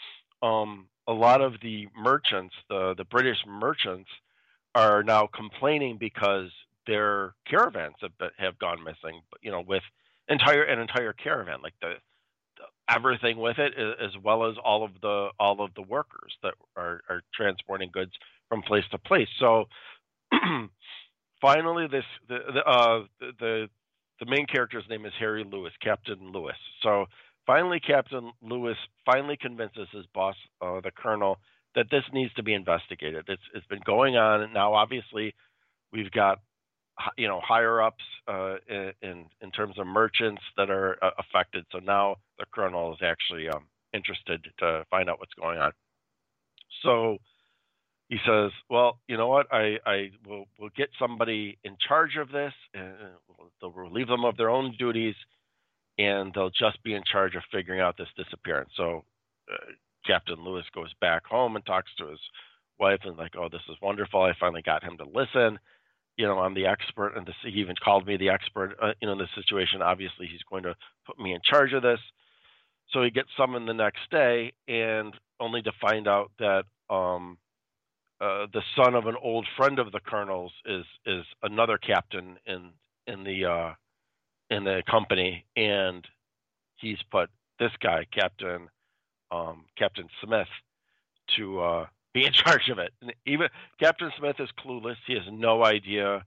um, 0.43 0.89
a 1.07 1.13
lot 1.13 1.41
of 1.41 1.55
the 1.63 1.87
merchants, 1.97 2.55
the, 2.69 2.95
the 2.97 3.05
British 3.05 3.39
merchants, 3.47 4.11
are 4.75 5.05
now 5.05 5.29
complaining 5.33 5.97
because 5.99 6.51
their 6.89 7.35
caravans 7.49 7.95
have, 8.01 8.31
have 8.37 8.59
gone 8.59 8.83
missing, 8.83 9.21
you 9.41 9.53
know, 9.53 9.61
with 9.61 9.83
entire 10.29 10.63
an 10.65 10.81
entire 10.81 11.13
caravan, 11.13 11.61
like 11.63 11.75
the 11.81 11.95
everything 12.89 13.39
with 13.39 13.59
it, 13.59 13.75
as 13.79 14.11
well 14.23 14.49
as 14.49 14.57
all 14.65 14.85
of 14.85 14.93
the 15.01 15.29
all 15.39 15.63
of 15.63 15.75
the 15.75 15.83
workers 15.83 16.33
that 16.43 16.55
are, 16.77 17.03
are 17.09 17.23
transporting 17.35 17.91
goods 17.93 18.13
from 18.49 18.63
place 18.63 18.85
to 18.91 18.99
place. 18.99 19.29
So 19.39 19.67
finally, 21.41 21.87
this 21.91 22.05
the 22.29 22.39
the, 22.55 22.61
uh, 22.61 23.01
the 23.21 23.69
the 24.21 24.27
main 24.27 24.47
character's 24.47 24.85
name 24.89 25.07
is 25.07 25.13
Harry 25.19 25.45
Lewis, 25.45 25.73
Captain 25.83 26.33
Lewis. 26.33 26.57
So 26.83 27.07
finally, 27.47 27.81
Captain 27.81 28.33
Lewis 28.43 28.77
finally 29.07 29.37
convinces 29.41 29.89
his 29.93 30.07
boss, 30.15 30.35
uh, 30.61 30.81
the 30.81 30.91
colonel, 30.91 31.39
that 31.75 31.87
this 31.91 32.05
needs 32.13 32.33
to 32.35 32.43
be 32.43 32.55
investigated. 32.55 33.27
It's 33.29 33.43
it's 33.55 33.67
been 33.67 33.83
going 33.85 34.17
on, 34.17 34.53
now 34.53 34.75
obviously 34.75 35.35
we've 35.93 36.11
got 36.11 36.41
you 37.17 37.29
know 37.29 37.41
higher 37.41 37.81
ups 37.83 38.05
uh, 38.27 38.57
in 38.69 39.27
in 39.41 39.51
terms 39.53 39.79
of 39.79 39.87
merchants 39.87 40.43
that 40.57 40.71
are 40.71 41.03
uh, 41.03 41.11
affected. 41.19 41.65
So 41.73 41.79
now 41.79 42.17
the 42.39 42.45
colonel 42.53 42.93
is 42.93 42.99
actually 43.03 43.49
um, 43.49 43.67
interested 43.93 44.47
to 44.59 44.85
find 44.91 45.09
out 45.09 45.19
what's 45.19 45.35
going 45.35 45.59
on. 45.59 45.73
So 46.83 47.19
he 48.09 48.19
says, 48.27 48.51
"Well, 48.71 48.99
you 49.07 49.17
know 49.17 49.29
what? 49.29 49.47
I 49.53 49.79
I 49.87 50.11
will 50.27 50.47
will 50.59 50.71
get 50.77 50.91
somebody 50.99 51.59
in 51.65 51.77
charge 51.87 52.17
of 52.17 52.31
this. 52.31 52.53
And 52.75 52.95
they'll 53.61 53.73
relieve 53.73 54.09
them 54.09 54.25
of 54.25 54.37
their 54.37 54.51
own 54.51 54.75
duties, 54.79 55.15
and 55.99 56.33
they'll 56.35 56.51
just 56.51 56.83
be 56.83 56.95
in 56.95 57.03
charge 57.11 57.35
of 57.35 57.43
figuring 57.53 57.81
out 57.81 57.97
this 57.97 58.09
disappearance." 58.17 58.71
So 58.77 59.05
uh, 59.53 59.73
Captain 60.07 60.43
Lewis 60.43 60.65
goes 60.75 60.93
back 61.01 61.25
home 61.27 61.57
and 61.57 61.65
talks 61.67 61.91
to 61.99 62.09
his 62.09 62.21
wife 62.79 63.01
and 63.05 63.17
like, 63.17 63.37
"Oh, 63.37 63.49
this 63.51 63.63
is 63.69 63.77
wonderful. 63.83 64.23
I 64.23 64.33
finally 64.39 64.63
got 64.63 64.83
him 64.83 64.97
to 64.99 65.05
listen." 65.05 65.59
You 66.19 66.27
know, 66.27 66.41
I'm 66.41 66.53
the 66.53 66.67
expert, 66.67 67.17
and 67.17 67.25
this, 67.25 67.37
he 67.45 67.61
even 67.61 67.77
called 67.83 68.07
me 68.07 68.17
the 68.17 68.29
expert, 68.29 68.77
uh, 68.83 68.93
you 69.01 69.07
know, 69.07 69.13
in 69.13 69.19
this 69.19 69.29
situation. 69.37 69.81
Obviously, 69.81 70.27
he's 70.27 70.43
going 70.51 70.65
to 70.65 70.75
put 71.07 71.19
me 71.19 71.33
in 71.33 71.41
charge 71.45 71.73
of 71.73 71.83
this. 71.83 72.01
So 72.91 73.03
he 73.03 73.11
gets 73.11 73.29
summoned 73.37 73.69
the 73.69 73.75
next 73.75 74.01
day, 74.11 74.53
and 74.67 75.15
only 75.39 75.63
to 75.63 75.73
find 75.81 76.09
out 76.09 76.33
that 76.41 76.65
um, 76.91 77.39
uh, 78.21 78.47
the 78.53 78.63
son 78.77 78.97
of 78.97 79.07
an 79.07 79.15
old 79.23 79.47
friend 79.57 79.79
of 79.79 79.93
the 79.93 80.01
colonel's 80.01 80.53
is 80.67 80.85
is 81.07 81.25
another 81.43 81.79
captain 81.79 82.37
in 82.47 82.71
in 83.07 83.23
the 83.23 83.45
uh, 83.45 83.75
in 84.51 84.65
the 84.65 84.83
company, 84.91 85.45
and 85.57 86.05
he's 86.77 86.99
put 87.13 87.31
this 87.61 87.73
guy, 87.81 88.07
Captain 88.13 88.69
um, 89.31 89.67
Captain 89.77 90.09
Smith, 90.25 90.49
to 91.37 91.61
uh, 91.61 91.87
be 92.15 92.25
in 92.25 92.33
charge 92.45 92.69
of 92.69 92.79
it. 92.79 92.93
And 93.01 93.13
even 93.27 93.49
Captain 93.81 94.11
Smith 94.19 94.37
is 94.39 94.49
clueless. 94.65 94.97
He 95.07 95.15
has 95.15 95.25
no 95.31 95.65
idea 95.65 96.25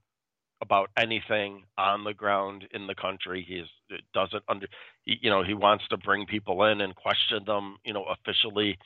about 0.61 0.91
anything 0.95 1.63
on 1.77 2.03
the 2.03 2.13
ground 2.13 2.67
in 2.71 2.85
the 2.85 2.93
country. 2.95 3.43
He 3.47 3.55
is, 3.55 3.67
doesn't 4.13 4.43
under, 4.47 4.67
he, 5.03 5.17
you 5.21 5.29
know, 5.29 5.43
he 5.43 5.55
wants 5.55 5.87
to 5.89 5.97
bring 5.97 6.25
people 6.27 6.63
in 6.65 6.81
and 6.81 6.95
question 6.95 7.43
them, 7.45 7.77
you 7.83 7.93
know, 7.93 8.05
officially 8.05 8.77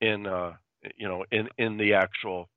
in, 0.00 0.26
uh, 0.26 0.52
you 0.96 1.08
know, 1.08 1.24
in 1.32 1.48
in 1.58 1.76
the 1.76 1.94
actual 1.94 2.48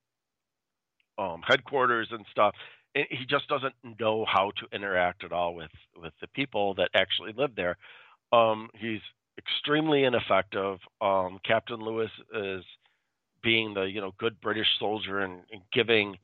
um, 1.17 1.41
headquarters 1.47 2.09
and 2.11 2.25
stuff. 2.31 2.53
And 2.93 3.05
he 3.09 3.25
just 3.25 3.47
doesn't 3.47 3.73
know 3.99 4.25
how 4.25 4.51
to 4.57 4.75
interact 4.75 5.23
at 5.23 5.31
all 5.31 5.55
with 5.55 5.71
with 5.95 6.13
the 6.21 6.27
people 6.27 6.75
that 6.75 6.89
actually 6.93 7.33
live 7.35 7.55
there. 7.55 7.77
Um, 8.31 8.69
he's 8.75 9.01
extremely 9.37 10.03
ineffective. 10.03 10.79
Um, 11.01 11.39
Captain 11.45 11.79
Lewis 11.79 12.11
is 12.33 12.63
being 13.43 13.73
the 13.73 13.83
you 13.83 14.01
know 14.01 14.13
good 14.17 14.39
British 14.41 14.67
soldier 14.79 15.19
and, 15.19 15.41
and 15.51 15.61
giving 15.73 16.17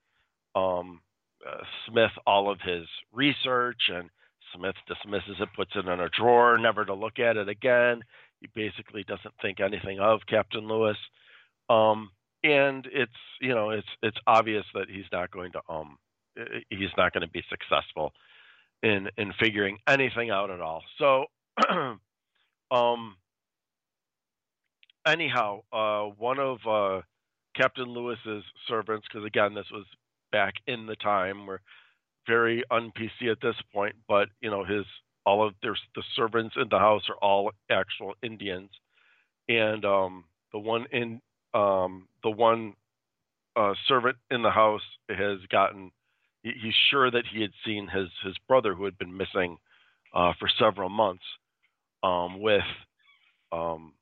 um, 0.55 1.01
uh, 1.47 1.63
Smith 1.87 2.11
all 2.25 2.51
of 2.51 2.59
his 2.61 2.87
research, 3.11 3.81
and 3.89 4.09
Smith 4.55 4.75
dismisses 4.87 5.35
it, 5.39 5.49
puts 5.55 5.71
it 5.75 5.87
in 5.87 5.99
a 5.99 6.09
drawer, 6.09 6.57
never 6.57 6.85
to 6.85 6.93
look 6.93 7.19
at 7.19 7.37
it 7.37 7.49
again. 7.49 8.01
He 8.39 8.47
basically 8.53 9.03
doesn't 9.03 9.33
think 9.41 9.59
anything 9.59 9.99
of 9.99 10.21
Captain 10.27 10.67
Lewis, 10.67 10.97
um, 11.69 12.11
and 12.43 12.87
it's 12.91 13.11
you 13.41 13.53
know 13.53 13.69
it's 13.71 13.87
it's 14.01 14.17
obvious 14.27 14.65
that 14.73 14.89
he's 14.89 15.05
not 15.11 15.31
going 15.31 15.51
to 15.53 15.61
um 15.69 15.97
he's 16.69 16.89
not 16.97 17.13
going 17.13 17.21
to 17.21 17.29
be 17.29 17.43
successful 17.49 18.13
in 18.81 19.09
in 19.17 19.33
figuring 19.39 19.77
anything 19.87 20.29
out 20.29 20.51
at 20.51 20.61
all. 20.61 20.83
So 20.97 21.25
um 22.71 23.15
anyhow, 25.05 25.61
uh, 25.71 26.03
one 26.17 26.39
of 26.39 26.57
uh, 26.67 27.01
Captain 27.55 27.85
Lewis's 27.85 28.43
servants, 28.67 29.07
because 29.11 29.25
again, 29.25 29.53
this 29.53 29.69
was 29.71 29.85
back 30.31 30.55
in 30.67 30.85
the 30.85 30.95
time, 30.95 31.45
we're 31.45 31.59
very 32.27 32.63
un 32.71 32.91
PC 32.97 33.31
at 33.31 33.41
this 33.41 33.55
point, 33.73 33.95
but 34.07 34.29
you 34.41 34.49
know, 34.49 34.63
his 34.63 34.85
all 35.25 35.45
of 35.45 35.53
there's 35.61 35.81
the 35.95 36.03
servants 36.15 36.55
in 36.57 36.67
the 36.69 36.79
house 36.79 37.03
are 37.09 37.15
all 37.15 37.51
actual 37.69 38.13
Indians, 38.21 38.69
and 39.47 39.85
um, 39.85 40.25
the 40.51 40.59
one 40.59 40.85
in 40.91 41.21
um, 41.53 42.07
the 42.23 42.29
one 42.29 42.73
uh, 43.55 43.73
servant 43.87 44.17
in 44.31 44.41
the 44.41 44.51
house 44.51 44.81
has 45.09 45.39
gotten. 45.49 45.91
He, 46.43 46.51
he's 46.61 46.75
sure 46.89 47.09
that 47.11 47.23
he 47.31 47.41
had 47.41 47.51
seen 47.65 47.87
his 47.87 48.09
his 48.23 48.35
brother 48.47 48.73
who 48.73 48.85
had 48.85 48.97
been 48.97 49.15
missing 49.15 49.57
uh, 50.13 50.33
for 50.39 50.49
several 50.59 50.89
months 50.89 51.23
um, 52.03 52.41
with 52.41 52.63
um, 53.51 53.93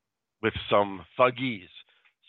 with 0.42 0.54
some 0.70 1.06
thuggees. 1.20 1.70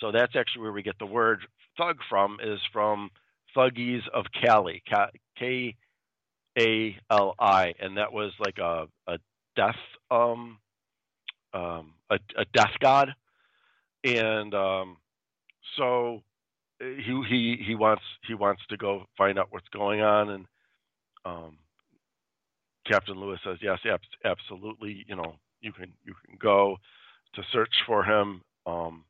So 0.01 0.13
that's 0.13 0.35
actually 0.37 0.63
where 0.63 0.73
we 0.73 0.83
get 0.83 0.99
the 0.99 1.07
word 1.07 1.41
thug 1.79 1.97
from 2.09 2.39
is 2.43 2.61
from 2.73 3.11
thuggees 3.57 4.03
of 4.13 4.27
Kali, 4.43 4.83
K 5.39 5.77
A 6.59 6.97
L 7.11 7.35
I, 7.39 7.75
and 7.81 7.97
that 7.97 8.13
was 8.13 8.33
like 8.45 8.59
a 8.59 8.87
a 9.07 9.19
death 9.57 9.77
um 10.11 10.59
um 11.55 11.95
a, 12.11 12.19
a 12.37 12.45
death 12.53 12.73
god, 12.81 13.15
and 14.05 14.55
um 14.55 14.97
so 15.77 16.23
he 16.81 17.23
he 17.29 17.63
he 17.65 17.75
wants 17.75 18.03
he 18.27 18.35
wants 18.35 18.63
to 18.69 18.77
go 18.77 19.05
find 19.17 19.39
out 19.39 19.49
what's 19.51 19.69
going 19.69 20.01
on, 20.01 20.31
and 20.31 20.47
um, 21.25 21.59
Captain 22.91 23.19
Lewis 23.19 23.41
says 23.45 23.59
yes, 23.63 23.79
ab- 23.87 24.01
absolutely. 24.25 25.05
You 25.09 25.17
know, 25.17 25.37
you 25.61 25.73
can 25.73 25.93
you 26.05 26.15
can 26.27 26.37
go 26.41 26.77
to 27.35 27.43
search 27.53 27.75
for 27.87 28.05
him. 28.05 28.43
Um, 28.67 29.05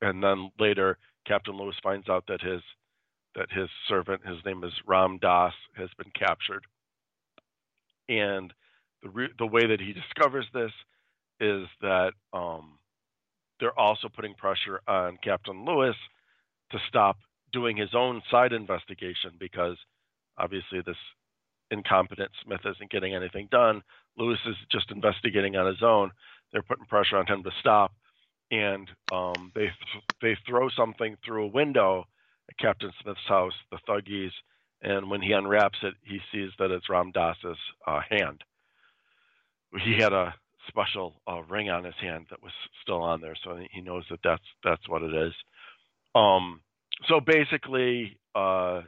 and 0.00 0.22
then 0.22 0.50
later, 0.58 0.98
Captain 1.26 1.56
Lewis 1.56 1.76
finds 1.82 2.08
out 2.08 2.24
that 2.28 2.40
his 2.40 2.60
that 3.34 3.50
his 3.50 3.68
servant, 3.88 4.24
his 4.24 4.38
name 4.44 4.62
is 4.62 4.72
Ram 4.86 5.18
Das, 5.20 5.52
has 5.76 5.88
been 5.98 6.12
captured. 6.16 6.64
And 8.08 8.52
the 9.02 9.08
re- 9.10 9.32
the 9.38 9.46
way 9.46 9.66
that 9.66 9.80
he 9.80 9.92
discovers 9.92 10.46
this 10.54 10.70
is 11.40 11.66
that 11.80 12.12
um, 12.32 12.78
they're 13.58 13.78
also 13.78 14.08
putting 14.08 14.34
pressure 14.34 14.80
on 14.86 15.18
Captain 15.22 15.64
Lewis 15.64 15.96
to 16.70 16.78
stop 16.88 17.16
doing 17.52 17.76
his 17.76 17.94
own 17.94 18.22
side 18.30 18.52
investigation 18.52 19.32
because 19.38 19.76
obviously 20.38 20.80
this 20.84 20.96
incompetent 21.70 22.30
Smith 22.44 22.60
isn't 22.64 22.90
getting 22.90 23.14
anything 23.14 23.48
done. 23.50 23.82
Lewis 24.16 24.38
is 24.46 24.56
just 24.70 24.90
investigating 24.90 25.56
on 25.56 25.66
his 25.66 25.82
own. 25.82 26.10
They're 26.54 26.62
putting 26.62 26.86
pressure 26.86 27.16
on 27.16 27.26
him 27.26 27.42
to 27.42 27.50
stop, 27.58 27.92
and 28.52 28.88
um, 29.10 29.50
they 29.56 29.70
they 30.22 30.36
throw 30.48 30.68
something 30.70 31.16
through 31.24 31.46
a 31.46 31.48
window 31.48 32.04
at 32.48 32.56
Captain 32.58 32.92
Smith's 33.02 33.26
house, 33.26 33.52
the 33.72 33.78
Thuggees, 33.88 34.30
and 34.80 35.10
when 35.10 35.20
he 35.20 35.32
unwraps 35.32 35.78
it, 35.82 35.94
he 36.04 36.20
sees 36.30 36.50
that 36.60 36.70
it's 36.70 36.88
Ram 36.88 37.10
Dass's 37.10 37.58
uh, 37.88 38.00
hand. 38.08 38.44
He 39.82 39.98
had 39.98 40.12
a 40.12 40.32
special 40.68 41.20
uh, 41.28 41.42
ring 41.42 41.70
on 41.70 41.82
his 41.82 41.96
hand 42.00 42.26
that 42.30 42.40
was 42.40 42.52
still 42.82 43.02
on 43.02 43.20
there, 43.20 43.34
so 43.42 43.58
he 43.72 43.80
knows 43.80 44.04
that 44.10 44.20
that's 44.22 44.44
that's 44.62 44.88
what 44.88 45.02
it 45.02 45.12
is. 45.12 45.32
Um, 46.14 46.60
so 47.08 47.18
basically, 47.18 48.16
uh, 48.36 48.82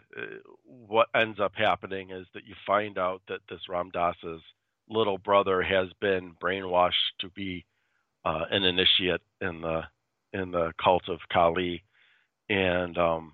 what 0.65 1.09
ends 1.17 1.41
up 1.41 1.53
happening 1.57 2.11
is 2.11 2.27
that 2.35 2.47
you 2.47 2.55
find 2.65 2.97
out 2.97 3.23
that 3.29 3.41
this 3.51 3.69
Ram 3.69 3.91
Dass's 3.91 4.41
little 4.89 5.19
brother 5.19 5.63
has 5.63 5.89
been 6.01 6.35
brainwashed 6.43 6.93
to 7.21 7.29
be 7.31 7.65
uh, 8.25 8.45
an 8.51 8.65
initiate 8.65 9.21
in 9.41 9.61
the 9.61 9.83
in 10.33 10.51
the 10.51 10.73
cult 10.83 11.09
of 11.09 11.19
Kali, 11.33 11.83
and 12.49 12.99
um, 12.99 13.33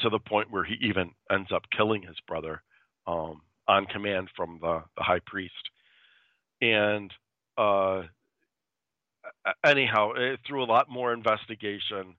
to 0.00 0.10
the 0.10 0.18
point 0.18 0.50
where 0.50 0.64
he 0.64 0.76
even 0.80 1.10
ends 1.30 1.50
up 1.52 1.64
killing 1.76 2.02
his 2.02 2.16
brother 2.26 2.62
um, 3.06 3.40
on 3.66 3.86
command 3.86 4.28
from 4.36 4.58
the, 4.60 4.82
the 4.96 5.02
high 5.02 5.20
priest. 5.26 5.54
And 6.60 7.12
uh, 7.56 8.02
anyhow, 9.64 10.12
eh, 10.12 10.36
through 10.46 10.62
a 10.62 10.66
lot 10.66 10.88
more 10.88 11.12
investigation, 11.12 12.14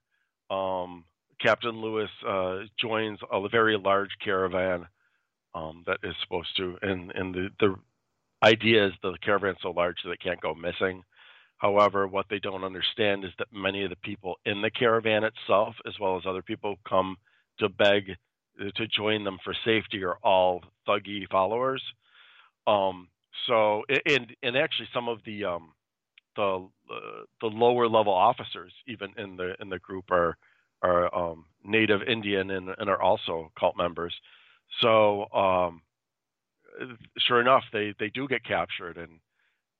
um, 0.50 1.04
Captain 1.40 1.80
Lewis 1.80 2.10
uh, 2.26 2.58
joins 2.78 3.18
a 3.32 3.48
very 3.48 3.78
large 3.78 4.10
caravan 4.22 4.86
um, 5.54 5.84
that 5.86 5.98
is 6.02 6.14
supposed 6.22 6.56
to, 6.56 6.76
and, 6.82 7.12
and 7.14 7.34
the, 7.34 7.48
the 7.60 7.74
idea 8.42 8.86
is 8.86 8.92
the 9.02 9.16
caravan's 9.22 9.58
so 9.62 9.70
large 9.70 9.96
that 10.04 10.12
it 10.12 10.20
can't 10.22 10.40
go 10.40 10.54
missing. 10.54 11.02
However, 11.58 12.06
what 12.06 12.26
they 12.30 12.38
don't 12.38 12.64
understand 12.64 13.24
is 13.24 13.32
that 13.38 13.48
many 13.52 13.84
of 13.84 13.90
the 13.90 13.96
people 13.96 14.36
in 14.46 14.62
the 14.62 14.70
caravan 14.70 15.24
itself, 15.24 15.74
as 15.86 15.94
well 16.00 16.16
as 16.16 16.22
other 16.26 16.42
people, 16.42 16.76
come 16.88 17.16
to 17.58 17.68
beg 17.68 18.16
uh, 18.60 18.70
to 18.76 18.86
join 18.86 19.24
them 19.24 19.38
for 19.44 19.54
safety 19.64 20.02
are 20.02 20.16
all 20.22 20.62
Thuggee 20.88 21.28
followers. 21.30 21.82
Um, 22.66 23.08
so, 23.46 23.82
and 24.06 24.34
and 24.42 24.56
actually, 24.56 24.88
some 24.94 25.08
of 25.08 25.18
the 25.26 25.44
um, 25.44 25.72
the 26.36 26.66
uh, 26.90 27.24
the 27.40 27.46
lower 27.46 27.88
level 27.88 28.12
officers, 28.12 28.72
even 28.86 29.10
in 29.18 29.36
the 29.36 29.54
in 29.60 29.68
the 29.68 29.78
group, 29.78 30.10
are 30.10 30.36
are 30.82 31.14
um, 31.14 31.44
native 31.62 32.02
Indian 32.02 32.50
and, 32.50 32.70
and 32.78 32.88
are 32.88 33.02
also 33.02 33.52
cult 33.58 33.76
members. 33.76 34.14
So, 34.80 35.30
um, 35.32 35.82
sure 37.18 37.40
enough, 37.40 37.64
they 37.72 37.94
they 37.98 38.10
do 38.10 38.28
get 38.28 38.44
captured 38.44 38.96
and 38.96 39.20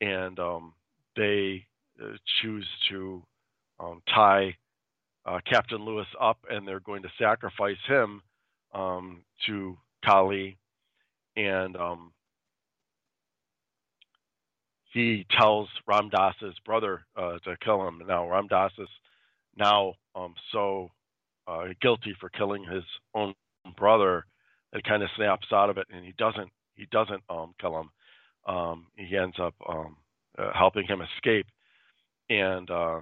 and 0.00 0.38
um, 0.38 0.72
they 1.16 1.66
uh, 2.02 2.16
choose 2.40 2.66
to 2.90 3.22
um, 3.78 4.02
tie 4.14 4.56
uh, 5.26 5.38
Captain 5.48 5.84
Lewis 5.84 6.06
up, 6.20 6.38
and 6.50 6.66
they're 6.66 6.80
going 6.80 7.02
to 7.02 7.08
sacrifice 7.18 7.76
him 7.86 8.22
um, 8.74 9.22
to 9.46 9.76
Kali, 10.04 10.56
and 11.36 11.76
um, 11.76 12.12
he 14.92 15.26
tells 15.38 15.68
Ram 15.86 16.08
Dass's 16.08 16.56
brother 16.64 17.04
uh, 17.16 17.38
to 17.44 17.56
kill 17.62 17.86
him. 17.86 18.02
Now 18.06 18.28
Ram 18.28 18.46
Das 18.48 18.72
is 18.78 18.88
now 19.56 19.94
um, 20.14 20.34
so 20.52 20.90
uh, 21.46 21.66
guilty 21.80 22.14
for 22.18 22.28
killing 22.30 22.64
his 22.64 22.84
own 23.14 23.34
brother 23.76 24.24
that 24.72 24.84
kind 24.84 25.02
of 25.02 25.10
snaps 25.16 25.46
out 25.52 25.70
of 25.70 25.78
it, 25.78 25.86
and 25.92 26.04
he 26.04 26.12
doesn't 26.18 26.50
he 26.74 26.86
doesn't 26.90 27.22
um, 27.28 27.54
kill 27.60 27.78
him. 27.78 27.90
Um, 28.46 28.86
he 28.96 29.16
ends 29.16 29.36
up 29.40 29.54
um, 29.68 29.96
uh, 30.38 30.50
helping 30.54 30.86
him 30.86 31.02
escape, 31.02 31.46
and 32.28 32.70
uh, 32.70 33.00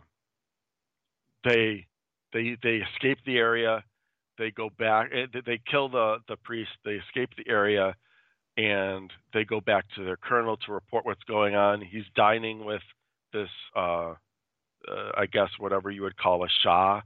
they 1.45 1.87
they 2.33 2.57
they 2.63 2.83
escape 2.95 3.19
the 3.25 3.37
area. 3.39 3.85
They 4.39 4.51
go 4.51 4.71
back. 4.79 5.11
Eh, 5.13 5.27
they 5.47 5.61
kill 5.71 5.89
the 5.89 6.19
the 6.29 6.37
priest. 6.37 6.71
They 6.85 6.93
escape 6.93 7.31
the 7.37 7.51
area, 7.51 7.95
and 8.57 9.13
they 9.33 9.45
go 9.45 9.61
back 9.61 9.85
to 9.97 10.05
their 10.05 10.17
colonel 10.17 10.57
to 10.59 10.73
report 10.73 11.05
what's 11.07 11.23
going 11.25 11.55
on. 11.55 11.81
He's 11.81 12.05
dining 12.15 12.65
with 12.65 12.83
this, 13.33 13.49
uh, 13.77 14.15
uh, 14.89 15.11
I 15.17 15.27
guess, 15.27 15.49
whatever 15.59 15.91
you 15.91 16.03
would 16.03 16.17
call 16.17 16.45
a 16.45 16.49
shah 16.63 17.01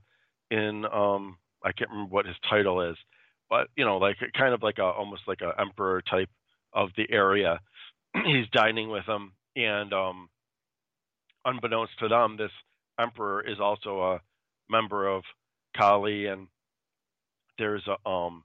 in. 0.50 0.84
Um, 0.86 1.36
I 1.64 1.72
can't 1.72 1.90
remember 1.90 2.12
what 2.12 2.26
his 2.26 2.36
title 2.48 2.80
is, 2.80 2.96
but 3.52 3.68
you 3.76 3.84
know, 3.84 3.98
like 3.98 4.16
kind 4.32 4.54
of 4.54 4.62
like 4.62 4.78
a 4.78 4.84
almost 4.84 5.20
like 5.28 5.42
a 5.42 5.60
emperor 5.60 6.00
type 6.00 6.30
of 6.72 6.88
the 6.96 7.04
area. 7.10 7.60
He's 8.24 8.48
dining 8.50 8.88
with 8.88 9.04
them, 9.04 9.34
and 9.54 9.92
um, 9.92 10.30
unbeknownst 11.44 11.92
to 11.98 12.08
them, 12.08 12.38
this 12.38 12.50
emperor 12.98 13.46
is 13.46 13.60
also 13.60 14.00
a 14.00 14.20
member 14.70 15.06
of 15.06 15.22
Kali, 15.76 16.28
and 16.28 16.48
there's 17.58 17.86
a 17.86 18.08
um 18.08 18.42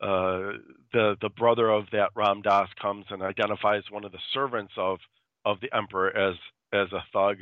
uh, 0.00 0.58
the 0.92 1.16
the 1.20 1.30
brother 1.36 1.68
of 1.68 1.86
that 1.90 2.10
Ram 2.14 2.40
Dass 2.40 2.68
comes 2.80 3.06
and 3.10 3.20
identifies 3.20 3.82
one 3.90 4.04
of 4.04 4.12
the 4.12 4.18
servants 4.32 4.74
of 4.76 4.98
of 5.44 5.58
the 5.60 5.76
emperor 5.76 6.16
as 6.16 6.36
as 6.72 6.86
a 6.92 7.02
thug, 7.12 7.38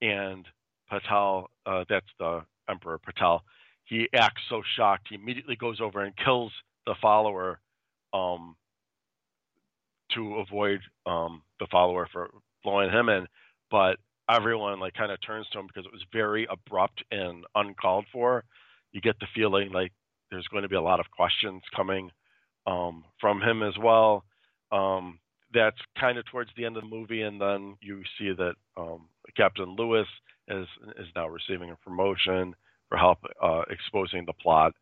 and 0.00 0.46
Patel, 0.88 1.50
uh, 1.66 1.84
that's 1.90 2.06
the 2.18 2.40
emperor 2.70 2.98
Patel, 2.98 3.44
he 3.90 4.08
acts 4.14 4.40
so 4.48 4.62
shocked 4.76 5.08
he 5.10 5.16
immediately 5.16 5.56
goes 5.56 5.80
over 5.80 6.02
and 6.02 6.16
kills 6.16 6.52
the 6.86 6.94
follower, 7.02 7.60
um, 8.14 8.56
to 10.14 10.36
avoid 10.36 10.80
um 11.06 11.42
the 11.60 11.66
follower 11.70 12.08
for 12.12 12.30
blowing 12.64 12.90
him 12.90 13.08
in, 13.08 13.26
but 13.70 13.96
everyone 14.30 14.80
like 14.80 14.94
kind 14.94 15.12
of 15.12 15.18
turns 15.24 15.46
to 15.52 15.58
him 15.58 15.66
because 15.66 15.84
it 15.84 15.92
was 15.92 16.04
very 16.12 16.46
abrupt 16.50 17.02
and 17.10 17.44
uncalled 17.54 18.06
for. 18.12 18.44
You 18.92 19.00
get 19.00 19.18
the 19.20 19.26
feeling 19.34 19.72
like 19.72 19.92
there's 20.30 20.46
going 20.48 20.62
to 20.62 20.68
be 20.68 20.76
a 20.76 20.82
lot 20.82 21.00
of 21.00 21.10
questions 21.10 21.62
coming 21.74 22.10
um, 22.66 23.04
from 23.20 23.40
him 23.40 23.62
as 23.62 23.74
well. 23.80 24.24
Um, 24.72 25.18
that's 25.52 25.76
kind 25.98 26.18
of 26.18 26.24
towards 26.26 26.50
the 26.56 26.64
end 26.64 26.76
of 26.76 26.84
the 26.84 26.88
movie, 26.88 27.22
and 27.22 27.40
then 27.40 27.76
you 27.80 28.02
see 28.18 28.32
that 28.36 28.54
um, 28.76 29.08
Captain 29.36 29.74
Lewis 29.76 30.06
is 30.48 30.66
is 30.98 31.06
now 31.16 31.28
receiving 31.28 31.70
a 31.70 31.76
promotion 31.76 32.54
for 32.90 32.98
help 32.98 33.18
uh, 33.42 33.62
exposing 33.70 34.26
the 34.26 34.34
plot, 34.34 34.74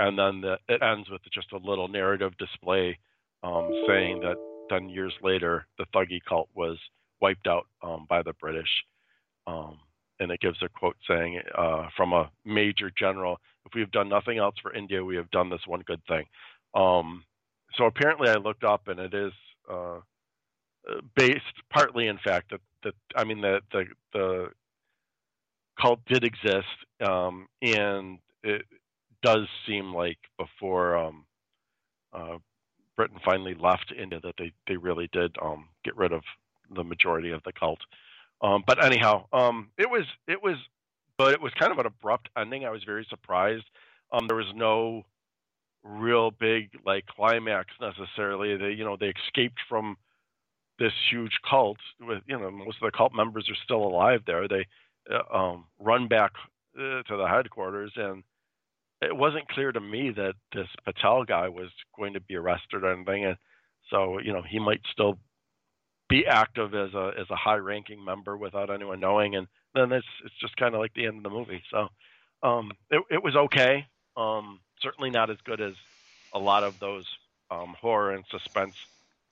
and 0.00 0.18
then 0.18 0.40
the, 0.40 0.56
it 0.68 0.82
ends 0.82 1.08
with 1.08 1.20
just 1.32 1.52
a 1.52 1.58
little 1.58 1.86
narrative 1.86 2.32
display 2.38 2.98
um, 3.44 3.70
saying 3.86 4.20
that 4.20 4.36
then 4.68 4.88
years 4.88 5.12
later 5.22 5.66
the 5.78 5.84
Thuggee 5.94 6.20
cult 6.28 6.48
was 6.54 6.78
wiped 7.20 7.46
out 7.46 7.66
um, 7.82 8.06
by 8.08 8.22
the 8.22 8.32
British. 8.34 8.70
Um, 9.46 9.78
and 10.18 10.30
it 10.30 10.40
gives 10.40 10.58
a 10.62 10.68
quote 10.68 10.96
saying 11.08 11.40
uh, 11.56 11.88
from 11.96 12.12
a 12.12 12.30
major 12.44 12.90
general, 12.98 13.38
"If 13.64 13.74
we 13.74 13.80
have 13.80 13.90
done 13.90 14.08
nothing 14.08 14.38
else 14.38 14.54
for 14.60 14.74
India, 14.74 15.02
we 15.04 15.16
have 15.16 15.30
done 15.30 15.48
this 15.48 15.66
one 15.66 15.80
good 15.86 16.04
thing." 16.06 16.26
Um, 16.74 17.24
so 17.76 17.84
apparently, 17.86 18.28
I 18.28 18.34
looked 18.34 18.64
up, 18.64 18.88
and 18.88 19.00
it 19.00 19.14
is 19.14 19.32
uh, 19.70 20.00
based 21.16 21.40
partly, 21.70 22.08
in 22.08 22.18
fact, 22.18 22.50
that 22.50 22.60
that 22.84 22.94
I 23.16 23.24
mean 23.24 23.40
the 23.40 23.60
the 23.72 23.84
the 24.12 24.48
cult 25.80 26.00
did 26.06 26.24
exist, 26.24 26.66
um, 27.00 27.46
and 27.62 28.18
it 28.42 28.62
does 29.22 29.46
seem 29.66 29.94
like 29.94 30.18
before 30.38 30.96
um, 30.96 31.24
uh, 32.12 32.36
Britain 32.96 33.18
finally 33.24 33.54
left 33.54 33.92
India 33.96 34.20
that 34.22 34.34
they 34.38 34.52
they 34.66 34.76
really 34.76 35.08
did 35.12 35.34
um, 35.42 35.68
get 35.84 35.96
rid 35.96 36.12
of 36.12 36.22
the 36.74 36.84
majority 36.84 37.30
of 37.30 37.42
the 37.44 37.52
cult. 37.52 37.80
Um, 38.42 38.64
but 38.66 38.82
anyhow, 38.84 39.26
um, 39.32 39.70
it 39.78 39.90
was 39.90 40.04
it 40.26 40.42
was, 40.42 40.56
but 41.18 41.32
it 41.32 41.40
was 41.40 41.52
kind 41.58 41.72
of 41.72 41.78
an 41.78 41.86
abrupt 41.86 42.28
ending. 42.36 42.64
I 42.64 42.70
was 42.70 42.84
very 42.84 43.06
surprised. 43.08 43.64
Um, 44.12 44.26
there 44.26 44.36
was 44.36 44.52
no 44.54 45.04
real 45.82 46.30
big 46.30 46.70
like 46.84 47.06
climax 47.06 47.68
necessarily. 47.80 48.56
They 48.56 48.72
you 48.72 48.84
know 48.84 48.96
they 48.98 49.12
escaped 49.26 49.60
from 49.68 49.96
this 50.78 50.92
huge 51.10 51.38
cult 51.48 51.78
with 52.00 52.22
you 52.26 52.38
know 52.38 52.50
most 52.50 52.78
of 52.82 52.90
the 52.90 52.96
cult 52.96 53.12
members 53.14 53.48
are 53.48 53.64
still 53.64 53.82
alive 53.82 54.22
there. 54.26 54.48
They 54.48 54.66
uh, 55.10 55.36
um, 55.36 55.64
run 55.78 56.08
back 56.08 56.32
uh, 56.76 57.02
to 57.02 57.16
the 57.16 57.28
headquarters, 57.28 57.92
and 57.96 58.22
it 59.00 59.16
wasn't 59.16 59.48
clear 59.48 59.72
to 59.72 59.80
me 59.80 60.10
that 60.10 60.34
this 60.52 60.68
Patel 60.84 61.24
guy 61.24 61.48
was 61.48 61.70
going 61.96 62.14
to 62.14 62.20
be 62.20 62.36
arrested 62.36 62.84
or 62.84 62.92
anything, 62.92 63.24
and 63.24 63.36
so 63.90 64.18
you 64.18 64.32
know 64.32 64.42
he 64.42 64.58
might 64.58 64.80
still 64.92 65.18
be 66.08 66.26
active 66.26 66.74
as 66.74 66.92
a 66.94 67.12
as 67.18 67.30
a 67.30 67.36
high 67.36 67.56
ranking 67.56 68.04
member 68.04 68.36
without 68.36 68.70
anyone 68.70 69.00
knowing, 69.00 69.36
and 69.36 69.46
then 69.74 69.92
it's 69.92 70.06
it's 70.24 70.34
just 70.40 70.56
kind 70.56 70.74
of 70.74 70.80
like 70.80 70.94
the 70.94 71.06
end 71.06 71.18
of 71.18 71.22
the 71.22 71.30
movie. 71.30 71.62
So 71.70 71.88
um, 72.42 72.72
it 72.90 73.02
it 73.10 73.22
was 73.22 73.36
okay. 73.36 73.86
Um, 74.16 74.60
certainly 74.80 75.10
not 75.10 75.30
as 75.30 75.38
good 75.44 75.60
as 75.60 75.74
a 76.32 76.38
lot 76.38 76.64
of 76.64 76.78
those 76.78 77.06
um, 77.50 77.74
horror 77.80 78.12
and 78.12 78.24
suspense 78.30 78.74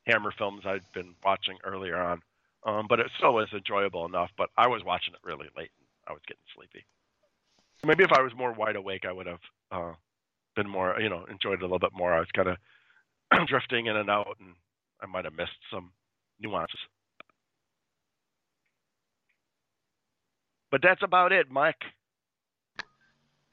Hammer 0.07 0.31
films 0.31 0.63
I'd 0.65 0.91
been 0.93 1.15
watching 1.23 1.59
earlier 1.65 1.97
on. 1.97 2.23
Um, 2.69 2.87
but 2.89 3.01
it 3.01 3.07
still 3.17 3.33
was 3.33 3.49
enjoyable 3.55 4.05
enough. 4.05 4.31
But 4.37 4.51
I 4.59 4.69
was 4.69 4.83
watching 4.85 5.15
it 5.15 5.21
really 5.25 5.49
late. 5.57 5.71
And 5.79 5.89
I 6.09 6.13
was 6.13 6.21
getting 6.29 6.43
sleepy. 6.55 6.85
Maybe 7.85 8.05
if 8.05 8.13
I 8.13 8.21
was 8.23 8.33
more 8.37 8.53
wide 8.53 8.77
awake, 8.77 9.05
I 9.09 9.13
would 9.13 9.27
have 9.27 9.41
uh, 9.71 9.93
been 10.57 10.69
more, 10.69 10.97
you 11.01 11.09
know, 11.09 11.25
enjoyed 11.31 11.55
it 11.55 11.63
a 11.63 11.65
little 11.65 11.79
bit 11.79 11.93
more. 11.95 12.13
I 12.13 12.19
was 12.19 12.29
kind 12.35 12.49
of 12.49 12.59
drifting 13.49 13.87
in 13.87 13.97
and 13.97 14.11
out, 14.11 14.37
and 14.41 14.55
I 15.01 15.07
might 15.07 15.25
have 15.25 15.35
missed 15.35 15.53
some 15.73 15.93
nuances. 16.41 16.81
But 20.71 20.83
that's 20.83 21.03
about 21.03 21.33
it, 21.33 21.51
Mike. 21.51 21.83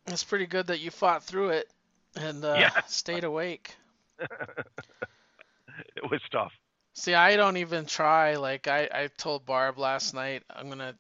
It's 0.08 0.24
pretty 0.24 0.46
good 0.46 0.68
that 0.68 0.80
you 0.80 0.92
fought 0.92 1.24
through 1.24 1.50
it 1.50 1.72
and 2.16 2.44
uh, 2.44 2.56
Yeah. 2.62 2.82
stayed 2.88 3.24
awake. 3.24 3.76
it 4.20 6.04
was 6.12 6.22
tough. 6.32 6.52
See, 6.96 7.14
I 7.14 7.36
don't 7.36 7.58
even 7.58 7.86
try. 7.86 8.36
Like 8.38 8.68
I, 8.68 8.90
I 8.92 9.10
told 9.18 9.46
Barb 9.46 9.78
last 9.78 10.14
night, 10.14 10.44
I'm 10.50 10.70
gonna, 10.70 10.96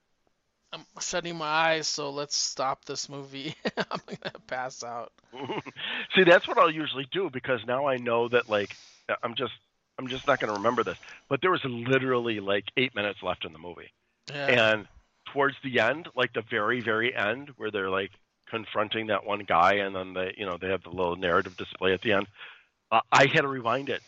I'm 0.73 0.81
shutting 0.99 1.38
my 1.38 1.45
eyes, 1.47 1.88
so 1.88 2.09
let's 2.09 2.35
stop 2.35 2.84
this 2.85 3.07
movie. 3.09 3.55
I'm 3.77 4.01
gonna 4.05 4.39
pass 4.45 4.84
out. 4.84 5.11
See, 6.15 6.23
that's 6.26 6.47
what 6.47 6.57
I'll 6.57 6.72
usually 6.72 7.07
do 7.11 7.30
because 7.31 7.61
now 7.65 7.88
I 7.88 7.97
know 7.97 8.27
that 8.27 8.49
like 8.49 8.76
I'm 9.23 9.35
just 9.35 9.53
I'm 9.97 10.07
just 10.09 10.27
not 10.27 10.39
to 10.41 10.47
remember 10.51 10.84
this. 10.84 10.97
But 11.30 11.41
there 11.41 11.51
was 11.51 11.61
literally 11.63 12.41
like 12.41 12.65
eight 12.76 12.93
minutes 12.93 13.23
left 13.23 13.45
in 13.45 13.53
the 13.53 13.59
movie, 13.59 13.91
Yeah. 14.30 14.72
and 14.73 14.88
towards 15.31 15.55
the 15.63 15.80
end, 15.80 16.09
like 16.13 16.34
the 16.34 16.43
very 16.49 16.81
very 16.81 17.15
end, 17.15 17.51
where 17.55 17.72
they're 17.72 17.89
like 17.89 18.11
confronting 18.49 19.07
that 19.07 19.26
one 19.26 19.39
guy, 19.39 19.76
and 19.76 19.95
then 19.95 20.13
they 20.13 20.35
you 20.38 20.45
know 20.45 20.57
they 20.57 20.67
have 20.69 20.84
the 20.84 20.89
little 20.89 21.15
narrative 21.15 21.55
display 21.55 21.93
at 21.93 22.01
the 22.01 22.11
end. 22.11 22.27
Uh, 22.91 22.99
I 23.13 23.27
had 23.27 23.41
to 23.41 23.47
rewind 23.47 23.89
it 23.89 24.01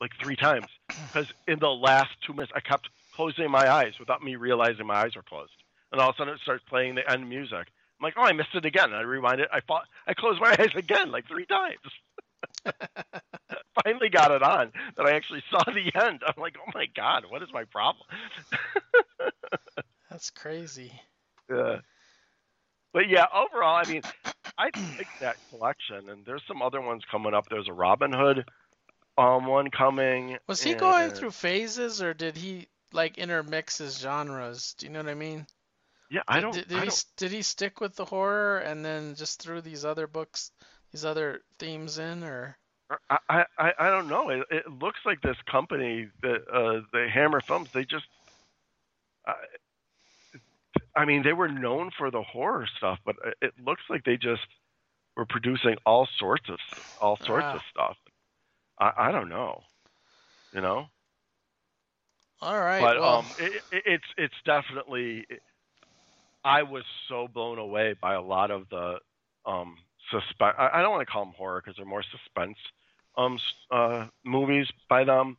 like 0.00 0.12
three 0.22 0.36
times 0.36 0.66
because 0.88 1.32
in 1.46 1.58
the 1.58 1.68
last 1.68 2.10
two 2.26 2.32
minutes 2.32 2.52
I 2.54 2.60
kept 2.60 2.88
closing 3.14 3.50
my 3.50 3.70
eyes 3.70 3.94
without 3.98 4.22
me 4.22 4.36
realizing 4.36 4.86
my 4.86 4.94
eyes 4.94 5.16
were 5.16 5.22
closed, 5.22 5.52
and 5.92 6.00
all 6.00 6.10
of 6.10 6.14
a 6.14 6.18
sudden 6.18 6.34
it 6.34 6.40
starts 6.40 6.64
playing 6.68 6.94
the 6.94 7.10
end 7.10 7.28
music. 7.28 7.52
I'm 8.00 8.04
like, 8.04 8.14
oh, 8.16 8.22
I 8.22 8.32
missed 8.32 8.54
it 8.54 8.64
again. 8.64 8.94
I 8.94 9.02
rewind 9.02 9.40
it. 9.40 9.48
I 9.52 9.60
fought, 9.60 9.84
I 10.06 10.14
closed 10.14 10.40
my 10.40 10.50
eyes 10.58 10.70
again 10.74 11.10
like 11.10 11.26
three 11.28 11.46
times. 11.46 11.78
Finally 13.84 14.08
got 14.08 14.30
it 14.30 14.42
on 14.42 14.72
that 14.96 15.06
I 15.06 15.12
actually 15.12 15.42
saw 15.50 15.62
the 15.64 15.92
end. 16.02 16.22
I'm 16.26 16.40
like, 16.40 16.56
oh 16.58 16.70
my 16.74 16.86
god, 16.96 17.24
what 17.28 17.42
is 17.42 17.48
my 17.52 17.64
problem? 17.64 18.06
That's 20.10 20.30
crazy. 20.30 20.92
Yeah. 21.50 21.78
But 22.92 23.08
yeah, 23.08 23.26
overall, 23.32 23.76
I 23.76 23.88
mean, 23.88 24.02
I 24.58 24.70
like 24.96 25.06
that 25.20 25.36
collection, 25.50 26.08
and 26.08 26.24
there's 26.26 26.42
some 26.48 26.60
other 26.60 26.80
ones 26.80 27.02
coming 27.10 27.34
up. 27.34 27.46
There's 27.48 27.68
a 27.68 27.72
Robin 27.72 28.12
Hood 28.12 28.44
um 29.20 29.46
one 29.46 29.70
coming. 29.70 30.38
Was 30.46 30.62
he 30.62 30.74
going 30.74 31.10
through 31.10 31.30
phases, 31.32 32.00
or 32.02 32.14
did 32.14 32.36
he 32.36 32.68
like 32.92 33.18
intermix 33.18 33.78
his 33.78 33.98
genres? 33.98 34.74
Do 34.78 34.86
you 34.86 34.92
know 34.92 35.00
what 35.00 35.08
I 35.10 35.14
mean? 35.14 35.46
Yeah, 36.10 36.22
I 36.26 36.40
don't. 36.40 36.54
Did, 36.54 36.68
did 36.68 36.76
I 36.78 36.80
he 36.80 36.86
don't 36.86 37.04
did 37.16 37.30
he 37.30 37.42
stick 37.42 37.80
with 37.80 37.94
the 37.94 38.04
horror 38.04 38.58
and 38.58 38.84
then 38.84 39.14
just 39.14 39.40
threw 39.42 39.60
these 39.60 39.84
other 39.84 40.06
books, 40.06 40.50
these 40.92 41.04
other 41.04 41.42
themes 41.58 41.98
in, 41.98 42.24
or? 42.24 42.56
I, 43.08 43.44
I, 43.56 43.72
I- 43.78 43.90
don't 43.90 44.08
know. 44.08 44.30
It, 44.30 44.42
it 44.50 44.66
looks 44.68 44.98
like 45.06 45.20
this 45.20 45.36
company, 45.48 46.08
the 46.22 46.34
uh, 46.52 46.80
the 46.92 47.08
Hammer 47.08 47.40
Films, 47.40 47.68
they 47.72 47.84
just. 47.84 48.06
I 49.26 49.34
I 50.96 51.04
mean, 51.04 51.22
they 51.22 51.32
were 51.32 51.48
known 51.48 51.90
for 51.96 52.10
the 52.10 52.22
horror 52.22 52.66
stuff, 52.76 52.98
but 53.04 53.14
it- 53.24 53.36
it 53.42 53.64
looks 53.64 53.82
like 53.88 54.02
they 54.04 54.16
just 54.16 54.42
were 55.16 55.26
producing 55.26 55.76
all 55.86 56.08
sorts 56.18 56.48
of 56.48 56.58
all 57.00 57.16
sorts 57.16 57.44
Ah. 57.46 57.54
of 57.54 57.62
stuff. 57.70 57.96
I, 58.80 58.92
I 58.98 59.12
don't 59.12 59.28
know, 59.28 59.62
you 60.52 60.60
know. 60.62 60.86
All 62.42 62.60
right. 62.60 62.80
but 62.80 62.96
well, 62.96 63.20
um, 63.20 63.32
it, 63.38 63.62
it, 63.72 63.82
it's 63.86 64.04
it's 64.18 64.34
definitely. 64.44 65.26
I 66.44 66.62
was 66.62 66.84
so 67.08 67.28
blown 67.28 67.58
away 67.58 67.94
by 68.00 68.14
a 68.14 68.22
lot 68.22 68.50
of 68.50 68.68
the 68.70 68.98
um 69.46 69.76
suspense. 70.10 70.56
I, 70.58 70.70
I 70.74 70.82
don't 70.82 70.92
want 70.92 71.06
to 71.06 71.12
call 71.12 71.24
them 71.24 71.34
horror 71.36 71.62
because 71.64 71.76
they're 71.76 71.86
more 71.86 72.04
suspense 72.04 72.58
um 73.16 73.38
uh 73.70 74.06
movies 74.24 74.66
by 74.88 75.04
them. 75.04 75.36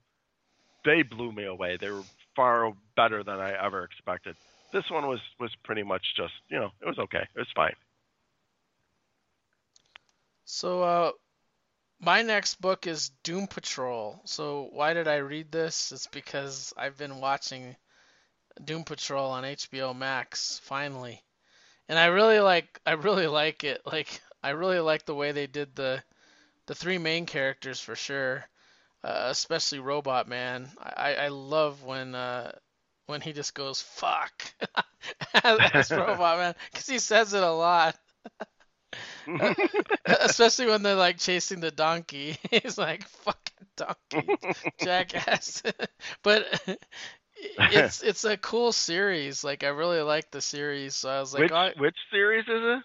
They 0.85 1.03
blew 1.03 1.31
me 1.31 1.45
away. 1.45 1.77
They 1.79 1.89
were 1.89 2.05
far 2.35 2.73
better 2.95 3.23
than 3.23 3.39
I 3.39 3.53
ever 3.65 3.83
expected. 3.83 4.35
This 4.73 4.83
one 4.91 5.07
was 5.07 5.19
was 5.39 5.51
pretty 5.63 5.83
much 5.83 6.03
just 6.15 6.33
you 6.49 6.59
know 6.59 6.71
it 6.81 6.87
was 6.87 6.99
okay. 6.99 7.27
It 7.35 7.39
was 7.39 7.47
fine. 7.55 7.75
So, 10.45 10.81
uh, 10.83 11.11
my 12.01 12.23
next 12.23 12.59
book 12.59 12.87
is 12.87 13.09
Doom 13.23 13.47
Patrol. 13.47 14.19
So, 14.25 14.69
why 14.71 14.93
did 14.93 15.07
I 15.07 15.17
read 15.17 15.51
this? 15.51 15.91
It's 15.91 16.07
because 16.07 16.73
I've 16.75 16.97
been 16.97 17.19
watching 17.19 17.75
Doom 18.63 18.83
Patrol 18.83 19.31
on 19.31 19.43
HBO 19.43 19.95
Max 19.95 20.59
finally. 20.63 21.23
And 21.87 21.99
I 21.99 22.07
really 22.07 22.39
like 22.39 22.79
I 22.85 22.93
really 22.93 23.27
like 23.27 23.63
it. 23.63 23.81
Like 23.85 24.21
I 24.41 24.51
really 24.51 24.79
like 24.79 25.05
the 25.05 25.15
way 25.15 25.31
they 25.31 25.47
did 25.47 25.75
the 25.75 26.03
the 26.65 26.75
three 26.75 26.97
main 26.97 27.25
characters 27.25 27.79
for 27.79 27.95
sure. 27.95 28.45
Uh, 29.03 29.27
especially 29.29 29.79
Robot 29.79 30.27
Man. 30.27 30.69
I, 30.79 31.15
I 31.15 31.27
love 31.29 31.83
when 31.83 32.15
uh, 32.15 32.51
when 33.07 33.21
he 33.21 33.33
just 33.33 33.53
goes 33.53 33.81
fuck 33.81 34.53
as, 35.43 35.59
as 35.73 35.91
Robot 35.91 36.37
Man 36.37 36.55
because 36.71 36.87
he 36.87 36.99
says 36.99 37.33
it 37.33 37.43
a 37.43 37.51
lot. 37.51 37.97
Especially 40.05 40.67
when 40.67 40.83
they're 40.83 40.95
like 40.95 41.17
chasing 41.17 41.59
the 41.59 41.71
donkey. 41.71 42.37
He's 42.51 42.77
like, 42.77 43.07
fucking 43.07 43.67
donkey, 43.77 44.37
jackass. 44.79 45.63
but 46.23 46.45
it's 47.35 48.03
it's 48.03 48.23
a 48.23 48.37
cool 48.37 48.71
series. 48.71 49.43
Like 49.43 49.63
I 49.63 49.69
really 49.69 50.01
like 50.01 50.31
the 50.31 50.41
series. 50.41 50.95
So 50.95 51.09
I 51.09 51.19
was 51.19 51.33
like, 51.33 51.43
which 51.43 51.51
oh, 51.51 51.69
which 51.77 51.95
series 52.11 52.45
is 52.45 52.61
it? 52.63 52.83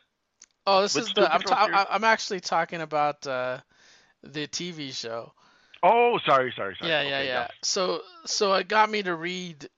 oh, 0.66 0.82
this 0.82 0.94
which 0.94 1.04
is 1.04 1.12
the 1.14 1.32
I'm 1.32 1.42
ta- 1.42 1.86
I'm 1.90 2.04
actually 2.04 2.40
talking 2.40 2.80
about 2.80 3.26
uh, 3.26 3.58
the 4.22 4.46
TV 4.46 4.92
show. 4.92 5.32
Oh, 5.82 6.18
sorry, 6.26 6.52
sorry, 6.56 6.76
sorry. 6.80 6.90
Yeah, 6.90 7.02
yeah, 7.02 7.08
Okay, 7.08 7.26
yeah. 7.26 7.48
So 7.62 8.02
so 8.24 8.54
it 8.54 8.68
got 8.68 8.90
me 8.90 9.02
to 9.02 9.14
read 9.14 9.68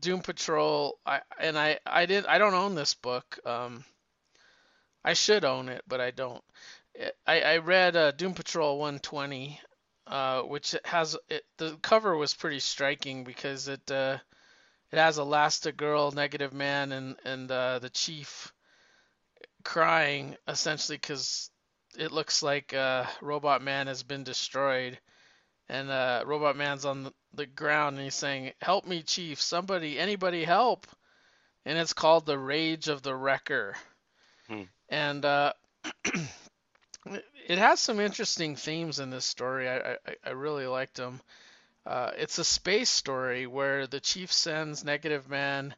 Doom 0.00 0.20
Patrol. 0.20 0.98
I 1.06 1.20
and 1.38 1.58
I 1.58 1.78
I 1.86 2.06
did 2.06 2.26
I 2.26 2.38
don't 2.38 2.54
own 2.54 2.74
this 2.74 2.94
book. 2.94 3.38
Um, 3.44 3.84
I 5.04 5.12
should 5.12 5.44
own 5.44 5.68
it, 5.68 5.82
but 5.86 6.00
I 6.00 6.10
don't. 6.10 6.42
I 7.26 7.40
I 7.40 7.56
read 7.58 7.96
uh, 7.96 8.12
Doom 8.12 8.34
Patrol 8.34 8.78
120, 8.78 9.60
uh, 10.06 10.42
which 10.42 10.74
has 10.84 11.16
it. 11.28 11.44
The 11.58 11.76
cover 11.82 12.16
was 12.16 12.34
pretty 12.34 12.60
striking 12.60 13.24
because 13.24 13.68
it 13.68 13.90
uh, 13.90 14.18
it 14.92 14.98
has 14.98 15.18
Elastigirl, 15.18 16.14
Negative 16.14 16.52
Man, 16.52 16.92
and 16.92 17.16
and 17.24 17.50
uh, 17.50 17.78
the 17.80 17.90
Chief 17.90 18.52
crying 19.64 20.36
essentially 20.46 20.98
because 20.98 21.50
it 21.96 22.12
looks 22.12 22.42
like 22.42 22.74
uh, 22.74 23.06
Robot 23.20 23.62
Man 23.62 23.86
has 23.86 24.02
been 24.02 24.24
destroyed 24.24 24.98
and 25.68 25.90
uh, 25.90 26.22
Robot 26.26 26.56
Man's 26.56 26.84
on 26.84 27.04
the, 27.04 27.12
the 27.32 27.46
ground 27.46 27.96
and 27.96 28.04
he's 28.04 28.14
saying, 28.14 28.52
"Help 28.60 28.86
me, 28.86 29.02
Chief! 29.02 29.40
Somebody, 29.40 29.98
anybody, 29.98 30.44
help!" 30.44 30.86
And 31.64 31.78
it's 31.78 31.94
called 31.94 32.26
the 32.26 32.38
Rage 32.38 32.88
of 32.88 33.02
the 33.02 33.14
Wrecker, 33.14 33.74
Hmm. 34.48 34.62
and 34.88 35.24
uh, 35.24 35.52
it 37.48 37.58
has 37.58 37.80
some 37.80 38.00
interesting 38.00 38.56
themes 38.56 38.98
in 38.98 39.10
this 39.10 39.24
story. 39.24 39.68
I 39.68 39.92
I, 39.92 39.96
I 40.24 40.30
really 40.30 40.66
liked 40.66 40.96
them. 40.96 41.20
Uh, 41.86 42.12
it's 42.16 42.38
a 42.38 42.44
space 42.44 42.90
story 42.90 43.46
where 43.46 43.86
the 43.86 44.00
Chief 44.00 44.32
sends 44.32 44.84
Negative 44.84 45.28
Man 45.28 45.74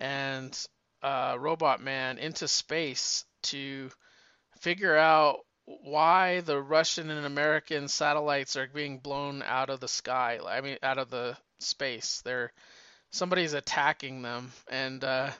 and 0.00 0.66
uh, 1.02 1.36
Robot 1.38 1.80
Man 1.80 2.18
into 2.18 2.48
space 2.48 3.24
to 3.42 3.90
figure 4.58 4.96
out 4.96 5.40
why 5.64 6.40
the 6.40 6.60
Russian 6.60 7.10
and 7.10 7.26
American 7.26 7.88
satellites 7.88 8.56
are 8.56 8.68
being 8.68 8.98
blown 8.98 9.42
out 9.42 9.70
of 9.70 9.80
the 9.80 9.88
sky. 9.88 10.38
I 10.44 10.60
mean, 10.60 10.78
out 10.82 10.98
of 10.98 11.10
the 11.10 11.36
space. 11.58 12.22
They're 12.24 12.52
somebody's 13.10 13.52
attacking 13.52 14.22
them 14.22 14.52
and 14.68 15.02
uh, 15.02 15.30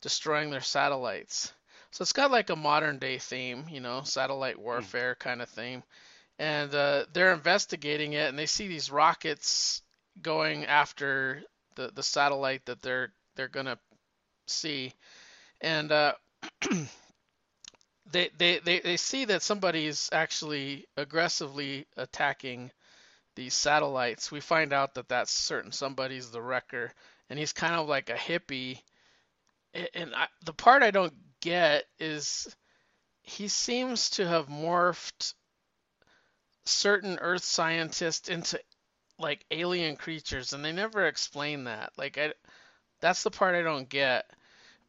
destroying 0.00 0.50
their 0.50 0.60
satellites. 0.60 1.52
So 1.90 2.02
it's 2.02 2.12
got 2.12 2.30
like 2.30 2.50
a 2.50 2.56
modern 2.56 2.98
day 2.98 3.18
theme, 3.18 3.66
you 3.70 3.80
know, 3.80 4.02
satellite 4.04 4.58
warfare 4.58 5.14
kind 5.14 5.40
of 5.42 5.48
theme. 5.48 5.82
And 6.38 6.72
uh, 6.74 7.06
they're 7.12 7.32
investigating 7.32 8.12
it, 8.12 8.28
and 8.28 8.38
they 8.38 8.46
see 8.46 8.68
these 8.68 8.90
rockets 8.90 9.82
going 10.22 10.66
after 10.66 11.42
the, 11.74 11.90
the 11.94 12.02
satellite 12.02 12.66
that 12.66 12.82
they're 12.82 13.12
they're 13.34 13.48
gonna 13.48 13.78
see. 14.46 14.92
And 15.60 15.90
uh, 15.90 16.12
they, 18.12 18.30
they, 18.38 18.58
they, 18.58 18.80
they 18.80 18.96
see 18.96 19.24
that 19.26 19.42
somebody's 19.42 20.08
actually 20.12 20.86
aggressively 20.96 21.86
attacking 21.96 22.70
these 23.34 23.54
satellites. 23.54 24.30
We 24.30 24.40
find 24.40 24.72
out 24.72 24.94
that 24.94 25.08
that's 25.08 25.32
certain 25.32 25.72
somebody's 25.72 26.30
the 26.30 26.42
wrecker, 26.42 26.92
and 27.30 27.38
he's 27.38 27.52
kind 27.52 27.74
of 27.74 27.88
like 27.88 28.10
a 28.10 28.14
hippie. 28.14 28.80
And 29.94 30.14
I, 30.14 30.26
the 30.44 30.52
part 30.52 30.82
I 30.82 30.90
don't 30.90 31.12
get 31.40 31.84
is 31.98 32.54
he 33.22 33.48
seems 33.48 34.10
to 34.10 34.26
have 34.26 34.48
morphed 34.48 35.34
certain 36.64 37.18
Earth 37.20 37.44
scientists 37.44 38.28
into 38.28 38.60
like 39.18 39.44
alien 39.50 39.96
creatures, 39.96 40.52
and 40.52 40.64
they 40.64 40.72
never 40.72 41.06
explain 41.06 41.64
that. 41.64 41.92
Like 41.96 42.18
I, 42.18 42.32
that's 43.00 43.22
the 43.22 43.30
part 43.30 43.54
I 43.54 43.62
don't 43.62 43.88
get. 43.88 44.30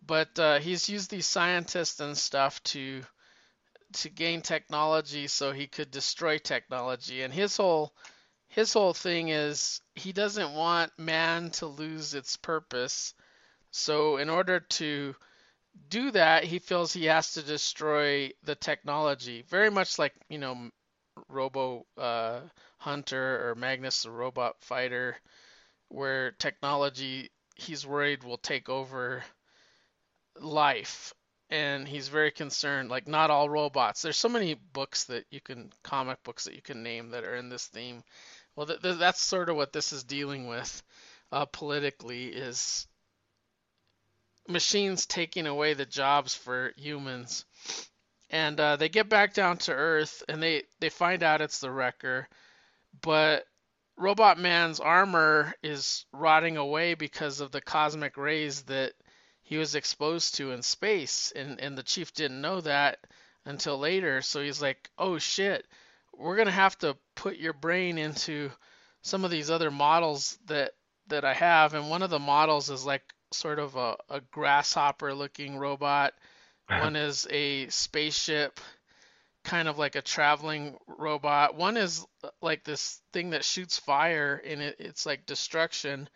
But 0.06 0.40
uh, 0.40 0.60
he's 0.60 0.90
used 0.90 1.12
these 1.12 1.28
scientists 1.28 2.00
and 2.00 2.18
stuff 2.18 2.62
to 2.66 3.02
to 3.92 4.10
gain 4.10 4.42
technology 4.42 5.28
so 5.28 5.52
he 5.52 5.68
could 5.68 5.92
destroy 5.92 6.38
technology. 6.38 7.24
And 7.24 7.34
his 7.34 7.58
whole 7.58 7.94
his 8.48 8.74
whole 8.74 8.94
thing 8.94 9.30
is 9.30 9.82
he 9.96 10.12
doesn't 10.12 10.54
want 10.54 10.98
man 10.98 11.52
to 11.52 11.66
lose 11.68 12.14
its 12.14 12.38
purpose. 12.38 13.14
So 13.72 14.18
in 14.18 14.30
order 14.30 14.60
to 14.60 15.16
do 15.88 16.12
that, 16.12 16.44
he 16.44 16.60
feels 16.60 16.94
he 16.94 17.06
has 17.06 17.34
to 17.34 17.42
destroy 17.42 18.32
the 18.44 18.56
technology. 18.56 19.44
Very 19.44 19.70
much 19.70 20.00
like, 20.00 20.14
you 20.30 20.38
know, 20.38 20.70
Robo 21.28 21.86
uh, 21.98 22.42
Hunter 22.78 23.50
or 23.50 23.56
Magnus 23.56 24.04
the 24.04 24.12
Robot 24.12 24.56
Fighter, 24.62 25.18
where 25.90 26.32
technology 26.32 27.30
he's 27.56 27.86
worried 27.86 28.24
will 28.24 28.38
take 28.38 28.70
over 28.70 29.24
life. 30.40 31.14
And 31.52 31.88
he's 31.88 32.10
very 32.10 32.32
concerned 32.32 32.90
like 32.90 33.08
not 33.08 33.32
all 33.32 33.50
robots. 33.50 34.02
There's 34.02 34.18
so 34.18 34.30
many 34.30 34.54
books 34.54 35.06
that 35.06 35.26
you 35.32 35.42
can 35.42 35.72
comic 35.84 36.22
books 36.24 36.44
that 36.44 36.54
you 36.54 36.62
can 36.62 36.84
name 36.84 37.10
that 37.10 37.24
are 37.24 37.36
in 37.36 37.50
this 37.50 37.66
theme. 37.66 38.04
Well 38.56 38.68
th- 38.68 38.82
th- 38.82 39.00
that's 39.00 39.20
sort 39.20 39.50
of 39.50 39.56
what 39.56 39.74
this 39.74 39.92
is 39.92 40.04
dealing 40.04 40.48
with 40.48 40.84
uh, 41.32 41.46
politically 41.46 42.26
is 42.26 42.88
machines 44.50 45.06
taking 45.06 45.48
away 45.48 45.74
the 45.74 45.86
jobs 45.86 46.34
for 46.34 46.74
humans. 46.76 47.46
And 48.32 48.60
uh, 48.60 48.76
they 48.76 48.90
get 48.90 49.10
back 49.10 49.34
down 49.34 49.58
to 49.60 49.72
earth 49.74 50.24
and 50.28 50.42
they 50.42 50.64
they 50.80 50.90
find 50.90 51.24
out 51.24 51.42
it's 51.42 51.60
the 51.60 51.72
wrecker. 51.72 52.28
But 53.02 53.46
robot 53.96 54.40
man's 54.40 54.80
armor 54.80 55.54
is 55.64 56.06
rotting 56.12 56.58
away 56.58 56.96
because 56.96 57.40
of 57.40 57.52
the 57.52 57.62
cosmic 57.62 58.18
rays 58.18 58.64
that 58.64 58.94
he 59.42 59.58
was 59.58 59.76
exposed 59.76 60.36
to 60.36 60.52
in 60.52 60.62
space 60.62 61.32
and 61.36 61.60
and 61.60 61.78
the 61.78 61.84
chief 61.84 62.14
didn't 62.14 62.42
know 62.42 62.62
that 62.62 63.00
until 63.46 63.78
later. 63.78 64.22
So 64.22 64.42
he's 64.42 64.62
like 64.62 64.90
oh 64.98 65.18
shit. 65.18 65.66
We're 66.18 66.36
going 66.36 66.48
to 66.48 66.52
have 66.52 66.78
to 66.80 66.98
put 67.16 67.38
your 67.38 67.54
brain 67.54 67.98
into 67.98 68.52
some 69.04 69.24
of 69.24 69.32
these 69.32 69.50
other 69.50 69.72
models 69.72 70.38
that 70.46 70.74
that 71.08 71.26
I 71.26 71.34
have. 71.34 71.74
And 71.74 71.90
one 71.90 72.04
of 72.04 72.10
the 72.10 72.20
models 72.20 72.70
is 72.70 72.86
like 72.86 73.04
sort 73.32 73.60
of 73.60 73.76
a, 73.76 73.96
a 74.10 74.22
grasshopper 74.32 75.14
looking 75.14 75.58
robot 75.58 76.14
one 76.68 76.96
is 76.96 77.28
a 77.30 77.68
spaceship 77.70 78.60
kind 79.44 79.68
of 79.68 79.78
like 79.78 79.96
a 79.96 80.02
traveling 80.02 80.78
robot 80.88 81.56
one 81.56 81.78
is 81.78 82.06
like 82.42 82.64
this 82.64 83.02
thing 83.14 83.32
that 83.32 83.46
shoots 83.46 83.78
fire 83.78 84.42
and 84.46 84.62
it, 84.62 84.76
it's 84.80 85.06
like 85.06 85.26
destruction 85.26 86.10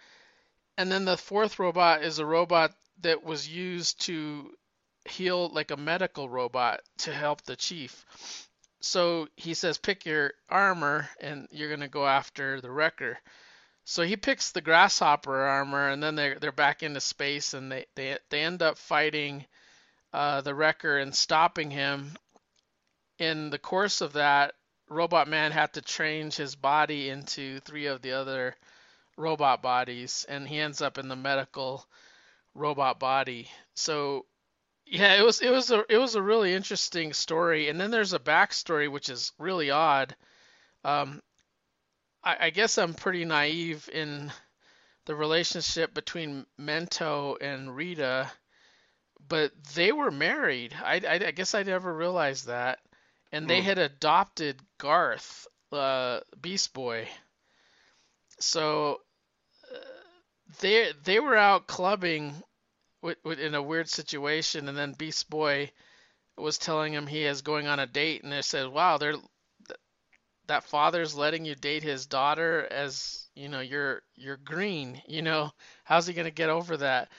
and 0.78 0.92
then 0.92 1.06
the 1.06 1.18
fourth 1.18 1.60
robot 1.60 2.04
is 2.04 2.20
a 2.20 2.26
robot 2.26 2.74
that 3.02 3.24
was 3.24 3.48
used 3.48 4.02
to 4.02 4.52
heal 5.06 5.50
like 5.50 5.72
a 5.72 5.78
medical 5.78 6.30
robot 6.30 6.82
to 7.00 7.14
help 7.14 7.42
the 7.44 7.56
chief. 7.56 8.48
So 8.80 9.28
he 9.36 9.54
says, 9.54 9.78
pick 9.78 10.06
your 10.06 10.34
armor 10.50 11.10
and 11.20 11.48
you're 11.52 11.70
going 11.70 11.82
to 11.82 11.88
go 11.88 12.06
after 12.08 12.60
the 12.60 12.72
wrecker. 12.72 13.18
So 13.86 14.04
he 14.04 14.16
picks 14.16 14.52
the 14.52 14.62
grasshopper 14.62 15.36
armor 15.36 15.90
and 15.90 16.02
then 16.02 16.16
they're, 16.16 16.40
they're 16.40 16.52
back 16.52 16.84
into 16.84 17.02
space 17.02 17.54
and 17.54 17.72
they, 17.72 17.86
they, 17.96 18.18
they 18.30 18.42
end 18.42 18.62
up 18.62 18.78
fighting 18.78 19.46
uh, 20.14 20.42
the 20.42 20.56
wrecker 20.56 20.98
and 20.98 21.14
stopping 21.14 21.70
him. 21.72 22.16
In 23.20 23.50
the 23.50 23.60
course 23.60 24.02
of 24.02 24.14
that, 24.14 24.54
Robot 24.90 25.28
Man 25.28 25.52
had 25.52 25.74
to 25.74 25.82
change 25.82 26.36
his 26.36 26.56
body 26.56 27.10
into 27.10 27.60
three 27.62 27.88
of 27.88 28.02
the 28.02 28.14
other 28.14 28.56
robot 29.18 29.62
bodies 29.62 30.26
and 30.28 30.48
he 30.48 30.60
ends 30.60 30.82
up 30.82 30.98
in 30.98 31.08
the 31.08 31.16
medical 31.16 31.86
robot 32.54 33.00
body. 33.00 33.50
So 33.74 34.26
yeah, 34.86 35.16
it 35.16 35.24
was 35.24 35.42
it 35.42 35.50
was 35.50 35.72
a 35.72 35.84
it 35.90 35.98
was 35.98 36.16
a 36.16 36.22
really 36.22 36.54
interesting 36.54 37.14
story. 37.14 37.70
And 37.70 37.80
then 37.80 37.92
there's 37.92 38.14
a 38.14 38.20
backstory 38.20 38.92
which 38.92 39.10
is 39.10 39.32
really 39.38 39.72
odd. 39.72 40.16
Um, 40.84 41.22
I, 42.24 42.38
I 42.42 42.50
guess 42.50 42.78
I'm 42.78 42.94
pretty 42.94 43.26
naive 43.26 43.90
in 43.92 44.32
the 45.06 45.16
relationship 45.16 45.94
between 45.94 46.46
Mento 46.60 47.38
and 47.42 47.76
Rita, 47.76 48.32
but 49.28 49.52
they 49.76 49.92
were 49.92 50.12
married. 50.12 50.76
I, 50.84 51.02
I, 51.08 51.28
I 51.28 51.32
guess 51.32 51.54
I 51.54 51.64
never 51.64 51.94
realized 51.94 52.48
that. 52.48 52.80
And 53.32 53.50
they 53.50 53.62
mm. 53.62 53.64
had 53.64 53.80
adopted 53.80 54.62
Garth, 54.78 55.48
uh, 55.72 56.20
Beast 56.40 56.74
Boy. 56.74 57.08
So 58.40 59.00
they 60.60 60.92
they 61.04 61.20
were 61.20 61.36
out 61.36 61.68
clubbing 61.68 62.44
in 63.26 63.56
a 63.56 63.62
weird 63.62 63.90
situation, 63.90 64.70
and 64.70 64.78
then 64.78 64.94
Beast 64.94 65.30
Boy 65.30 65.72
was 66.38 66.58
telling 66.58 66.94
him 66.94 67.08
he 67.08 67.26
is 67.26 67.42
going 67.42 67.68
on 67.68 67.80
a 67.80 67.88
date, 67.88 68.24
and 68.24 68.32
they 68.32 68.42
said, 68.42 68.68
"Wow, 68.68 68.98
they're 68.98 69.16
that 70.48 70.64
father's 70.66 71.16
letting 71.16 71.46
you 71.46 71.56
date 71.56 71.84
his 71.84 72.06
daughter 72.06 72.68
as 72.72 73.28
you 73.36 73.50
know 73.50 73.60
you're 73.62 74.02
you're 74.16 74.38
green. 74.38 75.02
You 75.08 75.22
know 75.22 75.52
how's 75.84 76.08
he 76.08 76.14
gonna 76.14 76.32
get 76.32 76.50
over 76.50 76.78
that?" 76.78 77.10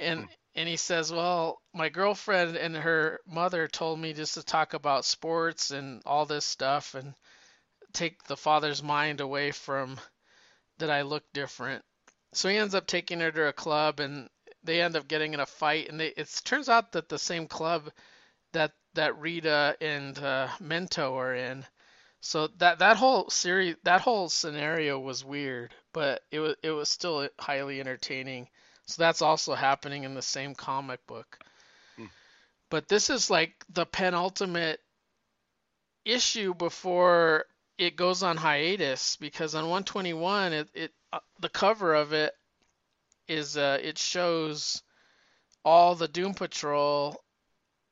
And 0.00 0.20
hmm. 0.20 0.26
and 0.54 0.68
he 0.68 0.76
says, 0.76 1.12
"Well, 1.12 1.60
my 1.72 1.88
girlfriend 1.88 2.56
and 2.56 2.76
her 2.76 3.20
mother 3.26 3.68
told 3.68 3.98
me 3.98 4.12
just 4.12 4.34
to 4.34 4.42
talk 4.42 4.74
about 4.74 5.04
sports 5.04 5.70
and 5.70 6.02
all 6.06 6.26
this 6.26 6.44
stuff 6.44 6.94
and 6.94 7.14
take 7.92 8.24
the 8.24 8.36
father's 8.36 8.82
mind 8.82 9.20
away 9.20 9.50
from." 9.50 9.98
that 10.78 10.90
I 10.90 11.02
look 11.02 11.24
different. 11.32 11.84
So 12.32 12.48
he 12.48 12.56
ends 12.56 12.74
up 12.74 12.86
taking 12.86 13.20
her 13.20 13.30
to 13.30 13.48
a 13.48 13.52
club, 13.52 14.00
and 14.00 14.28
they 14.62 14.80
end 14.80 14.96
up 14.96 15.08
getting 15.08 15.34
in 15.34 15.40
a 15.40 15.46
fight. 15.46 15.88
And 15.88 16.00
they, 16.00 16.08
it 16.08 16.28
turns 16.44 16.68
out 16.68 16.92
that 16.92 17.08
the 17.08 17.18
same 17.18 17.46
club 17.46 17.90
that 18.52 18.72
that 18.94 19.18
Rita 19.18 19.76
and 19.80 20.16
uh, 20.18 20.48
Mento 20.60 21.14
are 21.14 21.34
in. 21.34 21.64
So 22.26 22.46
that 22.56 22.78
that 22.78 22.96
whole 22.96 23.28
series, 23.28 23.76
that 23.82 24.00
whole 24.00 24.30
scenario 24.30 24.98
was 24.98 25.22
weird, 25.22 25.74
but 25.92 26.22
it 26.30 26.40
was 26.40 26.56
it 26.62 26.70
was 26.70 26.88
still 26.88 27.28
highly 27.38 27.80
entertaining. 27.80 28.48
So 28.86 29.02
that's 29.02 29.20
also 29.20 29.52
happening 29.54 30.04
in 30.04 30.14
the 30.14 30.22
same 30.22 30.54
comic 30.54 31.06
book. 31.06 31.38
Hmm. 31.96 32.06
But 32.70 32.88
this 32.88 33.10
is 33.10 33.28
like 33.28 33.62
the 33.68 33.84
penultimate 33.84 34.80
issue 36.06 36.54
before 36.54 37.44
it 37.76 37.94
goes 37.94 38.22
on 38.22 38.38
hiatus 38.38 39.16
because 39.16 39.54
on 39.54 39.64
121 39.64 40.54
it, 40.54 40.70
it 40.72 40.92
uh, 41.12 41.20
the 41.40 41.50
cover 41.50 41.92
of 41.92 42.14
it 42.14 42.32
is 43.28 43.58
uh, 43.58 43.78
it 43.82 43.98
shows 43.98 44.82
all 45.62 45.94
the 45.94 46.08
Doom 46.08 46.32
Patrol. 46.32 47.22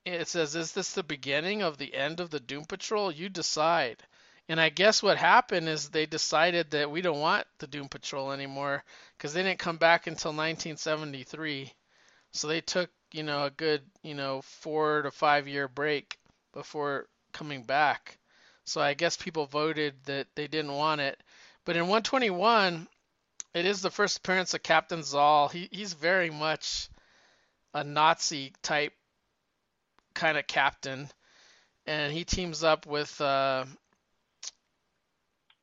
It 0.06 0.26
says, 0.26 0.56
"Is 0.56 0.72
this 0.72 0.94
the 0.94 1.02
beginning 1.02 1.60
of 1.60 1.76
the 1.76 1.94
end 1.94 2.18
of 2.18 2.30
the 2.30 2.40
Doom 2.40 2.64
Patrol? 2.64 3.12
You 3.12 3.28
decide." 3.28 4.02
And 4.48 4.60
I 4.60 4.68
guess 4.68 5.02
what 5.02 5.16
happened 5.16 5.68
is 5.68 5.88
they 5.88 6.06
decided 6.06 6.72
that 6.72 6.90
we 6.90 7.00
don't 7.00 7.20
want 7.20 7.46
the 7.58 7.66
Doom 7.66 7.88
Patrol 7.88 8.32
anymore 8.32 8.84
because 9.16 9.32
they 9.32 9.42
didn't 9.42 9.60
come 9.60 9.76
back 9.76 10.06
until 10.06 10.30
1973. 10.32 11.72
So 12.32 12.48
they 12.48 12.60
took, 12.60 12.90
you 13.12 13.22
know, 13.22 13.44
a 13.44 13.50
good, 13.50 13.82
you 14.02 14.14
know, 14.14 14.42
four 14.42 15.02
to 15.02 15.10
five 15.10 15.46
year 15.46 15.68
break 15.68 16.18
before 16.52 17.06
coming 17.32 17.62
back. 17.62 18.18
So 18.64 18.80
I 18.80 18.94
guess 18.94 19.16
people 19.16 19.46
voted 19.46 19.94
that 20.04 20.26
they 20.34 20.48
didn't 20.48 20.74
want 20.74 21.00
it. 21.00 21.20
But 21.64 21.76
in 21.76 21.82
121, 21.82 22.88
it 23.54 23.66
is 23.66 23.82
the 23.82 23.90
first 23.90 24.18
appearance 24.18 24.54
of 24.54 24.62
Captain 24.62 25.02
Zahl. 25.02 25.48
He 25.48 25.68
he's 25.70 25.92
very 25.92 26.30
much 26.30 26.88
a 27.74 27.84
Nazi 27.84 28.52
type 28.62 28.92
kind 30.14 30.38
of 30.38 30.46
captain, 30.46 31.08
and 31.86 32.12
he 32.12 32.24
teams 32.24 32.64
up 32.64 32.86
with 32.86 33.20
uh, 33.20 33.64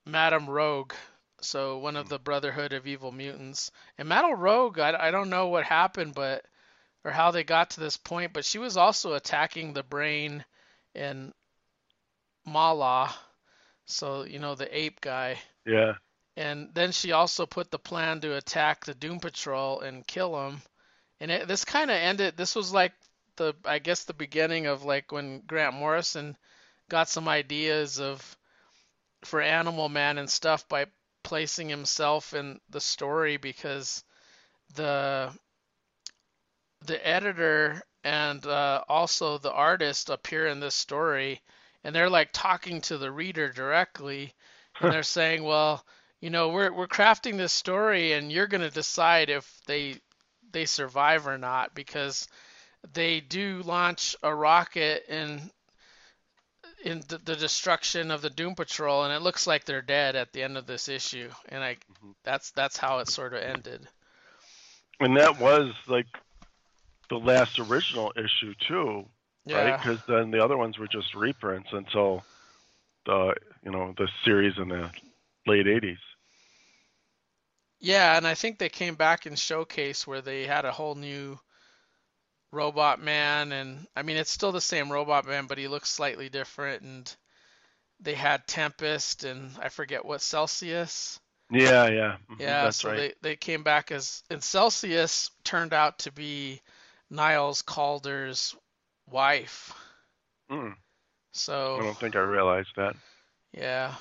Madame 0.05 0.49
Rogue, 0.49 0.93
so 1.41 1.77
one 1.77 1.95
of 1.95 2.07
hmm. 2.07 2.09
the 2.09 2.19
Brotherhood 2.19 2.73
of 2.73 2.87
Evil 2.87 3.11
Mutants. 3.11 3.71
And 3.97 4.09
Madame 4.09 4.39
Rogue, 4.39 4.79
I, 4.79 5.07
I 5.07 5.11
don't 5.11 5.29
know 5.29 5.47
what 5.47 5.65
happened, 5.65 6.13
but 6.15 6.45
or 7.05 7.11
how 7.11 7.31
they 7.31 7.43
got 7.43 7.71
to 7.71 7.79
this 7.79 7.97
point, 7.97 8.33
but 8.33 8.43
she 8.43 8.59
was 8.59 8.75
also 8.75 9.13
attacking 9.13 9.73
the 9.73 9.83
brain 9.83 10.43
and 10.95 11.33
Mallah, 12.45 13.13
so 13.85 14.23
you 14.23 14.39
know 14.39 14.55
the 14.55 14.77
ape 14.77 15.01
guy. 15.01 15.39
Yeah. 15.65 15.93
And 16.35 16.69
then 16.73 16.91
she 16.91 17.11
also 17.11 17.45
put 17.45 17.69
the 17.69 17.79
plan 17.79 18.21
to 18.21 18.35
attack 18.35 18.85
the 18.85 18.93
Doom 18.93 19.19
Patrol 19.19 19.81
and 19.81 20.07
kill 20.07 20.33
them. 20.33 20.61
And 21.19 21.31
it, 21.31 21.47
this 21.47 21.65
kind 21.65 21.91
of 21.91 21.97
ended. 21.97 22.37
This 22.37 22.55
was 22.55 22.73
like 22.73 22.93
the 23.35 23.53
I 23.65 23.79
guess 23.79 24.03
the 24.03 24.13
beginning 24.13 24.67
of 24.67 24.83
like 24.83 25.11
when 25.11 25.41
Grant 25.41 25.75
Morrison 25.75 26.37
got 26.89 27.09
some 27.09 27.27
ideas 27.27 27.99
of 27.99 28.37
for 29.23 29.41
Animal 29.41 29.89
Man 29.89 30.17
and 30.17 30.29
stuff 30.29 30.67
by 30.67 30.85
placing 31.23 31.69
himself 31.69 32.33
in 32.33 32.59
the 32.69 32.81
story 32.81 33.37
because 33.37 34.03
the 34.75 35.31
the 36.85 37.05
editor 37.07 37.81
and 38.03 38.45
uh, 38.45 38.81
also 38.87 39.37
the 39.37 39.51
artist 39.51 40.09
appear 40.09 40.47
in 40.47 40.59
this 40.59 40.75
story 40.75 41.41
and 41.83 41.93
they're 41.93 42.09
like 42.09 42.29
talking 42.31 42.79
to 42.81 42.97
the 42.97 43.11
reader 43.11 43.49
directly 43.51 44.33
and 44.79 44.93
they're 44.93 45.03
saying 45.19 45.43
well 45.43 45.85
you 46.21 46.29
know 46.29 46.49
we're 46.49 46.71
we're 46.71 46.87
crafting 46.87 47.37
this 47.37 47.51
story 47.53 48.13
and 48.13 48.31
you're 48.31 48.47
going 48.47 48.61
to 48.61 48.69
decide 48.69 49.29
if 49.29 49.59
they 49.67 49.95
they 50.51 50.65
survive 50.65 51.27
or 51.27 51.37
not 51.37 51.75
because 51.75 52.27
they 52.93 53.19
do 53.19 53.61
launch 53.65 54.15
a 54.23 54.33
rocket 54.33 55.03
in 55.09 55.51
in 56.83 57.01
the, 57.07 57.17
the 57.19 57.35
destruction 57.35 58.11
of 58.11 58.21
the 58.21 58.29
Doom 58.29 58.55
Patrol 58.55 59.03
and 59.03 59.13
it 59.13 59.21
looks 59.21 59.47
like 59.47 59.65
they're 59.65 59.81
dead 59.81 60.15
at 60.15 60.31
the 60.33 60.43
end 60.43 60.57
of 60.57 60.65
this 60.65 60.87
issue 60.87 61.29
and 61.49 61.63
I 61.63 61.77
Mhm. 61.89 62.15
that's 62.23 62.51
that's 62.51 62.77
how 62.77 62.99
it 62.99 63.07
sort 63.07 63.33
of 63.33 63.41
ended. 63.43 63.87
And 64.99 65.17
that 65.17 65.37
was 65.39 65.73
like 65.87 66.07
the 67.09 67.17
last 67.17 67.59
original 67.59 68.11
issue 68.15 68.53
too, 68.67 69.05
right? 69.51 69.75
Because 69.77 69.99
then 70.07 70.31
the 70.31 70.43
other 70.43 70.57
ones 70.57 70.77
were 70.77 70.87
just 70.87 71.13
reprints 71.15 71.69
until 71.71 72.23
the 73.05 73.33
you 73.63 73.71
know 73.71 73.93
the 73.97 74.07
series 74.25 74.53
in 74.57 74.69
the 74.69 74.89
late 75.47 75.67
'80s. 75.67 75.97
Yeah, 77.81 78.15
and 78.15 78.25
I 78.27 78.35
think 78.35 78.57
they 78.57 78.69
came 78.69 78.95
back 78.95 79.25
in 79.25 79.35
Showcase 79.35 80.07
where 80.07 80.21
they 80.21 80.45
had 80.45 80.65
a 80.65 80.71
whole 80.71 80.95
new 80.95 81.39
Robot 82.51 82.99
Man, 83.01 83.51
and 83.51 83.87
I 83.95 84.03
mean 84.03 84.17
it's 84.17 84.31
still 84.31 84.51
the 84.51 84.61
same 84.61 84.91
Robot 84.91 85.25
Man, 85.25 85.47
but 85.47 85.57
he 85.57 85.67
looks 85.67 85.89
slightly 85.89 86.29
different. 86.29 86.83
And 86.83 87.15
they 88.01 88.15
had 88.15 88.47
Tempest, 88.47 89.23
and 89.23 89.51
I 89.59 89.69
forget 89.69 90.05
what 90.05 90.21
Celsius. 90.21 91.19
Yeah, 91.51 91.87
yeah, 91.89 92.17
mhm, 92.29 92.39
Yeah, 92.39 92.61
that's 92.61 92.83
so 92.83 92.89
right. 92.89 92.97
they 92.97 93.13
they 93.21 93.35
came 93.35 93.63
back 93.63 93.91
as 93.91 94.23
and 94.29 94.43
Celsius 94.43 95.31
turned 95.43 95.73
out 95.73 95.99
to 95.99 96.11
be 96.11 96.61
Niles 97.09 97.61
Caulder's 97.61 98.55
wife. 99.07 99.73
Mm, 100.51 100.75
So 101.31 101.79
I 101.79 101.83
don't 101.83 101.99
think 101.99 102.15
I 102.15 102.19
realized 102.19 102.71
that. 102.77 102.95
yeah. 103.53 103.95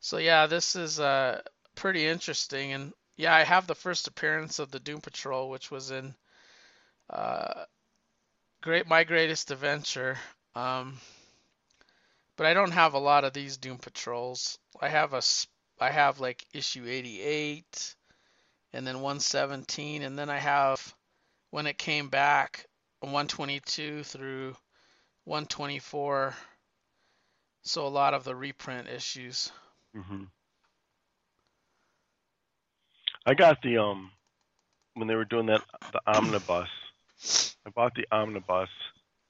So 0.00 0.18
yeah, 0.18 0.46
this 0.46 0.76
is 0.76 1.00
uh 1.00 1.40
pretty 1.74 2.06
interesting 2.06 2.72
and 2.72 2.92
yeah, 3.16 3.34
I 3.34 3.44
have 3.44 3.66
the 3.66 3.74
first 3.74 4.08
appearance 4.08 4.58
of 4.58 4.70
the 4.70 4.80
Doom 4.80 5.00
Patrol 5.00 5.48
which 5.48 5.70
was 5.70 5.90
in 5.90 6.14
uh 7.10 7.64
Great 8.62 8.86
My 8.86 9.04
Greatest 9.04 9.50
Adventure. 9.50 10.18
Um 10.54 10.98
but 12.36 12.46
I 12.46 12.54
don't 12.54 12.72
have 12.72 12.94
a 12.94 12.98
lot 12.98 13.24
of 13.24 13.34
these 13.34 13.58
Doom 13.58 13.76
Patrols. 13.76 14.58
I 14.80 14.88
have 14.88 15.12
a 15.12 15.20
I 15.80 15.90
have 15.90 16.20
like 16.20 16.44
issue 16.54 16.86
88 16.86 17.94
and 18.72 18.86
then 18.86 18.96
117 18.96 20.02
and 20.02 20.18
then 20.18 20.30
I 20.30 20.38
have 20.38 20.94
when 21.50 21.66
it 21.66 21.78
came 21.78 22.08
back 22.08 22.66
122 23.00 24.04
through 24.04 24.56
124 25.24 26.34
so 27.62 27.86
a 27.86 27.88
lot 27.88 28.14
of 28.14 28.24
the 28.24 28.34
reprint 28.34 28.88
issues. 28.88 29.52
hmm 29.94 30.24
I 33.26 33.34
got 33.34 33.60
the 33.62 33.78
um 33.78 34.10
when 34.94 35.08
they 35.08 35.14
were 35.14 35.24
doing 35.24 35.46
that 35.46 35.62
the 35.92 36.00
omnibus. 36.06 36.68
I 37.66 37.70
bought 37.70 37.94
the 37.94 38.06
omnibus. 38.10 38.70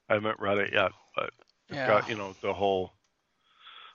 I 0.09 0.15
haven't 0.15 0.41
read 0.41 0.59
it 0.59 0.73
yet, 0.73 0.93
but 1.15 1.31
it's 1.69 1.79
Yeah. 1.79 1.87
got 1.87 2.09
you 2.09 2.17
know 2.17 2.35
the 2.43 2.53
whole 2.55 2.93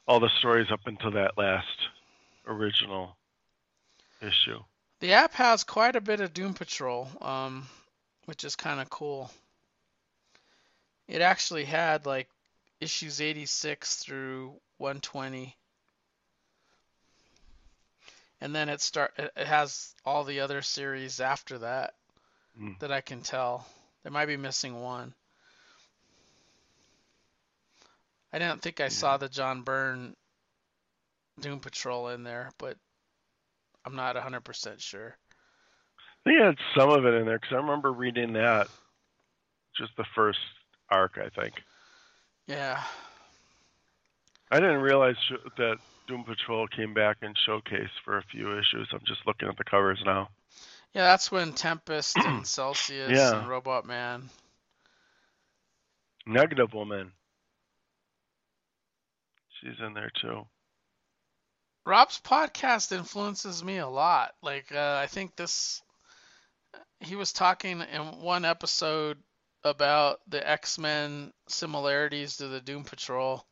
all 0.08 0.20
the 0.20 0.30
stories 0.40 0.72
up 0.72 0.82
until 0.86 1.12
that 1.12 1.38
last 1.38 1.90
original 2.48 3.18
issue. 4.22 4.60
The 5.00 5.14
app 5.14 5.34
has 5.34 5.64
quite 5.64 5.96
a 5.96 6.02
bit 6.02 6.20
of 6.22 6.34
Doom 6.34 6.54
Patrol, 6.54 7.10
um, 7.22 7.68
which 8.26 8.44
is 8.44 8.56
kind 8.56 8.80
of 8.82 8.90
cool. 8.90 9.32
It 11.08 11.22
actually 11.22 11.66
had 11.66 12.06
like 12.06 12.30
issues 12.80 13.22
86 13.22 13.98
through 13.98 14.60
120. 14.78 15.56
And 18.42 18.56
then 18.56 18.70
it 18.70 18.82
start 18.82 19.14
it 19.18 19.48
has 19.48 19.96
all 20.06 20.24
the 20.24 20.40
other 20.42 20.62
series 20.62 21.20
after 21.20 21.58
that 21.60 21.96
Mm. 22.60 22.80
that 22.80 22.92
I 22.92 23.02
can 23.02 23.22
tell. 23.22 23.68
There 24.06 24.12
might 24.12 24.28
be 24.28 24.38
missing 24.38 24.80
one. 24.80 25.16
I 28.32 28.38
didn't 28.38 28.62
think 28.62 28.80
I 28.80 28.90
saw 28.90 29.18
the 29.18 29.28
John 29.28 29.64
Byrne 29.64 30.16
Doom 31.40 31.60
Patrol 31.60 32.10
in 32.10 32.24
there, 32.24 32.52
but 32.60 32.78
I'm 33.84 33.96
not 33.96 34.16
100% 34.16 34.80
sure. 34.80 35.18
They 36.24 36.36
had 36.36 36.56
some 36.78 36.92
of 36.92 37.04
it 37.04 37.16
in 37.16 37.26
there 37.26 37.40
because 37.40 37.54
I 37.54 37.58
remember 37.58 37.92
reading 37.92 38.34
that, 38.34 38.68
just 39.76 39.98
the 39.98 40.06
first 40.14 40.38
arc, 40.92 41.18
I 41.18 41.30
think. 41.30 41.64
Yeah. 42.46 42.84
I 44.52 44.60
didn't 44.60 44.82
realize 44.82 45.16
that 45.58 45.78
Doom 46.08 46.26
Patrol 46.26 46.68
came 46.68 46.94
back 46.94 47.18
in 47.24 47.34
Showcase 47.44 47.90
for 48.04 48.20
a 48.20 48.24
few 48.24 48.56
issues. 48.56 48.88
I'm 48.94 49.02
just 49.08 49.26
looking 49.26 49.50
at 49.50 49.58
the 49.58 49.64
covers 49.64 50.04
now. 50.06 50.30
Yeah, 50.96 51.04
that's 51.04 51.32
when 51.32 51.54
Tempest 51.54 52.26
and 52.26 52.48
Celsius 52.48 53.12
Yeah. 53.12 53.34
and 53.34 53.48
Robot 53.50 53.86
Man. 53.86 54.30
Negative 56.26 56.74
Woman. 56.74 57.14
She's 59.62 59.80
in 59.86 59.94
there 59.94 60.12
too. 60.22 60.48
Rob's 61.86 62.20
podcast 62.20 62.92
influences 62.92 63.64
me 63.64 63.78
a 63.78 63.88
lot. 63.88 64.36
Like, 64.42 64.72
uh, 64.74 65.00
I 65.02 65.08
think 65.08 65.36
this, 65.36 65.84
he 67.00 67.16
was 67.16 67.34
talking 67.34 67.82
in 67.82 68.22
one 68.22 68.46
episode 68.46 69.22
about 69.64 70.22
the 70.28 70.48
X 70.48 70.78
Men 70.80 71.34
similarities 71.50 72.38
to 72.38 72.48
the 72.48 72.62
Doom 72.62 72.86
Patrol. 72.86 73.46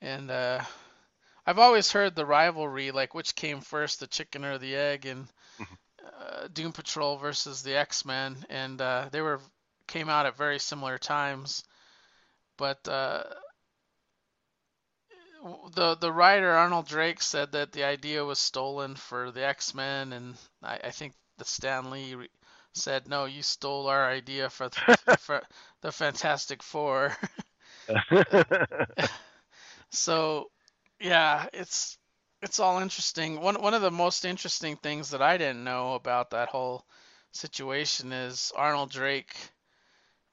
And 0.00 0.30
uh, 0.30 0.62
I've 1.46 1.58
always 1.58 1.90
heard 1.90 2.14
the 2.14 2.26
rivalry, 2.26 2.92
like 2.92 3.14
which 3.14 3.34
came 3.34 3.60
first, 3.60 4.00
the 4.00 4.06
chicken 4.06 4.44
or 4.44 4.58
the 4.58 4.76
egg, 4.76 5.06
and 5.06 5.26
uh, 6.04 6.48
Doom 6.52 6.72
Patrol 6.72 7.16
versus 7.16 7.62
the 7.62 7.76
X 7.76 8.04
Men. 8.04 8.44
And 8.48 8.80
uh, 8.80 9.08
they 9.10 9.20
were 9.20 9.40
came 9.86 10.08
out 10.08 10.26
at 10.26 10.36
very 10.36 10.58
similar 10.58 10.98
times. 10.98 11.64
But 12.56 12.86
uh, 12.88 13.24
the 15.74 15.96
the 15.96 16.12
writer 16.12 16.50
Arnold 16.50 16.86
Drake 16.86 17.20
said 17.20 17.52
that 17.52 17.72
the 17.72 17.84
idea 17.84 18.24
was 18.24 18.38
stolen 18.38 18.96
for 18.96 19.30
the 19.30 19.44
X 19.44 19.74
Men, 19.74 20.12
and 20.12 20.36
I, 20.62 20.78
I 20.84 20.90
think 20.90 21.14
the 21.38 21.44
Stan 21.44 21.90
Lee 21.90 22.14
re- 22.14 22.30
said, 22.74 23.08
"No, 23.08 23.24
you 23.26 23.42
stole 23.42 23.88
our 23.88 24.08
idea 24.08 24.48
for 24.50 24.68
the, 24.68 25.16
for 25.20 25.42
the 25.82 25.92
Fantastic 25.92 26.62
Four. 26.62 27.16
so, 29.90 30.50
yeah, 31.00 31.46
it's 31.52 31.98
it's 32.44 32.60
all 32.60 32.78
interesting. 32.80 33.40
One 33.40 33.60
one 33.62 33.74
of 33.74 33.82
the 33.82 33.90
most 33.90 34.24
interesting 34.24 34.76
things 34.76 35.10
that 35.10 35.22
I 35.22 35.38
didn't 35.38 35.64
know 35.64 35.94
about 35.94 36.30
that 36.30 36.48
whole 36.50 36.86
situation 37.32 38.12
is 38.12 38.52
Arnold 38.56 38.90
Drake 38.92 39.34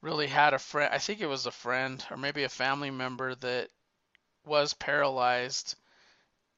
really 0.02 0.28
had 0.28 0.54
a 0.54 0.60
friend. 0.60 0.94
I 0.94 1.00
think 1.00 1.22
it 1.22 1.28
was 1.28 1.46
a 1.46 1.52
friend 1.52 2.06
or 2.12 2.18
maybe 2.18 2.44
a 2.44 2.50
family 2.50 2.92
member 2.92 3.36
that 3.36 3.70
was 4.46 4.74
paralyzed 4.74 5.76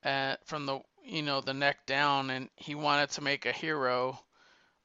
uh, 0.03 0.35
from 0.45 0.65
the 0.65 0.79
you 1.03 1.23
know 1.23 1.41
the 1.41 1.53
neck 1.53 1.85
down, 1.85 2.29
and 2.31 2.49
he 2.55 2.75
wanted 2.75 3.11
to 3.11 3.21
make 3.21 3.45
a 3.45 3.51
hero 3.53 4.19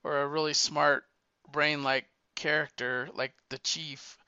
or 0.04 0.20
a 0.22 0.28
really 0.28 0.54
smart 0.54 1.04
brain-like 1.52 2.06
character 2.36 3.08
like 3.14 3.34
the 3.50 3.58
chief 3.58 4.18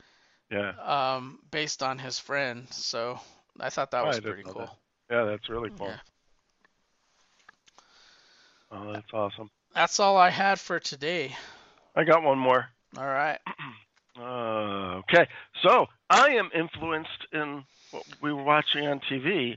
yeah, 0.51 0.73
um, 0.79 1.41
based 1.51 1.83
on 1.83 1.99
his 1.99 2.19
friend. 2.19 2.69
So 2.73 3.21
I 3.61 3.71
thought 3.71 3.93
that 3.93 4.05
Oh, 4.05 4.07
was 4.07 4.21
pretty 4.21 4.45
cool. 4.45 4.79
yeah, 5.11 5.25
that's 5.25 5.49
really 5.49 5.71
cool. 5.77 5.89
Yeah. 5.89 5.99
Oh, 8.71 8.93
that's 8.93 9.13
awesome. 9.13 9.51
That's 9.75 10.01
all 10.01 10.17
I 10.17 10.31
had 10.31 10.59
for 10.59 10.81
today. 10.81 11.35
I 11.95 12.05
got 12.05 12.23
one 12.23 12.39
more. 12.39 12.67
All 12.97 13.07
right. 13.07 13.39
Uh, 14.21 14.99
okay, 14.99 15.27
so 15.63 15.87
I 16.11 16.31
am 16.31 16.51
influenced 16.55 17.27
in 17.33 17.63
what 17.91 18.03
we 18.21 18.33
were 18.33 18.43
watching 18.43 18.87
on 18.87 19.01
TV. 19.11 19.57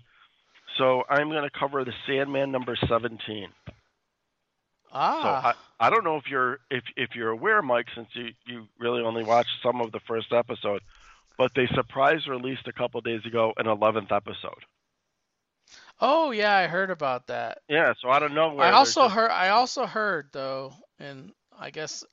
So 0.77 1.03
I'm 1.09 1.29
going 1.29 1.43
to 1.43 1.49
cover 1.49 1.83
the 1.83 1.91
Sandman 2.07 2.51
number 2.51 2.77
17. 2.87 3.47
So 3.67 3.73
Ah, 4.93 5.53
I, 5.79 5.87
I 5.87 5.89
don't 5.89 6.03
know 6.03 6.17
if 6.17 6.25
you're 6.29 6.59
if 6.69 6.83
if 6.95 7.09
you're 7.15 7.31
aware, 7.31 7.61
Mike, 7.61 7.87
since 7.95 8.07
you 8.13 8.29
you 8.45 8.67
really 8.79 9.01
only 9.01 9.23
watched 9.23 9.49
some 9.61 9.81
of 9.81 9.91
the 9.91 9.99
first 10.07 10.31
episode, 10.31 10.81
but 11.37 11.51
they 11.55 11.67
surprise 11.73 12.25
released 12.27 12.67
a 12.67 12.73
couple 12.73 13.01
days 13.01 13.25
ago 13.25 13.53
an 13.57 13.65
11th 13.65 14.11
episode. 14.15 14.63
Oh 16.05 16.31
yeah, 16.31 16.53
I 16.53 16.67
heard 16.67 16.91
about 16.91 17.27
that. 17.27 17.59
Yeah, 17.69 17.93
so 18.01 18.09
I 18.09 18.19
don't 18.19 18.33
know 18.33 18.53
where 18.53 18.67
I 18.67 18.71
also 18.71 19.03
just- 19.03 19.15
heard. 19.15 19.31
I 19.31 19.49
also 19.49 19.85
heard 19.85 20.27
though, 20.33 20.73
and 20.99 21.31
I 21.57 21.69
guess 21.69 22.03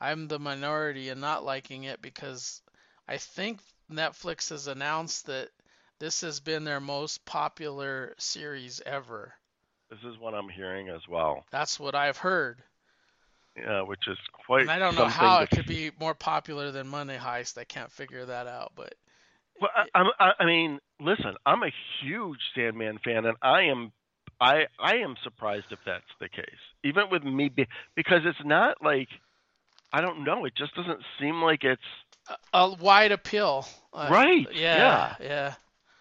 I'm 0.00 0.26
the 0.26 0.38
minority 0.38 1.10
in 1.10 1.20
not 1.20 1.44
liking 1.44 1.84
it 1.84 2.00
because 2.00 2.62
I 3.06 3.18
think 3.18 3.60
Netflix 3.92 4.48
has 4.48 4.68
announced 4.68 5.26
that 5.26 5.50
this 5.98 6.22
has 6.22 6.40
been 6.40 6.64
their 6.64 6.80
most 6.80 7.26
popular 7.26 8.14
series 8.16 8.80
ever. 8.86 9.34
This 9.90 10.00
is 10.00 10.18
what 10.18 10.32
I'm 10.32 10.48
hearing 10.48 10.88
as 10.88 11.06
well. 11.06 11.44
That's 11.50 11.78
what 11.78 11.94
I've 11.94 12.16
heard. 12.16 12.62
Yeah, 13.54 13.82
which 13.82 14.08
is 14.08 14.16
quite. 14.32 14.62
And 14.62 14.70
I 14.70 14.78
don't 14.78 14.94
know 14.94 15.08
how 15.08 15.40
it 15.40 15.50
could 15.50 15.66
be 15.66 15.90
more 16.00 16.14
popular 16.14 16.70
than 16.70 16.88
Money 16.88 17.16
Heist. 17.16 17.58
I 17.58 17.64
can't 17.64 17.92
figure 17.92 18.24
that 18.24 18.46
out, 18.46 18.72
but 18.74 18.94
Well, 19.60 19.70
I, 19.94 20.02
I, 20.18 20.32
I 20.40 20.44
mean, 20.46 20.78
listen, 21.00 21.34
I'm 21.44 21.62
a 21.62 21.70
huge 22.02 22.38
Sandman 22.54 22.98
fan, 23.04 23.24
and 23.24 23.36
I 23.42 23.62
am, 23.62 23.92
I, 24.40 24.66
I 24.78 24.96
am 24.96 25.16
surprised 25.22 25.66
if 25.70 25.78
that's 25.86 26.04
the 26.20 26.28
case. 26.28 26.44
Even 26.84 27.04
with 27.10 27.24
me, 27.24 27.48
be, 27.48 27.66
because 27.94 28.20
it's 28.24 28.44
not 28.44 28.82
like, 28.82 29.08
I 29.92 30.00
don't 30.00 30.24
know, 30.24 30.44
it 30.44 30.54
just 30.56 30.74
doesn't 30.74 31.00
seem 31.18 31.40
like 31.42 31.64
it's 31.64 31.80
a, 32.28 32.58
a 32.58 32.74
wide 32.74 33.12
appeal. 33.12 33.66
Uh, 33.92 34.08
Right, 34.10 34.46
Yeah. 34.52 35.14
Yeah. 35.20 35.54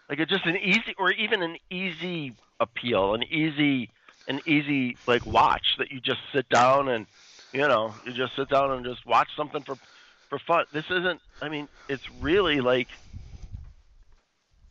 like 0.10 0.20
it's 0.20 0.32
just 0.32 0.46
an 0.46 0.58
easy, 0.58 0.94
or 1.00 1.12
even 1.12 1.42
an 1.42 1.56
easy 1.70 2.36
appeal, 2.60 3.14
an 3.14 3.24
easy, 3.24 3.90
an 4.28 4.42
easy 4.46 4.98
like 5.08 5.26
watch 5.26 5.66
that 5.78 5.92
you 5.92 6.02
just 6.02 6.20
sit 6.34 6.50
down 6.50 6.90
and, 6.90 7.06
you 7.54 7.66
know, 7.68 7.96
you 8.06 8.12
just 8.12 8.36
sit 8.36 8.50
down 8.50 8.72
and 8.72 8.86
just 8.86 9.06
watch 9.06 9.30
something 9.38 9.64
for, 9.66 9.78
for 10.30 10.40
fun. 10.46 10.66
This 10.74 10.86
isn't. 10.90 11.22
I 11.42 11.48
mean, 11.50 11.68
it's 11.88 12.04
really 12.20 12.60
like. 12.60 12.88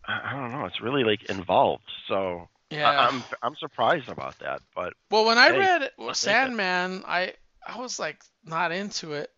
I 0.07 0.31
I 0.31 0.33
don't 0.33 0.53
know. 0.53 0.67
It's 0.67 0.81
really 0.81 1.05
like 1.05 1.25
involved. 1.25 1.85
So 2.09 2.49
Yeah. 2.71 2.91
I, 2.91 3.07
I'm 3.09 3.23
I'm 3.43 3.57
surprised 3.57 4.09
about 4.09 4.39
that, 4.41 4.63
but 4.75 4.95
Well, 5.11 5.25
when 5.25 5.39
I 5.39 5.51
Hey, 5.51 5.59
read 5.59 5.83
it. 5.83 6.17
Sandman, 6.17 7.05
I 7.07 7.35
I 7.67 7.79
was 7.79 7.99
like 7.99 8.23
not 8.45 8.73
into 8.73 9.15
it 9.15 9.31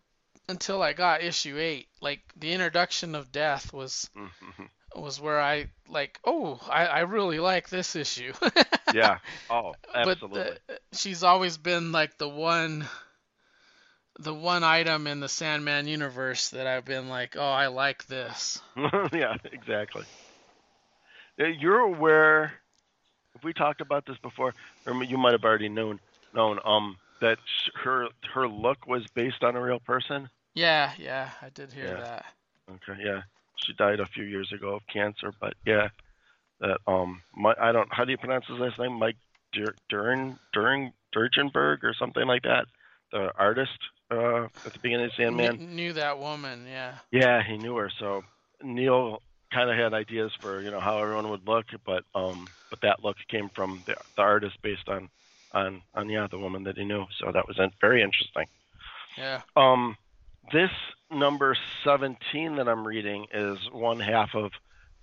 until 0.49 0.81
I 0.81 0.93
got 0.93 1.23
issue 1.23 1.57
eight. 1.57 1.87
Like 2.01 2.21
the 2.35 2.53
introduction 2.53 3.15
of 3.15 3.31
death 3.31 3.73
was 3.73 4.09
mm-hmm. 4.15 4.63
was 4.95 5.19
where 5.19 5.39
I 5.39 5.69
like, 5.87 6.19
oh, 6.25 6.59
I, 6.69 6.85
I 6.85 6.99
really 7.01 7.39
like 7.39 7.69
this 7.69 7.95
issue. 7.95 8.33
yeah. 8.93 9.19
Oh, 9.49 9.73
but 9.93 10.07
uh, 10.07 10.09
absolutely. 10.09 10.57
the, 10.67 10.79
she's 10.93 11.23
always 11.23 11.57
been 11.57 11.91
like 11.91 12.17
the 12.17 12.29
one 12.29 12.85
the 14.19 14.33
one 14.33 14.63
item 14.63 15.07
in 15.07 15.19
the 15.19 15.29
Sandman 15.29 15.87
universe 15.87 16.49
that 16.49 16.65
I've 16.65 16.85
been 16.85 17.07
like, 17.07 17.35
oh, 17.37 17.41
I 17.41 17.67
like 17.67 18.05
this. 18.07 18.59
yeah, 19.13 19.35
exactly. 19.51 20.03
Uh, 21.39 21.45
You're 21.45 21.79
aware. 21.79 22.53
If 23.35 23.43
we 23.43 23.53
talked 23.53 23.81
about 23.81 24.05
this 24.05 24.17
before, 24.17 24.53
or 24.85 25.03
you 25.03 25.17
might 25.17 25.33
have 25.33 25.43
already 25.43 25.69
known 25.69 25.99
known 26.33 26.59
um 26.65 26.97
that 27.21 27.37
her 27.83 28.07
her 28.33 28.47
look 28.47 28.87
was 28.87 29.05
based 29.13 29.43
on 29.43 29.55
a 29.55 29.61
real 29.61 29.79
person. 29.79 30.29
Yeah, 30.55 30.91
yeah, 30.97 31.29
I 31.41 31.49
did 31.49 31.71
hear 31.71 31.85
Yeah. 31.85 31.99
that. 31.99 32.25
Okay, 32.71 32.99
yeah. 33.03 33.21
She 33.57 33.73
died 33.73 33.99
a 33.99 34.05
few 34.07 34.23
years 34.23 34.51
ago 34.51 34.75
of 34.75 34.81
cancer, 34.87 35.31
but 35.39 35.53
yeah, 35.65 35.89
that 36.59 36.79
um, 36.87 37.21
my, 37.35 37.53
I 37.61 37.71
don't. 37.71 37.91
How 37.93 38.05
do 38.05 38.11
you 38.11 38.17
pronounce 38.17 38.47
his 38.47 38.57
last 38.59 38.79
name? 38.79 38.93
Mike 38.93 39.17
Dur- 39.53 39.75
Durin 39.89 40.39
Durin 40.53 40.91
Durgenberg 41.15 41.83
or 41.83 41.93
something 41.93 42.25
like 42.25 42.43
that. 42.43 42.65
The 43.11 43.31
artist 43.37 43.77
uh, 44.09 44.45
at 44.65 44.73
the 44.73 44.79
beginning 44.79 45.05
of 45.05 45.13
Sandman. 45.13 45.57
Kn- 45.57 45.75
knew 45.75 45.93
that 45.93 46.17
woman, 46.19 46.65
yeah. 46.67 46.95
Yeah, 47.11 47.43
he 47.43 47.57
knew 47.57 47.75
her. 47.77 47.89
So 47.99 48.23
Neil 48.63 49.21
kind 49.53 49.69
of 49.69 49.77
had 49.77 49.93
ideas 49.93 50.31
for 50.41 50.61
you 50.61 50.71
know 50.71 50.79
how 50.79 50.99
everyone 51.01 51.29
would 51.29 51.47
look, 51.47 51.65
but 51.85 52.03
um, 52.15 52.49
but 52.69 52.79
that 52.81 53.03
look 53.03 53.17
came 53.29 53.49
from 53.55 53.83
the, 53.87 53.95
the 54.15 54.21
artist 54.21 54.55
based 54.63 54.87
on 54.87 55.09
on 55.53 55.81
on 55.93 56.09
yeah 56.09 56.27
the 56.29 56.39
woman 56.39 56.63
that 56.63 56.77
he 56.77 56.85
knew. 56.85 57.05
So 57.19 57.31
that 57.31 57.47
was 57.47 57.57
very 57.81 58.01
interesting. 58.01 58.45
Yeah. 59.17 59.41
Um, 59.55 59.95
this 60.53 60.69
number 61.11 61.57
17 61.83 62.55
that 62.57 62.67
I'm 62.67 62.85
reading 62.87 63.25
is 63.33 63.57
one 63.71 63.99
half 63.99 64.29
of 64.35 64.51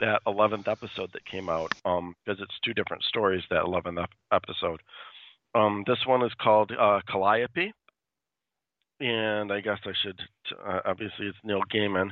that 0.00 0.20
11th 0.26 0.68
episode 0.68 1.10
that 1.12 1.24
came 1.26 1.48
out 1.48 1.72
um, 1.84 2.14
because 2.24 2.40
it's 2.40 2.58
two 2.64 2.74
different 2.74 3.02
stories, 3.04 3.42
that 3.50 3.64
11th 3.64 4.06
episode. 4.32 4.80
Um, 5.54 5.84
this 5.86 5.98
one 6.06 6.24
is 6.24 6.32
called 6.40 6.72
uh, 6.72 7.00
Calliope. 7.08 7.72
And 9.00 9.52
I 9.52 9.60
guess 9.60 9.78
I 9.84 9.92
should, 10.02 10.20
uh, 10.64 10.80
obviously, 10.84 11.26
it's 11.26 11.38
Neil 11.44 11.62
Gaiman. 11.72 12.10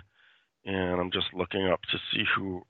And 0.65 1.01
I'm 1.01 1.11
just 1.11 1.33
looking 1.35 1.67
up 1.67 1.83
to 1.91 1.99
see 2.13 2.25
who 2.37 2.63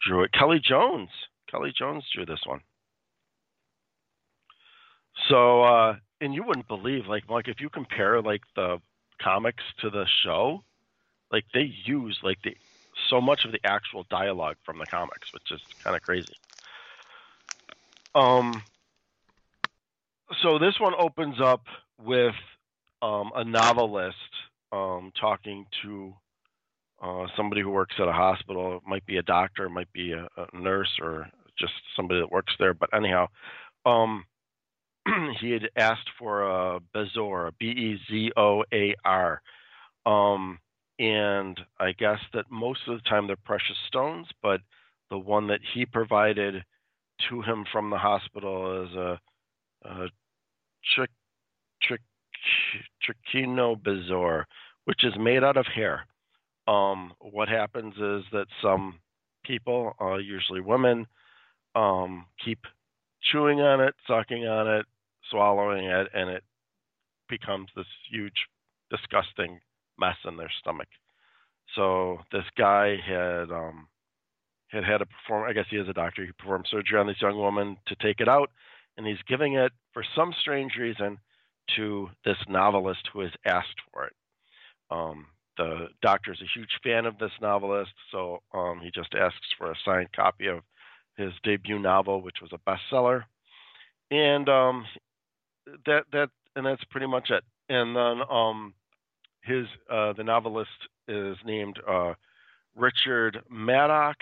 drew 0.00 0.22
it. 0.24 0.32
Kelly 0.32 0.60
Jones. 0.62 1.10
Kelly 1.50 1.72
Jones 1.76 2.04
drew 2.14 2.26
this 2.26 2.42
one. 2.44 2.60
So, 5.28 5.62
uh, 5.62 5.96
and 6.20 6.34
you 6.34 6.42
wouldn't 6.44 6.68
believe, 6.68 7.06
like, 7.06 7.28
like 7.28 7.48
if 7.48 7.60
you 7.60 7.68
compare 7.68 8.20
like 8.20 8.42
the 8.54 8.80
comics 9.20 9.64
to 9.80 9.90
the 9.90 10.06
show, 10.22 10.62
like 11.32 11.44
they 11.52 11.72
use 11.84 12.18
like 12.22 12.38
the 12.42 12.56
so 13.08 13.20
much 13.20 13.44
of 13.44 13.52
the 13.52 13.60
actual 13.64 14.04
dialogue 14.10 14.56
from 14.64 14.78
the 14.78 14.86
comics, 14.86 15.32
which 15.32 15.50
is 15.50 15.60
kind 15.82 15.96
of 15.96 16.02
crazy. 16.02 16.34
Um, 18.14 18.62
so 20.42 20.58
this 20.58 20.78
one 20.80 20.94
opens 20.98 21.40
up 21.40 21.64
with 22.02 22.34
um, 23.02 23.30
a 23.34 23.44
novelist 23.44 24.16
um, 24.72 25.12
talking 25.18 25.66
to 25.82 26.14
uh, 27.02 27.26
somebody 27.36 27.62
who 27.62 27.70
works 27.70 27.94
at 27.98 28.08
a 28.08 28.12
hospital. 28.12 28.76
It 28.76 28.88
might 28.88 29.06
be 29.06 29.18
a 29.18 29.22
doctor, 29.22 29.66
it 29.66 29.70
might 29.70 29.92
be 29.92 30.12
a, 30.12 30.28
a 30.36 30.56
nurse, 30.56 30.90
or 31.00 31.28
just 31.58 31.72
somebody 31.96 32.20
that 32.20 32.30
works 32.30 32.52
there. 32.58 32.74
But 32.74 32.90
anyhow, 32.94 33.28
um, 33.86 34.24
he 35.40 35.50
had 35.50 35.68
asked 35.76 36.08
for 36.18 36.42
a 36.42 36.80
Bezoar, 36.94 37.52
B 37.58 37.66
E 37.66 37.98
Z 38.10 38.32
O 38.36 38.64
A 38.72 38.94
R. 39.04 39.40
Um, 40.06 40.58
and 40.98 41.58
I 41.78 41.92
guess 41.92 42.18
that 42.34 42.50
most 42.50 42.80
of 42.88 42.96
the 42.96 43.08
time 43.08 43.26
they're 43.26 43.36
precious 43.36 43.76
stones, 43.86 44.26
but 44.42 44.60
the 45.10 45.18
one 45.18 45.46
that 45.48 45.60
he 45.74 45.86
provided 45.86 46.64
to 47.28 47.42
him 47.42 47.64
from 47.72 47.90
the 47.90 47.98
hospital 47.98 48.84
is 48.84 48.94
a, 48.94 49.20
a 49.84 50.08
trichino 53.02 53.80
bezoar, 53.80 54.44
which 54.84 55.04
is 55.04 55.14
made 55.18 55.44
out 55.44 55.56
of 55.56 55.66
hair. 55.66 56.06
Um, 56.68 57.14
what 57.20 57.48
happens 57.48 57.94
is 57.94 58.24
that 58.32 58.46
some 58.62 59.00
people, 59.42 59.94
uh, 60.00 60.16
usually 60.16 60.60
women, 60.60 61.06
um, 61.74 62.26
keep 62.44 62.58
chewing 63.32 63.60
on 63.60 63.80
it, 63.80 63.94
sucking 64.06 64.46
on 64.46 64.68
it, 64.68 64.86
swallowing 65.30 65.86
it, 65.86 66.08
and 66.12 66.28
it 66.28 66.44
becomes 67.28 67.68
this 67.74 67.86
huge, 68.10 68.46
disgusting 68.90 69.60
mess 69.98 70.16
in 70.26 70.36
their 70.36 70.50
stomach. 70.60 70.88
So 71.74 72.18
this 72.32 72.44
guy 72.56 72.96
had 73.06 73.50
um, 73.50 73.88
had 74.68 74.84
had 74.84 74.98
to 74.98 75.06
perform. 75.06 75.48
I 75.48 75.54
guess 75.54 75.66
he 75.70 75.76
is 75.76 75.88
a 75.88 75.94
doctor. 75.94 76.24
He 76.24 76.32
performed 76.32 76.66
surgery 76.70 76.98
on 76.98 77.06
this 77.06 77.20
young 77.20 77.36
woman 77.36 77.76
to 77.86 77.96
take 77.96 78.20
it 78.20 78.28
out, 78.28 78.50
and 78.96 79.06
he's 79.06 79.22
giving 79.26 79.54
it 79.54 79.72
for 79.92 80.04
some 80.14 80.34
strange 80.40 80.72
reason 80.78 81.18
to 81.76 82.08
this 82.24 82.38
novelist 82.48 83.08
who 83.12 83.20
has 83.20 83.32
asked 83.44 83.80
for 83.92 84.04
it. 84.06 84.12
Um, 84.90 85.26
the 85.58 85.88
doctor 86.00 86.32
is 86.32 86.40
a 86.40 86.58
huge 86.58 86.78
fan 86.82 87.04
of 87.04 87.18
this 87.18 87.32
novelist, 87.42 87.92
so 88.10 88.42
um, 88.54 88.80
he 88.82 88.90
just 88.90 89.14
asks 89.14 89.48
for 89.58 89.70
a 89.70 89.76
signed 89.84 90.12
copy 90.12 90.46
of 90.46 90.60
his 91.16 91.32
debut 91.42 91.78
novel, 91.78 92.22
which 92.22 92.36
was 92.40 92.52
a 92.52 92.70
bestseller, 92.70 93.24
and 94.10 94.48
um, 94.48 94.86
that 95.84 96.04
that 96.12 96.30
and 96.56 96.64
that's 96.64 96.84
pretty 96.84 97.06
much 97.06 97.30
it. 97.30 97.44
And 97.68 97.94
then 97.94 98.22
um, 98.30 98.72
his 99.42 99.66
uh, 99.90 100.12
the 100.14 100.24
novelist 100.24 100.70
is 101.08 101.36
named 101.44 101.78
uh, 101.86 102.14
Richard 102.76 103.42
Madoc. 103.52 104.14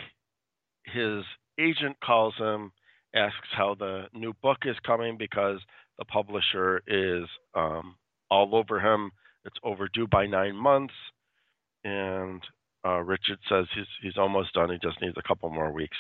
His 0.85 1.25
agent 1.59 1.97
calls 2.03 2.35
him, 2.37 2.73
asks 3.15 3.49
how 3.53 3.75
the 3.75 4.07
new 4.15 4.33
book 4.43 4.59
is 4.65 4.77
coming 4.85 5.17
because 5.17 5.61
the 5.99 6.05
publisher 6.05 6.83
is 6.87 7.25
um, 7.55 7.97
all 8.31 8.55
over 8.55 8.81
him. 8.81 9.11
It's 9.45 9.57
overdue 9.63 10.07
by 10.07 10.27
nine 10.27 10.57
months, 10.57 10.95
and 11.87 12.43
uh, 12.85 13.01
Richard 13.01 13.39
says 13.49 13.67
he's 13.75 13.87
he's 14.03 14.19
almost 14.19 14.53
done. 14.55 14.71
He 14.71 14.79
just 14.83 15.01
needs 15.01 15.17
a 15.17 15.27
couple 15.27 15.49
more 15.51 15.73
weeks. 15.73 15.97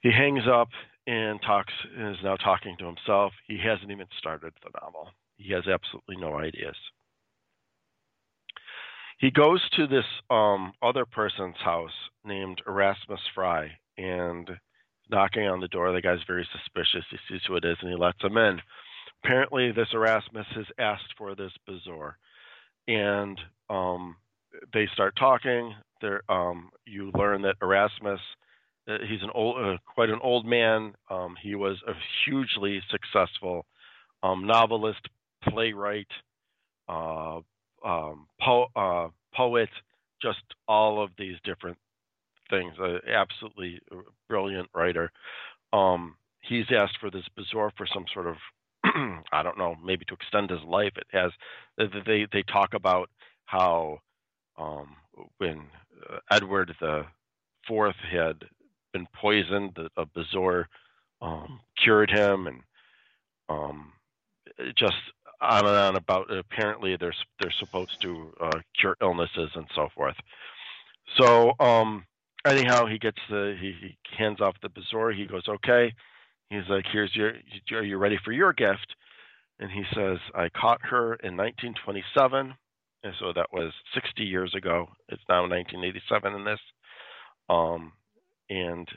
He 0.00 0.10
hangs 0.10 0.44
up 0.50 0.68
and 1.06 1.40
talks 1.42 1.72
is 1.96 2.16
now 2.22 2.36
talking 2.36 2.76
to 2.78 2.86
himself. 2.86 3.32
He 3.46 3.58
hasn't 3.58 3.90
even 3.90 4.06
started 4.18 4.52
the 4.62 4.70
novel. 4.80 5.08
He 5.36 5.52
has 5.52 5.66
absolutely 5.66 6.16
no 6.16 6.38
ideas. 6.38 6.76
He 9.18 9.30
goes 9.30 9.60
to 9.76 9.86
this 9.86 10.04
um, 10.30 10.72
other 10.82 11.06
person's 11.06 11.56
house 11.64 11.92
named 12.24 12.60
Erasmus 12.66 13.20
Fry 13.34 13.70
and 13.96 14.50
knocking 15.10 15.46
on 15.46 15.60
the 15.60 15.68
door. 15.68 15.92
The 15.92 16.02
guy's 16.02 16.26
very 16.26 16.46
suspicious. 16.52 17.06
He 17.10 17.16
sees 17.28 17.42
who 17.46 17.56
it 17.56 17.64
is 17.64 17.76
and 17.80 17.90
he 17.90 17.96
lets 17.96 18.22
him 18.22 18.36
in. 18.36 18.60
Apparently, 19.24 19.70
this 19.70 19.88
Erasmus 19.94 20.46
has 20.56 20.66
asked 20.78 21.14
for 21.16 21.36
this 21.36 21.52
Bezoar, 21.68 22.14
and 22.88 23.38
um, 23.70 24.16
they 24.72 24.88
start 24.92 25.14
talking. 25.18 25.74
There, 26.00 26.22
um, 26.28 26.70
you 26.84 27.10
learn 27.14 27.42
that 27.42 27.56
Erasmus 27.62 28.20
uh, 28.88 28.98
he's 29.08 29.22
an 29.22 29.30
old, 29.34 29.56
uh, 29.64 29.76
quite 29.94 30.10
an 30.10 30.18
old 30.22 30.44
man. 30.44 30.94
Um, 31.10 31.36
he 31.40 31.54
was 31.54 31.76
a 31.86 31.92
hugely 32.24 32.80
successful 32.90 33.64
um, 34.22 34.46
novelist, 34.46 35.08
playwright, 35.48 36.08
uh, 36.88 37.40
um, 37.84 38.26
po- 38.40 38.68
uh, 38.74 39.08
poet, 39.34 39.68
just 40.20 40.42
all 40.66 41.02
of 41.02 41.10
these 41.16 41.36
different 41.44 41.78
things. 42.50 42.74
Absolutely 43.08 43.80
brilliant 44.28 44.68
writer. 44.74 45.10
Um, 45.72 46.16
he's 46.40 46.66
asked 46.76 46.98
for 47.00 47.10
this 47.10 47.24
Bezoar 47.38 47.70
for 47.76 47.86
some 47.92 48.04
sort 48.12 48.26
of 48.26 48.36
I 49.32 49.42
don't 49.44 49.58
know, 49.58 49.76
maybe 49.84 50.04
to 50.06 50.14
extend 50.14 50.50
his 50.50 50.62
life. 50.66 50.92
It 50.96 51.06
has 51.12 51.30
they 51.78 52.26
they 52.32 52.42
talk 52.42 52.74
about 52.74 53.10
how 53.46 54.00
um, 54.62 54.96
when 55.38 55.62
uh, 56.10 56.18
Edward 56.30 56.74
the 56.80 57.04
Fourth 57.66 57.96
had 58.10 58.44
been 58.92 59.06
poisoned, 59.14 59.72
the 59.76 59.88
a 59.96 60.06
Bezoar 60.06 60.64
um, 61.20 61.60
cured 61.82 62.10
him, 62.10 62.46
and 62.46 62.60
um, 63.48 63.92
just 64.76 64.96
on 65.40 65.66
and 65.66 65.76
on 65.76 65.96
about. 65.96 66.30
Apparently, 66.30 66.96
they're 66.96 67.14
they're 67.40 67.52
supposed 67.58 68.00
to 68.02 68.32
uh, 68.40 68.60
cure 68.78 68.96
illnesses 69.00 69.50
and 69.54 69.66
so 69.74 69.88
forth. 69.94 70.16
So 71.18 71.52
um, 71.60 72.04
anyhow, 72.46 72.86
he 72.86 72.98
gets 72.98 73.18
the 73.30 73.56
he, 73.60 73.74
he 73.80 73.96
hands 74.16 74.40
off 74.40 74.56
the 74.62 74.68
Bezoar. 74.68 75.14
He 75.14 75.26
goes, 75.26 75.48
okay. 75.48 75.92
He's 76.50 76.68
like, 76.68 76.84
here's 76.92 77.14
your. 77.14 77.32
Are 77.72 77.84
you 77.84 77.96
ready 77.96 78.18
for 78.24 78.32
your 78.32 78.52
gift? 78.52 78.94
And 79.58 79.70
he 79.70 79.84
says, 79.94 80.18
I 80.34 80.48
caught 80.48 80.80
her 80.82 81.14
in 81.14 81.36
1927, 81.36 82.54
and 83.04 83.14
so 83.18 83.32
that 83.34 83.52
was 83.52 83.72
60 83.94 84.22
years 84.24 84.54
ago. 84.54 84.86
It's 85.08 85.22
now 85.28 85.42
1987 85.42 86.34
in 86.34 86.44
this. 86.44 86.60
Um, 87.48 87.92
and 88.48 88.88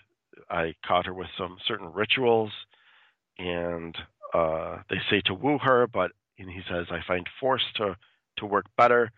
I 0.49 0.73
caught 0.85 1.05
her 1.05 1.13
with 1.13 1.27
some 1.37 1.57
certain 1.67 1.91
rituals, 1.93 2.51
and 3.37 3.95
uh, 4.33 4.77
they 4.89 4.97
say 5.09 5.21
to 5.25 5.33
woo 5.33 5.57
her, 5.59 5.87
but 5.87 6.11
he 6.35 6.45
says 6.69 6.87
I 6.91 6.99
find 7.07 7.27
force 7.39 7.63
to 7.77 7.95
to 8.37 8.45
work 8.45 8.65
better, 8.77 9.11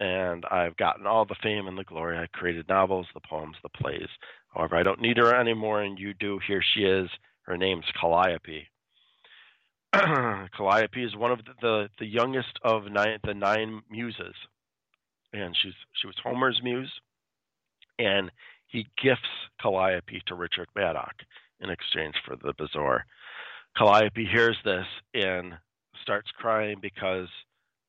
and 0.00 0.44
I've 0.46 0.76
gotten 0.78 1.06
all 1.06 1.26
the 1.26 1.36
fame 1.42 1.66
and 1.66 1.76
the 1.76 1.84
glory. 1.84 2.16
I 2.16 2.26
created 2.32 2.68
novels, 2.68 3.06
the 3.12 3.20
poems, 3.20 3.56
the 3.62 3.68
plays. 3.68 4.08
However, 4.54 4.76
I 4.76 4.82
don't 4.82 5.00
need 5.00 5.18
her 5.18 5.34
anymore, 5.34 5.82
and 5.82 5.98
you 5.98 6.14
do. 6.14 6.40
Here 6.46 6.62
she 6.74 6.84
is. 6.84 7.10
Her 7.42 7.58
name's 7.58 7.84
Calliope. 8.00 8.66
Calliope 10.56 11.04
is 11.04 11.14
one 11.16 11.32
of 11.32 11.38
the, 11.44 11.52
the, 11.60 11.88
the 11.98 12.06
youngest 12.06 12.58
of 12.62 12.90
nine, 12.90 13.18
the 13.24 13.34
nine 13.34 13.82
muses, 13.90 14.34
and 15.32 15.54
she's 15.60 15.74
she 16.00 16.06
was 16.06 16.16
Homer's 16.22 16.60
muse, 16.64 16.90
and 17.98 18.30
he 18.68 18.86
gifts 19.02 19.20
Calliope 19.60 20.22
to 20.26 20.34
Richard 20.34 20.68
Madoc 20.74 21.12
in 21.60 21.68
exchange 21.68 22.14
for 22.26 22.36
the 22.36 22.54
bezoar. 22.54 23.00
Calliope 23.76 24.24
hears 24.24 24.56
this 24.64 24.86
and 25.14 25.54
starts 26.02 26.30
crying 26.38 26.78
because 26.80 27.28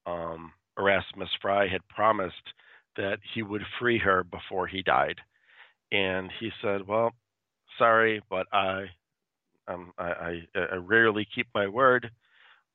um, 0.05 0.51
Erasmus 0.77 1.29
Fry 1.41 1.67
had 1.67 1.87
promised 1.87 2.35
that 2.97 3.19
he 3.33 3.41
would 3.43 3.63
free 3.79 3.97
her 3.97 4.23
before 4.25 4.67
he 4.67 4.81
died, 4.81 5.19
and 5.91 6.29
he 6.39 6.51
said, 6.61 6.85
"Well, 6.85 7.13
sorry, 7.77 8.21
but 8.29 8.47
I, 8.51 8.87
um, 9.67 9.91
I, 9.97 10.03
I, 10.55 10.59
I, 10.73 10.75
rarely 10.75 11.27
keep 11.33 11.47
my 11.53 11.67
word. 11.67 12.11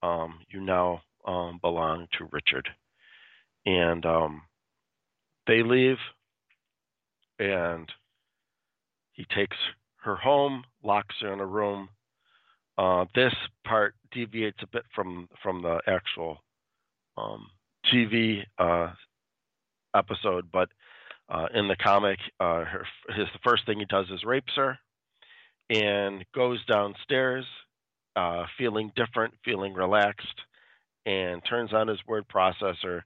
Um, 0.02 0.38
you 0.48 0.60
now 0.60 1.02
um, 1.26 1.58
belong 1.60 2.06
to 2.18 2.28
Richard," 2.30 2.68
and 3.66 4.04
um, 4.06 4.42
they 5.46 5.62
leave 5.62 5.98
and 7.38 7.90
he 9.12 9.24
takes 9.34 9.56
her 10.02 10.16
home, 10.16 10.64
locks 10.82 11.14
her 11.20 11.32
in 11.32 11.40
a 11.40 11.46
room. 11.46 11.88
Uh, 12.76 13.04
this 13.14 13.34
part 13.66 13.94
deviates 14.12 14.58
a 14.62 14.66
bit 14.68 14.84
from 14.94 15.28
from 15.42 15.62
the 15.62 15.80
actual 15.86 16.38
um, 17.16 17.46
TV 17.92 18.42
uh, 18.58 18.92
episode, 19.94 20.48
but 20.52 20.68
uh, 21.28 21.46
in 21.54 21.66
the 21.68 21.76
comic, 21.76 22.18
uh, 22.38 22.64
her, 22.64 22.86
his 23.16 23.26
the 23.32 23.40
first 23.42 23.66
thing 23.66 23.80
he 23.80 23.84
does 23.86 24.06
is 24.10 24.24
rapes 24.24 24.52
her, 24.54 24.78
and 25.70 26.24
goes 26.34 26.64
downstairs, 26.66 27.44
uh, 28.16 28.44
feeling 28.56 28.92
different, 28.96 29.34
feeling 29.44 29.74
relaxed, 29.74 30.40
and 31.06 31.42
turns 31.48 31.72
on 31.72 31.88
his 31.88 31.98
word 32.06 32.24
processor 32.28 33.02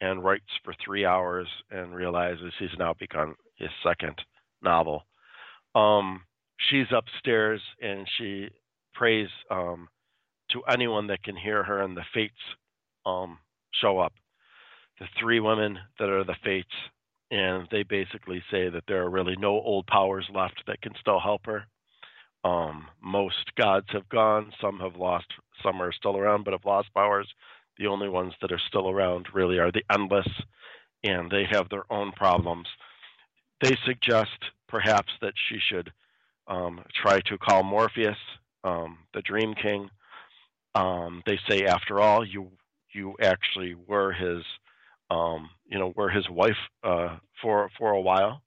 and 0.00 0.24
writes 0.24 0.44
for 0.64 0.74
three 0.84 1.04
hours 1.04 1.46
and 1.70 1.94
realizes 1.94 2.52
he's 2.58 2.68
now 2.78 2.94
begun 2.98 3.34
his 3.56 3.70
second 3.82 4.16
novel. 4.62 5.04
Um, 5.74 6.22
she's 6.70 6.86
upstairs 6.92 7.60
and 7.80 8.06
she 8.18 8.48
prays 8.94 9.28
um, 9.50 9.88
to 10.50 10.62
anyone 10.72 11.08
that 11.08 11.22
can 11.22 11.36
hear 11.36 11.62
her, 11.62 11.82
and 11.82 11.96
the 11.96 12.04
fates 12.12 12.34
um, 13.06 13.38
show 13.80 13.98
up. 13.98 14.12
The 15.00 15.06
three 15.20 15.40
women 15.40 15.78
that 15.98 16.08
are 16.08 16.24
the 16.24 16.36
fates, 16.44 16.68
and 17.30 17.66
they 17.70 17.82
basically 17.82 18.42
say 18.50 18.68
that 18.68 18.84
there 18.86 19.02
are 19.02 19.10
really 19.10 19.36
no 19.38 19.50
old 19.50 19.86
powers 19.86 20.28
left 20.32 20.62
that 20.66 20.80
can 20.80 20.92
still 21.00 21.18
help 21.18 21.46
her. 21.46 21.64
Um, 22.44 22.88
most 23.02 23.54
gods 23.56 23.86
have 23.90 24.08
gone, 24.10 24.52
some 24.60 24.78
have 24.80 24.96
lost, 24.96 25.26
some 25.62 25.80
are 25.82 25.92
still 25.92 26.16
around 26.16 26.44
but 26.44 26.52
have 26.52 26.64
lost 26.64 26.92
powers. 26.94 27.28
The 27.78 27.86
only 27.86 28.08
ones 28.08 28.34
that 28.40 28.52
are 28.52 28.60
still 28.68 28.88
around 28.90 29.26
really 29.34 29.58
are 29.58 29.72
the 29.72 29.84
endless, 29.90 30.28
and 31.02 31.30
they 31.30 31.44
have 31.50 31.68
their 31.70 31.90
own 31.90 32.12
problems 32.12 32.68
they 33.62 33.76
suggest 33.86 34.38
perhaps 34.68 35.12
that 35.20 35.34
she 35.48 35.58
should 35.58 35.92
um, 36.48 36.80
try 36.94 37.20
to 37.20 37.38
call 37.38 37.62
Morpheus, 37.62 38.16
um, 38.64 38.98
the 39.14 39.22
Dream 39.22 39.54
King. 39.54 39.90
Um, 40.74 41.22
they 41.26 41.38
say, 41.48 41.64
after 41.66 42.00
all, 42.00 42.24
you 42.26 42.50
you 42.92 43.16
actually 43.20 43.74
were 43.74 44.12
his, 44.12 44.42
um, 45.10 45.50
you 45.66 45.78
know, 45.78 45.92
were 45.96 46.10
his 46.10 46.28
wife 46.28 46.56
uh, 46.82 47.18
for 47.40 47.70
for 47.78 47.92
a 47.92 48.00
while, 48.00 48.42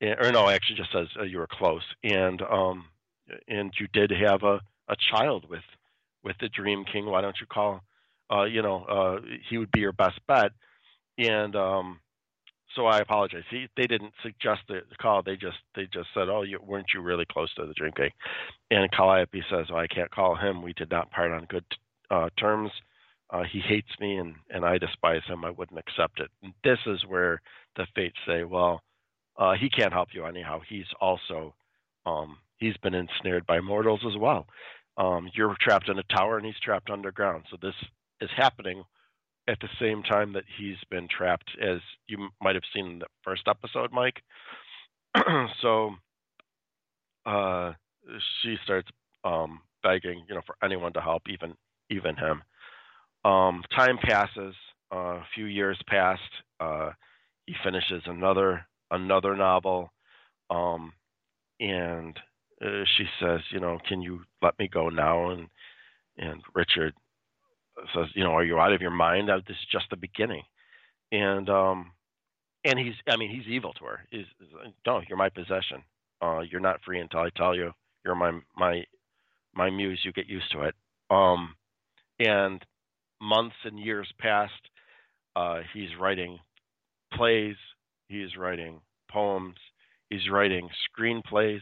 and, 0.00 0.16
or 0.20 0.30
no, 0.32 0.48
actually 0.48 0.76
just 0.76 0.92
says 0.92 1.08
uh, 1.18 1.24
you 1.24 1.38
were 1.38 1.48
close, 1.50 1.82
and 2.02 2.42
um, 2.42 2.84
and 3.48 3.72
you 3.78 3.86
did 3.92 4.10
have 4.10 4.42
a, 4.42 4.60
a 4.88 4.96
child 5.10 5.48
with 5.48 5.62
with 6.22 6.36
the 6.40 6.48
Dream 6.48 6.84
King. 6.90 7.06
Why 7.06 7.20
don't 7.20 7.36
you 7.40 7.46
call? 7.46 7.82
Uh, 8.32 8.44
you 8.44 8.62
know, 8.62 8.84
uh, 8.84 9.20
he 9.48 9.58
would 9.58 9.70
be 9.70 9.80
your 9.80 9.92
best 9.92 10.18
bet, 10.26 10.52
and 11.18 11.54
um, 11.54 12.00
so 12.74 12.86
I 12.86 12.98
apologize. 12.98 13.44
He, 13.50 13.68
they 13.76 13.86
didn't 13.86 14.14
suggest 14.22 14.62
the 14.68 14.80
call. 15.00 15.22
They 15.22 15.36
just 15.36 15.58
they 15.74 15.84
just 15.92 16.08
said, 16.14 16.28
"Oh, 16.28 16.42
you, 16.42 16.58
weren't 16.64 16.88
you 16.94 17.00
really 17.00 17.26
close 17.30 17.52
to 17.54 17.66
the 17.66 17.74
Dream 17.74 17.92
King?" 17.92 18.10
And 18.70 18.90
Calliope 18.92 19.42
says, 19.50 19.66
oh, 19.70 19.76
"I 19.76 19.86
can't 19.86 20.10
call 20.10 20.36
him. 20.36 20.62
We 20.62 20.72
did 20.72 20.90
not 20.90 21.10
part 21.10 21.32
on 21.32 21.44
good 21.44 21.64
uh, 22.10 22.30
terms. 22.38 22.70
Uh, 23.30 23.42
he 23.50 23.60
hates 23.60 23.90
me, 24.00 24.16
and 24.16 24.34
and 24.50 24.64
I 24.64 24.78
despise 24.78 25.22
him. 25.26 25.44
I 25.44 25.50
wouldn't 25.50 25.78
accept 25.78 26.20
it." 26.20 26.30
And 26.42 26.52
this 26.62 26.78
is 26.86 27.04
where 27.06 27.40
the 27.76 27.86
fates 27.94 28.18
say, 28.26 28.44
"Well, 28.44 28.82
uh, 29.36 29.54
he 29.54 29.68
can't 29.68 29.92
help 29.92 30.08
you 30.12 30.24
anyhow. 30.24 30.60
He's 30.68 30.86
also 31.00 31.54
um, 32.06 32.38
he's 32.64 32.76
been 32.78 32.94
ensnared 32.94 33.46
by 33.46 33.60
mortals 33.60 34.00
as 34.06 34.16
well. 34.18 34.46
Um, 34.96 35.28
you're 35.34 35.54
trapped 35.60 35.88
in 35.88 35.98
a 35.98 36.02
tower, 36.04 36.38
and 36.38 36.46
he's 36.46 36.58
trapped 36.62 36.88
underground. 36.88 37.44
So 37.50 37.58
this 37.60 37.74
is 38.20 38.30
happening 38.36 38.82
at 39.46 39.58
the 39.60 39.68
same 39.78 40.02
time 40.02 40.32
that 40.32 40.44
he's 40.58 40.78
been 40.90 41.06
trapped, 41.08 41.50
as 41.60 41.80
you 42.06 42.28
might 42.40 42.54
have 42.54 42.64
seen 42.74 42.86
in 42.86 42.98
the 43.00 43.06
first 43.22 43.42
episode, 43.46 43.92
Mike. 43.92 44.22
so 45.60 45.90
uh, 47.26 47.72
she 48.40 48.56
starts 48.64 48.88
um, 49.24 49.60
begging, 49.82 50.24
you 50.28 50.34
know, 50.34 50.42
for 50.46 50.56
anyone 50.62 50.92
to 50.94 51.00
help, 51.00 51.22
even 51.28 51.54
even 51.90 52.16
him. 52.16 52.42
Um, 53.24 53.62
time 53.76 53.98
passes. 54.02 54.54
Uh, 54.92 55.16
a 55.16 55.26
few 55.34 55.46
years 55.46 55.78
passed. 55.88 56.20
Uh, 56.60 56.90
he 57.46 57.54
finishes 57.64 58.02
another 58.06 58.64
another 58.90 59.36
novel, 59.36 59.92
um, 60.50 60.92
and 61.58 62.16
uh, 62.62 62.84
she 62.96 63.04
says, 63.20 63.40
you 63.50 63.60
know, 63.60 63.78
can 63.88 64.02
you 64.02 64.20
let 64.42 64.58
me 64.58 64.68
go 64.68 64.88
now? 64.88 65.30
And 65.30 65.48
and 66.16 66.42
Richard 66.54 66.94
says, 67.94 68.06
you 68.14 68.24
know, 68.24 68.32
are 68.32 68.44
you 68.44 68.58
out 68.58 68.72
of 68.72 68.80
your 68.80 68.90
mind? 68.90 69.30
Uh, 69.30 69.40
this 69.46 69.56
is 69.56 69.66
just 69.72 69.86
the 69.90 69.96
beginning. 69.96 70.42
And 71.12 71.48
um, 71.48 71.92
and 72.64 72.78
he's, 72.78 72.94
I 73.08 73.16
mean, 73.16 73.30
he's 73.30 73.46
evil 73.52 73.72
to 73.74 73.84
her. 73.84 74.00
He's, 74.10 74.24
no, 74.86 75.02
you're 75.06 75.18
my 75.18 75.28
possession. 75.28 75.82
Uh, 76.22 76.40
you're 76.40 76.60
not 76.60 76.80
free 76.84 77.00
until 77.00 77.20
I 77.20 77.28
tell 77.36 77.54
you. 77.54 77.72
You're 78.04 78.14
my 78.14 78.38
my 78.56 78.84
my 79.54 79.70
muse. 79.70 80.00
You 80.04 80.12
get 80.12 80.28
used 80.28 80.50
to 80.52 80.62
it. 80.62 80.74
Um, 81.10 81.54
and 82.18 82.64
months 83.20 83.56
and 83.64 83.78
years 83.78 84.08
passed. 84.18 84.52
Uh, 85.36 85.60
he's 85.72 85.90
writing 86.00 86.38
plays. 87.12 87.56
He's 88.08 88.36
writing 88.36 88.80
poems. 89.10 89.56
He's 90.10 90.28
writing 90.30 90.68
screenplays. 90.98 91.60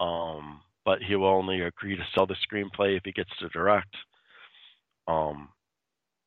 Um, 0.00 0.60
but 0.84 0.98
he 1.02 1.16
will 1.16 1.28
only 1.28 1.60
agree 1.60 1.96
to 1.96 2.02
sell 2.14 2.26
the 2.26 2.36
screenplay 2.46 2.96
if 2.96 3.04
he 3.04 3.12
gets 3.12 3.30
to 3.38 3.48
direct 3.48 3.94
um, 5.06 5.48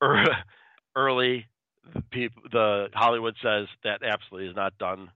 early, 0.95 1.45
the, 1.93 2.01
people, 2.11 2.43
the 2.51 2.87
Hollywood 2.93 3.35
says 3.41 3.67
that 3.83 4.03
absolutely 4.03 4.49
is 4.49 4.55
not 4.55 4.77
done. 4.77 5.09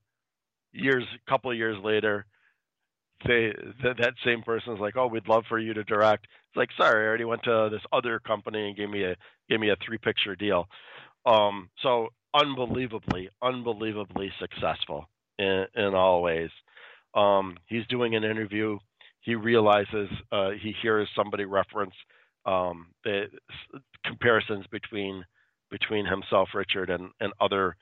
Years, 0.74 1.04
a 1.14 1.30
couple 1.30 1.52
of 1.52 1.58
years 1.58 1.78
later, 1.84 2.26
they 3.26 3.52
th- 3.82 3.98
that 4.00 4.14
same 4.26 4.42
person 4.42 4.74
is 4.74 4.80
like, 4.80 4.96
"Oh, 4.96 5.08
we'd 5.08 5.28
love 5.28 5.44
for 5.48 5.60
you 5.60 5.74
to 5.74 5.84
direct." 5.84 6.26
It's 6.26 6.58
like, 6.58 6.70
sorry, 6.78 7.04
I 7.04 7.08
already 7.08 7.26
went 7.26 7.44
to 7.44 7.70
this 7.70 7.82
other 7.92 8.20
company 8.20 8.68
and 8.68 8.78
gave 8.78 8.90
me 8.90 9.04
a 9.04 9.16
gave 9.50 9.60
me 9.60 9.70
a 9.70 9.76
three 9.86 9.98
picture 9.98 10.36
deal. 10.36 10.68
Um, 11.26 11.70
so 11.84 12.10
unbelievably, 12.34 13.30
unbelievably 13.44 14.32
successful 14.40 15.08
in, 15.38 15.66
in 15.76 15.94
all 15.94 16.24
ways. 16.24 16.50
Um, 17.14 17.58
he's 17.68 17.86
doing 17.88 18.16
an 18.16 18.24
interview. 18.24 18.78
He 19.22 19.36
realizes 19.36 20.10
uh, 20.32 20.52
he 20.52 20.74
hears 20.82 21.08
somebody 21.16 21.46
reference 21.46 21.94
um, 22.46 22.88
the 23.04 23.26
comparisons 24.06 24.66
between 24.72 25.24
between 25.70 26.06
himself, 26.06 26.50
Richard, 26.54 26.90
and 26.90 27.10
and 27.20 27.34
other 27.40 27.76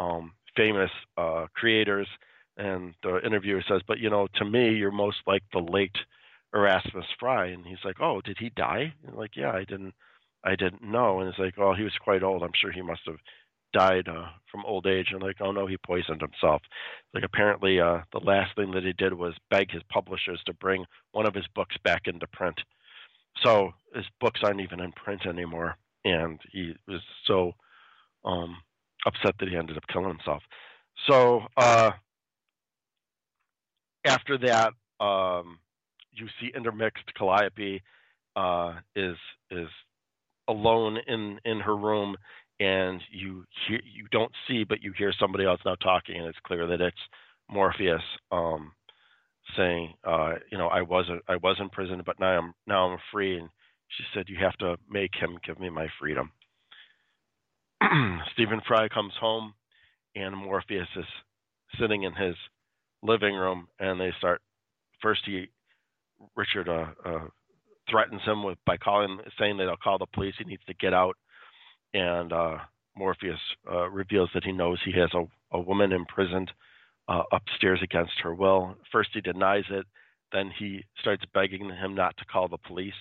um, 0.00 0.32
famous 0.56 0.90
uh, 1.16 1.46
creators. 1.54 2.08
And 2.56 2.94
the 3.02 3.20
interviewer 3.24 3.62
says, 3.68 3.82
"But 3.86 3.98
you 3.98 4.10
know, 4.10 4.26
to 4.36 4.44
me, 4.44 4.70
you're 4.74 4.90
most 4.90 5.18
like 5.26 5.42
the 5.52 5.60
late 5.60 5.96
Erasmus 6.54 7.04
Fry." 7.20 7.46
And 7.48 7.66
he's 7.66 7.84
like, 7.84 8.00
"Oh, 8.00 8.20
did 8.22 8.38
he 8.38 8.50
die?" 8.56 8.94
Like, 9.12 9.36
"Yeah, 9.36 9.50
I 9.52 9.64
didn't, 9.64 9.94
I 10.44 10.56
didn't 10.56 10.82
know." 10.82 11.20
And 11.20 11.28
it's 11.28 11.38
like, 11.38 11.54
"Oh, 11.58 11.74
he 11.74 11.82
was 11.82 11.92
quite 12.02 12.22
old. 12.22 12.42
I'm 12.42 12.56
sure 12.58 12.72
he 12.72 12.82
must 12.82 13.02
have 13.06 13.18
died 13.72 14.08
uh, 14.08 14.26
from 14.50 14.64
old 14.64 14.86
age." 14.86 15.08
And 15.10 15.22
like, 15.22 15.36
"Oh 15.40 15.52
no, 15.52 15.66
he 15.66 15.76
poisoned 15.78 16.20
himself." 16.20 16.62
Like 17.14 17.24
apparently, 17.24 17.80
uh, 17.80 18.00
the 18.12 18.20
last 18.20 18.54
thing 18.56 18.72
that 18.72 18.84
he 18.84 18.92
did 18.92 19.12
was 19.12 19.34
beg 19.50 19.70
his 19.70 19.82
publishers 19.90 20.40
to 20.46 20.54
bring 20.54 20.84
one 21.12 21.26
of 21.26 21.34
his 21.34 21.46
books 21.54 21.76
back 21.84 22.02
into 22.06 22.26
print. 22.28 22.58
So 23.44 23.72
his 23.94 24.06
books 24.20 24.40
aren't 24.42 24.60
even 24.60 24.80
in 24.80 24.92
print 24.92 25.26
anymore, 25.26 25.76
and 26.04 26.40
he 26.52 26.74
was 26.88 27.00
so 27.26 27.52
um, 28.24 28.56
upset 29.06 29.34
that 29.38 29.48
he 29.48 29.56
ended 29.56 29.76
up 29.76 29.86
killing 29.92 30.08
himself. 30.08 30.42
So 31.08 31.42
uh, 31.56 31.90
after 34.04 34.38
that, 34.38 34.72
um, 35.04 35.58
you 36.12 36.26
see 36.40 36.50
intermixed 36.54 37.14
Calliope 37.14 37.82
uh, 38.34 38.74
is 38.94 39.16
is 39.50 39.68
alone 40.48 40.98
in 41.06 41.38
in 41.44 41.60
her 41.60 41.76
room, 41.76 42.16
and 42.60 43.00
you 43.10 43.44
hear 43.68 43.80
you 43.84 44.06
don't 44.10 44.32
see, 44.48 44.64
but 44.64 44.82
you 44.82 44.92
hear 44.96 45.12
somebody 45.18 45.44
else 45.44 45.60
now 45.64 45.74
talking, 45.76 46.16
and 46.16 46.26
it's 46.26 46.38
clear 46.46 46.66
that 46.66 46.80
it's 46.80 46.96
Morpheus 47.50 48.02
um, 48.32 48.72
saying, 49.56 49.94
uh, 50.04 50.34
you 50.50 50.58
know, 50.58 50.68
I 50.68 50.82
was 50.82 51.06
I 51.28 51.36
was 51.36 51.56
in 51.60 51.68
prison, 51.70 52.02
but 52.04 52.20
now 52.20 52.38
I'm 52.38 52.54
now 52.66 52.88
I'm 52.88 52.98
free, 53.12 53.38
and 53.38 53.48
she 53.88 54.04
said, 54.14 54.24
you 54.28 54.36
have 54.40 54.56
to 54.58 54.76
make 54.90 55.12
him 55.14 55.38
give 55.46 55.60
me 55.60 55.70
my 55.70 55.86
freedom. 56.00 56.32
Stephen 58.34 58.60
Fry 58.66 58.88
comes 58.88 59.12
home, 59.20 59.54
and 60.14 60.36
Morpheus 60.36 60.88
is 60.96 61.04
sitting 61.80 62.04
in 62.04 62.14
his 62.14 62.34
living 63.02 63.34
room, 63.34 63.68
and 63.78 64.00
they 64.00 64.10
start. 64.18 64.40
First, 65.02 65.22
he 65.26 65.46
Richard 66.36 66.68
uh, 66.68 66.86
uh, 67.04 67.26
threatens 67.90 68.22
him 68.24 68.42
with 68.42 68.58
by 68.66 68.76
calling, 68.76 69.18
saying 69.38 69.56
that 69.58 69.64
he'll 69.64 69.76
call 69.76 69.98
the 69.98 70.06
police. 70.14 70.34
He 70.38 70.44
needs 70.44 70.64
to 70.66 70.74
get 70.74 70.94
out, 70.94 71.16
and 71.96 72.32
uh, 72.32 72.58
Morpheus 72.94 73.40
uh, 73.70 73.88
reveals 73.88 74.28
that 74.34 74.44
he 74.44 74.52
knows 74.52 74.78
he 74.84 74.92
has 75.00 75.10
a, 75.14 75.24
a 75.56 75.60
woman 75.60 75.92
imprisoned 75.92 76.52
uh, 77.08 77.22
upstairs 77.32 77.80
against 77.82 78.12
her 78.22 78.34
will. 78.34 78.76
First, 78.92 79.10
he 79.14 79.20
denies 79.22 79.64
it. 79.70 79.86
Then 80.32 80.50
he 80.58 80.84
starts 81.00 81.24
begging 81.32 81.70
him 81.70 81.94
not 81.94 82.16
to 82.18 82.24
call 82.26 82.48
the 82.48 82.58
police. 82.58 82.92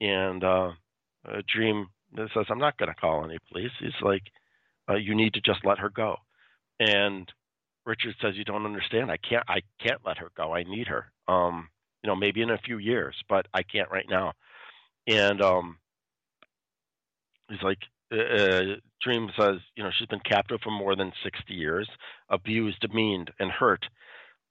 And 0.00 0.42
uh, 0.42 0.70
Dream 1.54 1.88
says, 2.16 2.46
"I'm 2.48 2.58
not 2.58 2.78
going 2.78 2.88
to 2.88 3.00
call 3.00 3.24
any 3.24 3.38
police." 3.50 3.72
He's 3.80 3.90
like, 4.00 4.22
"You 4.98 5.14
need 5.14 5.34
to 5.34 5.40
just 5.40 5.64
let 5.64 5.78
her 5.78 5.90
go." 5.90 6.16
And 6.80 7.30
Richard 7.84 8.14
says, 8.22 8.36
"You 8.36 8.44
don't 8.44 8.64
understand. 8.64 9.10
I 9.10 9.16
can't. 9.16 9.44
I 9.48 9.60
can't 9.82 10.00
let 10.06 10.18
her 10.18 10.30
go. 10.36 10.54
I 10.54 10.62
need 10.62 10.86
her. 10.86 11.10
Um, 11.28 11.68
you 12.02 12.08
know, 12.08 12.16
maybe 12.16 12.42
in 12.42 12.50
a 12.50 12.58
few 12.58 12.78
years, 12.78 13.16
but 13.28 13.46
I 13.52 13.62
can't 13.62 13.90
right 13.90 14.06
now." 14.08 14.32
And 15.08 15.42
um, 15.42 15.78
he's 17.48 17.62
like, 17.62 17.78
uh, 18.12 18.16
uh, 18.16 18.62
Dream 19.02 19.30
says, 19.38 19.56
"You 19.74 19.84
know, 19.84 19.90
she's 19.96 20.08
been 20.08 20.20
captive 20.20 20.60
for 20.62 20.70
more 20.70 20.94
than 20.96 21.12
60 21.22 21.54
years, 21.54 21.88
abused, 22.28 22.80
demeaned, 22.80 23.30
and 23.38 23.50
hurt." 23.50 23.84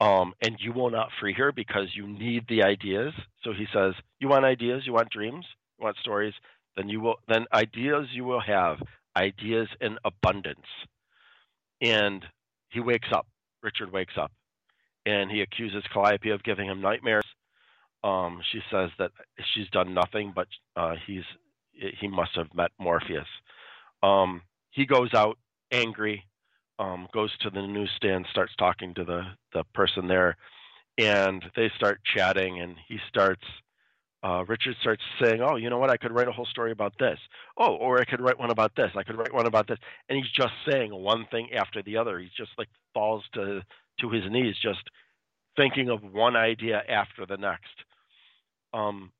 Um, 0.02 0.34
and 0.41 0.57
you 0.60 0.73
will 0.73 0.90
not 0.90 1.10
free 1.19 1.34
her 1.34 1.52
because 1.53 1.95
you 1.95 2.06
need 2.06 2.48
the 2.49 2.64
ideas. 2.64 3.14
So 3.44 3.53
he 3.53 3.65
says, 3.73 3.94
"You 4.19 4.27
want 4.27 4.45
ideas? 4.45 4.86
You 4.86 4.94
want 4.94 5.10
dreams? 5.10 5.45
You 5.80 5.86
want 5.86 5.98
stories? 5.98 6.34
Then 6.76 6.90
you 6.90 6.99
will. 6.99 7.15
Then 7.27 7.45
ideas 7.53 8.07
you 8.11 8.26
will 8.26 8.41
have 8.41 8.82
ideas 9.15 9.69
in 9.80 9.98
abundance." 10.03 10.68
And 11.82 12.26
he 12.69 12.80
wakes 12.82 13.07
up. 13.11 13.27
Richard 13.64 13.91
wakes 13.91 14.14
up, 14.18 14.32
and 15.06 15.32
he 15.32 15.41
accuses 15.41 15.84
Calliope 15.91 16.30
of 16.30 16.44
giving 16.44 16.68
him 16.68 16.82
nightmares. 16.82 17.26
Um, 18.03 18.41
she 18.52 18.61
says 18.69 18.91
that 18.99 19.11
she's 19.53 19.69
done 19.69 19.94
nothing, 19.94 20.34
but 20.36 20.48
uh, 20.76 20.95
he's 21.07 21.23
he 21.99 22.07
must 22.07 22.35
have 22.35 22.53
met 22.53 22.72
Morpheus. 22.80 23.27
Um, 24.03 24.41
he 24.72 24.85
goes 24.85 25.14
out 25.14 25.38
angry, 25.72 26.26
um, 26.80 27.07
goes 27.14 27.35
to 27.39 27.49
the 27.49 27.65
newsstand, 27.65 28.27
starts 28.30 28.53
talking 28.57 28.93
to 28.95 29.03
the 29.03 29.23
the 29.53 29.64
person 29.73 30.07
there, 30.07 30.38
and 30.97 31.43
they 31.56 31.72
start 31.76 31.99
chatting, 32.03 32.60
and 32.61 32.76
he 32.88 32.99
starts. 33.07 33.43
Uh, 34.23 34.43
Richard 34.47 34.76
starts 34.81 35.03
saying, 35.22 35.41
"Oh, 35.41 35.56
you 35.56 35.69
know 35.69 35.77
what? 35.77 35.91
I 35.91 35.97
could 35.97 36.11
write 36.11 36.27
a 36.27 36.31
whole 36.31 36.47
story 36.47 36.72
about 36.72 36.93
this. 36.99 37.19
Oh, 37.57 37.76
or 37.76 37.99
I 37.99 38.06
could 38.06 38.22
write 38.22 38.39
one 38.39 38.49
about 38.49 38.76
this. 38.76 38.91
I 38.95 39.03
could 39.03 39.18
write 39.18 39.34
one 39.34 39.45
about 39.45 39.68
this." 39.68 39.77
And 40.10 40.18
he's 40.18 40.31
just 40.31 40.53
saying 40.69 40.93
one 40.93 41.26
thing 41.30 41.53
after 41.53 41.84
the 41.84 41.97
other. 41.97 42.19
He's 42.19 42.31
just 42.35 42.52
like 42.57 42.69
falls 42.93 43.23
to 43.34 43.61
to 44.02 44.10
his 44.10 44.23
knees, 44.30 44.56
just 44.61 44.81
thinking 45.56 45.89
of 45.89 46.03
one 46.03 46.35
idea 46.35 46.81
after 46.89 47.26
the 47.26 47.38
next. 47.38 47.76
Um, 48.73 49.11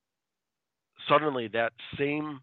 suddenly, 1.08 1.48
that 1.50 1.74
same 1.98 2.40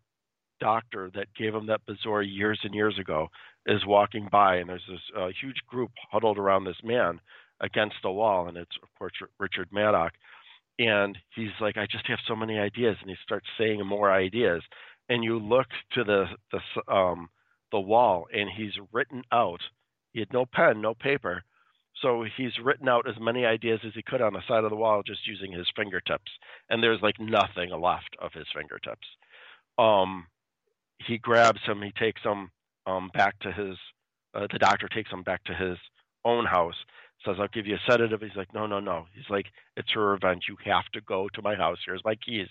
doctor 0.60 1.10
that 1.14 1.26
gave 1.36 1.54
him 1.54 1.66
that 1.66 1.80
Bezoar 1.88 2.22
years 2.22 2.60
and 2.62 2.74
years 2.74 2.98
ago 2.98 3.28
is 3.66 3.84
walking 3.86 4.28
by, 4.30 4.56
and 4.56 4.68
there's 4.68 4.86
this 4.88 5.00
uh, 5.18 5.28
huge 5.40 5.60
group 5.66 5.90
huddled 6.10 6.38
around 6.38 6.64
this 6.64 6.80
man 6.84 7.20
against 7.60 7.96
the 8.02 8.10
wall, 8.10 8.48
and 8.48 8.56
it's 8.56 8.76
of 8.82 8.88
course 8.98 9.12
Richard 9.38 9.68
Madoc. 9.72 10.10
And 10.78 11.16
he's 11.34 11.50
like, 11.60 11.76
I 11.76 11.86
just 11.90 12.06
have 12.08 12.18
so 12.26 12.34
many 12.34 12.58
ideas, 12.58 12.96
and 13.00 13.10
he 13.10 13.16
starts 13.22 13.46
saying 13.58 13.84
more 13.84 14.10
ideas. 14.10 14.62
And 15.08 15.22
you 15.22 15.38
look 15.38 15.66
to 15.92 16.04
the 16.04 16.26
the 16.50 16.92
um, 16.92 17.28
the 17.70 17.80
wall, 17.80 18.26
and 18.32 18.48
he's 18.54 18.72
written 18.92 19.22
out. 19.32 19.60
He 20.12 20.20
had 20.20 20.32
no 20.32 20.46
pen, 20.46 20.80
no 20.80 20.94
paper, 20.94 21.42
so 22.02 22.24
he's 22.36 22.58
written 22.62 22.88
out 22.88 23.08
as 23.08 23.14
many 23.20 23.46
ideas 23.46 23.80
as 23.86 23.92
he 23.94 24.02
could 24.02 24.20
on 24.20 24.32
the 24.32 24.42
side 24.48 24.64
of 24.64 24.70
the 24.70 24.76
wall, 24.76 25.02
just 25.06 25.26
using 25.26 25.52
his 25.52 25.66
fingertips. 25.74 26.30
And 26.68 26.82
there's 26.82 27.00
like 27.00 27.20
nothing 27.20 27.70
left 27.70 28.16
of 28.20 28.32
his 28.32 28.46
fingertips. 28.54 29.06
Um, 29.78 30.26
he 31.06 31.18
grabs 31.18 31.60
him. 31.64 31.80
He 31.80 31.92
takes 31.92 32.20
him 32.22 32.50
um, 32.86 33.10
back 33.14 33.38
to 33.40 33.52
his. 33.52 33.76
Uh, 34.34 34.46
the 34.50 34.58
doctor 34.58 34.88
takes 34.88 35.10
him 35.10 35.22
back 35.22 35.44
to 35.44 35.54
his 35.54 35.78
own 36.24 36.44
house. 36.44 36.74
Says, 37.24 37.36
"I'll 37.38 37.48
give 37.48 37.66
you 37.66 37.76
a 37.76 37.90
sedative." 37.90 38.20
He's 38.20 38.36
like, 38.36 38.52
"No, 38.52 38.66
no, 38.66 38.80
no." 38.80 39.06
He's 39.14 39.30
like, 39.30 39.46
"It's 39.76 39.92
her 39.92 40.10
revenge. 40.10 40.44
You 40.48 40.56
have 40.64 40.86
to 40.94 41.00
go 41.00 41.28
to 41.34 41.42
my 41.42 41.54
house. 41.54 41.78
Here's 41.86 42.04
my 42.04 42.16
keys, 42.16 42.48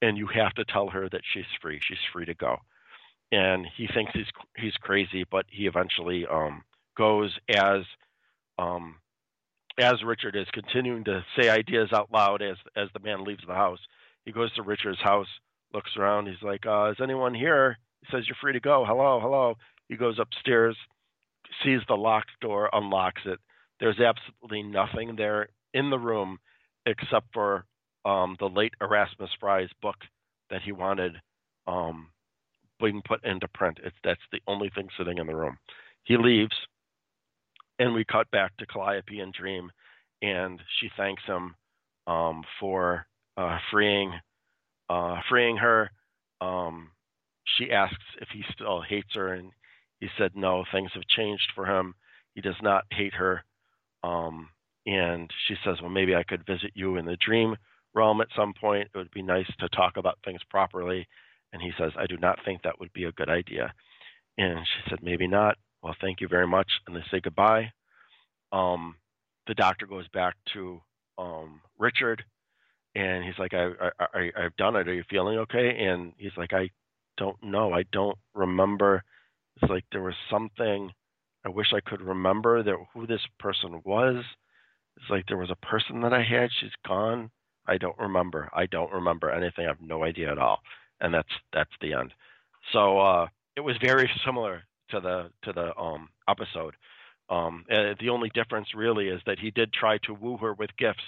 and 0.00 0.16
you 0.16 0.26
have 0.28 0.54
to 0.54 0.64
tell 0.64 0.88
her 0.88 1.08
that 1.10 1.22
she's 1.32 1.44
free. 1.60 1.80
She's 1.82 1.98
free 2.12 2.24
to 2.24 2.34
go." 2.34 2.56
And 3.32 3.66
he 3.76 3.86
thinks 3.86 4.12
he's 4.14 4.30
he's 4.56 4.74
crazy, 4.74 5.24
but 5.30 5.44
he 5.48 5.66
eventually 5.66 6.26
um, 6.26 6.62
goes 6.96 7.36
as 7.48 7.82
um, 8.60 8.96
as 9.78 10.02
Richard 10.04 10.36
is 10.36 10.46
continuing 10.52 11.04
to 11.04 11.24
say 11.38 11.48
ideas 11.48 11.88
out 11.92 12.12
loud 12.12 12.42
as 12.42 12.56
as 12.76 12.88
the 12.92 13.00
man 13.00 13.24
leaves 13.24 13.42
the 13.46 13.54
house. 13.54 13.78
He 14.24 14.32
goes 14.32 14.52
to 14.54 14.62
Richard's 14.62 15.00
house 15.00 15.28
looks 15.72 15.96
around. 15.96 16.26
He's 16.26 16.42
like, 16.42 16.66
uh, 16.66 16.90
"Is 16.90 16.98
anyone 17.02 17.34
here?" 17.34 17.78
He 18.02 18.08
says, 18.10 18.26
"You're 18.26 18.36
free 18.40 18.52
to 18.52 18.60
go." 18.60 18.84
Hello, 18.84 19.20
hello. 19.20 19.56
He 19.88 19.96
goes 19.96 20.18
upstairs, 20.18 20.76
sees 21.64 21.80
the 21.88 21.96
locked 21.96 22.30
door, 22.40 22.68
unlocks 22.72 23.22
it. 23.24 23.38
There's 23.80 23.98
absolutely 23.98 24.62
nothing 24.62 25.16
there 25.16 25.48
in 25.72 25.90
the 25.90 25.98
room 25.98 26.38
except 26.86 27.26
for 27.32 27.64
um, 28.04 28.36
the 28.38 28.48
late 28.48 28.74
Erasmus 28.80 29.30
Fry's 29.40 29.70
book 29.82 29.96
that 30.50 30.62
he 30.62 30.72
wanted 30.72 31.16
um, 31.66 32.08
being 32.80 33.02
put 33.06 33.24
into 33.24 33.48
print. 33.48 33.78
It's 33.82 33.96
that's 34.04 34.20
the 34.32 34.40
only 34.46 34.70
thing 34.74 34.88
sitting 34.98 35.18
in 35.18 35.26
the 35.26 35.36
room. 35.36 35.58
He 36.04 36.16
leaves, 36.16 36.54
and 37.80 37.94
we 37.94 38.04
cut 38.04 38.30
back 38.30 38.56
to 38.58 38.66
Calliope 38.66 39.18
and 39.18 39.32
Dream, 39.32 39.72
and 40.22 40.60
she 40.78 40.90
thanks 40.96 41.22
him 41.24 41.54
um, 42.06 42.44
for 42.60 43.06
uh, 43.36 43.58
freeing 43.72 44.12
uh, 44.90 45.16
freeing 45.28 45.56
her. 45.56 45.90
Um, 46.40 46.90
she 47.56 47.72
asks 47.72 48.04
if 48.20 48.28
he 48.32 48.42
still 48.52 48.82
hates 48.82 49.14
her, 49.14 49.32
and 49.34 49.50
he 49.98 50.08
said 50.18 50.32
no. 50.34 50.64
Things 50.70 50.90
have 50.94 51.06
changed 51.16 51.48
for 51.54 51.66
him. 51.66 51.94
He 52.34 52.40
does 52.40 52.56
not 52.62 52.84
hate 52.90 53.14
her. 53.14 53.44
Um, 54.02 54.48
and 54.86 55.30
she 55.46 55.54
says, 55.64 55.76
well, 55.80 55.90
maybe 55.90 56.14
I 56.14 56.22
could 56.22 56.46
visit 56.46 56.72
you 56.74 56.96
in 56.96 57.04
the 57.06 57.16
dream 57.24 57.56
realm 57.94 58.20
at 58.20 58.28
some 58.36 58.52
point. 58.58 58.88
It 58.94 58.98
would 58.98 59.10
be 59.10 59.22
nice 59.22 59.46
to 59.58 59.68
talk 59.70 59.96
about 59.96 60.18
things 60.24 60.40
properly. 60.50 61.06
And 61.52 61.62
he 61.62 61.70
says, 61.78 61.92
I 61.98 62.06
do 62.06 62.16
not 62.16 62.38
think 62.44 62.62
that 62.62 62.78
would 62.80 62.92
be 62.92 63.04
a 63.04 63.12
good 63.12 63.28
idea. 63.28 63.72
And 64.38 64.58
she 64.58 64.90
said, 64.90 65.00
maybe 65.02 65.26
not. 65.26 65.56
Well, 65.82 65.96
thank 66.00 66.20
you 66.20 66.28
very 66.28 66.46
much. 66.46 66.68
And 66.86 66.96
they 66.96 67.02
say 67.10 67.20
goodbye. 67.20 67.72
Um, 68.52 68.96
the 69.46 69.54
doctor 69.54 69.86
goes 69.86 70.08
back 70.08 70.34
to 70.54 70.80
um, 71.18 71.60
Richard 71.78 72.24
and 72.94 73.24
he's 73.24 73.38
like, 73.38 73.54
I, 73.54 73.70
I, 73.80 73.90
I, 74.14 74.32
I've 74.44 74.56
done 74.56 74.76
it. 74.76 74.88
Are 74.88 74.94
you 74.94 75.04
feeling 75.08 75.38
okay? 75.38 75.76
And 75.86 76.12
he's 76.18 76.36
like, 76.36 76.52
I 76.52 76.70
don't 77.16 77.40
know. 77.42 77.72
I 77.72 77.84
don't 77.92 78.18
remember. 78.34 79.02
It's 79.60 79.70
like 79.70 79.84
there 79.92 80.02
was 80.02 80.14
something 80.30 80.90
I 81.44 81.48
wish 81.48 81.68
I 81.72 81.80
could 81.80 82.00
remember 82.02 82.62
that 82.62 82.76
who 82.92 83.06
this 83.06 83.22
person 83.38 83.80
was. 83.84 84.24
It's 84.96 85.10
like 85.10 85.24
there 85.26 85.38
was 85.38 85.50
a 85.50 85.66
person 85.66 86.00
that 86.02 86.12
I 86.12 86.22
had. 86.22 86.50
She's 86.60 86.70
gone. 86.86 87.30
I 87.66 87.78
don't 87.78 87.98
remember. 87.98 88.50
I 88.52 88.66
don't 88.66 88.92
remember 88.92 89.30
anything. 89.30 89.64
I 89.64 89.68
have 89.68 89.80
no 89.80 90.02
idea 90.04 90.30
at 90.32 90.38
all. 90.38 90.60
And 91.00 91.14
that's 91.14 91.28
that's 91.52 91.70
the 91.80 91.94
end. 91.94 92.12
So 92.72 92.98
uh, 92.98 93.26
it 93.56 93.60
was 93.60 93.76
very 93.82 94.10
similar 94.26 94.62
to 94.90 95.00
the 95.00 95.30
to 95.44 95.52
the 95.52 95.76
um, 95.76 96.08
episode. 96.28 96.74
Um, 97.28 97.64
the 97.68 98.08
only 98.08 98.30
difference 98.34 98.68
really 98.74 99.08
is 99.08 99.20
that 99.26 99.38
he 99.38 99.50
did 99.52 99.72
try 99.72 99.98
to 99.98 100.14
woo 100.14 100.36
her 100.38 100.52
with 100.52 100.70
gifts 100.76 100.98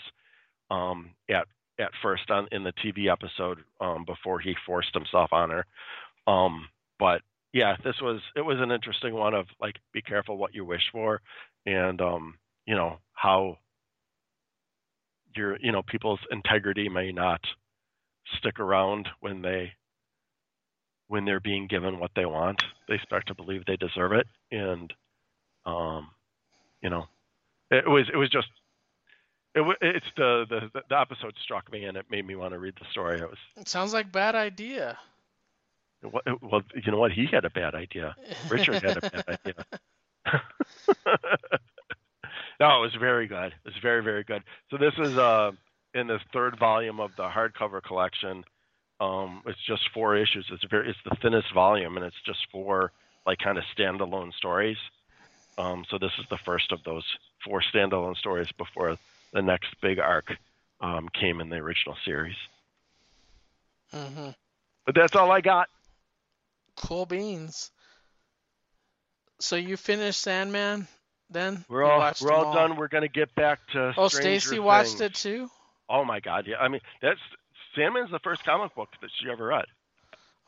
um, 0.71 1.11
at 1.29 1.47
at 1.81 1.91
first 2.03 2.31
on 2.31 2.49
in 2.53 2.65
the 2.65 2.73
TV 2.73 3.11
episode 3.11 3.59
um, 3.81 4.05
before 4.05 4.39
he 4.39 4.55
forced 4.67 4.95
himself 4.95 5.33
on 5.33 5.51
her. 5.51 5.67
Um, 6.27 6.69
but 6.99 7.23
yeah, 7.53 7.77
this 7.85 7.97
was 8.01 8.21
it 8.37 8.43
was 8.43 8.59
an 8.61 8.71
interesting 8.71 9.15
one 9.15 9.35
of 9.35 9.47
like 9.61 9.77
be 9.93 10.03
careful 10.03 10.37
what 10.37 10.55
you 10.55 10.65
wish 10.65 10.83
for, 10.93 11.21
and 11.67 12.01
um, 12.01 12.35
you 12.67 12.75
know 12.75 12.99
how 13.13 13.59
your 15.37 15.59
you 15.61 15.73
know 15.73 15.83
people's 15.83 16.21
integrity 16.31 16.89
may 16.89 17.13
not 17.13 17.41
stick 18.39 18.61
around 18.61 19.09
when 19.21 19.43
they 19.43 19.73
when 21.13 21.27
they're 21.27 21.41
being 21.41 21.67
given 21.67 21.99
what 21.99 22.11
they 22.17 22.25
want. 22.25 22.63
They 22.89 22.99
start 23.05 23.27
to 23.27 23.35
believe 23.35 23.67
they 23.67 23.77
deserve 23.77 24.13
it, 24.13 24.27
and 24.51 24.91
um, 25.67 26.09
you 26.83 26.89
know, 26.89 27.05
it 27.71 27.87
was 27.87 28.07
it 28.11 28.17
was 28.17 28.31
just 28.31 28.49
it, 29.55 29.77
it's 29.83 30.07
the, 30.17 30.47
the 30.49 30.81
the 30.89 30.99
episode 30.99 31.35
struck 31.43 31.71
me 31.71 31.85
and 31.85 31.99
it 31.99 32.07
made 32.11 32.27
me 32.27 32.35
want 32.35 32.55
to 32.55 32.59
read 32.59 32.73
the 32.81 32.87
story. 32.91 33.21
It 33.21 33.29
was. 33.29 33.37
It 33.59 33.69
sounds 33.69 33.93
like 33.93 34.11
bad 34.11 34.35
idea. 34.35 34.99
Well, 36.03 36.63
you 36.75 36.91
know 36.91 36.99
what? 36.99 37.13
He 37.13 37.27
had 37.31 37.45
a 37.45 37.51
bad 37.51 37.75
idea. 37.75 38.17
Richard 38.49 38.83
had 38.83 38.97
a 38.97 39.01
bad 39.03 39.25
idea. 39.45 39.67
no, 42.59 42.79
it 42.79 42.81
was 42.81 42.95
very 42.99 43.27
good. 43.27 43.53
It 43.53 43.67
was 43.67 43.75
very 43.83 44.03
very 44.03 44.25
good. 44.25 44.43
So 44.71 44.79
this 44.79 44.95
is 44.97 45.19
uh 45.19 45.53
in 45.93 46.07
the 46.07 46.21
third 46.33 46.59
volume 46.59 47.01
of 47.01 47.11
the 47.19 47.29
hardcover 47.29 47.83
collection. 47.83 48.45
Um, 49.03 49.43
it's 49.47 49.63
just 49.67 49.91
four 49.93 50.15
issues. 50.15 50.47
It's 50.53 50.63
very 50.71 50.89
it's 50.91 50.99
the 51.05 51.17
thinnest 51.17 51.53
volume 51.53 51.97
and 51.97 52.07
it's 52.07 52.21
just 52.25 52.39
four 52.53 52.93
like 53.27 53.39
kind 53.39 53.59
of 53.59 53.65
standalone 53.77 54.33
stories. 54.33 54.77
Um, 55.59 55.85
so 55.91 55.99
this 55.99 56.13
is 56.21 56.27
the 56.31 56.39
first 56.39 56.71
of 56.71 56.85
those 56.85 57.05
four 57.45 57.63
standalone 57.63 58.17
stories 58.17 58.51
before 58.57 58.97
the 59.33 59.43
next 59.43 59.75
big 59.81 59.99
arc 59.99 60.37
um, 60.81 61.09
came 61.09 61.41
in 61.41 61.49
the 61.49 61.57
original 61.57 61.97
series. 62.05 62.37
Mm-hmm. 63.93 64.31
But 64.87 64.95
that's 64.95 65.17
all 65.17 65.33
I 65.33 65.41
got. 65.41 65.69
Cool 66.77 67.05
beans. 67.05 67.73
So 69.41 69.57
you 69.57 69.77
finished 69.77 70.21
Sandman 70.21 70.87
then? 71.29 71.65
We're 71.69 71.83
all 71.83 72.13
we're 72.21 72.33
all, 72.33 72.47
all, 72.47 72.55
done. 72.55 72.77
We're 72.77 72.89
gonna 72.89 73.09
get 73.09 73.35
back 73.35 73.59
to. 73.73 73.95
Oh, 73.97 74.07
Stacy 74.07 74.61
watched 74.61 75.01
it 75.01 75.15
too. 75.15 75.51
Oh 75.89 76.05
my 76.05 76.21
God! 76.21 76.47
Yeah, 76.47 76.59
I 76.59 76.69
mean 76.69 76.81
that's 77.03 77.21
Sandman's 77.75 78.11
the 78.11 78.19
first 78.21 78.45
comic 78.45 78.75
book 78.75 78.89
that 79.01 79.11
she 79.21 79.31
ever 79.31 79.47
read. 79.47 79.65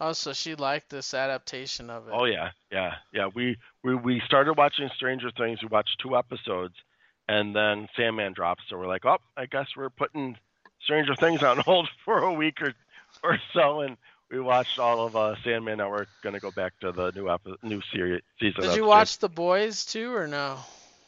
Oh, 0.00 0.12
so 0.12 0.32
she 0.32 0.54
liked 0.54 0.90
this 0.90 1.14
adaptation 1.14 1.88
of 1.88 2.08
it. 2.08 2.14
Oh 2.14 2.24
yeah, 2.24 2.50
yeah, 2.70 2.94
yeah. 3.12 3.28
We 3.32 3.56
we 3.82 3.94
we 3.94 4.20
started 4.26 4.54
watching 4.54 4.90
Stranger 4.96 5.30
Things. 5.30 5.62
We 5.62 5.68
watched 5.68 6.00
two 6.00 6.16
episodes, 6.16 6.74
and 7.28 7.54
then 7.54 7.88
Sandman 7.96 8.32
drops. 8.32 8.64
So 8.68 8.76
we're 8.76 8.88
like, 8.88 9.04
oh, 9.04 9.18
I 9.36 9.46
guess 9.46 9.68
we're 9.76 9.90
putting 9.90 10.36
Stranger 10.82 11.14
Things 11.14 11.42
on 11.42 11.58
hold 11.58 11.88
for 12.04 12.18
a 12.18 12.32
week 12.32 12.60
or 12.60 12.74
or 13.22 13.38
so, 13.52 13.80
and 13.80 13.96
we 14.30 14.40
watched 14.40 14.80
all 14.80 15.06
of 15.06 15.14
uh, 15.14 15.36
Sandman. 15.44 15.78
Now 15.78 15.90
we're 15.90 16.06
gonna 16.22 16.40
go 16.40 16.50
back 16.50 16.72
to 16.80 16.90
the 16.90 17.12
new 17.12 17.30
epi- 17.30 17.56
new 17.62 17.80
series 17.92 18.22
season. 18.40 18.62
Did 18.62 18.76
you 18.76 18.86
watch 18.86 19.18
The 19.18 19.28
Boys 19.28 19.84
too, 19.84 20.12
or 20.14 20.26
no? 20.26 20.58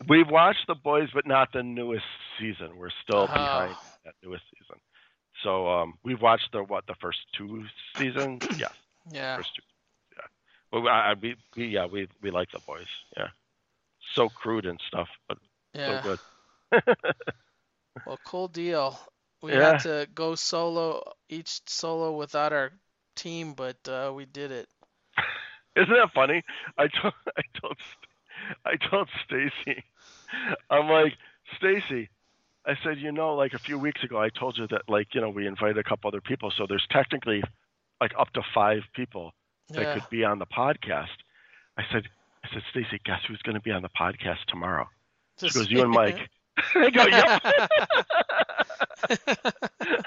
We've 0.08 0.28
watched 0.28 0.66
The 0.68 0.76
Boys, 0.76 1.08
but 1.12 1.26
not 1.26 1.52
the 1.52 1.64
newest 1.64 2.04
season. 2.38 2.76
We're 2.76 2.90
still 3.02 3.22
oh. 3.22 3.26
behind 3.26 3.74
that 4.04 4.14
newest 4.22 4.44
season. 4.56 4.80
So 5.42 5.68
um, 5.68 5.94
we've 6.02 6.20
watched 6.20 6.52
the 6.52 6.62
what 6.62 6.86
the 6.86 6.94
first 7.00 7.18
two 7.36 7.64
seasons. 7.96 8.46
yeah. 8.58 8.68
Yeah. 9.12 9.36
First 9.36 9.54
two. 9.56 9.62
Yeah. 10.16 10.26
Well, 10.72 10.88
I, 10.88 11.10
I, 11.10 11.14
we, 11.14 11.36
we 11.56 11.66
yeah 11.66 11.86
we 11.86 12.08
we 12.22 12.30
like 12.30 12.50
the 12.50 12.60
boys. 12.66 12.86
Yeah. 13.16 13.28
So 14.14 14.28
crude 14.28 14.66
and 14.66 14.80
stuff, 14.86 15.08
but 15.28 15.38
yeah. 15.74 16.02
so 16.02 16.16
good. 16.72 16.82
well, 18.06 18.18
cool 18.24 18.48
deal. 18.48 18.98
We 19.42 19.52
yeah. 19.52 19.72
had 19.72 19.80
to 19.80 20.08
go 20.14 20.34
solo 20.34 21.02
each 21.28 21.60
solo 21.66 22.16
without 22.16 22.52
our 22.52 22.72
team, 23.14 23.52
but 23.54 23.76
uh, 23.88 24.12
we 24.14 24.24
did 24.24 24.50
it. 24.50 24.68
Isn't 25.76 25.92
that 25.92 26.12
funny? 26.14 26.42
I 26.78 26.88
told 26.88 27.14
I 27.36 27.42
told 27.60 27.76
I 28.64 28.76
told 28.76 29.08
Stacy, 29.24 29.84
I'm 30.70 30.88
like 30.88 31.14
Stacy, 31.56 32.08
I 32.66 32.76
said, 32.82 32.98
you 32.98 33.12
know, 33.12 33.34
like 33.34 33.54
a 33.54 33.58
few 33.58 33.78
weeks 33.78 34.02
ago, 34.02 34.20
I 34.20 34.28
told 34.28 34.58
you 34.58 34.66
that, 34.68 34.82
like, 34.88 35.14
you 35.14 35.20
know, 35.20 35.30
we 35.30 35.46
invited 35.46 35.78
a 35.78 35.84
couple 35.84 36.08
other 36.08 36.20
people, 36.20 36.52
so 36.56 36.66
there's 36.68 36.86
technically 36.90 37.42
like 38.00 38.12
up 38.18 38.32
to 38.32 38.42
five 38.54 38.82
people 38.94 39.32
that 39.70 39.82
yeah. 39.82 39.94
could 39.94 40.10
be 40.10 40.24
on 40.24 40.38
the 40.38 40.46
podcast. 40.46 41.16
I 41.78 41.84
said, 41.92 42.04
I 42.44 42.48
said, 42.52 42.62
Stacy, 42.70 43.00
guess 43.04 43.20
who's 43.26 43.40
going 43.42 43.54
to 43.54 43.60
be 43.60 43.70
on 43.70 43.82
the 43.82 43.88
podcast 43.88 44.44
tomorrow? 44.48 44.88
Just 45.38 45.54
she 45.54 45.60
goes, 45.60 45.70
you 45.70 45.82
and 45.82 45.90
Mike. 45.90 46.18
I 46.74 46.90
go, 46.90 47.04
yep. 47.06 47.42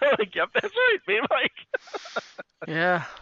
I'm 0.02 0.16
like, 0.18 0.36
yep, 0.36 0.50
that's 0.54 0.74
right, 0.74 0.98
me 1.08 1.18
and 1.18 1.28
Mike. 1.30 1.52
yeah. 2.68 3.04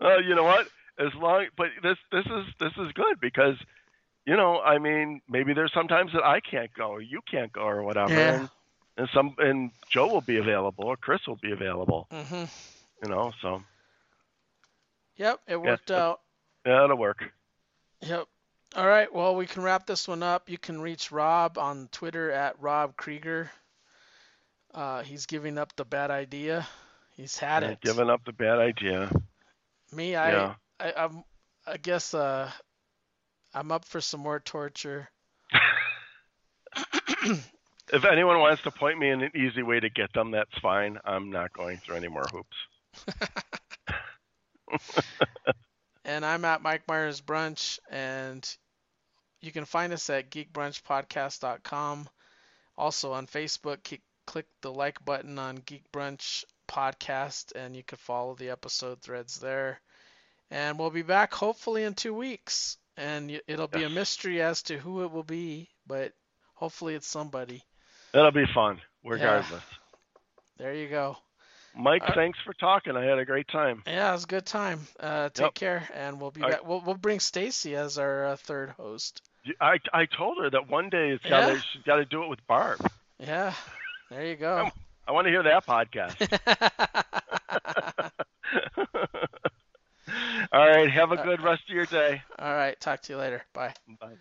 Uh, 0.00 0.16
you 0.26 0.34
know 0.34 0.44
what? 0.44 0.66
As 0.98 1.14
long, 1.14 1.44
but 1.54 1.66
this 1.82 1.98
this 2.10 2.24
is 2.24 2.46
this 2.58 2.72
is 2.78 2.90
good 2.92 3.20
because 3.20 3.54
you 4.30 4.36
know, 4.36 4.60
I 4.60 4.78
mean, 4.78 5.20
maybe 5.28 5.54
there's 5.54 5.72
sometimes 5.72 6.12
that 6.12 6.22
I 6.22 6.38
can't 6.38 6.72
go, 6.72 6.90
or 6.90 7.00
you 7.00 7.20
can't 7.28 7.52
go, 7.52 7.62
or 7.62 7.82
whatever, 7.82 8.14
yeah. 8.14 8.34
and, 8.34 8.50
and 8.96 9.08
some 9.12 9.34
and 9.38 9.72
Joe 9.90 10.06
will 10.06 10.20
be 10.20 10.36
available, 10.36 10.84
or 10.84 10.96
Chris 10.96 11.26
will 11.26 11.40
be 11.42 11.50
available. 11.50 12.06
Mm-hmm. 12.12 12.44
You 13.02 13.10
know, 13.10 13.32
so. 13.42 13.60
Yep, 15.16 15.40
it 15.48 15.60
worked 15.60 15.90
yeah, 15.90 15.96
out. 15.96 16.20
Yeah, 16.64 16.84
it'll 16.84 16.96
work. 16.96 17.24
Yep. 18.02 18.28
All 18.76 18.86
right. 18.86 19.12
Well, 19.12 19.34
we 19.34 19.46
can 19.46 19.64
wrap 19.64 19.84
this 19.84 20.06
one 20.06 20.22
up. 20.22 20.48
You 20.48 20.58
can 20.58 20.80
reach 20.80 21.10
Rob 21.10 21.58
on 21.58 21.88
Twitter 21.90 22.30
at 22.30 22.54
Rob 22.60 22.96
Krieger. 22.96 23.50
Uh, 24.72 25.02
he's 25.02 25.26
giving 25.26 25.58
up 25.58 25.74
the 25.74 25.84
bad 25.84 26.12
idea. 26.12 26.68
He's 27.16 27.36
had 27.36 27.64
yeah, 27.64 27.70
it. 27.70 27.80
Giving 27.80 28.08
up 28.08 28.24
the 28.24 28.32
bad 28.32 28.60
idea. 28.60 29.10
Me, 29.90 30.14
I, 30.14 30.30
yeah. 30.30 30.54
I, 30.78 30.92
I'm, 30.96 31.24
I 31.66 31.78
guess, 31.78 32.14
uh, 32.14 32.48
I'm 33.52 33.72
up 33.72 33.84
for 33.84 34.00
some 34.00 34.20
more 34.20 34.38
torture. 34.38 35.10
if 37.92 38.04
anyone 38.04 38.38
wants 38.38 38.62
to 38.62 38.70
point 38.70 38.98
me 38.98 39.10
in 39.10 39.22
an 39.22 39.32
easy 39.34 39.62
way 39.62 39.80
to 39.80 39.90
get 39.90 40.12
them, 40.12 40.30
that's 40.30 40.56
fine. 40.60 40.98
I'm 41.04 41.30
not 41.30 41.52
going 41.52 41.78
through 41.78 41.96
any 41.96 42.08
more 42.08 42.24
hoops. 42.30 42.56
and 46.04 46.24
I'm 46.24 46.44
at 46.44 46.62
Mike 46.62 46.86
Myers 46.86 47.20
Brunch, 47.20 47.80
and 47.90 48.48
you 49.40 49.50
can 49.50 49.64
find 49.64 49.92
us 49.92 50.08
at 50.10 50.30
geekbrunchpodcast.com. 50.30 52.08
Also 52.78 53.12
on 53.12 53.26
Facebook, 53.26 53.98
click 54.26 54.46
the 54.60 54.72
like 54.72 55.04
button 55.04 55.38
on 55.40 55.56
Geek 55.56 55.90
Brunch 55.92 56.44
Podcast, 56.68 57.52
and 57.56 57.74
you 57.74 57.82
can 57.82 57.98
follow 57.98 58.36
the 58.36 58.50
episode 58.50 59.02
threads 59.02 59.40
there. 59.40 59.80
And 60.52 60.78
we'll 60.78 60.90
be 60.90 61.02
back 61.02 61.34
hopefully 61.34 61.82
in 61.82 61.94
two 61.94 62.14
weeks 62.14 62.76
and 62.96 63.40
it'll 63.46 63.68
be 63.68 63.80
yes. 63.80 63.90
a 63.90 63.94
mystery 63.94 64.42
as 64.42 64.62
to 64.64 64.78
who 64.78 65.04
it 65.04 65.10
will 65.10 65.22
be, 65.22 65.68
but 65.86 66.12
hopefully 66.54 66.94
it's 66.94 67.06
somebody. 67.06 67.62
That'll 68.12 68.32
be 68.32 68.46
fun, 68.54 68.80
regardless. 69.04 69.50
Yeah. 69.50 69.76
There 70.58 70.74
you 70.74 70.88
go. 70.88 71.16
Mike, 71.76 72.02
uh, 72.04 72.14
thanks 72.14 72.38
for 72.44 72.52
talking. 72.54 72.96
I 72.96 73.04
had 73.04 73.18
a 73.18 73.24
great 73.24 73.48
time. 73.48 73.82
Yeah, 73.86 74.10
it 74.10 74.12
was 74.12 74.24
a 74.24 74.26
good 74.26 74.46
time. 74.46 74.80
Uh, 74.98 75.28
take 75.28 75.44
yep. 75.44 75.54
care, 75.54 75.88
and 75.94 76.20
we'll 76.20 76.32
be 76.32 76.40
back. 76.40 76.66
We'll, 76.66 76.82
we'll 76.84 76.96
bring 76.96 77.20
Stacy 77.20 77.76
as 77.76 77.96
our 77.98 78.26
uh, 78.26 78.36
third 78.36 78.70
host. 78.70 79.22
I, 79.60 79.78
I 79.92 80.06
told 80.06 80.38
her 80.38 80.50
that 80.50 80.68
one 80.68 80.90
day 80.90 81.10
it's 81.10 81.24
got 81.24 81.54
yeah. 81.54 81.60
she's 81.72 81.82
got 81.84 81.96
to 81.96 82.04
do 82.04 82.24
it 82.24 82.28
with 82.28 82.46
Barb. 82.46 82.80
Yeah, 83.18 83.54
there 84.10 84.26
you 84.26 84.36
go. 84.36 84.66
I, 84.66 84.72
I 85.08 85.12
want 85.12 85.26
to 85.26 85.30
hear 85.30 85.42
that 85.44 85.66
podcast. 85.66 86.16
All 90.52 90.66
right. 90.66 90.90
Have 90.90 91.12
a 91.12 91.16
good 91.16 91.42
rest 91.42 91.62
of 91.68 91.74
your 91.74 91.86
day. 91.86 92.22
All 92.38 92.54
right. 92.54 92.78
Talk 92.80 93.02
to 93.02 93.12
you 93.12 93.18
later. 93.18 93.42
Bye. 93.54 93.74
Bye. 94.00 94.14